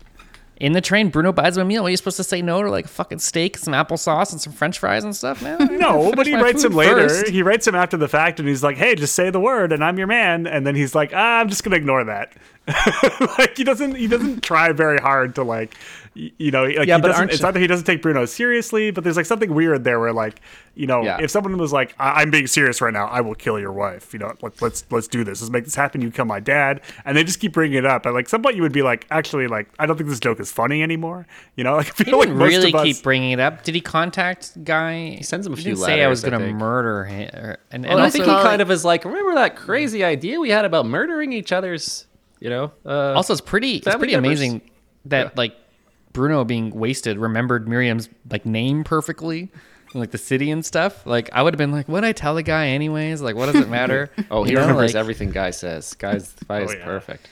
In 0.60 0.74
the 0.74 0.82
train, 0.82 1.08
Bruno 1.10 1.32
buys 1.32 1.56
him 1.56 1.62
a 1.62 1.66
meal. 1.66 1.88
Are 1.88 1.90
you 1.90 1.96
supposed 1.96 2.18
to 2.18 2.24
say 2.24 2.42
no 2.42 2.62
to 2.62 2.70
like 2.70 2.84
a 2.86 2.90
fucking 2.90 3.20
steak, 3.20 3.58
some 3.58 3.74
applesauce, 3.74 4.34
and 4.34 4.42
some 4.42 4.52
French 4.52 4.78
fries 4.80 5.06
and 5.06 5.16
stuff, 5.16 5.42
man? 5.42 5.58
No, 5.80 6.12
but 6.14 6.28
he 6.28 6.36
writes 6.36 6.64
him 6.66 6.74
later. 6.74 7.08
first. 7.08 7.30
He 7.30 7.42
writes 7.42 7.66
him 7.66 7.76
after 7.76 7.96
the 7.96 8.10
fact, 8.10 8.40
and 8.40 8.48
he's 8.50 8.62
like, 8.62 8.76
"Hey, 8.76 8.96
just 8.96 9.16
say 9.16 9.30
the 9.30 9.40
word, 9.40 9.72
and 9.72 9.82
I'm 9.84 9.98
your 9.98 10.08
man." 10.08 10.46
And 10.46 10.68
then 10.68 10.76
he's 10.76 10.94
like, 10.94 11.12
ah, 11.16 11.40
"I'm 11.40 11.48
just 11.48 11.64
gonna 11.64 11.78
ignore 11.78 12.04
that." 12.04 12.34
like 13.38 13.58
he 13.58 13.64
doesn't 13.64 13.96
he 13.96 14.08
doesn't 14.08 14.44
try 14.44 14.72
very 14.72 15.00
hard 15.00 15.36
to 15.36 15.44
like 15.44 15.76
you 16.16 16.52
know 16.52 16.64
like 16.66 16.88
Yeah, 16.88 16.96
he 16.98 17.02
but 17.02 17.08
doesn't, 17.10 17.16
aren't 17.20 17.32
it's 17.32 17.42
you- 17.42 17.48
either 17.48 17.60
he 17.60 17.68
doesn't 17.68 17.86
take 17.86 18.02
Bruno 18.02 18.26
seriously 18.26 18.92
but 18.92 19.04
there's 19.04 19.18
like 19.18 19.26
something 19.26 19.54
weird 19.54 19.84
there 19.84 20.00
where 20.00 20.14
like 20.14 20.42
you 20.76 20.86
know 20.86 21.04
Yeah. 21.04 21.18
if 21.22 21.32
someone 21.32 21.58
was 21.58 21.72
like 21.74 21.96
I- 22.00 22.22
I'm 22.22 22.30
being 22.32 22.46
serious 22.48 22.80
right 22.82 22.94
now 22.94 23.08
I 23.08 23.22
will 23.22 23.36
kill 23.36 23.60
your 23.60 23.72
wife 23.72 24.14
you 24.14 24.20
know 24.20 24.34
let, 24.42 24.62
let's 24.62 24.86
let's 24.92 25.08
do 25.08 25.24
this 25.24 25.42
let's 25.42 25.50
make 25.52 25.66
this 25.66 25.76
happen 25.76 26.02
you 26.02 26.12
kill 26.12 26.26
my 26.26 26.40
dad 26.40 26.82
and 27.06 27.18
they 27.18 27.24
just 27.24 27.40
keep 27.40 27.54
bringing 27.54 27.78
it 27.78 27.86
up 27.86 28.06
and 28.06 28.14
like 28.14 28.30
some 28.30 28.42
point 28.44 28.56
you 28.56 28.62
would 28.62 28.72
be 28.74 28.82
like 28.84 29.08
actually 29.10 29.48
like 29.48 29.70
I 29.80 29.86
don't 29.86 29.98
think 29.98 30.10
this 30.10 30.20
joke 30.20 30.40
is 30.40 30.52
funny 30.52 30.84
anymore 30.84 31.26
you 31.56 31.64
know 31.64 31.76
like 31.78 31.88
I 31.88 31.94
He 31.98 32.04
feel 32.06 32.20
like 32.20 32.28
didn't 32.28 32.40
most 32.40 32.50
really 32.56 32.70
of 32.70 32.76
us 32.76 32.84
keep 32.86 33.02
bringing 33.04 33.32
it 33.32 33.40
up. 33.40 33.64
Did 33.64 33.74
he 33.76 33.82
contact 33.82 34.64
Guy? 34.64 35.10
He 35.16 35.24
sends 35.24 35.48
him 35.48 35.54
a 35.54 35.56
he 35.56 35.64
few 35.64 35.74
didn't 35.74 35.86
say 35.86 36.04
I 36.04 36.08
was 36.08 36.22
going 36.22 36.34
to 36.34 36.40
think. 36.40 36.58
murder 36.58 37.06
him. 37.06 37.30
And, 37.32 37.58
and 37.72 37.86
And 37.86 38.00
I 38.02 38.10
think 38.10 38.26
he 38.26 38.32
kind 38.32 38.62
it- 38.62 38.66
of 38.66 38.72
is 38.72 38.84
like, 38.86 39.06
remember 39.06 39.34
that 39.36 39.56
crazy 39.56 40.04
idea 40.04 40.40
we 40.40 40.50
had 40.50 40.66
about 40.66 40.86
murdering 40.86 41.32
each 41.34 41.52
other's, 41.52 42.06
you 42.40 42.50
know? 42.50 42.72
Uh, 42.86 43.14
also 43.14 43.34
it's 43.34 43.42
pretty 43.42 43.78
it's 43.78 43.96
pretty 43.96 44.14
members. 44.14 44.40
amazing 44.40 44.62
that 45.06 45.26
Yeah. 45.28 45.32
like 45.36 45.56
Bruno 46.14 46.44
being 46.44 46.72
wasted 46.72 47.18
remembered 47.18 47.68
Miriam's 47.68 48.10
like 48.32 48.46
name 48.46 48.84
perfectly. 48.84 49.50
and, 49.94 50.00
Like 50.02 50.12
the 50.12 50.18
city 50.18 50.52
and 50.52 50.66
stuff. 50.66 51.06
Like 51.06 51.30
I 51.34 51.42
would 51.44 51.54
have 51.54 51.58
been 51.58 51.72
like, 51.72 51.88
what 51.88 52.04
I 52.04 52.12
tell 52.12 52.36
the 52.36 52.44
guy 52.44 52.68
anyways? 52.70 53.22
Like, 53.22 53.36
what 53.36 53.48
does 53.52 53.56
it 53.62 53.70
matter? 53.80 54.10
oh, 54.32 54.44
he 54.44 54.52
You 54.52 54.56
know, 54.56 54.62
remembers 54.62 54.94
like, 54.94 55.00
everything 55.00 55.32
Guy 55.32 55.52
says. 55.52 55.94
Guy's 55.96 56.34
Guy 56.48 56.62
is 56.62 56.74
yeah. 56.74 56.84
perfect. 56.86 57.28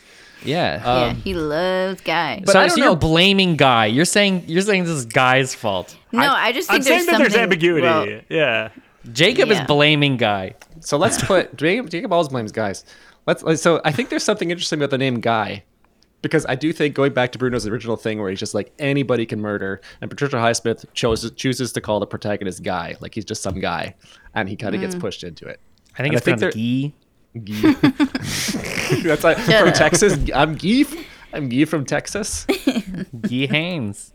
Yeah. 0.45 0.81
yeah, 0.85 1.13
he 1.13 1.33
loves 1.33 1.99
guys. 2.01 2.43
so, 2.45 2.59
I 2.59 2.67
don't 2.67 2.69
so 2.69 2.75
you're 2.77 2.85
know. 2.89 2.95
blaming 2.95 3.55
Guy. 3.55 3.87
You're 3.87 4.05
saying 4.05 4.43
you're 4.47 4.61
saying 4.61 4.83
this 4.83 4.91
is 4.93 5.05
Guy's 5.07 5.55
fault. 5.55 5.97
no, 6.11 6.31
I, 6.31 6.51
just 6.51 6.69
think 6.69 6.81
I'm 6.81 6.83
saying 6.83 7.05
that 7.07 7.17
there's 7.17 7.35
ambiguity 7.35 7.81
well, 7.81 8.07
yeah 8.29 8.69
Jacob 9.13 9.49
is 9.49 9.59
blaming 9.61 10.15
Guy. 10.17 10.53
So 10.81 10.97
let's 10.97 11.23
put 11.23 11.55
Jacob, 11.57 11.89
Jacob 11.89 12.13
always 12.13 12.27
blames 12.27 12.51
guys. 12.51 12.85
Let's 13.27 13.43
let's- 13.43 13.61
so 13.61 13.79
I 13.85 13.91
think 13.91 14.09
there's 14.09 14.23
something 14.23 14.49
interesting 14.49 14.79
about 14.79 14.89
the 14.89 14.97
name 14.97 15.19
Guy. 15.19 15.63
Because 16.23 16.47
I 16.47 16.55
do 16.55 16.73
think 16.73 16.95
going 16.95 17.13
back 17.13 17.31
to 17.33 17.37
Bruno's 17.37 17.67
original 17.67 17.95
thing 17.95 18.19
where 18.19 18.31
he's 18.31 18.39
just 18.39 18.55
like 18.55 18.73
anybody 18.79 19.27
can 19.27 19.39
murder, 19.39 19.81
and 20.01 20.09
Patricia 20.09 20.37
Highsmith 20.37 20.83
chose, 20.95 21.29
chooses 21.31 21.71
to 21.73 21.81
call 21.81 21.99
the 21.99 22.07
protagonist 22.07 22.63
Guy, 22.63 22.95
like 23.01 23.13
he's 23.13 23.23
just 23.23 23.43
some 23.43 23.59
guy, 23.59 23.93
and 24.33 24.49
he 24.49 24.55
kind 24.55 24.73
of 24.73 24.81
gets 24.81 24.95
hmm. 24.95 25.01
pushed 25.01 25.23
into 25.23 25.45
it. 25.45 25.59
I 25.93 25.97
think 26.01 26.15
And 26.15 26.17
it's 26.17 26.27
I 26.27 26.37
think 26.37 26.39
pronounced 26.39 26.57
they're- 26.57 26.91
That's 29.03 29.23
like 29.23 29.37
Shut 29.37 29.59
from 29.59 29.69
up. 29.69 29.75
Texas. 29.75 30.17
I'm 30.33 30.55
Guy. 30.55 30.85
I'm 31.33 31.49
Guy 31.49 31.65
from 31.65 31.85
Texas. 31.85 32.45
Guy 33.21 33.45
Haines. 33.45 34.11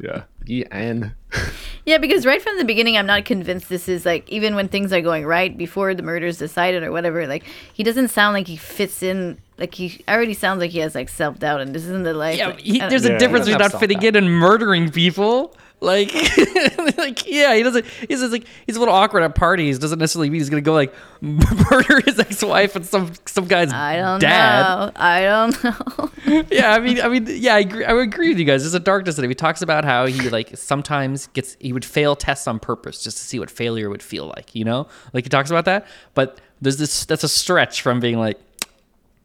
Yeah, 0.00 0.24
Guy 0.44 0.64
and 0.72 1.14
Yeah, 1.86 1.98
because 1.98 2.24
right 2.24 2.40
from 2.40 2.56
the 2.56 2.64
beginning, 2.64 2.96
I'm 2.96 3.06
not 3.06 3.24
convinced 3.26 3.68
this 3.68 3.88
is 3.88 4.06
like 4.06 4.26
even 4.30 4.54
when 4.54 4.68
things 4.68 4.92
are 4.92 5.02
going 5.02 5.26
right 5.26 5.56
before 5.56 5.94
the 5.94 6.02
murder's 6.02 6.38
decided 6.38 6.82
or 6.82 6.90
whatever. 6.90 7.26
Like 7.26 7.44
he 7.74 7.82
doesn't 7.82 8.08
sound 8.08 8.32
like 8.34 8.46
he 8.46 8.56
fits 8.56 9.02
in. 9.02 9.38
Like 9.58 9.74
he 9.74 10.02
already 10.08 10.34
sounds 10.34 10.60
like 10.60 10.70
he 10.70 10.78
has 10.78 10.94
like 10.94 11.08
self 11.10 11.38
doubt, 11.38 11.60
and 11.60 11.74
this 11.74 11.84
isn't 11.84 12.04
the 12.04 12.14
life. 12.14 12.38
Yeah, 12.38 12.46
like, 12.48 12.60
he, 12.60 12.76
I 12.76 12.78
don't- 12.80 12.90
there's 12.90 13.04
Yeah. 13.04 13.12
a 13.12 13.18
difference 13.18 13.44
between 13.46 13.58
doesn't 13.60 13.78
fitting 13.80 14.02
in 14.02 14.16
and 14.16 14.30
murdering 14.30 14.90
people. 14.90 15.54
Like, 15.84 16.12
like 16.96 17.26
yeah, 17.30 17.54
he 17.54 17.62
doesn't. 17.62 17.84
He's 18.08 18.20
just 18.20 18.32
like 18.32 18.46
he's 18.66 18.76
a 18.76 18.78
little 18.78 18.94
awkward 18.94 19.22
at 19.22 19.34
parties. 19.34 19.78
Doesn't 19.78 19.98
necessarily 19.98 20.30
mean 20.30 20.40
he's 20.40 20.48
gonna 20.50 20.62
go 20.62 20.72
like 20.72 20.94
murder 21.20 22.00
his 22.04 22.18
ex-wife 22.18 22.74
and 22.74 22.86
some 22.86 23.12
some 23.26 23.46
guy's 23.46 23.72
I 23.72 23.96
don't 23.96 24.20
dad. 24.20 24.62
know. 24.62 24.92
I 24.96 25.20
don't 25.22 25.64
know. 25.64 26.10
Yeah, 26.50 26.72
I 26.72 26.78
mean, 26.80 27.00
I 27.02 27.08
mean, 27.08 27.26
yeah, 27.28 27.54
I 27.54 27.58
agree. 27.58 27.84
I 27.84 27.92
would 27.92 28.08
agree 28.08 28.30
with 28.30 28.38
you 28.38 28.46
guys. 28.46 28.62
There's 28.62 28.72
a 28.72 28.80
darkness 28.80 29.18
in 29.18 29.24
it. 29.24 29.28
He 29.28 29.34
talks 29.34 29.60
about 29.60 29.84
how 29.84 30.06
he 30.06 30.30
like 30.30 30.56
sometimes 30.56 31.26
gets 31.28 31.56
he 31.60 31.72
would 31.72 31.84
fail 31.84 32.16
tests 32.16 32.48
on 32.48 32.58
purpose 32.58 33.02
just 33.02 33.18
to 33.18 33.24
see 33.24 33.38
what 33.38 33.50
failure 33.50 33.90
would 33.90 34.02
feel 34.02 34.26
like. 34.28 34.54
You 34.54 34.64
know, 34.64 34.88
like 35.12 35.24
he 35.24 35.28
talks 35.28 35.50
about 35.50 35.66
that. 35.66 35.86
But 36.14 36.40
there's 36.62 36.78
this 36.78 37.04
that's 37.04 37.24
a 37.24 37.28
stretch 37.28 37.82
from 37.82 38.00
being 38.00 38.18
like, 38.18 38.40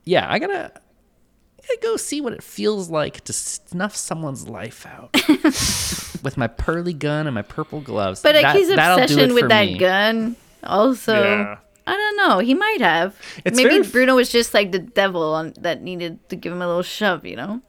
yeah. 0.03 0.30
I 0.30 0.39
gotta 0.39 0.74
go 1.82 1.97
see 1.97 2.20
what 2.22 2.34
it 2.34 2.43
feels 2.43 2.89
like 2.89 3.22
to 3.26 3.34
snuff 3.34 3.95
someone's 3.95 4.47
life 4.47 4.86
out 4.86 5.14
with 6.24 6.38
my 6.38 6.47
pearly 6.47 6.93
gun 6.93 7.28
and 7.28 7.34
my 7.36 7.41
purple 7.41 7.82
gloves. 7.82 8.22
But 8.22 8.36
like 8.36 8.43
That- 8.43 8.55
his 8.55 8.70
that'll 8.70 8.97
do 8.97 9.01
it 9.01 9.05
obsession 9.11 9.34
with 9.34 9.49
that 9.49 9.65
me. 9.67 9.78
gun, 9.78 10.36
also. 10.63 11.13
Yeah. 11.24 11.55
I 11.88 11.97
don't 11.97 12.17
know. 12.17 12.38
He 12.39 12.53
might 12.53 12.82
have. 12.82 13.15
It's 13.45 13.57
Maybe 13.57 13.70
very- 13.70 13.84
Bruno 13.88 14.15
was 14.15 14.30
just 14.32 14.53
like 14.53 14.72
the 14.72 14.80
devil 14.80 15.34
on, 15.34 15.53
that 15.61 15.82
needed 15.82 16.20
to 16.30 16.36
give 16.36 16.53
him 16.53 16.61
a 16.61 16.67
little 16.67 16.84
shove. 16.84 17.26
You 17.26 17.36
know? 17.36 17.61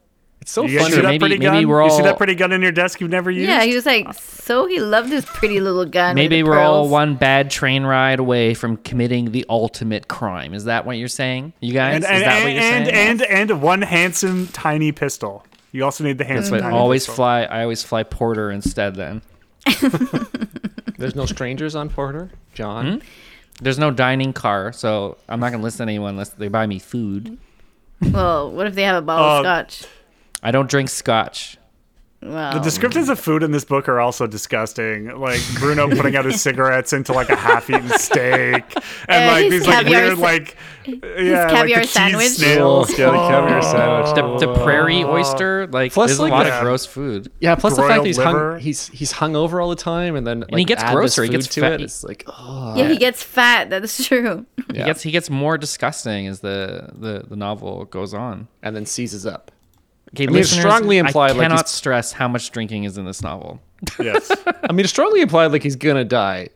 it's 0.42 0.52
so 0.52 0.64
you 0.64 0.78
funny. 0.78 0.90
see 0.94 0.96
that 0.96 1.06
Maybe- 1.06 1.18
pretty 1.18 1.34
maybe 1.38 1.44
gun 1.60 1.68
we're 1.68 1.84
you 1.84 1.90
see 1.90 2.02
that 2.02 2.16
pretty 2.16 2.34
gun 2.34 2.50
in 2.52 2.62
your 2.62 2.72
desk 2.72 2.98
you've 3.00 3.10
never 3.10 3.30
used 3.30 3.46
Yeah. 3.48 3.62
He 3.62 3.74
was 3.74 3.84
like, 3.86 4.12
so 4.14 4.66
he 4.66 4.80
loved 4.80 5.10
his 5.10 5.24
pretty 5.26 5.60
little 5.60 5.84
gun. 5.84 6.14
Maybe 6.14 6.42
we're 6.42 6.58
all 6.58 6.88
one 6.88 7.14
bad 7.14 7.50
train 7.50 7.84
ride 7.84 8.18
away 8.18 8.54
from 8.54 8.78
committing 8.78 9.32
the 9.32 9.44
ultimate 9.50 10.08
crime. 10.08 10.54
Is 10.54 10.64
that 10.64 10.86
what 10.86 10.96
you're 10.96 11.08
saying, 11.08 11.52
you 11.60 11.72
guys? 11.74 11.96
and 11.96 12.04
Is 12.04 12.08
that 12.08 12.22
and, 12.22 12.44
what 12.44 12.52
you're 12.52 12.62
saying? 12.62 12.88
and, 12.88 13.20
saying? 13.20 13.30
and 13.32 13.50
and 13.50 13.62
one 13.62 13.82
handsome 13.82 14.46
tiny 14.48 14.92
pistol. 14.92 15.44
You 15.72 15.84
also 15.84 16.02
need 16.04 16.18
the 16.18 16.24
handsome 16.24 16.56
but 16.56 16.60
tiny 16.62 16.76
always 16.76 17.02
pistol. 17.02 17.14
fly. 17.16 17.42
I 17.44 17.62
always 17.62 17.82
fly 17.82 18.02
Porter 18.02 18.50
instead. 18.50 18.94
Then 18.96 19.22
There's 20.98 21.14
no 21.14 21.26
strangers 21.26 21.74
on 21.74 21.88
Porter, 21.88 22.30
John. 22.54 23.02
there's 23.62 23.78
no 23.78 23.90
dining 23.90 24.32
car, 24.32 24.72
so 24.72 25.16
I'm 25.28 25.40
not 25.40 25.50
gonna 25.52 25.62
listen 25.62 25.86
to 25.86 25.90
anyone 25.90 26.10
unless 26.10 26.30
they 26.30 26.48
buy 26.48 26.66
me 26.66 26.78
food. 26.78 27.38
Well, 28.02 28.50
what 28.50 28.66
if 28.66 28.74
they 28.74 28.82
have 28.82 28.96
a 28.96 29.02
bottle 29.02 29.26
Uh, 29.26 29.38
of 29.38 29.44
scotch? 29.44 29.90
I 30.42 30.50
don't 30.50 30.68
drink 30.70 30.88
scotch. 30.88 31.56
Well, 32.22 32.52
The 32.52 32.58
descriptions 32.60 33.08
of 33.08 33.18
food 33.18 33.42
in 33.42 33.50
this 33.50 33.64
book 33.64 33.88
are 33.88 33.98
also 33.98 34.26
disgusting. 34.26 35.06
Like 35.18 35.40
Bruno 35.54 35.88
putting 35.96 36.16
out 36.16 36.26
his 36.26 36.42
cigarettes 36.42 36.92
into 36.92 37.14
like 37.14 37.30
a 37.30 37.36
half-eaten 37.36 37.88
steak, 37.98 38.64
and 39.08 39.30
Uh, 39.30 39.32
like 39.32 39.44
his 39.44 39.52
these 39.52 39.66
like 39.66 39.86
weird 39.86 40.16
sa- 40.18 40.22
like 40.22 40.56
yeah, 40.84 41.44
like 41.44 41.50
caviar 41.50 41.80
the 41.80 41.86
cheese 41.86 41.90
sandwich. 41.92 42.28
snails. 42.28 42.90
Oh, 42.90 42.94
yeah, 42.98 43.06
the 43.10 43.28
caviar 43.28 43.62
sandwich. 43.62 44.14
The, 44.40 44.46
the 44.46 44.54
prairie 44.64 45.02
oyster, 45.04 45.66
like 45.68 45.92
Plus, 45.92 46.10
there's 46.10 46.20
like, 46.20 46.32
a 46.32 46.34
lot 46.34 46.46
yeah. 46.46 46.58
of 46.58 46.62
gross 46.64 46.84
food. 46.84 47.32
Yeah, 47.40 47.54
plus 47.54 47.76
the 47.76 47.82
fact 47.82 48.02
that 48.02 48.06
he's 48.06 48.18
liver. 48.18 48.52
hung, 48.52 48.60
he's 48.60 48.88
he's 48.88 49.12
hung 49.12 49.34
over 49.34 49.58
all 49.60 49.70
the 49.70 49.76
time, 49.76 50.14
and 50.14 50.26
then 50.26 50.40
like, 50.40 50.56
he 50.58 50.64
gets 50.64 50.82
add 50.82 50.94
grosser, 50.94 51.22
he 51.22 51.30
gets 51.30 51.46
to 51.48 51.60
fat- 51.62 51.72
it. 51.74 51.80
It's 51.82 52.04
like, 52.04 52.24
oh, 52.26 52.74
yeah, 52.76 52.88
he 52.88 52.98
gets 52.98 53.22
fat. 53.22 53.70
That's 53.70 54.06
true. 54.06 54.44
He 54.68 54.74
gets 54.74 55.02
he 55.02 55.10
gets 55.10 55.30
more 55.30 55.56
disgusting 55.56 56.26
as 56.26 56.40
the 56.40 56.90
the, 56.92 57.24
the 57.28 57.36
novel 57.36 57.86
goes 57.86 58.12
on. 58.12 58.48
and 58.62 58.76
then 58.76 58.84
seizes 58.84 59.24
up. 59.24 59.50
Okay, 60.14 60.26
mean, 60.26 60.36
it's 60.40 60.50
listeners, 60.52 60.60
strongly 60.74 60.98
implied, 60.98 61.32
I 61.32 61.34
cannot 61.34 61.60
he's- 61.60 61.70
stress 61.70 62.12
how 62.12 62.26
much 62.28 62.50
drinking 62.50 62.84
is 62.84 62.98
in 62.98 63.04
this 63.04 63.22
novel. 63.22 63.60
Yes. 63.98 64.30
I 64.46 64.72
mean, 64.72 64.80
it's 64.80 64.90
strongly 64.90 65.20
implied 65.20 65.52
like 65.52 65.62
he's 65.62 65.76
gonna 65.76 66.04
die 66.04 66.48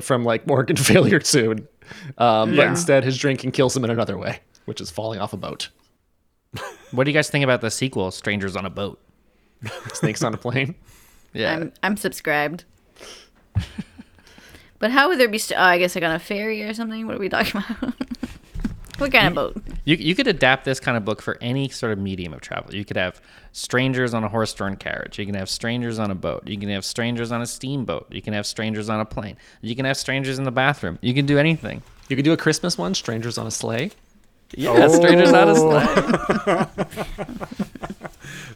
from 0.00 0.24
like 0.24 0.42
organ 0.48 0.76
failure 0.90 1.20
soon, 1.20 1.68
um, 2.18 2.56
but 2.56 2.66
instead 2.66 3.04
his 3.04 3.18
drinking 3.18 3.52
kills 3.52 3.76
him 3.76 3.84
in 3.84 3.90
another 3.90 4.16
way, 4.16 4.40
which 4.64 4.80
is 4.80 4.90
falling 4.90 5.20
off 5.20 5.32
a 5.32 5.36
boat, 5.36 5.68
What 6.92 7.04
do 7.04 7.10
you 7.10 7.14
guys 7.14 7.28
think 7.28 7.44
about 7.44 7.60
the 7.60 7.70
sequel, 7.70 8.10
Strangers 8.10 8.56
on 8.56 8.64
a 8.64 8.70
Boat? 8.70 9.00
snakes 9.92 10.22
on 10.22 10.32
a 10.34 10.36
plane. 10.36 10.74
Yeah. 11.32 11.54
I'm 11.54 11.72
I'm 11.82 11.96
subscribed. 11.96 12.64
but 14.78 14.90
how 14.90 15.08
would 15.08 15.18
there 15.18 15.28
be? 15.28 15.38
St- 15.38 15.58
oh, 15.58 15.62
I 15.62 15.78
guess 15.78 15.94
like 15.94 16.04
on 16.04 16.12
a 16.12 16.18
ferry 16.18 16.62
or 16.62 16.72
something. 16.74 17.06
What 17.06 17.16
are 17.16 17.18
we 17.18 17.28
talking 17.28 17.62
about? 17.80 17.94
What 19.04 19.12
kind 19.12 19.28
of 19.28 19.34
boat? 19.34 19.62
You, 19.84 19.96
you 19.96 20.14
could 20.14 20.26
adapt 20.26 20.64
this 20.64 20.80
kind 20.80 20.96
of 20.96 21.04
book 21.04 21.22
for 21.22 21.38
any 21.40 21.68
sort 21.68 21.92
of 21.92 21.98
medium 21.98 22.32
of 22.34 22.40
travel. 22.40 22.74
You 22.74 22.84
could 22.84 22.96
have 22.96 23.20
strangers 23.52 24.14
on 24.14 24.24
a 24.24 24.28
horse-drawn 24.28 24.76
carriage. 24.76 25.18
You 25.18 25.26
can 25.26 25.34
have 25.34 25.48
strangers 25.48 25.98
on 25.98 26.10
a 26.10 26.14
boat. 26.14 26.46
You 26.46 26.58
can 26.58 26.68
have 26.70 26.84
strangers 26.84 27.30
on 27.32 27.40
a 27.42 27.46
steamboat. 27.46 28.06
You 28.10 28.22
can 28.22 28.32
have 28.34 28.46
strangers 28.46 28.88
on 28.88 29.00
a 29.00 29.04
plane. 29.04 29.36
You 29.60 29.76
can 29.76 29.84
have 29.84 29.96
strangers 29.96 30.38
in 30.38 30.44
the 30.44 30.50
bathroom. 30.50 30.98
You 31.02 31.14
can 31.14 31.26
do 31.26 31.38
anything. 31.38 31.82
You 32.08 32.16
could 32.16 32.24
do 32.24 32.32
a 32.32 32.36
Christmas 32.36 32.76
one, 32.76 32.94
strangers 32.94 33.38
on 33.38 33.46
a 33.46 33.50
sleigh. 33.50 33.90
Yeah, 34.56 34.86
strangers 34.88 35.32
on 35.32 35.48
a 35.48 35.52
Oh. 35.56 36.68
sleigh. 36.74 36.84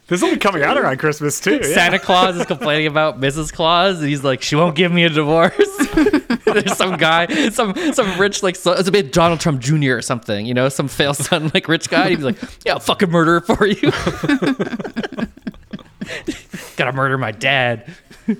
this 0.07 0.21
will 0.21 0.31
be 0.31 0.37
coming 0.37 0.63
out 0.63 0.77
around 0.77 0.97
Christmas 0.97 1.39
too. 1.39 1.55
Yeah. 1.63 1.73
Santa 1.73 1.99
Claus 1.99 2.37
is 2.37 2.45
complaining 2.45 2.87
about 2.87 3.19
Mrs. 3.19 3.51
Claus, 3.51 3.99
and 3.99 4.07
he's 4.07 4.23
like, 4.23 4.41
"She 4.41 4.55
won't 4.55 4.75
give 4.75 4.91
me 4.91 5.03
a 5.03 5.09
divorce." 5.09 5.53
There's 6.53 6.77
some 6.77 6.97
guy, 6.97 7.49
some 7.49 7.75
some 7.93 8.19
rich 8.19 8.43
like 8.43 8.55
so, 8.55 8.73
it's 8.73 8.87
a 8.87 8.91
bit 8.91 9.11
Donald 9.13 9.39
Trump 9.39 9.61
Jr. 9.61 9.93
or 9.93 10.01
something, 10.01 10.45
you 10.45 10.53
know, 10.53 10.69
some 10.69 10.87
fail 10.87 11.13
son 11.13 11.51
like 11.53 11.67
rich 11.67 11.89
guy. 11.89 12.09
He'd 12.09 12.17
be 12.17 12.23
like, 12.23 12.37
"Yeah, 12.65 12.73
I'll 12.73 12.79
fucking 12.79 13.09
murder 13.09 13.41
for 13.41 13.65
you." 13.65 13.91
Gotta 16.77 16.93
murder 16.93 17.17
my 17.17 17.31
dad. 17.31 17.93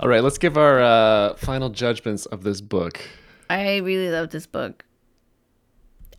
All 0.00 0.08
right, 0.08 0.22
let's 0.22 0.38
give 0.38 0.56
our 0.56 0.80
uh, 0.82 1.34
final 1.34 1.70
judgments 1.70 2.26
of 2.26 2.42
this 2.42 2.60
book. 2.60 3.00
I 3.48 3.76
really 3.78 4.10
love 4.10 4.30
this 4.30 4.46
book. 4.46 4.84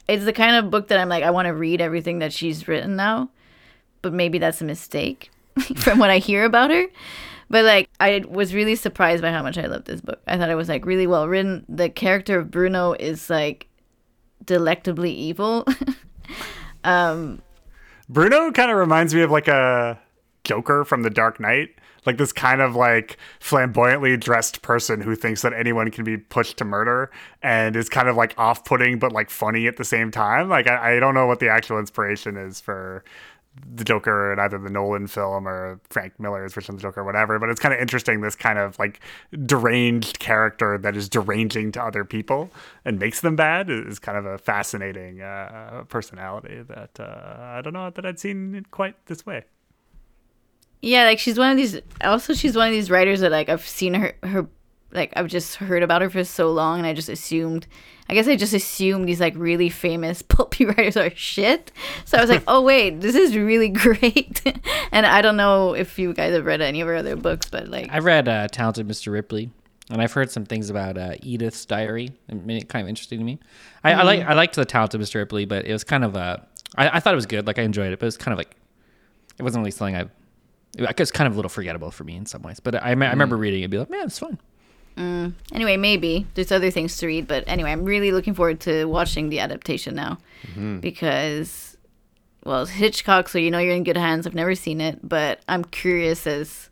It's 0.08 0.26
the 0.26 0.34
kind 0.34 0.56
of 0.56 0.70
book 0.72 0.88
that 0.90 1.00
I'm 1.00 1.10
like, 1.10 1.24
I 1.24 1.32
want 1.32 1.48
to 1.48 1.54
read 1.54 1.82
everything 1.82 2.20
that 2.20 2.32
she's 2.34 2.68
written 2.68 2.96
now, 2.96 3.30
but 4.02 4.14
maybe 4.14 4.38
that's 4.38 4.62
a 4.62 4.66
mistake 4.66 5.32
from 5.76 6.00
what 6.00 6.10
I 6.10 6.20
hear 6.20 6.46
about 6.46 6.72
her. 6.72 6.86
But 7.54 7.66
like, 7.66 7.88
I 8.00 8.24
was 8.28 8.56
really 8.56 8.74
surprised 8.76 9.22
by 9.22 9.32
how 9.32 9.44
much 9.44 9.60
I 9.60 9.68
loved 9.68 9.86
this 9.86 10.02
book. 10.02 10.20
I 10.26 10.40
thought 10.40 10.50
it 10.50 10.56
was 10.56 10.70
like 10.70 10.88
really 10.88 11.06
well 11.06 11.28
written. 11.28 11.64
The 11.70 11.88
character 11.88 12.40
of 12.40 12.50
Bruno 12.50 12.94
is 12.94 13.30
like 13.30 13.68
delectably 14.44 15.14
evil. 15.14 15.66
Um, 16.86 17.42
Bruno 18.10 18.52
kind 18.52 18.70
of 18.70 18.76
reminds 18.76 19.16
me 19.16 19.22
of 19.22 19.32
like 19.32 19.48
a 19.48 19.98
Joker 20.44 20.84
from 20.84 21.04
The 21.04 21.10
Dark 21.10 21.40
Knight. 21.40 21.70
Like 22.06 22.18
this 22.18 22.34
kind 22.34 22.60
of 22.60 22.76
like 22.76 23.18
flamboyantly 23.40 24.18
dressed 24.18 24.62
person 24.62 25.00
who 25.00 25.16
thinks 25.16 25.42
that 25.44 25.54
anyone 25.54 25.90
can 25.92 26.04
be 26.04 26.18
pushed 26.18 26.58
to 26.58 26.66
murder 26.66 27.10
and 27.42 27.78
is 27.78 27.88
kind 27.88 28.10
of 28.10 28.18
like 28.18 28.34
off 28.38 28.66
putting 28.66 29.00
but 29.00 29.14
like 29.14 29.30
funny 29.30 29.68
at 29.68 29.78
the 29.78 29.86
same 29.86 30.12
time. 30.12 30.50
Like 30.50 30.68
I, 30.68 30.98
I 30.98 31.00
don't 31.00 31.14
know 31.14 31.26
what 31.26 31.40
the 31.40 31.48
actual 31.48 31.80
inspiration 31.80 32.36
is 32.36 32.60
for 32.60 33.06
the 33.76 33.84
Joker 33.84 34.34
in 34.34 34.40
either 34.40 34.58
the 34.58 34.70
Nolan 34.70 35.08
film 35.08 35.48
or 35.48 35.80
Frank 35.90 36.20
Miller's 36.20 36.54
version 36.54 36.76
of 36.76 36.82
the 36.82 36.88
Joker 36.88 37.02
or 37.02 37.04
whatever. 37.04 37.40
But 37.40 37.50
it's 37.50 37.60
kind 37.60 37.74
of 37.74 37.80
interesting 37.80 38.22
this 38.22 38.36
kind 38.36 38.58
of 38.58 38.78
like 38.80 39.00
deranged 39.46 40.20
character 40.20 40.78
that 40.78 40.96
is 40.96 41.10
deranging 41.10 41.72
to 41.74 41.84
other 41.84 42.04
people 42.04 42.52
and 42.86 43.00
makes 43.00 43.22
them 43.22 43.36
bad 43.36 43.70
is 43.70 44.00
kind 44.00 44.18
of 44.18 44.26
a 44.26 44.38
fascinating 44.38 45.22
uh, 45.22 45.84
personality 45.90 46.62
that 46.64 47.00
uh, 47.00 47.36
I 47.40 47.62
don't 47.62 47.74
know 47.74 47.90
that 47.90 48.06
I'd 48.06 48.20
seen 48.20 48.56
it 48.56 48.72
quite 48.72 49.06
this 49.06 49.26
way. 49.26 49.44
Yeah, 50.82 51.06
like 51.06 51.20
she's 51.20 51.38
one 51.38 51.52
of 51.52 51.58
these. 51.58 51.80
Also, 52.02 52.34
she's 52.34 52.58
one 52.58 52.68
of 52.68 52.74
these 52.74 52.92
writers 52.92 53.22
that 53.22 53.32
like 53.32 53.48
I've 53.48 53.66
seen 53.66 53.94
her 53.94 54.16
her 54.24 54.48
like 54.94 55.14
I've 55.16 55.28
just 55.28 55.56
heard 55.56 55.84
about 55.84 56.02
her 56.02 56.10
for 56.10 56.24
so 56.24 56.52
long, 56.52 56.80
and 56.80 56.88
I 56.88 56.94
just 56.94 57.10
assumed. 57.10 57.68
I 58.10 58.16
guess 58.16 58.28
I 58.28 58.36
just 58.36 58.54
assumed 58.54 59.08
these 59.08 59.22
like 59.22 59.34
really 59.38 59.70
famous 59.70 60.22
pulpy 60.28 60.66
writers 60.66 60.98
are 60.98 61.10
shit. 61.16 61.72
So 62.06 62.18
I 62.18 62.22
was 62.22 62.30
like, 62.30 62.44
oh 62.48 62.62
wait, 62.62 63.00
this 63.00 63.16
is 63.16 63.36
really 63.38 63.70
great. 63.70 64.42
and 64.92 65.06
I 65.06 65.22
don't 65.22 65.38
know 65.38 65.74
if 65.74 65.98
you 65.98 66.14
guys 66.14 66.34
have 66.34 66.46
read 66.46 66.62
any 66.62 66.82
of 66.82 66.88
her 66.88 66.96
other 66.96 67.16
books, 67.16 67.48
but 67.50 67.70
like 67.70 67.90
I've 67.92 68.06
read 68.06 68.28
uh, 68.28 68.48
Talented 68.50 68.88
Mr. 68.88 69.12
Ripley, 69.12 69.50
and 69.90 70.02
I've 70.02 70.12
heard 70.12 70.32
some 70.32 70.46
things 70.46 70.70
about 70.70 70.98
uh, 70.98 71.16
Edith's 71.22 71.66
Diary. 71.66 72.12
It 72.28 72.46
made 72.46 72.64
it 72.64 72.70
kind 72.70 72.84
of 72.84 72.90
interesting 72.90 73.20
to 73.20 73.26
me. 73.26 73.40
I, 73.84 73.94
I 73.94 74.04
like 74.04 74.22
I 74.22 74.34
liked 74.34 74.56
the 74.56 74.66
Talented 74.66 75.00
Mr. 75.00 75.16
Ripley, 75.16 75.46
but 75.46 75.66
it 75.66 75.72
was 75.72 75.84
kind 75.84 76.04
of 76.04 76.16
uh, 76.18 76.38
I, 76.76 76.98
I 76.98 77.00
thought 77.00 77.14
it 77.14 77.16
was 77.16 77.26
good. 77.26 77.48
Like 77.48 77.60
I 77.60 77.64
enjoyed 77.64 77.94
it, 77.94 78.00
but 78.00 78.06
it 78.06 78.08
was 78.08 78.18
kind 78.18 78.34
of 78.34 78.38
like 78.38 78.56
it 79.38 79.44
wasn't 79.44 79.62
really 79.62 79.72
something 79.72 79.96
I. 79.96 80.06
It 80.76 81.00
was 81.00 81.12
kind 81.12 81.28
of 81.28 81.34
a 81.34 81.36
little 81.36 81.50
forgettable 81.50 81.92
for 81.92 82.04
me 82.04 82.16
in 82.16 82.26
some 82.26 82.42
ways, 82.42 82.60
but 82.60 82.74
I, 82.76 82.90
I 82.90 82.92
remember 82.92 83.38
reading 83.38 83.62
it 83.62 83.66
and 83.66 83.72
be 83.72 83.78
like, 83.78 83.92
man, 83.92 84.06
it's 84.06 84.18
fun. 84.18 84.40
Anyway, 84.98 85.78
maybe 85.78 86.26
there's 86.36 86.52
other 86.52 86.70
things 86.72 86.98
to 86.98 87.08
read, 87.08 87.28
but 87.28 87.44
anyway, 87.48 87.72
I'm 87.72 87.84
really 87.86 88.12
looking 88.12 88.34
forward 88.34 88.60
to 88.62 88.86
watching 88.86 89.30
the 89.30 89.40
adaptation 89.40 89.96
now 89.96 90.18
because, 90.82 91.78
well, 92.44 92.64
it's 92.64 92.72
Hitchcock, 92.72 93.30
so 93.30 93.38
you 93.40 93.52
know 93.52 93.60
you're 93.60 93.76
in 93.76 93.84
good 93.84 93.98
hands. 93.98 94.28
I've 94.28 94.36
never 94.36 94.56
seen 94.56 94.82
it, 94.82 95.00
but 95.08 95.40
I'm 95.48 95.64
curious 95.64 96.28
as 96.28 96.70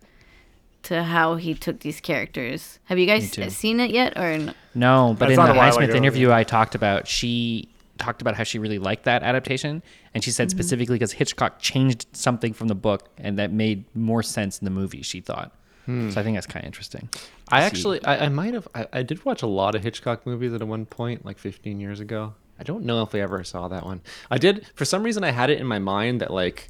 to 0.84 1.04
how 1.04 1.36
he 1.36 1.54
took 1.54 1.80
these 1.82 2.02
characters. 2.02 2.80
Have 2.86 2.98
you 3.00 3.06
guys 3.06 3.32
seen 3.56 3.80
it 3.80 3.92
yet, 3.92 4.18
or 4.18 4.24
n- 4.26 4.54
No, 4.76 5.16
but 5.18 5.30
I 5.30 5.34
in 5.34 5.38
the 5.38 5.44
it 5.46 5.58
a 5.58 5.60
Highsmith 5.60 5.84
ago, 5.90 5.96
interview 5.98 6.32
I 6.32 6.44
talked 6.44 6.76
about, 6.76 7.08
she 7.08 7.70
talked 8.00 8.22
about 8.22 8.36
how 8.36 8.44
she 8.44 8.58
really 8.58 8.80
liked 8.80 9.04
that 9.04 9.22
adaptation, 9.24 9.84
and 10.14 10.24
she 10.24 10.32
said 10.32 10.48
Mm-hmm. 10.50 10.58
specifically 10.58 10.96
because 10.96 11.12
Hitchcock 11.14 11.60
changed 11.60 12.08
something 12.14 12.52
from 12.54 12.68
the 12.68 12.76
book, 12.76 13.10
and 13.18 13.38
that 13.38 13.52
made 13.52 13.86
more 13.96 14.24
sense 14.24 14.60
in 14.60 14.66
the 14.66 14.72
movie. 14.72 15.04
She 15.04 15.22
thought. 15.22 15.52
Hmm. 15.86 16.10
So 16.10 16.20
I 16.22 16.24
think 16.24 16.38
that's 16.38 16.48
kind 16.48 16.64
of 16.64 16.68
interesting. 16.68 17.10
I 17.50 17.62
actually, 17.64 18.04
I, 18.06 18.26
I 18.26 18.30
might 18.30 18.54
have, 18.54 18.68
I, 18.76 18.88
I 18.94 19.04
did 19.04 19.24
watch 19.26 19.42
a 19.42 19.48
lot 19.48 19.76
of 19.76 19.84
Hitchcock 19.84 20.26
movies 20.26 20.54
at 20.54 20.62
one 20.64 20.86
point, 20.86 21.26
like 21.26 21.38
15 21.38 21.80
years 21.80 22.00
ago. 22.00 22.34
I 22.60 22.64
don't 22.64 22.86
know 22.86 23.02
if 23.02 23.16
I 23.16 23.20
ever 23.20 23.44
saw 23.44 23.68
that 23.70 23.86
one. 23.86 24.02
I 24.30 24.38
did, 24.38 24.68
for 24.76 24.86
some 24.86 25.04
reason, 25.04 25.24
I 25.24 25.32
had 25.32 25.50
it 25.50 25.60
in 25.60 25.66
my 25.66 25.80
mind 25.80 26.22
that 26.22 26.32
like 26.32 26.70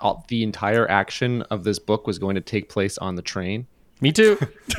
all, 0.00 0.24
the 0.28 0.42
entire 0.42 0.90
action 0.90 1.42
of 1.42 1.64
this 1.64 1.78
book 1.78 2.06
was 2.06 2.18
going 2.18 2.34
to 2.34 2.40
take 2.40 2.68
place 2.68 2.98
on 2.98 3.14
the 3.14 3.22
train. 3.22 3.66
Me 4.00 4.12
too. 4.12 4.38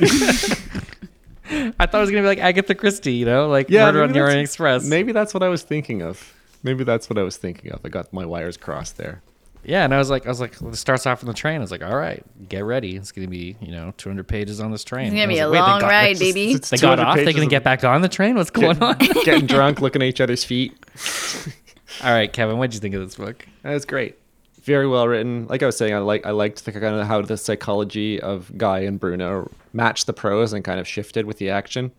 I 1.50 1.86
thought 1.86 1.94
it 1.94 2.00
was 2.00 2.10
gonna 2.10 2.22
be 2.22 2.28
like 2.28 2.38
Agatha 2.38 2.74
Christie, 2.74 3.14
you 3.14 3.26
know, 3.26 3.48
like 3.48 3.68
Murder 3.86 4.02
on 4.02 4.12
the 4.12 4.20
Orient 4.20 4.40
Express. 4.40 4.86
Maybe 4.86 5.12
that's 5.12 5.34
what 5.34 5.42
I 5.42 5.48
was 5.48 5.62
thinking 5.62 6.02
of. 6.02 6.34
Maybe 6.62 6.84
that's 6.84 7.10
what 7.10 7.18
I 7.18 7.22
was 7.22 7.36
thinking 7.36 7.72
of. 7.72 7.80
I 7.84 7.88
got 7.88 8.12
my 8.12 8.24
wires 8.24 8.56
crossed 8.56 8.96
there. 8.96 9.22
Yeah, 9.64 9.84
and 9.84 9.94
I 9.94 9.98
was 9.98 10.10
like, 10.10 10.26
I 10.26 10.28
was 10.28 10.40
like, 10.40 10.60
well, 10.60 10.72
it 10.72 10.76
starts 10.76 11.06
off 11.06 11.22
on 11.22 11.28
the 11.28 11.34
train. 11.34 11.56
I 11.56 11.60
was 11.60 11.70
like, 11.70 11.82
all 11.84 11.96
right, 11.96 12.24
get 12.48 12.64
ready. 12.64 12.96
It's 12.96 13.12
gonna 13.12 13.28
be, 13.28 13.56
you 13.60 13.70
know, 13.70 13.92
200 13.96 14.26
pages 14.26 14.58
on 14.60 14.72
this 14.72 14.82
train. 14.82 15.06
it's 15.06 15.12
gonna 15.12 15.22
And 15.22 15.30
be 15.30 15.40
I 15.40 15.44
a 15.44 15.48
was 15.48 15.56
like, 15.58 15.64
wait, 15.66 15.70
long 15.72 15.80
got- 15.82 15.90
ride, 15.90 16.08
just- 16.16 16.20
baby? 16.20 16.52
it's 16.52 16.70
They 16.70 16.76
got 16.78 16.98
off. 16.98 17.16
They're 17.16 17.32
gonna 17.32 17.46
get 17.46 17.62
back 17.62 17.84
on 17.84 18.02
the 18.02 18.08
train. 18.08 18.34
What's 18.34 18.50
going 18.50 18.82
on? 18.82 18.96
Getting 19.24 19.46
drunk, 19.46 19.80
looking 19.80 20.02
at 20.02 20.08
each 20.08 20.20
other's 20.20 20.42
feet. 20.44 20.72
all 22.02 22.12
right, 22.12 22.32
Kevin, 22.32 22.58
what 22.58 22.70
did 22.70 22.74
you 22.74 22.80
think 22.80 22.94
of 22.94 23.02
this 23.02 23.14
book? 23.16 23.46
That's 23.62 23.84
great. 23.84 24.18
Very 24.62 24.86
well 24.86 25.06
written. 25.08 25.46
Like 25.48 25.62
I 25.62 25.66
was 25.66 25.76
saying, 25.76 25.92
I 25.94 25.98
like 25.98 26.24
I 26.26 26.30
liked 26.30 26.64
the 26.64 26.72
kind 26.72 26.84
of 26.96 27.06
how 27.06 27.20
the 27.22 27.36
psychology 27.36 28.20
of 28.20 28.56
Guy 28.56 28.80
and 28.80 28.98
Bruno 28.98 29.50
matched 29.72 30.06
the 30.06 30.12
prose 30.12 30.52
and 30.52 30.64
kind 30.64 30.78
of 30.80 30.86
shifted 30.86 31.26
with 31.26 31.38
the 31.38 31.50
action. 31.50 31.90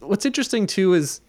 What's 0.00 0.24
interesting 0.26 0.66
too 0.66 0.94
is 0.94 1.20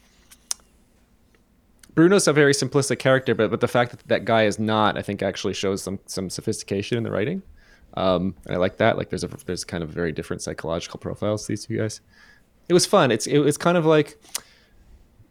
Bruno's 1.97 2.27
a 2.27 2.33
very 2.33 2.53
simplistic 2.53 2.99
character, 2.99 3.33
but 3.33 3.49
but 3.49 3.59
the 3.59 3.67
fact 3.67 3.89
that 3.89 4.07
that 4.07 4.23
guy 4.23 4.43
is 4.43 4.59
not, 4.59 4.99
I 4.99 5.01
think, 5.01 5.23
actually 5.23 5.55
shows 5.55 5.81
some 5.81 5.97
some 6.05 6.29
sophistication 6.29 6.95
in 6.95 7.03
the 7.03 7.09
writing. 7.09 7.41
Um, 7.95 8.35
and 8.45 8.53
I 8.53 8.59
like 8.59 8.77
that. 8.77 8.99
Like 8.99 9.09
there's 9.09 9.23
a 9.23 9.29
there's 9.47 9.65
kind 9.65 9.83
of 9.83 9.89
very 9.89 10.11
different 10.11 10.43
psychological 10.43 10.99
profiles 10.99 11.47
to 11.47 11.53
these 11.53 11.65
two 11.65 11.79
guys. 11.79 12.01
It 12.69 12.75
was 12.75 12.85
fun. 12.85 13.09
It's 13.09 13.25
it 13.25 13.39
was 13.39 13.57
kind 13.57 13.77
of 13.77 13.85
like 13.87 14.21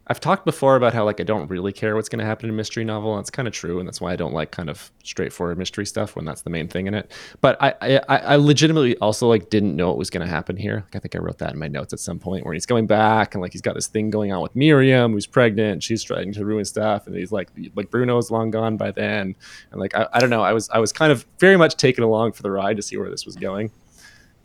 I've 0.09 0.21
talked 0.21 0.45
before 0.45 0.77
about 0.77 0.93
how 0.93 1.03
like 1.03 1.19
I 1.19 1.23
don't 1.23 1.49
really 1.49 1.73
care 1.73 1.93
what's 1.95 2.07
going 2.07 2.19
to 2.19 2.25
happen 2.25 2.45
in 2.47 2.55
a 2.55 2.57
mystery 2.57 2.85
novel, 2.85 3.13
and 3.15 3.21
it's 3.21 3.29
kind 3.29 3.45
of 3.45 3.53
true, 3.53 3.79
and 3.79 3.85
that's 3.87 3.99
why 3.99 4.13
I 4.13 4.15
don't 4.15 4.33
like 4.33 4.51
kind 4.51 4.69
of 4.69 4.89
straightforward 5.03 5.57
mystery 5.57 5.85
stuff 5.85 6.15
when 6.15 6.23
that's 6.23 6.43
the 6.43 6.49
main 6.49 6.69
thing 6.69 6.87
in 6.87 6.93
it. 6.93 7.11
But 7.41 7.61
I 7.61 7.73
I, 7.81 7.99
I- 8.07 8.35
legitimately 8.37 8.95
also 8.99 9.27
like 9.27 9.49
didn't 9.49 9.75
know 9.75 9.89
what 9.89 9.97
was 9.97 10.09
going 10.09 10.25
to 10.25 10.31
happen 10.31 10.55
here. 10.55 10.75
Like 10.85 10.95
I 10.95 10.99
think 10.99 11.15
I 11.15 11.19
wrote 11.19 11.39
that 11.39 11.51
in 11.51 11.59
my 11.59 11.67
notes 11.67 11.91
at 11.91 11.99
some 11.99 12.19
point 12.19 12.45
where 12.45 12.53
he's 12.53 12.65
going 12.65 12.87
back 12.87 13.35
and 13.35 13.41
like 13.41 13.51
he's 13.51 13.61
got 13.61 13.75
this 13.75 13.87
thing 13.87 14.09
going 14.09 14.31
on 14.31 14.41
with 14.41 14.55
Miriam 14.55 15.11
who's 15.11 15.27
pregnant, 15.27 15.83
she's 15.83 16.03
trying 16.03 16.31
to 16.31 16.45
ruin 16.45 16.63
stuff, 16.63 17.05
and 17.07 17.15
he's 17.15 17.33
like 17.33 17.49
like 17.75 17.91
Bruno's 17.91 18.31
long 18.31 18.49
gone 18.49 18.77
by 18.77 18.91
then, 18.91 19.35
and 19.71 19.79
like 19.81 19.93
I, 19.93 20.07
I 20.13 20.19
don't 20.19 20.29
know, 20.29 20.41
I 20.41 20.53
was 20.53 20.69
I 20.69 20.79
was 20.79 20.93
kind 20.93 21.11
of 21.11 21.25
very 21.37 21.57
much 21.57 21.75
taken 21.75 22.05
along 22.05 22.31
for 22.31 22.43
the 22.43 22.51
ride 22.51 22.77
to 22.77 22.81
see 22.81 22.95
where 22.95 23.09
this 23.09 23.25
was 23.25 23.35
going, 23.35 23.71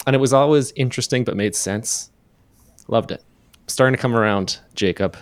and 0.09 0.17
it 0.17 0.19
was 0.19 0.33
always 0.33 0.73
interesting 0.73 1.23
but 1.23 1.37
made 1.37 1.55
sense. 1.55 2.11
Loved 2.89 3.13
it. 3.13 3.23
Starting 3.69 3.95
to 3.97 4.03
come 4.03 4.17
around, 4.17 4.59
Jacob. 4.75 5.17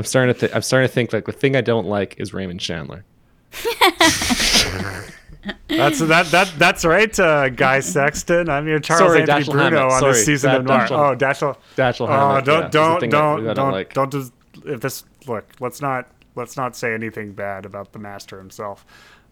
I'm 0.00 0.04
starting 0.06 0.32
to 0.34 0.40
th- 0.40 0.54
I'm 0.54 0.62
starting 0.62 0.88
to 0.88 0.94
think 0.94 1.12
like 1.12 1.26
the 1.26 1.32
thing 1.32 1.56
I 1.56 1.60
don't 1.60 1.86
like 1.86 2.14
is 2.18 2.32
Raymond 2.32 2.58
Chandler. 2.58 3.04
That's 5.68 5.98
that 5.98 6.26
that 6.28 6.52
that's 6.56 6.84
right, 6.86 7.18
uh, 7.20 7.50
Guy 7.50 7.80
Sexton. 7.80 8.48
I'm 8.48 8.66
your 8.66 8.80
Charles 8.80 9.00
Sorry, 9.12 9.20
Anthony 9.20 9.42
Dashiell 9.44 9.52
Bruno 9.52 9.64
Hammett. 9.64 9.92
on 9.92 10.00
Sorry, 10.00 10.12
this 10.12 10.24
season 10.24 10.50
of 10.54 10.64
Noir. 10.64 10.78
Dashiell- 10.80 10.90
Oh, 11.12 11.16
Dashiell. 11.16 11.56
Dashiell 11.76 12.00
Oh, 12.00 12.06
Hammett, 12.06 12.46
yeah, 12.46 12.68
don't 12.68 13.00
the 13.00 13.06
don't 13.08 13.10
don't 13.10 13.40
I 13.40 13.44
don't 13.44 13.56
don't 13.56 13.72
like. 13.72 13.92
don't 13.92 14.10
just 14.12 14.32
if 14.64 14.80
this 14.80 15.04
look. 15.26 15.44
Let's 15.60 15.82
not 15.82 16.08
let's 16.34 16.56
not 16.56 16.76
say 16.76 16.94
anything 16.94 17.32
bad 17.32 17.66
about 17.66 17.92
the 17.92 17.98
master 17.98 18.38
himself. 18.38 18.86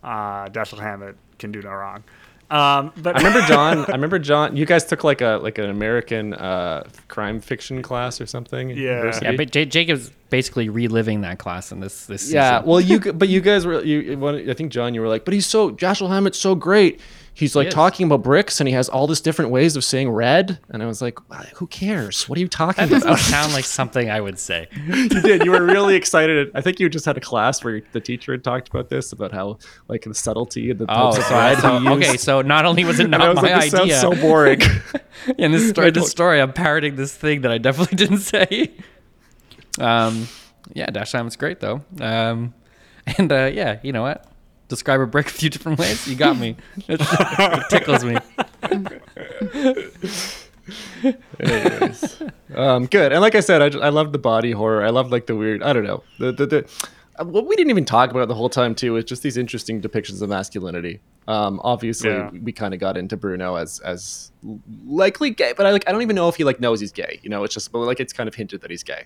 Uh, 0.04 0.46
Dashiell 0.48 0.80
Hammett 0.80 1.16
can 1.38 1.50
do 1.50 1.62
no 1.62 1.70
wrong. 1.70 2.04
Um, 2.50 2.92
but 2.96 3.16
I 3.16 3.18
remember 3.18 3.40
John. 3.46 3.78
I 3.78 3.92
remember 3.92 4.18
John. 4.18 4.56
You 4.56 4.64
guys 4.64 4.84
took 4.86 5.04
like 5.04 5.20
a 5.20 5.38
like 5.42 5.58
an 5.58 5.68
American 5.68 6.34
uh, 6.34 6.84
crime 7.08 7.40
fiction 7.40 7.82
class 7.82 8.20
or 8.20 8.26
something. 8.26 8.70
Yeah. 8.70 8.76
university? 8.76 9.26
Yeah, 9.26 9.36
but 9.36 9.50
J- 9.50 9.66
Jacob's 9.66 10.10
basically 10.30 10.68
reliving 10.68 11.20
that 11.22 11.38
class 11.38 11.72
in 11.72 11.80
this 11.80 12.06
this 12.06 12.30
yeah. 12.32 12.58
season. 12.58 12.70
Well, 12.70 12.80
you 12.80 13.12
but 13.12 13.28
you 13.28 13.40
guys 13.40 13.66
were 13.66 13.82
you. 13.82 14.50
I 14.50 14.54
think 14.54 14.72
John, 14.72 14.94
you 14.94 15.00
were 15.00 15.08
like, 15.08 15.24
but 15.24 15.34
he's 15.34 15.46
so 15.46 15.70
Joshua 15.70 16.08
Hammett's 16.08 16.38
so 16.38 16.54
great. 16.54 17.00
He's 17.38 17.54
like 17.54 17.68
is. 17.68 17.74
talking 17.74 18.06
about 18.06 18.24
bricks 18.24 18.60
and 18.60 18.66
he 18.66 18.74
has 18.74 18.88
all 18.88 19.06
this 19.06 19.20
different 19.20 19.52
ways 19.52 19.76
of 19.76 19.84
saying 19.84 20.10
red. 20.10 20.58
And 20.70 20.82
I 20.82 20.86
was 20.86 21.00
like, 21.00 21.18
who 21.54 21.68
cares? 21.68 22.28
What 22.28 22.36
are 22.36 22.40
you 22.40 22.48
talking 22.48 22.88
that 22.88 23.02
about? 23.02 23.18
sound 23.20 23.52
like 23.52 23.64
something 23.64 24.10
I 24.10 24.20
would 24.20 24.40
say. 24.40 24.66
you 24.86 25.08
did. 25.08 25.44
You 25.44 25.52
were 25.52 25.62
really 25.64 25.94
excited. 25.94 26.50
I 26.54 26.60
think 26.60 26.80
you 26.80 26.88
just 26.88 27.04
had 27.04 27.16
a 27.16 27.20
class 27.20 27.62
where 27.62 27.80
the 27.92 28.00
teacher 28.00 28.32
had 28.32 28.42
talked 28.42 28.68
about 28.68 28.88
this 28.88 29.12
about 29.12 29.30
how 29.30 29.58
like 29.86 30.02
the 30.02 30.14
subtlety 30.14 30.70
of 30.70 30.78
the 30.78 30.86
Oh, 30.88 31.12
so, 31.12 31.20
red 31.36 31.58
so- 31.58 31.88
okay. 31.92 32.16
So 32.16 32.42
not 32.42 32.64
only 32.66 32.84
was 32.84 32.98
it 32.98 33.08
not 33.08 33.20
was 33.20 33.36
my 33.36 33.42
like, 33.54 33.70
this 33.70 33.74
idea, 33.80 33.98
sounds 34.00 34.16
so 34.16 34.20
boring. 34.20 34.60
in 35.38 35.52
this 35.52 35.68
story, 35.70 35.90
this 35.92 36.10
story 36.10 36.40
i'm 36.40 36.52
parroting 36.52 36.96
this 36.96 37.14
thing 37.14 37.42
that 37.42 37.52
I 37.52 37.58
definitely 37.58 37.96
didn't 37.96 38.18
say. 38.18 38.72
Um, 39.78 40.26
yeah, 40.74 40.86
Dash 40.86 41.12
Time 41.12 41.26
is 41.28 41.36
great 41.36 41.60
though. 41.60 41.82
Um, 42.00 42.54
and 43.16 43.30
uh, 43.32 43.50
yeah, 43.52 43.78
you 43.82 43.92
know 43.92 44.02
what? 44.02 44.24
Describe 44.68 45.00
a 45.00 45.06
brick 45.06 45.26
a 45.26 45.30
few 45.30 45.48
different 45.50 45.78
ways. 45.78 46.06
You 46.06 46.14
got 46.16 46.38
me. 46.38 46.56
It, 46.88 47.00
it 47.02 47.64
tickles 47.70 48.04
me. 48.04 48.18
Anyways, 51.40 52.22
um, 52.54 52.86
good. 52.86 53.12
And 53.12 53.20
like 53.20 53.34
I 53.34 53.40
said, 53.40 53.62
I, 53.62 53.68
ju- 53.70 53.80
I 53.80 53.88
love 53.88 54.12
the 54.12 54.18
body 54.18 54.50
horror. 54.52 54.84
I 54.84 54.90
love 54.90 55.10
like 55.10 55.26
the 55.26 55.36
weird. 55.36 55.62
I 55.62 55.72
don't 55.72 55.84
know. 55.84 56.02
The 56.18 56.32
the, 56.32 56.46
the 56.46 56.70
uh, 57.18 57.24
what 57.24 57.46
we 57.46 57.56
didn't 57.56 57.70
even 57.70 57.84
talk 57.84 58.10
about 58.10 58.28
the 58.28 58.34
whole 58.34 58.48
time 58.50 58.74
too 58.74 58.96
is 58.96 59.04
just 59.04 59.22
these 59.22 59.36
interesting 59.36 59.80
depictions 59.80 60.20
of 60.22 60.28
masculinity. 60.28 61.00
Um, 61.26 61.60
obviously, 61.64 62.10
Yeah. 62.10 62.30
we 62.30 62.52
kind 62.52 62.74
of 62.74 62.80
got 62.80 62.96
into 62.96 63.16
Bruno 63.16 63.54
as 63.56 63.80
as 63.80 64.32
likely 64.86 65.30
gay, 65.30 65.52
but 65.56 65.64
I 65.66 65.70
like 65.72 65.88
I 65.88 65.92
don't 65.92 66.02
even 66.02 66.16
know 66.16 66.28
if 66.28 66.36
he 66.36 66.44
like 66.44 66.60
knows 66.60 66.80
he's 66.80 66.92
gay. 66.92 67.20
You 67.22 67.30
know, 67.30 67.44
it's 67.44 67.54
just 67.54 67.72
but 67.72 67.78
like 67.80 68.00
it's 68.00 68.12
kind 68.12 68.28
of 68.28 68.34
hinted 68.34 68.60
that 68.62 68.70
he's 68.70 68.82
gay. 68.82 69.04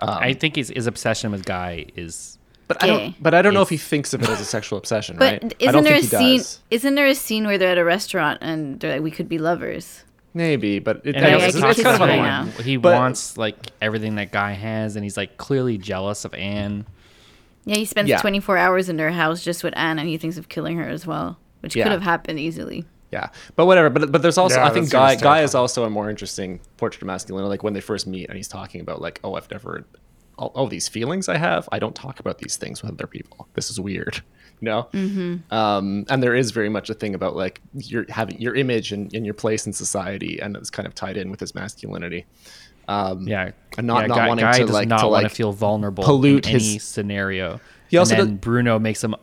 Um, 0.00 0.10
I 0.10 0.32
think 0.34 0.54
his, 0.56 0.68
his 0.68 0.86
obsession 0.86 1.32
with 1.32 1.44
Guy 1.44 1.86
is 1.96 2.37
but 2.68 2.82
I 2.82 2.86
don't. 2.86 3.22
But 3.22 3.34
I 3.34 3.42
don't 3.42 3.54
know 3.54 3.62
if 3.62 3.68
he 3.70 3.76
thinks 3.78 4.14
of 4.14 4.22
it 4.22 4.28
as 4.28 4.40
a 4.40 4.44
sexual 4.44 4.78
obsession, 4.78 5.16
But 5.18 5.42
right? 5.42 5.44
I 5.44 5.56
isn't 5.58 5.72
don't 5.74 5.84
there 5.84 5.94
a 5.96 6.00
think 6.00 6.12
he 6.22 6.28
scene? 6.28 6.36
does. 6.38 6.60
Isn't 6.70 6.94
there 6.94 7.06
a 7.06 7.14
scene 7.14 7.46
where 7.46 7.58
they're 7.58 7.70
at 7.72 7.78
a 7.78 7.84
restaurant 7.84 8.38
and 8.42 8.78
they're 8.78 8.92
like, 8.94 9.02
"We 9.02 9.10
could 9.10 9.28
be 9.28 9.38
lovers"? 9.38 10.04
Maybe, 10.34 10.78
but 10.78 11.00
it, 11.04 11.16
I 11.16 11.30
I 11.30 11.36
it's, 11.46 11.56
it's 11.56 11.82
kind 11.82 11.94
of 11.94 12.00
right 12.00 12.16
now. 12.22 12.44
he 12.62 12.76
But- 12.76 12.94
wants 12.94 13.36
like 13.36 13.56
everything 13.80 14.14
that 14.16 14.30
Guy 14.30 14.52
has, 14.52 14.94
and 14.94 15.04
he's 15.04 15.16
like 15.16 15.36
clearly 15.38 15.78
jealous 15.78 16.24
of 16.24 16.32
Anne. 16.34 16.86
Yeah, 17.64 17.76
he 17.76 17.84
spends 17.84 18.08
Yeah. 18.08 18.18
24 18.20 18.56
hours 18.56 18.88
in 18.88 18.96
their 18.96 19.10
house 19.10 19.42
just 19.42 19.64
with 19.64 19.74
Anne, 19.76 19.98
and 19.98 20.08
he 20.08 20.16
thinks 20.16 20.36
of 20.38 20.48
killing 20.48 20.76
her 20.78 20.88
as 20.88 21.06
well. 21.06 21.38
which 21.60 21.74
Yeah. 21.74 21.82
could 21.82 21.92
have 21.92 22.02
happened 22.02 22.38
easily. 22.38 22.84
Yeah, 23.10 23.30
but 23.56 23.66
whatever. 23.66 23.90
But 23.90 24.12
but 24.12 24.22
there's 24.22 24.38
also 24.38 24.56
Yeah, 24.60 24.66
I 24.66 24.70
think 24.70 24.90
Guy 24.90 25.16
Guy 25.16 25.40
is 25.42 25.54
also 25.56 25.82
a 25.84 25.90
more 25.90 26.08
interesting 26.08 26.60
portrait 26.76 27.02
of 27.02 27.06
masculinity. 27.08 27.48
Like 27.48 27.62
when 27.64 27.72
they 27.72 27.80
first 27.80 28.06
meet 28.06 28.28
and 28.28 28.36
he's 28.36 28.46
talking 28.46 28.80
about 28.80 29.00
like, 29.02 29.18
oh, 29.24 29.34
I've 29.34 29.50
never, 29.50 29.84
all, 30.38 30.52
all 30.54 30.66
these 30.66 30.88
feelings 30.88 31.28
I 31.28 31.36
have. 31.36 31.68
I 31.72 31.78
don't 31.78 31.94
talk 31.94 32.20
about 32.20 32.38
these 32.38 32.56
things 32.56 32.82
with 32.82 32.92
other 32.92 33.06
people. 33.06 33.48
This 33.54 33.70
is 33.70 33.78
weird, 33.80 34.16
you 34.60 34.66
know. 34.66 34.88
Mm-hmm. 34.92 35.52
Um, 35.52 36.06
and 36.08 36.22
there 36.22 36.34
is 36.34 36.50
very 36.52 36.68
much 36.68 36.88
a 36.90 36.94
thing 36.94 37.14
about 37.14 37.36
like 37.36 37.60
your 37.74 38.06
having 38.08 38.40
your 38.40 38.54
image 38.54 38.92
and, 38.92 39.12
and 39.12 39.24
your 39.24 39.34
place 39.34 39.66
in 39.66 39.72
society, 39.72 40.40
and 40.40 40.56
it's 40.56 40.70
kind 40.70 40.86
of 40.86 40.94
tied 40.94 41.16
in 41.16 41.30
with 41.30 41.40
his 41.40 41.54
masculinity. 41.54 42.24
Um, 42.88 43.28
Yeah, 43.28 43.50
and 43.76 43.86
not- 43.86 44.00
yeah, 44.02 44.06
not 44.06 44.16
guy, 44.16 44.28
wanting 44.28 44.44
guy 44.46 44.52
to, 44.58 44.64
does 44.64 44.70
like- 44.70 44.88
not 44.88 45.00
to, 45.00 45.08
want 45.08 45.24
like, 45.24 45.30
to 45.30 45.36
feel 45.36 45.52
vulnerable 45.52 46.04
pollute 46.04 46.46
in 46.46 46.52
his- 46.54 46.68
any 46.70 46.78
scenario. 46.78 47.60
He 47.88 47.98
also 47.98 48.14
and 48.14 48.20
then 48.22 48.30
does- 48.36 48.40
Bruno 48.40 48.78
makes 48.78 49.04
him 49.04 49.14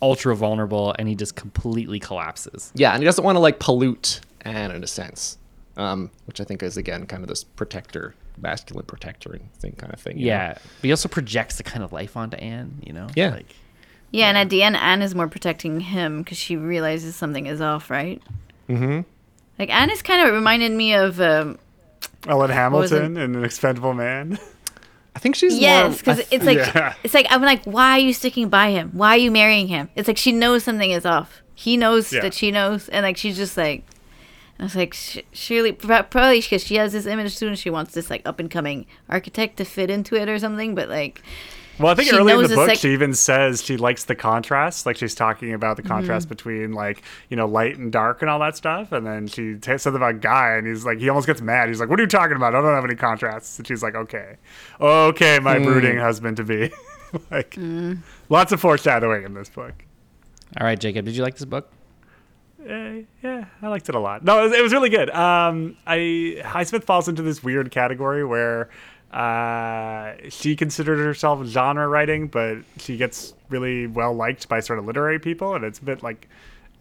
ultra 0.00 0.34
vulnerable, 0.36 0.94
and 0.98 1.08
he 1.08 1.14
just 1.14 1.34
completely 1.34 1.98
collapses. 1.98 2.70
Yeah, 2.74 2.92
and 2.92 3.02
he 3.02 3.04
doesn't 3.04 3.24
want 3.24 3.36
to 3.36 3.40
like 3.40 3.58
pollute 3.58 4.20
Anne 4.42 4.70
in 4.70 4.82
a 4.84 4.86
sense, 4.86 5.36
um, 5.76 6.10
which 6.26 6.40
I 6.40 6.44
think 6.44 6.62
is 6.62 6.76
again 6.76 7.06
kind 7.06 7.22
of 7.22 7.28
this 7.28 7.44
protector, 7.44 8.14
masculine 8.38 8.86
protector 8.86 9.32
and 9.32 9.52
thing 9.54 9.72
kind 9.72 9.92
of 9.92 10.00
thing. 10.00 10.18
you 10.18 10.26
know? 10.26 10.32
Yeah, 10.32 10.52
but 10.54 10.82
he 10.82 10.90
also 10.90 11.08
projects 11.08 11.56
the 11.56 11.62
kind 11.62 11.82
of 11.84 11.92
life 11.92 12.16
onto 12.16 12.36
Anne. 12.36 12.80
You 12.84 12.92
know. 12.92 13.06
Yeah. 13.14 13.30
Like, 13.30 13.54
Yeah, 14.10 14.28
and 14.28 14.38
at 14.38 14.48
the 14.50 14.62
end, 14.62 14.76
Anne 14.76 15.02
is 15.02 15.14
more 15.14 15.28
protecting 15.28 15.80
him 15.80 16.22
because 16.22 16.38
she 16.38 16.56
realizes 16.56 17.16
something 17.16 17.46
is 17.46 17.60
off, 17.60 17.90
right? 17.90 18.22
Mm-hmm. 18.68 19.00
Like 19.58 19.70
Anne 19.70 19.90
is 19.90 20.02
kind 20.02 20.26
of 20.26 20.34
reminded 20.34 20.72
me 20.72 20.94
of 20.94 21.20
um, 21.20 21.58
Ellen? 22.26 22.50
Hamilton 22.50 23.16
in 23.16 23.34
An 23.36 23.44
Expendable 23.44 23.94
Man. 23.94 24.38
I 25.16 25.20
think 25.20 25.36
she's 25.36 25.56
yes, 25.56 25.98
because 25.98 26.20
I- 26.20 26.26
it's 26.32 26.44
like 26.44 26.58
Yeah. 26.58 26.94
it's 27.04 27.14
like 27.14 27.26
I'm 27.30 27.40
like, 27.42 27.64
why 27.64 27.92
are 27.92 27.98
you 28.00 28.12
sticking 28.12 28.48
by 28.48 28.70
him? 28.70 28.90
Why 28.94 29.10
are 29.14 29.18
you 29.18 29.30
marrying 29.30 29.68
him? 29.68 29.88
It's 29.94 30.08
like 30.08 30.16
she 30.18 30.32
knows 30.32 30.64
something 30.64 30.90
is 30.90 31.06
off. 31.06 31.40
He 31.54 31.76
knows 31.76 32.12
Yeah. 32.12 32.22
that 32.22 32.34
she 32.34 32.50
knows, 32.50 32.88
and 32.88 33.04
like 33.04 33.16
she's 33.16 33.36
just 33.36 33.56
like, 33.56 33.84
I 34.58 34.62
was 34.64 34.76
like, 34.76 34.94
surely, 35.32 35.72
probably 35.72 36.40
because 36.40 36.62
she 36.64 36.76
has 36.76 36.92
this 36.92 37.06
image 37.06 37.38
too, 37.38 37.48
and 37.48 37.58
she 37.58 37.70
wants 37.70 37.92
this 37.92 38.08
like 38.10 38.22
up 38.24 38.38
and 38.38 38.50
coming 38.50 38.86
architect 39.08 39.56
to 39.58 39.64
fit 39.64 39.90
into 39.90 40.14
it 40.14 40.28
or 40.28 40.38
something. 40.38 40.74
But 40.76 40.88
like, 40.88 41.22
Well, 41.80 41.88
I 41.90 41.96
think 41.96 42.08
She 42.10 42.16
early 42.16 42.32
in 42.32 42.38
knows 42.38 42.50
the 42.50 42.54
the 42.54 42.60
book, 42.62 42.68
sec- 42.70 42.78
she 42.78 42.92
even 42.92 43.14
says 43.14 43.64
she 43.64 43.76
likes 43.76 44.04
the 44.04 44.14
contrast. 44.14 44.86
Like 44.86 44.96
she's 44.96 45.14
talking 45.14 45.52
about 45.52 45.76
the 45.76 45.82
Mm-hmm. 45.82 45.88
contrast 45.92 46.28
between 46.28 46.72
like 46.72 47.02
you 47.30 47.36
know 47.36 47.46
light 47.46 47.76
and 47.78 47.90
dark 47.90 48.22
and 48.22 48.30
all 48.30 48.38
that 48.38 48.56
stuff. 48.56 48.92
And 48.92 49.04
then 49.04 49.26
she 49.26 49.56
t- 49.56 49.76
says 49.76 49.86
about 49.94 50.20
Guy, 50.20 50.52
and 50.56 50.68
he's 50.68 50.84
like, 50.86 50.98
he 51.00 51.08
almost 51.08 51.26
gets 51.26 51.40
mad. 51.42 51.68
He's 51.68 51.80
like, 51.80 51.88
"What 51.90 51.98
are 51.98 52.02
you 52.04 52.08
talking 52.08 52.36
about? 52.36 52.54
I 52.54 52.60
don't 52.60 52.74
have 52.74 52.84
any 52.84 52.94
contrasts." 52.94 53.58
And 53.58 53.66
she's 53.66 53.82
like, 53.82 53.96
"Okay, 53.96 54.36
okay, 54.80 55.40
my 55.40 55.56
Mm. 55.56 55.64
brooding 55.64 55.98
husband 55.98 56.36
to 56.36 56.44
be." 56.44 56.70
like, 57.32 57.58
lots 58.28 58.52
of 58.52 58.60
foreshadowing 58.60 59.24
in 59.24 59.34
this 59.34 59.48
book. 59.48 59.84
all 60.60 60.64
right, 60.66 60.78
Jacob, 60.78 61.04
did 61.06 61.16
you 61.16 61.24
like 61.24 61.34
this 61.34 61.44
book? 61.44 61.70
Eh, 62.66 63.02
yeah, 63.22 63.44
I 63.60 63.68
liked 63.68 63.88
it 63.88 63.94
a 63.94 63.98
lot. 63.98 64.24
No, 64.24 64.40
it 64.40 64.42
was, 64.44 64.52
it 64.52 64.62
was 64.62 64.72
really 64.72 64.88
good. 64.88 65.10
Um, 65.10 65.76
I 65.86 66.40
Highsmith 66.42 66.84
falls 66.84 67.08
into 67.08 67.22
this 67.22 67.42
weird 67.42 67.70
category 67.70 68.24
where 68.24 68.70
uh, 69.12 70.14
she 70.28 70.56
considered 70.56 70.98
herself 70.98 71.46
genre 71.46 71.86
writing, 71.88 72.28
but 72.28 72.58
she 72.78 72.96
gets 72.96 73.34
really 73.50 73.86
well 73.86 74.14
liked 74.14 74.48
by 74.48 74.60
sort 74.60 74.78
of 74.78 74.86
literary 74.86 75.18
people, 75.18 75.54
and 75.54 75.64
it's 75.64 75.78
a 75.78 75.84
bit 75.84 76.02
like 76.02 76.28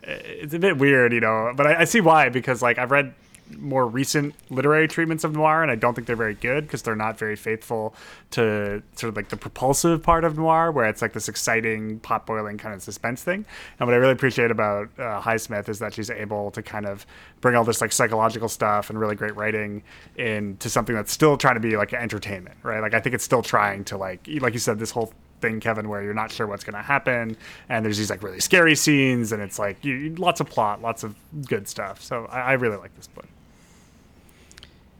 eh, 0.03 0.19
it's 0.23 0.53
a 0.53 0.59
bit 0.59 0.77
weird, 0.77 1.11
you 1.11 1.19
know. 1.19 1.51
But 1.55 1.67
I, 1.67 1.81
I 1.81 1.83
see 1.83 2.01
why 2.01 2.29
because 2.29 2.61
like 2.61 2.77
I've 2.77 2.91
read 2.91 3.13
more 3.57 3.87
recent 3.87 4.35
literary 4.49 4.87
treatments 4.87 5.23
of 5.23 5.33
noir, 5.33 5.61
and 5.61 5.71
I 5.71 5.75
don't 5.75 5.93
think 5.93 6.07
they're 6.07 6.15
very 6.15 6.33
good 6.33 6.63
because 6.65 6.81
they're 6.81 6.95
not 6.95 7.17
very 7.17 7.35
faithful 7.35 7.95
to 8.31 8.81
sort 8.95 9.09
of 9.09 9.15
like 9.15 9.29
the 9.29 9.37
propulsive 9.37 10.01
part 10.01 10.23
of 10.23 10.37
noir, 10.37 10.71
where 10.71 10.85
it's 10.85 11.01
like 11.01 11.13
this 11.13 11.29
exciting, 11.29 11.99
pot 11.99 12.25
boiling 12.25 12.57
kind 12.57 12.73
of 12.73 12.81
suspense 12.81 13.23
thing. 13.23 13.45
And 13.79 13.87
what 13.87 13.93
I 13.93 13.97
really 13.97 14.13
appreciate 14.13 14.51
about 14.51 14.89
uh, 14.97 15.21
Highsmith 15.21 15.69
is 15.69 15.79
that 15.79 15.93
she's 15.93 16.09
able 16.09 16.51
to 16.51 16.61
kind 16.61 16.85
of 16.85 17.05
bring 17.41 17.55
all 17.55 17.63
this 17.63 17.81
like 17.81 17.91
psychological 17.91 18.49
stuff 18.49 18.89
and 18.89 18.99
really 18.99 19.15
great 19.15 19.35
writing 19.35 19.83
into 20.15 20.69
something 20.69 20.95
that's 20.95 21.11
still 21.11 21.37
trying 21.37 21.55
to 21.55 21.59
be 21.59 21.75
like 21.77 21.93
entertainment, 21.93 22.57
right? 22.63 22.81
Like 22.81 22.93
I 22.93 22.99
think 22.99 23.13
it's 23.15 23.23
still 23.23 23.41
trying 23.41 23.83
to 23.85 23.97
like, 23.97 24.27
like 24.39 24.53
you 24.53 24.59
said, 24.59 24.79
this 24.79 24.91
whole 24.91 25.13
thing, 25.43 25.59
Kevin, 25.59 25.87
where 25.89 26.01
you're 26.01 26.15
not 26.15 26.31
sure 26.31 26.47
what's 26.47 26.63
going 26.63 26.75
to 26.75 26.81
happen, 26.81 27.37
and 27.69 27.85
there's 27.85 27.97
these 27.99 28.09
like 28.09 28.23
really 28.23 28.39
scary 28.39 28.75
scenes, 28.75 29.31
and 29.31 29.41
it's 29.43 29.59
like 29.59 29.83
you, 29.85 30.15
lots 30.15 30.39
of 30.39 30.49
plot, 30.49 30.81
lots 30.81 31.03
of 31.03 31.15
good 31.45 31.67
stuff. 31.67 32.01
So 32.01 32.25
I, 32.31 32.39
I 32.39 32.53
really 32.53 32.77
like 32.77 32.95
this 32.95 33.07
book. 33.07 33.27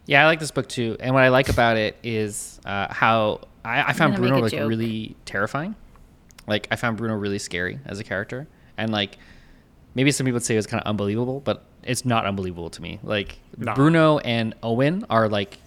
Yeah, 0.06 0.22
I 0.24 0.26
like 0.26 0.40
this 0.40 0.52
book 0.52 0.68
too. 0.68 0.98
And 1.00 1.16
what 1.16 1.24
I 1.24 1.30
like 1.30 1.50
about 1.50 1.78
it 1.78 1.98
is 2.04 2.60
uh, 2.66 2.94
how 2.94 3.42
I, 3.64 3.84
I 3.84 3.94
found 3.94 4.16
Bruno 4.18 4.40
like 4.40 4.52
joke. 4.52 4.68
really 4.70 5.16
terrifying. 5.26 5.76
Like 6.46 6.68
I 6.70 6.76
found 6.76 6.98
Bruno 6.98 7.16
really 7.16 7.40
scary 7.40 7.80
as 7.86 8.00
a 8.00 8.04
character, 8.04 8.48
and 8.78 8.92
like 8.92 9.18
maybe 9.96 10.12
some 10.12 10.26
people 10.26 10.36
would 10.36 10.44
say 10.44 10.56
it 10.56 10.58
was 10.58 10.68
kind 10.68 10.82
of 10.82 10.88
unbelievable, 10.88 11.40
but 11.40 11.64
it's 11.84 12.06
not 12.06 12.26
unbelievable 12.26 12.70
to 12.70 12.82
me. 12.82 13.00
Like 13.02 13.40
No. 13.58 13.74
Bruno 13.74 14.18
and 14.20 14.54
Owen 14.62 15.06
are 15.10 15.30
like 15.30 15.58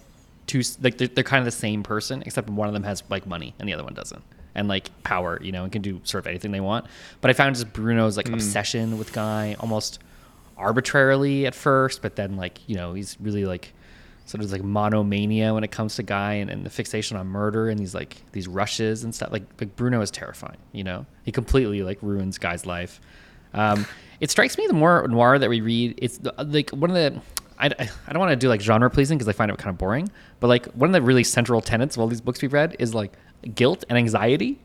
two 0.45 0.61
like 0.81 0.97
they're, 0.97 1.07
they're 1.07 1.23
kind 1.23 1.39
of 1.41 1.45
the 1.45 1.51
same 1.51 1.81
person, 1.83 2.21
except 2.25 2.49
one 2.49 2.67
of 2.67 2.73
them 2.73 2.83
has 2.83 3.03
like 3.09 3.25
money 3.25 3.55
and 3.59 3.67
the 3.67 3.73
other 3.73 3.83
one 3.83 3.93
doesn't. 3.95 4.23
And 4.57 4.67
like 4.67 4.89
power, 5.03 5.39
you 5.41 5.53
know, 5.53 5.63
and 5.63 5.71
can 5.71 5.81
do 5.81 6.01
sort 6.03 6.23
of 6.23 6.27
anything 6.27 6.51
they 6.51 6.59
want. 6.59 6.87
But 7.21 7.31
I 7.31 7.33
found 7.33 7.55
just 7.55 7.71
Bruno's 7.71 8.17
like 8.17 8.27
obsession 8.27 8.97
with 8.97 9.13
Guy 9.13 9.55
almost 9.59 9.99
arbitrarily 10.57 11.45
at 11.45 11.55
first, 11.55 12.01
but 12.01 12.15
then 12.15 12.35
like 12.35 12.59
you 12.67 12.75
know 12.75 12.93
he's 12.93 13.15
really 13.21 13.45
like 13.45 13.73
sort 14.25 14.43
of 14.43 14.51
like 14.51 14.63
monomania 14.63 15.53
when 15.53 15.63
it 15.63 15.71
comes 15.71 15.95
to 15.95 16.03
Guy 16.03 16.33
and, 16.33 16.49
and 16.49 16.65
the 16.65 16.69
fixation 16.69 17.15
on 17.15 17.27
murder 17.27 17.69
and 17.69 17.79
these 17.79 17.95
like 17.95 18.17
these 18.33 18.47
rushes 18.47 19.03
and 19.03 19.15
stuff. 19.15 19.31
Like 19.31 19.43
like 19.59 19.75
Bruno 19.75 20.01
is 20.01 20.11
terrifying. 20.11 20.57
You 20.73 20.83
know, 20.83 21.05
he 21.23 21.31
completely 21.31 21.83
like 21.83 21.99
ruins 22.01 22.37
Guy's 22.37 22.65
life. 22.65 22.99
Um, 23.53 23.85
it 24.19 24.29
strikes 24.29 24.57
me 24.57 24.67
the 24.67 24.73
more 24.73 25.07
noir 25.07 25.39
that 25.39 25.49
we 25.49 25.61
read, 25.61 25.95
it's 26.01 26.17
the, 26.17 26.33
like 26.37 26.71
one 26.71 26.89
of 26.89 26.95
the. 26.95 27.21
I, 27.59 27.67
I 27.67 28.11
don't 28.13 28.19
want 28.19 28.29
to 28.29 28.35
do 28.35 28.49
like 28.49 28.61
genre 28.61 28.87
pleasing 28.87 29.17
because 29.17 29.27
I 29.27 29.31
find 29.31 29.49
it 29.49 29.57
kind 29.57 29.71
of 29.71 29.79
boring, 29.79 30.11
but 30.39 30.47
like 30.47 30.67
one 30.73 30.89
of 30.89 30.93
the 30.93 31.01
really 31.01 31.23
central 31.23 31.59
tenets 31.59 31.95
of 31.95 32.01
all 32.01 32.07
these 32.07 32.21
books 32.21 32.39
we've 32.39 32.53
read 32.53 32.75
is 32.77 32.93
like 32.93 33.13
guilt 33.55 33.83
and 33.89 33.97
anxiety 33.97 34.59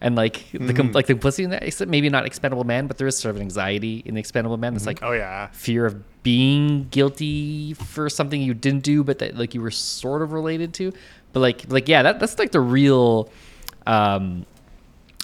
and 0.00 0.16
like 0.16 0.46
the 0.52 0.72
com- 0.72 0.92
like 0.92 1.06
the 1.06 1.14
complicity 1.14 1.44
in 1.44 1.50
that. 1.50 1.62
Except 1.62 1.90
maybe 1.90 2.08
not 2.08 2.26
expendable 2.26 2.64
man, 2.64 2.86
but 2.86 2.98
there 2.98 3.06
is 3.06 3.18
sort 3.18 3.30
of 3.30 3.36
an 3.36 3.42
anxiety 3.42 4.02
in 4.04 4.14
the 4.14 4.20
expendable 4.20 4.56
man. 4.56 4.74
It's 4.74 4.86
like 4.86 5.02
Oh 5.02 5.12
yeah, 5.12 5.48
fear 5.52 5.86
of 5.86 6.22
being 6.22 6.88
guilty 6.90 7.74
for 7.74 8.08
something 8.08 8.40
you 8.40 8.54
didn't 8.54 8.82
do, 8.82 9.04
but 9.04 9.18
that 9.18 9.36
like 9.36 9.54
you 9.54 9.60
were 9.60 9.70
sort 9.70 10.22
of 10.22 10.32
related 10.32 10.72
to. 10.74 10.92
But 11.32 11.40
like 11.40 11.64
like 11.68 11.88
yeah, 11.88 12.02
that 12.02 12.20
that's 12.20 12.38
like 12.38 12.52
the 12.52 12.60
real. 12.60 13.30
Um, 13.86 14.46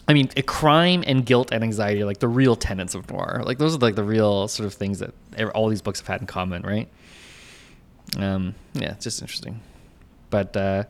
I 0.08 0.12
mean, 0.12 0.30
a 0.36 0.42
crime 0.42 1.02
and 1.04 1.26
guilt 1.26 1.48
and 1.50 1.64
anxiety 1.64 2.02
are 2.02 2.06
like 2.06 2.18
the 2.18 2.28
real 2.28 2.54
tenets 2.54 2.94
of 2.94 3.10
noir. 3.10 3.42
Like 3.44 3.58
those 3.58 3.74
are 3.74 3.78
like 3.78 3.96
the 3.96 4.04
real 4.04 4.46
sort 4.46 4.66
of 4.66 4.74
things 4.74 5.00
that 5.00 5.12
all 5.54 5.68
these 5.68 5.82
books 5.82 5.98
have 6.00 6.06
had 6.06 6.20
in 6.20 6.26
common, 6.28 6.62
right? 6.62 6.88
Um, 8.16 8.54
yeah, 8.74 8.92
it's 8.92 9.04
just 9.04 9.20
interesting. 9.20 9.60
But 10.30 10.56
uh, 10.56 10.84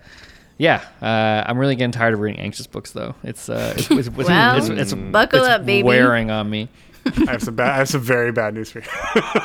yeah, 0.58 0.84
uh, 1.02 1.44
I'm 1.46 1.58
really 1.58 1.76
getting 1.76 1.92
tired 1.92 2.14
of 2.14 2.20
reading 2.20 2.40
anxious 2.40 2.66
books, 2.66 2.92
though. 2.92 3.14
It's 3.22 3.48
uh, 3.48 3.74
it's, 3.76 3.90
it's, 3.90 4.08
it's, 4.08 4.16
Well, 4.16 4.56
it's, 4.58 4.68
it's, 4.68 4.94
buckle 5.12 5.40
it's 5.40 5.48
up, 5.48 5.66
baby. 5.66 5.82
wearing 5.82 6.30
on 6.30 6.48
me. 6.48 6.68
I 7.28 7.32
have 7.32 7.42
some 7.42 7.54
bad, 7.54 7.70
I 7.70 7.76
have 7.76 7.88
some 7.88 8.00
very 8.00 8.32
bad 8.32 8.54
news 8.54 8.70
for 8.70 8.80
you. 8.80 8.86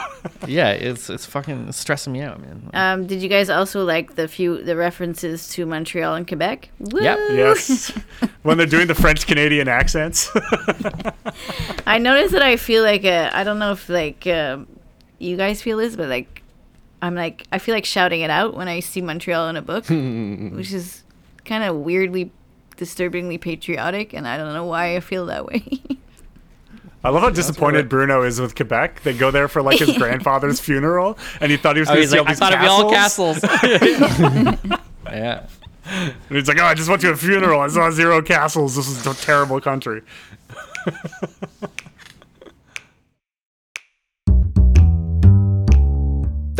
Yeah, 0.48 0.72
it's 0.72 1.08
it's 1.12 1.28
fucking 1.28 1.72
stressing 1.72 2.12
me 2.12 2.22
out, 2.22 2.42
man. 2.42 2.70
um, 2.74 3.06
did 3.06 3.22
you 3.22 3.30
guys 3.30 3.48
also 3.48 3.84
like 3.86 4.16
the 4.16 4.28
few 4.28 4.64
the 4.64 4.76
references 4.76 5.48
to 5.50 5.68
Montreal 5.68 6.16
and 6.16 6.28
Quebec? 6.28 6.70
Woo! 6.80 7.00
Yep. 7.04 7.20
yes, 7.34 7.90
when 8.42 8.58
they're 8.58 8.66
doing 8.66 8.88
the 8.88 8.96
French 8.96 9.28
Canadian 9.28 9.68
accents. 9.68 10.32
I 11.86 12.00
noticed 12.00 12.34
that 12.34 12.42
I 12.42 12.58
feel 12.58 12.82
like 12.84 13.06
uh, 13.06 13.30
I 13.34 13.44
don't 13.44 13.60
know 13.60 13.74
if 13.74 13.88
like 13.88 14.26
um, 14.26 14.66
you 15.20 15.38
guys 15.38 15.62
feel 15.62 15.78
this, 15.78 15.96
but 15.96 16.10
like 16.10 16.41
I'm 17.02 17.16
like 17.16 17.46
I 17.52 17.58
feel 17.60 17.74
like 17.76 17.86
shouting 17.86 18.22
it 18.22 18.30
out 18.30 18.56
when 18.56 18.68
I 18.68 18.80
see 18.80 19.02
Montreal 19.02 19.50
in 19.50 19.56
a 19.56 19.62
book, 19.62 19.86
which 19.90 20.72
is 20.74 21.04
kind 21.46 21.64
of 21.64 21.76
weirdly, 21.78 22.32
disturbingly 22.78 23.38
patriotic, 23.38 24.14
and 24.14 24.28
I 24.28 24.38
don't 24.38 24.54
know 24.54 24.66
why 24.66 24.96
I 24.96 25.00
feel 25.00 25.26
that 25.28 25.46
way. 25.46 25.64
I 27.04 27.10
love 27.10 27.24
how 27.24 27.32
disappointed 27.32 27.90
Bruno 27.90 28.22
is 28.22 28.40
with 28.40 28.54
Quebec. 28.56 29.02
They 29.02 29.14
go 29.14 29.32
there 29.32 29.48
for 29.48 29.64
like 29.64 29.80
his 29.80 29.98
grandfather's 29.98 30.60
funeral, 30.60 31.18
and 31.40 31.50
he 31.52 31.58
thought 31.58 31.76
he 31.76 31.80
was 31.80 31.90
Oh, 31.90 31.94
going 31.96 31.98
to 31.98 32.02
he's 32.04 32.12
see 32.12 32.18
like, 32.20 32.26
all 32.26 32.28
I 32.28 32.32
these 32.32 32.40
thought 32.40 32.54
it'd 32.54 32.62
be 32.62 32.68
all 32.68 32.92
castles. 32.92 33.40
castles. 33.40 34.80
yeah. 35.08 35.48
And 35.84 36.14
he's 36.38 36.48
like, 36.48 36.60
"Oh, 36.60 36.64
I 36.66 36.76
just 36.76 36.88
went 36.90 37.02
to 37.02 37.10
a 37.10 37.18
funeral. 37.18 37.60
I 37.60 37.68
saw 37.70 37.90
zero 37.90 38.22
castles. 38.22 38.76
This 38.76 38.88
is 38.88 39.06
a 39.08 39.16
terrible 39.16 39.60
country." 39.60 40.04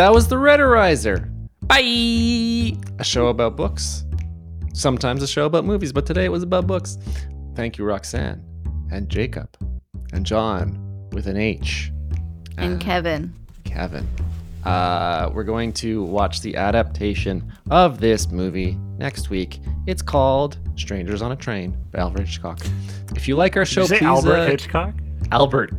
That 0.02 0.12
was 0.12 0.28
the 0.28 0.36
Rederizer, 0.36 1.30
Bye. 1.68 2.76
a 2.98 3.04
show 3.04 3.28
about 3.28 3.56
books. 3.56 4.04
Sometimes 4.74 5.22
a 5.22 5.28
show 5.28 5.46
about 5.46 5.64
movies, 5.64 5.94
but 5.94 6.08
today 6.08 6.26
it 6.26 6.32
was 6.32 6.42
about 6.42 6.66
books. 6.66 6.98
Thank 7.54 7.78
you, 7.78 7.86
Roxanne, 7.86 8.44
and 8.92 9.08
Jacob, 9.08 9.56
and 10.12 10.26
John 10.26 11.08
with 11.12 11.28
an 11.28 11.38
H, 11.38 11.92
and 12.58 12.82
Kevin, 12.82 13.32
Kevin. 13.64 14.08
Uh, 14.64 15.30
we're 15.36 15.44
going 15.44 15.72
to 15.74 16.02
watch 16.06 16.42
the 16.42 16.56
adaptation 16.56 17.54
of 17.70 18.00
this 18.00 18.32
movie 18.32 18.76
next 18.98 19.30
week. 19.30 19.60
It's 19.86 20.02
called 20.02 20.58
Strangers 20.78 21.22
on 21.22 21.32
a 21.32 21.36
Train 21.36 21.78
by 21.92 22.00
Alfred 22.00 22.26
Hitchcock. 22.26 22.60
If 23.16 23.28
you 23.28 23.36
like 23.36 23.56
our 23.56 23.66
Did 23.66 23.72
show, 23.72 23.82
you 23.82 23.88
say 23.88 23.98
please. 24.00 24.06
Albert 24.06 24.36
uh, 24.36 24.48
Hitchcock? 24.48 24.96
Albert, 25.32 25.72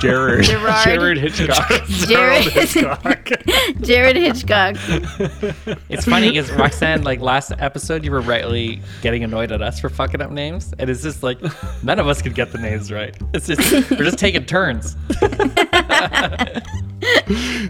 Jared, 0.00 0.44
Gerard. 0.44 0.84
Jared 0.84 1.18
Hitchcock. 1.18 1.86
Jared, 1.86 2.44
Hitchcock. 2.44 3.30
Jared 3.80 4.16
Hitchcock. 4.16 4.76
It's 5.88 6.04
funny 6.04 6.30
because 6.30 6.50
Roxanne, 6.52 7.02
like 7.02 7.20
last 7.20 7.52
episode, 7.58 8.04
you 8.04 8.10
were 8.10 8.20
rightly 8.20 8.80
getting 9.00 9.24
annoyed 9.24 9.50
at 9.50 9.62
us 9.62 9.80
for 9.80 9.88
fucking 9.88 10.20
up 10.20 10.30
names, 10.30 10.74
and 10.78 10.90
it's 10.90 11.02
just 11.02 11.22
like 11.22 11.38
none 11.82 11.98
of 11.98 12.06
us 12.06 12.20
could 12.20 12.34
get 12.34 12.52
the 12.52 12.58
names 12.58 12.92
right. 12.92 13.16
It's 13.32 13.46
just 13.46 13.90
we're 13.90 14.04
just 14.04 14.18
taking 14.18 14.44
turns. 14.44 14.96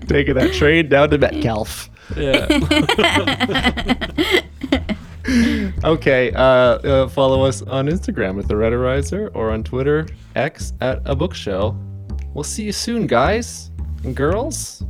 Taking 0.08 0.34
that 0.34 0.52
train 0.52 0.88
down 0.88 1.08
to 1.10 1.18
Metcalf. 1.18 1.88
Yeah. 2.16 2.46
Okay, 5.84 6.32
uh, 6.32 6.40
uh, 6.42 7.08
follow 7.08 7.44
us 7.44 7.62
on 7.62 7.86
Instagram 7.88 8.38
at 8.38 8.48
the 8.48 8.54
Rederizer 8.54 9.30
or 9.34 9.50
on 9.50 9.62
Twitter 9.64 10.06
X 10.36 10.72
at 10.80 11.00
a 11.04 11.14
book 11.16 11.34
show. 11.34 11.76
We'll 12.34 12.44
see 12.44 12.62
you 12.64 12.72
soon, 12.72 13.06
guys 13.06 13.70
and 14.04 14.14
girls. 14.16 14.82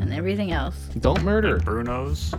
And 0.00 0.12
everything 0.12 0.52
else. 0.52 0.76
Don't 1.00 1.22
murder. 1.22 1.58
Bruno's. 1.58 2.34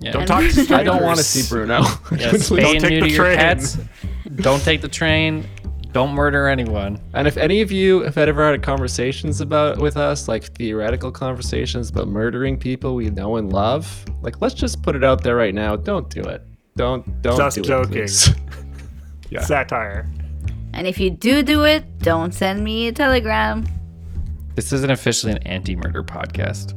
yeah. 0.00 0.12
Don't 0.12 0.26
talk 0.26 0.40
to 0.42 0.50
strangers. 0.50 0.70
I 0.72 0.82
don't 0.82 1.02
want 1.02 1.18
to 1.18 1.24
see 1.24 1.48
Bruno. 1.48 1.82
Yeah, 1.82 1.88
Please. 2.30 2.50
spay 2.50 2.72
and 2.72 2.80
take 2.80 2.90
neuter 2.90 3.00
the 3.06 3.10
your 3.10 3.24
train. 3.24 3.36
pets. 3.36 3.78
Don't 4.36 4.62
take 4.62 4.80
the 4.80 4.88
train. 4.88 5.46
Don't 5.92 6.12
murder 6.12 6.46
anyone. 6.48 7.00
And 7.14 7.26
if 7.26 7.36
any 7.36 7.60
of 7.62 7.72
you 7.72 8.00
have 8.02 8.18
ever 8.18 8.50
had 8.50 8.62
conversations 8.62 9.40
about 9.40 9.78
with 9.78 9.96
us, 9.96 10.28
like 10.28 10.44
theoretical 10.54 11.10
conversations 11.10 11.88
about 11.90 12.08
murdering 12.08 12.58
people 12.58 12.94
we 12.94 13.08
know 13.10 13.36
and 13.36 13.52
love, 13.52 14.04
like 14.20 14.40
let's 14.42 14.54
just 14.54 14.82
put 14.82 14.94
it 14.94 15.02
out 15.02 15.22
there 15.22 15.34
right 15.36 15.54
now. 15.54 15.76
Don't 15.76 16.10
do 16.10 16.20
it. 16.20 16.42
Don't 16.76 17.22
don't 17.22 17.36
Just 17.38 17.56
do 17.56 17.62
joking. 17.62 18.04
it. 18.04 18.28
Yeah. 19.30 19.42
Satire. 19.42 20.08
And 20.72 20.86
if 20.86 20.98
you 20.98 21.10
do 21.10 21.42
do 21.42 21.64
it, 21.64 21.98
don't 21.98 22.32
send 22.32 22.64
me 22.64 22.86
a 22.88 22.92
telegram. 22.92 23.66
This 24.54 24.72
isn't 24.72 24.90
officially 24.90 25.32
an 25.32 25.38
anti-murder 25.46 26.02
podcast. 26.02 26.72